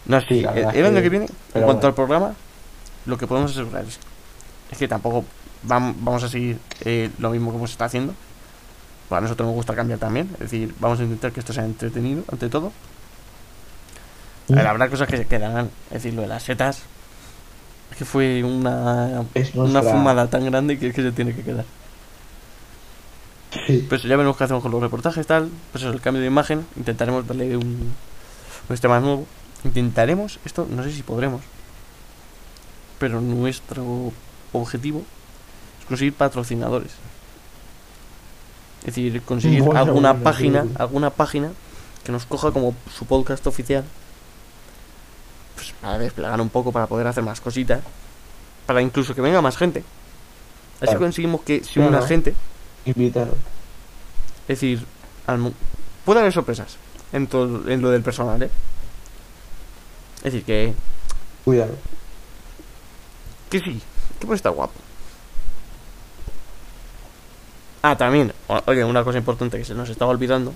No, 0.07 0.21
sí, 0.21 0.27
Sí, 0.29 0.41
la 0.43 0.53
el, 0.53 0.67
año 0.87 0.97
que- 0.97 1.03
que 1.03 1.09
viene, 1.09 1.27
en 1.27 1.33
cuanto 1.63 1.73
bueno. 1.75 1.87
al 1.89 1.95
programa, 1.95 2.35
lo 3.07 3.17
que 3.19 3.27
podemos 3.27 3.51
asegurar 3.53 3.85
es, 3.85 3.99
es 4.71 4.79
que 4.79 4.87
tampoco 4.89 5.25
vam- 5.67 5.95
vamos 5.99 6.23
a 6.25 6.29
seguir 6.29 6.59
eh, 6.83 7.11
lo 7.19 7.31
mismo 7.31 7.51
que 7.51 7.57
hemos 7.57 7.71
estado 7.71 7.87
haciendo. 7.87 8.15
Pues 9.09 9.19
a 9.19 9.21
nosotros 9.23 9.47
nos 9.47 9.55
gusta 9.55 9.75
cambiar 9.75 9.99
también. 9.99 10.29
Es 10.35 10.41
decir, 10.51 10.75
vamos 10.81 11.01
a 11.01 11.05
intentar 11.05 11.33
que 11.33 11.41
esto 11.41 11.53
sea 11.53 11.65
entretenido, 11.65 12.23
ante 12.31 12.49
todo. 12.49 12.73
A 14.51 14.55
ver, 14.57 14.67
habrá 14.67 14.89
cosas 14.91 15.09
que 15.09 15.17
se 15.17 15.27
quedarán. 15.27 15.71
Es 15.89 16.03
decir, 16.03 16.15
lo 16.15 16.23
de 16.23 16.29
las 16.29 16.43
setas. 16.43 16.83
Es 17.91 17.97
que 17.99 18.05
fue 18.05 18.43
una, 18.45 19.25
Es 19.35 19.55
una 19.55 19.83
fumada 19.83 20.27
tan 20.29 20.45
grande 20.45 20.79
que 20.79 20.89
es 20.89 20.95
que 20.95 21.03
se 21.03 21.13
tiene 21.13 21.35
que 21.35 21.43
quedar. 21.43 21.65
Sí. 23.67 23.87
Pues 23.89 24.03
ya 24.03 24.17
veremos 24.17 24.37
qué 24.37 24.45
hacemos 24.45 24.63
con 24.63 24.73
los 24.73 24.81
reportajes, 24.83 25.27
tal. 25.27 25.49
Pues 25.73 25.85
eso, 25.85 25.93
el 25.93 26.01
cambio 26.01 26.21
de 26.21 26.27
imagen. 26.27 26.67
Intentaremos 26.77 27.27
darle 27.27 27.57
un, 27.57 27.63
un 27.65 28.69
sistema 28.69 28.99
nuevo. 29.01 29.27
Intentaremos, 29.65 30.39
esto 30.45 30.67
no 30.71 30.83
sé 30.83 30.93
si 30.93 31.03
podremos. 31.03 31.41
Pero 32.99 33.21
nuestro 33.21 34.13
objetivo 34.53 35.03
es 35.81 35.87
conseguir 35.87 36.15
patrocinadores. 36.15 36.93
Es 38.81 38.87
decir, 38.87 39.23
conseguir 39.23 39.63
Bueno, 39.63 39.81
alguna 39.81 40.11
bueno, 40.13 40.25
página, 40.25 40.67
alguna 40.79 41.11
página 41.11 41.51
que 42.05 42.13
nos 42.13 42.27
coja 42.27 42.53
como 42.53 42.75
su 42.97 43.07
podcast 43.07 43.47
oficial. 43.47 43.85
Pues 45.55 45.73
para 45.81 45.99
desplegar 45.99 46.41
un 46.41 46.51
poco, 46.51 46.71
para 46.71 46.87
poder 46.87 47.07
hacer 47.07 47.25
más 47.25 47.41
cositas. 47.41 47.81
Para 48.67 48.83
incluso 48.83 49.15
que 49.15 49.21
venga 49.23 49.41
más 49.41 49.57
gente. 49.57 49.81
Así 50.77 50.87
Claro. 50.87 51.01
conseguimos 51.01 51.41
que 51.43 51.65
si 51.65 51.79
una 51.81 52.03
gente 52.03 52.35
Invitar. 52.85 53.29
es 54.43 54.49
decir, 54.49 54.85
al 55.27 55.53
puede 56.05 56.21
haber 56.21 56.33
sorpresas 56.33 56.77
en, 57.13 57.27
todo, 57.27 57.69
en 57.71 57.81
lo 57.81 57.91
del 57.91 58.03
personal, 58.03 58.43
¿eh? 58.43 58.51
Es 60.25 60.33
decir, 60.33 60.45
que, 60.45 60.75
Cuidado. 61.45 61.75
que 63.51 63.61
sí, 63.61 63.81
que 64.19 64.27
puede 64.27 64.37
estar 64.37 64.53
guapo. 64.53 64.73
Ah, 67.83 67.97
también, 67.99 68.33
oye, 68.65 68.83
una 68.83 69.05
cosa 69.05 69.19
importante 69.19 69.59
que 69.59 69.65
se 69.67 69.75
nos 69.75 69.91
estaba 69.91 70.11
olvidando. 70.11 70.55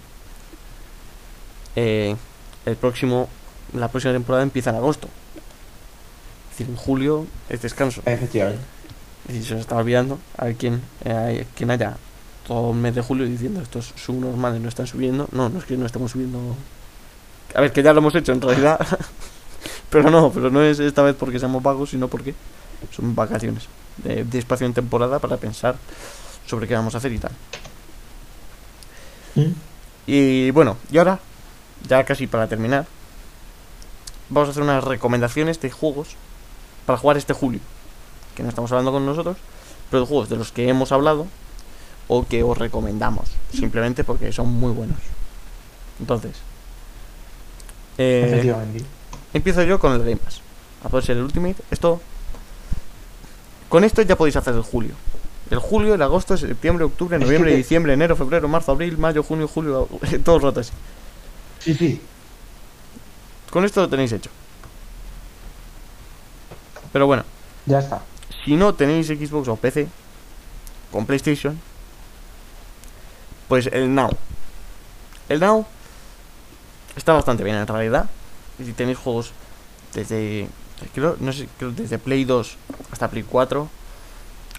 Eh, 1.77 2.17
el 2.65 2.77
próximo, 2.77 3.29
la 3.75 3.89
próxima 3.89 4.15
temporada 4.15 4.43
empieza 4.43 4.71
en 4.71 4.77
agosto. 4.77 5.09
Es 6.51 6.59
decir, 6.59 6.75
en 6.75 6.77
julio 6.77 7.27
es 7.51 7.61
descanso. 7.61 8.01
Efectivamente. 8.07 8.63
Es 9.29 9.35
decir, 9.35 9.49
se 9.49 9.55
nos 9.55 9.61
estaba 9.61 9.83
olvidando. 9.83 10.19
A 10.39 10.47
ver 10.47 10.57
quién, 10.57 10.81
eh, 11.05 11.47
quién 11.55 11.71
haya 11.71 11.99
todo 12.47 12.71
el 12.71 12.79
mes 12.79 12.95
de 12.95 13.03
julio 13.03 13.27
diciendo 13.27 13.61
estos 13.61 13.93
subnormales 13.95 14.63
no 14.63 14.71
están 14.71 14.87
subiendo. 14.87 15.29
No, 15.31 15.51
no 15.51 15.59
es 15.59 15.67
que 15.67 15.77
no 15.77 15.85
estemos 15.85 16.13
subiendo. 16.13 16.57
A 17.55 17.61
ver, 17.61 17.73
que 17.73 17.83
ya 17.83 17.93
lo 17.93 17.99
hemos 17.99 18.15
hecho 18.15 18.33
en 18.33 18.41
realidad. 18.41 18.81
pero 19.91 20.11
no, 20.11 20.31
pero 20.33 20.51
no 20.51 20.63
es 20.63 20.79
esta 20.79 21.03
vez 21.03 21.17
porque 21.19 21.39
seamos 21.39 21.63
vagos, 21.63 21.91
sino 21.91 22.09
porque 22.09 22.35
son 22.91 23.15
vacaciones 23.15 23.65
de, 23.99 24.25
de 24.25 24.39
espacio 24.39 24.67
en 24.67 24.75
temporada 24.75 25.19
para 25.19 25.37
pensar 25.37 25.77
sobre 26.47 26.67
qué 26.67 26.75
vamos 26.75 26.95
a 26.95 26.99
hacer 26.99 27.13
y 27.13 27.19
tal. 27.19 27.33
¿Mm? 29.35 29.53
Y 30.07 30.51
bueno, 30.53 30.77
y 30.91 30.99
ahora, 30.99 31.19
ya 31.87 32.05
casi 32.05 32.27
para 32.27 32.49
terminar, 32.49 32.87
vamos 34.31 34.49
a 34.49 34.51
hacer 34.53 34.63
unas 34.63 34.83
recomendaciones 34.85 35.61
de 35.61 35.71
juegos 35.71 36.17
para 36.87 36.99
jugar 36.99 37.17
este 37.17 37.35
julio. 37.35 37.61
Que 38.35 38.43
no 38.43 38.49
estamos 38.49 38.71
hablando 38.73 38.93
con 38.93 39.05
nosotros, 39.05 39.37
pero 39.91 40.03
de 40.03 40.07
juegos 40.09 40.29
de 40.29 40.37
los 40.37 40.53
que 40.53 40.69
hemos 40.69 40.93
hablado 40.93 41.27
o 42.09 42.27
que 42.27 42.43
os 42.43 42.57
recomendamos, 42.57 43.29
simplemente 43.53 44.03
porque 44.03 44.33
son 44.33 44.49
muy 44.49 44.73
buenos. 44.73 44.99
Entonces, 46.01 46.37
eh. 47.99 48.85
Empiezo 49.35 49.63
yo 49.63 49.79
con 49.79 49.93
el 49.93 49.99
Game 50.01 50.17
Pass. 50.17 50.41
A 50.85 50.89
poder 50.89 51.05
ser 51.05 51.17
el 51.17 51.25
Ultimate. 51.25 51.57
Esto. 51.71 52.01
Con 53.69 53.85
esto 53.85 54.03
ya 54.03 54.17
podéis 54.17 54.37
hacer 54.37 54.55
el 54.55 54.63
julio. 54.63 54.95
El 55.51 55.59
julio, 55.59 55.95
el 55.95 56.03
agosto, 56.03 56.37
septiembre, 56.37 56.85
octubre, 56.85 57.19
noviembre, 57.19 57.55
diciembre, 57.57 57.95
enero, 57.95 58.17
febrero, 58.17 58.49
marzo, 58.49 58.73
abril, 58.73 58.99
mayo, 58.99 59.23
junio, 59.23 59.49
julio, 59.49 59.89
todo 60.25 60.37
el 60.37 60.43
rato 60.43 60.61
así. 60.61 60.73
Sí, 61.61 61.75
sí. 61.75 62.01
Con 63.51 63.65
esto 63.65 63.81
lo 63.81 63.89
tenéis 63.89 64.13
hecho. 64.13 64.31
Pero 66.93 67.07
bueno, 67.07 67.25
Ya 67.67 67.79
está. 67.79 68.03
si 68.45 68.57
no 68.57 68.75
tenéis 68.75 69.07
Xbox 69.09 69.49
o 69.49 69.57
PC 69.57 69.89
con 70.93 71.07
PlayStation, 71.07 71.59
pues 73.49 73.67
el 73.73 73.95
Now. 73.95 74.11
El 75.29 75.41
Now 75.41 75.67
está 76.97 77.13
bastante 77.15 77.43
bien 77.45 77.57
en 77.57 77.67
realidad. 77.67 78.09
Si 78.65 78.73
tenéis 78.73 78.99
juegos 78.99 79.33
desde 79.95 80.49
creo, 80.95 81.17
no 81.21 81.33
sé, 81.33 81.49
creo 81.59 81.71
desde 81.73 81.99
Play 81.99 82.25
2 82.25 82.57
hasta 82.93 83.09
Play 83.09 83.23
4. 83.23 83.69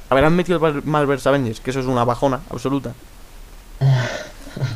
A 0.09 0.15
ver, 0.15 0.25
han 0.25 0.35
metido 0.35 0.55
el 0.57 0.61
Mar- 0.61 0.85
Marvel's 0.85 1.27
Avengers, 1.27 1.59
que 1.59 1.69
eso 1.69 1.79
es 1.79 1.85
una 1.85 2.03
bajona 2.03 2.41
absoluta. 2.49 2.93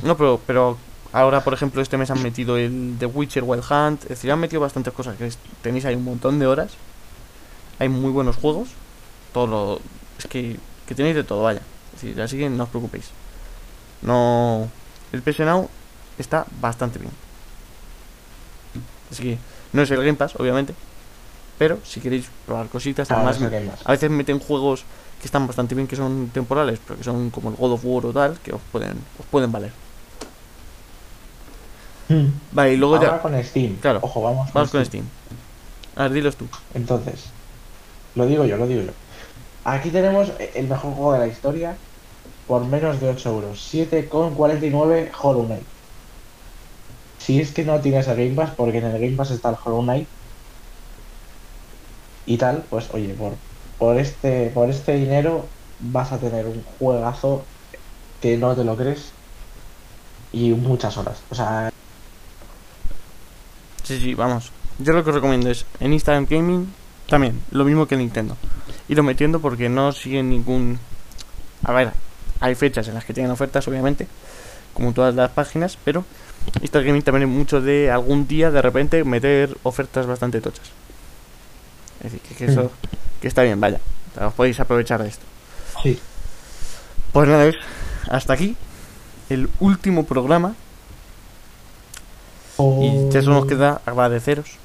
No, 0.04 0.16
pero, 0.16 0.40
pero 0.45 0.78
ahora, 1.12 1.44
por 1.44 1.54
ejemplo, 1.54 1.82
este 1.82 1.98
mes 1.98 2.10
han 2.12 2.22
metido 2.22 2.58
el 2.58 2.95
The 3.00 3.06
Witcher 3.08 3.44
Wild 3.44 3.64
Hunt. 3.70 4.04
Es 4.04 4.10
decir, 4.10 4.32
han 4.32 4.40
metido 4.40 4.62
bastantes 4.62 4.94
cosas. 4.94 5.18
Que 5.18 5.30
tenéis 5.62 5.86
ahí 5.86 5.95
un 5.95 6.04
montón 6.06 6.40
de 6.40 6.48
horas. 6.48 6.72
Hay 7.80 7.90
muy 7.90 8.12
buenos 8.12 8.36
juegos. 8.38 8.70
Todo 9.34 9.48
lo. 9.48 9.80
Es 10.20 10.28
que, 10.28 10.58
que 10.88 10.95
tenéis 10.95 11.16
de 11.16 11.24
todo, 11.24 11.44
vaya. 11.44 11.62
Es 11.95 12.02
decir, 12.02 12.22
así 12.22 12.38
que 12.38 12.50
no 12.50 12.64
os 12.64 12.70
preocupéis. 12.70 13.10
No. 14.02 14.70
El 15.12 15.22
PS 15.22 15.40
Now 15.40 15.70
está 16.18 16.45
bastante 16.62 17.00
bien. 17.00 17.12
Así 19.14 19.23
que 19.23 19.38
no 19.73 19.81
es 19.84 19.91
el 19.91 19.98
Game 19.98 20.15
Pass, 20.15 20.35
obviamente. 20.38 20.73
Pero 21.57 21.77
si 21.85 21.99
queréis 22.02 22.27
probar 22.45 22.68
cositas, 22.68 23.10
además 23.11 23.40
a 23.85 23.91
veces 23.91 24.10
meten 24.10 24.40
juegos 24.40 24.84
que 25.22 25.27
están 25.27 25.45
bastante 25.48 25.76
bien, 25.76 25.88
que 25.88 25.95
son 25.95 26.30
temporales, 26.34 26.80
pero 26.85 26.98
que 26.98 27.03
son 27.03 27.30
como 27.30 27.49
el 27.49 27.56
God 27.56 27.73
of 27.73 27.81
War 27.85 28.06
o 28.07 28.11
tal, 28.11 28.40
que 28.40 28.53
os 28.53 28.61
pueden, 28.72 28.98
os 29.19 29.26
pueden 29.30 29.52
valer. 29.52 29.72
Mm. 32.10 32.26
Vale, 32.52 32.73
y 32.73 32.77
luego 32.77 32.95
Ahora 32.95 33.11
ya. 33.11 33.22
con 33.22 33.44
Steam. 33.44 33.77
Claro. 33.77 33.99
Ojo, 34.02 34.22
vamos, 34.22 34.52
Vamos 34.52 34.72
con 34.72 34.84
Steam. 34.84 35.06
A 35.95 36.03
ver, 36.03 36.14
dilos 36.14 36.35
tú. 36.35 36.48
Entonces, 36.73 37.26
lo 38.15 38.26
digo 38.26 38.45
yo, 38.45 38.57
lo 38.57 38.68
digo 38.68 38.81
yo. 38.81 38.91
Aquí 39.64 39.91
tenemos 39.91 40.31
el 40.56 40.68
mejor 40.68 40.94
juego 40.94 41.14
de 41.14 41.19
la 41.19 41.27
historia 41.27 41.77
por 42.48 42.65
menos 42.65 42.99
de 42.99 43.10
8 43.10 43.30
euros. 43.30 43.69
7,49 43.73 45.10
Hollow 45.22 45.45
Knight. 45.45 45.64
Si 47.26 47.40
es 47.40 47.52
que 47.52 47.64
no 47.64 47.80
tienes 47.80 48.08
el 48.08 48.18
Game 48.18 48.36
Pass, 48.36 48.52
porque 48.56 48.80
en 48.80 48.86
el 48.86 49.00
Game 49.00 49.16
Pass 49.16 49.32
está 49.32 49.50
el 49.50 49.56
Hollow 49.64 49.82
Knight 49.82 50.08
y 52.26 52.38
tal, 52.38 52.64
pues 52.70 52.90
oye, 52.94 53.14
por, 53.14 53.34
por, 53.78 53.98
este, 53.98 54.50
por 54.50 54.70
este 54.70 54.95
dinero 54.95 55.45
vas 55.80 56.12
a 56.12 56.18
tener 56.18 56.45
un 56.48 56.64
juegazo 56.80 57.44
que 58.22 58.38
no 58.38 58.56
te 58.56 58.64
lo 58.64 58.76
crees 58.76 59.12
y 60.32 60.52
muchas 60.52 60.98
horas. 60.98 61.22
O 61.30 61.36
sea, 61.36 61.72
Sí, 63.84 64.00
sí, 64.00 64.14
vamos. 64.16 64.52
Yo 64.80 64.94
lo 64.94 65.04
que 65.04 65.10
os 65.10 65.16
recomiendo 65.16 65.50
es 65.50 65.66
en 65.82 65.91
Instagram 65.91 66.26
Gaming 66.30 66.74
también, 67.08 67.41
lo 67.52 67.66
mismo 67.66 67.86
que 67.86 67.95
en 67.95 68.02
Nintendo. 68.02 68.38
Irlo 68.88 69.04
metiendo 69.04 69.41
porque 69.41 69.68
no 69.68 69.91
siguen 69.91 70.30
ningún. 70.30 70.80
A 71.64 71.74
ver, 71.74 71.91
hay 72.40 72.56
fechas 72.56 72.88
en 72.88 72.94
las 72.94 73.04
que 73.04 73.14
tienen 73.14 73.32
ofertas, 73.32 73.68
obviamente, 73.68 74.08
como 74.74 74.94
todas 74.94 75.14
las 75.16 75.32
páginas, 75.32 75.78
pero 75.84 76.06
Instagram 76.61 76.88
Gaming 76.88 77.02
también 77.03 77.30
es 77.30 77.36
mucho 77.36 77.61
de 77.61 77.91
algún 77.91 78.28
día 78.28 78.52
de 78.52 78.61
repente 78.61 79.03
meter 79.03 79.56
ofertas 79.64 80.06
bastante 80.06 80.41
tochas. 80.41 80.72
Es 82.03 82.11
decir, 82.11 82.22
que, 82.22 82.36
que 82.36 82.52
eso 82.52 82.72
que 83.22 83.28
está 83.28 83.44
bien, 83.44 83.60
vaya. 83.60 83.80
Os 84.20 84.34
podéis 84.34 84.60
aprovechar 84.60 85.02
de 85.02 85.10
esto. 85.10 85.26
sí. 85.82 85.99
Pues 87.11 87.30
nada, 87.30 87.52
hasta 88.10 88.34
aquí 88.34 88.57
el 89.30 89.48
último 89.60 90.03
programa 90.06 90.56
y 92.57 93.10
ya 93.11 93.22
solo 93.22 93.36
nos 93.36 93.45
queda 93.45 93.82
agradeceros 93.86 94.57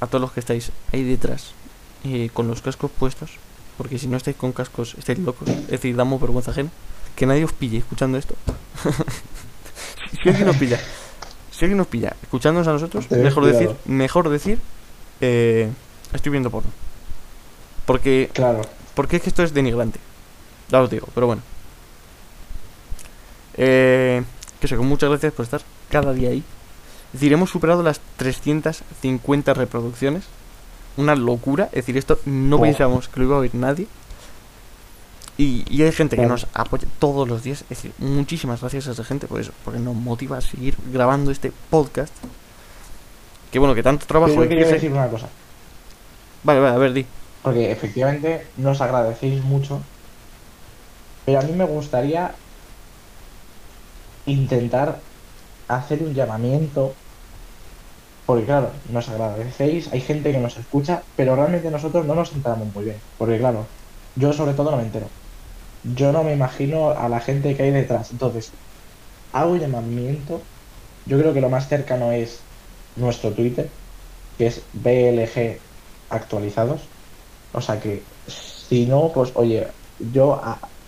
a 0.00 0.06
todos 0.06 0.20
los 0.20 0.32
que 0.32 0.40
estáis 0.40 0.70
ahí 0.92 1.02
detrás 1.02 1.52
eh, 2.04 2.30
con 2.32 2.48
los 2.48 2.62
cascos 2.62 2.90
puestos. 2.90 3.32
Porque 3.76 3.98
si 3.98 4.06
no 4.06 4.16
estáis 4.16 4.36
con 4.36 4.52
cascos, 4.52 4.94
estáis 4.98 5.18
locos. 5.18 5.48
Es 5.48 5.70
decir, 5.70 5.94
damos 5.96 6.20
vergüenza 6.20 6.50
ajena. 6.50 6.70
Que 7.14 7.26
nadie 7.26 7.44
os 7.44 7.52
pille 7.52 7.78
escuchando 7.78 8.16
esto. 8.16 8.34
si, 10.22 10.28
alguien 10.28 10.46
nos 10.46 10.56
pilla, 10.56 10.78
si 11.50 11.64
alguien 11.64 11.78
nos 11.78 11.86
pilla 11.86 12.14
escuchándonos 12.22 12.68
a 12.68 12.72
nosotros, 12.72 13.06
Tened 13.08 13.24
mejor 13.24 13.42
cuidado. 13.44 13.60
decir, 13.60 13.76
mejor 13.86 14.28
decir, 14.28 14.58
eh, 15.20 15.68
estoy 16.12 16.30
viendo 16.30 16.50
porno. 16.50 16.70
Porque, 17.86 18.30
Claro. 18.32 18.62
porque 18.94 19.16
es 19.16 19.22
que 19.22 19.28
esto 19.28 19.42
es 19.42 19.52
denigrante. 19.54 20.00
Ya 20.68 20.80
os 20.82 20.90
digo, 20.90 21.08
pero 21.14 21.26
bueno. 21.26 21.42
Eh, 23.54 24.22
que 24.60 24.68
que 24.68 24.76
muchas 24.76 25.08
gracias 25.10 25.32
por 25.32 25.44
estar 25.44 25.62
cada 25.90 26.12
día 26.12 26.30
ahí. 26.30 26.42
Es 27.08 27.20
decir, 27.20 27.32
hemos 27.32 27.50
superado 27.50 27.82
las 27.82 28.00
350 28.16 29.54
reproducciones. 29.54 30.24
Una 30.96 31.14
locura. 31.14 31.64
Es 31.66 31.86
decir, 31.86 31.96
esto 31.96 32.18
no 32.24 32.56
Oh. 32.56 32.60
pensábamos 32.62 33.08
que 33.08 33.20
lo 33.20 33.26
iba 33.26 33.36
a 33.36 33.40
oír 33.40 33.54
nadie. 33.54 33.86
Y, 35.38 35.64
y 35.68 35.82
hay 35.82 35.92
gente 35.92 36.16
que 36.16 36.26
nos 36.26 36.46
apoya 36.54 36.88
todos 36.98 37.28
los 37.28 37.42
días. 37.42 37.62
Es 37.62 37.68
decir, 37.68 37.92
muchísimas 37.98 38.60
gracias 38.60 38.88
a 38.88 38.92
esa 38.92 39.04
gente 39.04 39.26
por 39.26 39.40
eso. 39.40 39.52
Porque 39.64 39.78
nos 39.78 39.94
motiva 39.94 40.38
a 40.38 40.40
seguir 40.40 40.76
grabando 40.90 41.30
este 41.30 41.52
podcast. 41.70 42.12
Que 43.50 43.58
bueno, 43.58 43.74
que 43.74 43.82
tanto 43.82 44.06
trabajo. 44.06 44.32
Pero 44.32 44.44
yo 44.44 44.48
quería 44.48 44.66
decir 44.66 44.92
una 44.92 45.08
cosa. 45.08 45.28
Vale, 46.42 46.60
vale, 46.60 46.74
a 46.74 46.78
ver, 46.78 46.92
di. 46.92 47.06
Porque 47.42 47.70
efectivamente 47.70 48.46
nos 48.56 48.80
agradecéis 48.80 49.42
mucho. 49.44 49.80
Pero 51.26 51.40
a 51.40 51.42
mí 51.42 51.52
me 51.52 51.64
gustaría 51.64 52.34
intentar 54.24 55.00
hacer 55.68 56.02
un 56.02 56.14
llamamiento. 56.14 56.94
Porque 58.24 58.44
claro, 58.44 58.70
nos 58.88 59.08
agradecéis, 59.08 59.92
hay 59.92 60.00
gente 60.00 60.32
que 60.32 60.38
nos 60.38 60.56
escucha, 60.56 61.02
pero 61.14 61.36
realmente 61.36 61.70
nosotros 61.70 62.06
no 62.06 62.14
nos 62.14 62.32
enteramos 62.32 62.74
muy 62.74 62.84
bien. 62.84 62.96
Porque 63.18 63.38
claro, 63.38 63.66
yo 64.16 64.32
sobre 64.32 64.54
todo 64.54 64.70
no 64.70 64.78
me 64.78 64.82
entero. 64.82 65.08
Yo 65.82 66.12
no 66.12 66.24
me 66.24 66.32
imagino 66.32 66.90
a 66.90 67.08
la 67.08 67.20
gente 67.20 67.56
que 67.56 67.62
hay 67.62 67.70
detrás. 67.70 68.10
Entonces, 68.10 68.52
hago 69.32 69.56
llamamiento. 69.56 70.40
Yo 71.06 71.18
creo 71.18 71.32
que 71.32 71.40
lo 71.40 71.48
más 71.48 71.68
cercano 71.68 72.12
es 72.12 72.40
nuestro 72.96 73.32
Twitter, 73.32 73.68
que 74.38 74.46
es 74.48 74.62
BLG 74.72 75.60
actualizados. 76.10 76.80
O 77.52 77.60
sea 77.60 77.80
que, 77.80 78.02
si 78.26 78.86
no, 78.86 79.12
pues 79.12 79.32
oye, 79.34 79.68
yo 80.12 80.40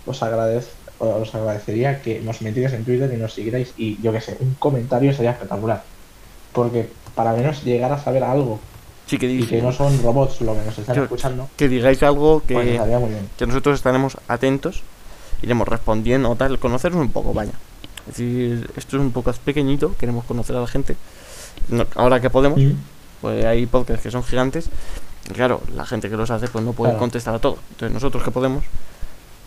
os 0.07 0.23
agradezco. 0.23 0.73
Os 1.01 1.33
agradecería 1.33 2.03
que 2.03 2.21
nos 2.21 2.43
metierais 2.43 2.75
en 2.75 2.85
Twitter 2.85 3.13
y 3.13 3.17
nos 3.17 3.33
siguierais 3.33 3.73
y 3.77 4.03
yo 4.03 4.11
que 4.11 4.21
sé, 4.21 4.37
un 4.41 4.55
comentario 4.55 5.13
sería 5.13 5.31
espectacular. 5.31 5.85
Porque 6.53 6.91
para 7.15 7.35
menos 7.35 7.63
llegar 7.63 7.93
a 7.93 8.03
saber 8.03 8.25
algo 8.25 8.61
Sí, 9.09 9.19
que, 9.19 9.27
y 9.27 9.39
di- 9.39 9.47
que 9.47 9.63
no 9.63 9.73
son 9.73 10.01
robots 10.03 10.41
lo 10.43 10.55
que 10.55 10.63
nos 10.67 10.79
están 10.79 11.03
escuchando, 11.03 11.49
que 11.57 11.69
digáis 11.69 12.03
algo 12.03 12.43
que, 12.47 12.55
pues 12.55 12.69
estaría 12.69 12.99
muy 12.99 13.09
bien. 13.11 13.29
que 13.37 13.47
nosotros 13.47 13.75
estaremos 13.77 14.17
atentos, 14.29 14.83
iremos 15.43 15.67
respondiendo, 15.67 16.35
tal, 16.37 16.59
conocernos 16.59 17.01
un 17.01 17.11
poco, 17.11 17.33
vaya. 17.33 17.53
Es 18.09 18.17
decir, 18.19 18.71
esto 18.77 18.97
es 18.97 19.03
un 19.03 19.11
poco 19.13 19.33
pequeñito, 19.45 19.95
queremos 19.99 20.25
conocer 20.25 20.57
a 20.57 20.61
la 20.61 20.67
gente. 20.67 20.97
No- 21.71 21.87
ahora 21.97 22.21
que 22.21 22.31
podemos, 22.31 22.61
pues 23.21 23.45
hay 23.45 23.67
podcasts 23.67 24.03
que 24.03 24.11
son 24.11 24.23
gigantes. 24.23 24.69
y 25.31 25.33
Claro, 25.35 25.61
la 25.75 25.85
gente 25.87 26.09
que 26.09 26.17
los 26.17 26.31
hace 26.31 26.49
pues 26.49 26.65
no 26.65 26.73
puede 26.73 26.91
Claro. 26.93 27.01
contestar 27.01 27.35
a 27.35 27.39
todo. 27.39 27.59
Entonces 27.71 27.93
nosotros 27.93 28.23
que 28.23 28.31
podemos, 28.31 28.65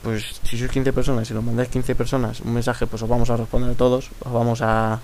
pues 0.04 0.26
si 0.44 0.58
sois 0.58 0.70
15 0.72 0.92
personas, 0.94 1.28
si 1.28 1.34
nos 1.34 1.44
mandáis 1.44 1.70
15 1.70 1.94
personas 1.96 2.42
un 2.42 2.54
mensaje, 2.54 2.86
pues 2.88 3.02
os 3.04 3.10
vamos 3.10 3.30
a 3.30 3.38
responder 3.38 3.72
a 3.72 3.74
todos, 3.76 4.10
os 4.26 4.32
vamos 4.34 4.62
a, 4.62 5.00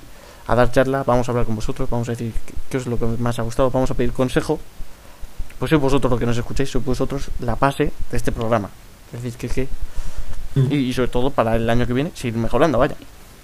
a 0.47 0.55
dar 0.55 0.71
charla, 0.71 1.03
vamos 1.03 1.27
a 1.27 1.31
hablar 1.31 1.45
con 1.45 1.55
vosotros, 1.55 1.89
vamos 1.89 2.07
a 2.09 2.11
decir 2.11 2.33
qué, 2.69 2.77
es 2.77 2.87
lo 2.87 2.97
que 2.97 3.05
más 3.05 3.37
ha 3.39 3.41
gustado, 3.43 3.69
vamos 3.69 3.91
a 3.91 3.93
pedir 3.93 4.13
consejo. 4.13 4.59
Pues 5.59 5.69
sois 5.69 5.81
vosotros 5.81 6.09
los 6.11 6.19
que 6.19 6.25
nos 6.25 6.37
escucháis, 6.37 6.69
sois 6.69 6.85
vosotros 6.85 7.29
la 7.39 7.55
base 7.55 7.91
de 8.11 8.17
este 8.17 8.31
programa. 8.31 8.69
Es 9.13 9.21
decir, 9.23 9.37
que, 9.37 9.49
que 9.49 9.67
y, 10.55 10.75
y 10.89 10.93
sobre 10.93 11.09
todo 11.09 11.29
para 11.31 11.55
el 11.55 11.69
año 11.69 11.85
que 11.85 11.93
viene, 11.93 12.11
seguir 12.15 12.37
mejorando, 12.37 12.77
vaya. 12.79 12.95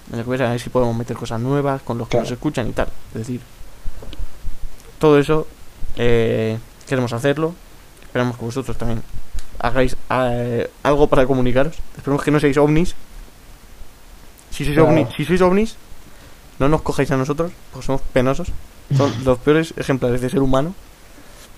El 0.08 0.14
año 0.16 0.24
que 0.24 0.30
viene 0.30 0.44
a 0.46 0.50
ver 0.50 0.60
si 0.60 0.70
podemos 0.70 0.94
meter 0.96 1.16
cosas 1.16 1.40
nuevas 1.40 1.82
con 1.82 1.98
los 1.98 2.06
que 2.08 2.12
Claro. 2.12 2.24
nos 2.24 2.32
escuchan 2.32 2.68
y 2.68 2.72
tal. 2.72 2.88
Es 3.12 3.14
decir, 3.18 3.40
todo 4.98 5.18
eso 5.18 5.46
eh, 5.96 6.58
queremos 6.88 7.12
hacerlo. 7.12 7.54
Esperamos 8.02 8.36
que 8.38 8.44
vosotros 8.44 8.76
también 8.78 9.02
hagáis 9.58 9.96
eh, 10.10 10.70
algo 10.82 11.06
para 11.08 11.26
comunicaros. 11.26 11.76
Esperemos 11.96 12.22
que 12.22 12.30
no 12.30 12.38
seáis 12.40 12.56
ovnis. 12.58 12.94
Si 14.50 14.64
sois, 14.64 14.76
Claro. 14.76 14.90
ovnis, 14.90 15.08
si 15.16 15.24
sois 15.24 15.40
ovnis, 15.40 15.76
no 16.58 16.68
nos 16.68 16.82
cojáis 16.82 17.10
a 17.10 17.16
nosotros, 17.16 17.52
porque 17.72 17.86
somos 17.86 18.02
penosos. 18.12 18.48
Son 18.96 19.12
los 19.24 19.38
peores 19.38 19.74
ejemplares 19.76 20.20
de 20.20 20.30
ser 20.30 20.40
humano. 20.40 20.74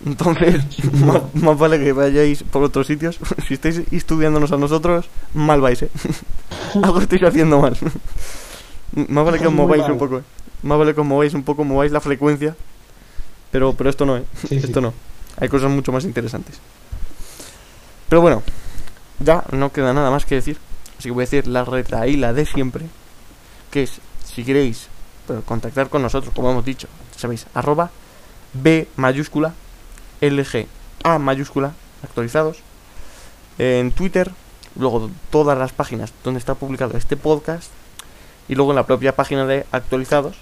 Entonces, 0.05 0.65
más, 0.93 1.23
más 1.35 1.59
vale 1.59 1.79
que 1.79 1.93
vayáis 1.93 2.43
por 2.43 2.63
otros 2.63 2.87
sitios. 2.87 3.19
Si 3.47 3.55
estáis 3.55 3.83
estudiándonos 3.91 4.53
a 4.53 4.57
nosotros, 4.57 5.07
mal 5.35 5.61
vais, 5.61 5.83
¿eh? 5.83 5.91
Algo 6.83 7.01
estáis 7.01 7.23
haciendo 7.23 7.61
mal. 7.61 7.77
Más 9.09 9.25
vale 9.25 9.39
que 9.39 9.47
os 9.47 9.53
mováis 9.53 9.83
mal. 9.83 9.93
un 9.93 9.99
poco, 9.99 10.19
¿eh? 10.19 10.23
Más 10.63 10.79
vale 10.79 10.95
que 10.95 11.01
os 11.01 11.07
mováis 11.07 11.35
un 11.35 11.43
poco, 11.43 11.65
mováis 11.65 11.93
la 11.93 12.01
frecuencia. 12.01 12.57
Pero, 13.51 13.73
pero 13.75 13.89
esto 13.91 14.05
no, 14.05 14.17
¿eh? 14.17 14.25
Sí, 14.41 14.49
sí. 14.49 14.67
Esto 14.67 14.81
no. 14.81 14.93
Hay 15.39 15.49
cosas 15.49 15.71
mucho 15.71 15.93
más 15.93 16.05
interesantes. 16.05 16.59
Pero 18.09 18.21
bueno, 18.21 18.43
ya 19.21 19.45
no 19.53 19.73
queda 19.73 19.93
nada 19.93 20.11
más 20.11 20.25
que 20.25 20.37
decir. 20.37 20.59
Así 20.99 21.09
que 21.09 21.13
voy 21.13 21.23
a 21.23 21.27
decir 21.27 21.47
la 21.47 21.65
reta 21.65 22.07
y 22.07 22.17
la 22.17 22.33
de 22.33 22.47
siempre. 22.47 22.87
Que 23.71 23.83
es, 23.85 24.01
si 24.27 24.45
queréis 24.45 24.89
pero 25.27 25.43
contactar 25.43 25.89
con 25.89 26.03
nosotros, 26.03 26.33
como 26.35 26.51
hemos 26.51 26.65
dicho, 26.65 26.89
sabéis, 27.17 27.47
arroba 27.55 27.91
B 28.53 28.89
mayúscula, 28.97 29.55
LG, 30.21 30.67
A 31.03 31.19
mayúscula, 31.19 31.73
actualizados. 32.03 32.59
En 33.59 33.91
Twitter, 33.91 34.31
luego 34.77 35.11
todas 35.31 35.59
las 35.59 35.73
páginas 35.73 36.13
donde 36.23 36.39
está 36.39 36.55
publicado 36.55 36.97
este 36.97 37.17
podcast. 37.17 37.71
Y 38.49 38.55
luego 38.55 38.71
en 38.71 38.77
la 38.77 38.87
propia 38.87 39.17
página 39.17 39.45
de 39.45 39.67
actualizados, 39.73 40.37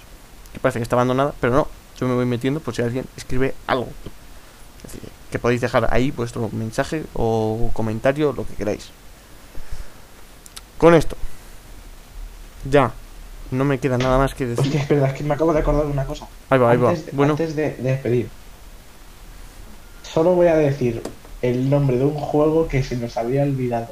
que 0.52 0.60
parece 0.60 0.78
que 0.78 0.82
está 0.82 0.96
abandonada, 0.96 1.32
pero 1.40 1.54
no, 1.54 1.68
yo 1.98 2.06
me 2.06 2.14
voy 2.14 2.26
metiendo 2.26 2.60
por 2.60 2.74
si 2.74 2.82
alguien 2.82 3.06
escribe 3.16 3.54
algo. 3.66 3.88
Que 5.30 5.38
podéis 5.38 5.62
dejar 5.62 5.88
ahí 5.92 6.10
vuestro 6.10 6.50
mensaje 6.52 7.04
o 7.14 7.70
comentario, 7.72 8.34
lo 8.34 8.46
que 8.46 8.54
queráis. 8.54 8.90
Con 10.76 10.94
esto, 10.94 11.16
ya, 12.70 12.92
no 13.50 13.64
me 13.64 13.78
queda 13.78 13.98
nada 13.98 14.18
más 14.18 14.34
que 14.34 14.46
decir. 14.46 14.64
Hostia, 14.66 14.82
es 14.82 14.88
verdad, 14.88 15.08
es 15.10 15.14
que 15.14 15.24
me 15.24 15.34
acabo 15.34 15.52
de 15.52 15.60
acordar 15.60 15.84
de 15.86 15.92
una 15.92 16.04
cosa. 16.04 16.26
Ahí 16.50 16.58
va, 16.58 16.70
ahí 16.70 16.76
va. 16.76 16.90
Antes, 16.90 17.06
de- 17.06 17.12
Bueno, 17.12 17.32
antes 17.32 17.54
de, 17.56 17.70
de 17.76 17.82
despedir, 17.82 18.28
solo 20.02 20.34
voy 20.34 20.46
a 20.48 20.54
decir 20.56 21.02
el 21.42 21.68
nombre 21.70 21.98
de 21.98 22.04
un 22.04 22.14
juego 22.14 22.68
que 22.68 22.82
se 22.82 22.96
nos 22.96 23.16
había 23.16 23.42
olvidado 23.42 23.88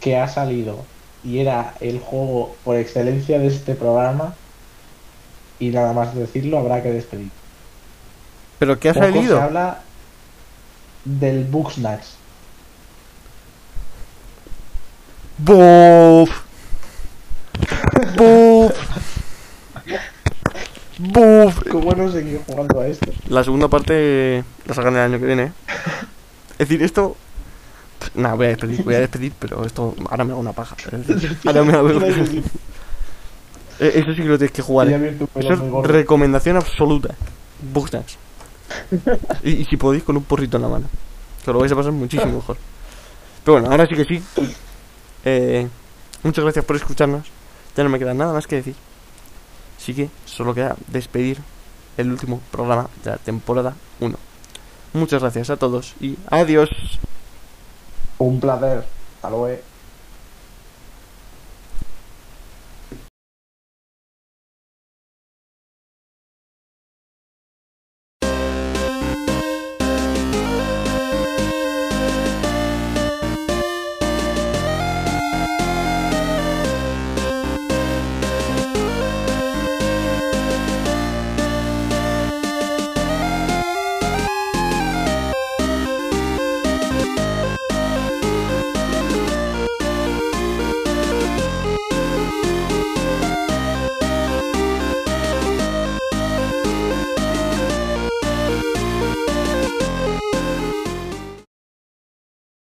que 0.00 0.16
ha 0.16 0.28
salido 0.28 0.84
y 1.24 1.38
era 1.38 1.74
el 1.80 1.98
juego 2.00 2.54
por 2.64 2.76
excelencia 2.76 3.38
de 3.38 3.46
este 3.48 3.74
programa. 3.74 4.34
Y 5.58 5.70
nada 5.70 5.94
más 5.94 6.14
decirlo, 6.14 6.58
habrá 6.58 6.82
que 6.82 6.90
despedir. 6.90 7.30
pero 8.58 8.78
¿qué 8.78 8.90
ha 8.90 8.94
Poco 8.94 9.06
se 9.06 9.12
salido? 9.12 9.40
habla 9.40 9.80
del 11.06 11.44
Bugsnax. 11.44 12.16
¡Buf! 15.38 16.30
¡Buf! 18.16 18.72
¡Buf! 20.98 21.62
¿Cómo 21.70 21.92
no 21.92 22.10
seguir 22.10 22.40
jugando 22.46 22.80
a 22.80 22.86
esto? 22.86 23.12
La 23.28 23.44
segunda 23.44 23.68
parte 23.68 24.42
la 24.66 24.74
sacan 24.74 24.94
el 24.94 25.00
año 25.00 25.18
que 25.18 25.26
viene. 25.26 25.42
¿eh? 25.44 25.52
Es 26.52 26.68
decir, 26.68 26.82
esto. 26.82 27.16
Nada, 28.14 28.34
voy 28.34 28.46
a 28.46 28.48
despedir, 28.50 28.82
voy 28.82 28.94
a 28.94 29.00
despedir, 29.00 29.32
pero 29.38 29.64
esto. 29.64 29.94
Ahora 30.08 30.24
me 30.24 30.32
hago 30.32 30.40
una 30.40 30.52
paja. 30.52 30.76
Ahora 31.44 31.64
me 31.64 31.72
hago. 31.72 31.90
Eh, 33.78 33.92
Eso 33.96 34.14
sí 34.14 34.22
que 34.22 34.28
lo 34.28 34.38
tienes 34.38 34.52
que 34.52 34.62
jugar. 34.62 34.88
¿eh? 34.88 35.18
Eso 35.34 35.52
es 35.52 35.60
recomendación 35.86 36.56
absoluta. 36.56 37.14
Bugsnax. 37.74 38.16
Y, 39.42 39.50
y 39.50 39.64
si 39.66 39.76
podéis, 39.76 40.02
con 40.02 40.16
un 40.16 40.22
porrito 40.22 40.56
en 40.56 40.62
la 40.62 40.68
mano. 40.70 40.86
Que 41.44 41.52
lo 41.52 41.58
vais 41.58 41.70
a 41.70 41.76
pasar 41.76 41.92
muchísimo 41.92 42.32
mejor. 42.36 42.56
Pero 43.44 43.58
bueno, 43.58 43.70
ahora 43.70 43.86
sí 43.86 43.94
que 43.94 44.06
sí. 44.06 44.22
Eh, 45.26 45.68
muchas 46.22 46.42
gracias 46.42 46.64
por 46.64 46.76
escucharnos. 46.76 47.26
Ya 47.76 47.84
no 47.84 47.90
me 47.90 47.98
queda 47.98 48.14
nada 48.14 48.32
más 48.32 48.46
que 48.46 48.56
decir. 48.56 48.74
Así 49.76 49.94
que 49.94 50.08
solo 50.24 50.54
queda 50.54 50.76
despedir 50.88 51.38
el 51.96 52.10
último 52.10 52.40
programa 52.50 52.88
de 53.04 53.10
la 53.10 53.18
temporada 53.18 53.74
1. 54.00 54.16
Muchas 54.94 55.20
gracias 55.20 55.50
a 55.50 55.56
todos 55.56 55.94
y 56.00 56.16
adiós. 56.30 56.70
Un 58.18 58.40
placer. 58.40 58.84
Luego. 59.22 59.75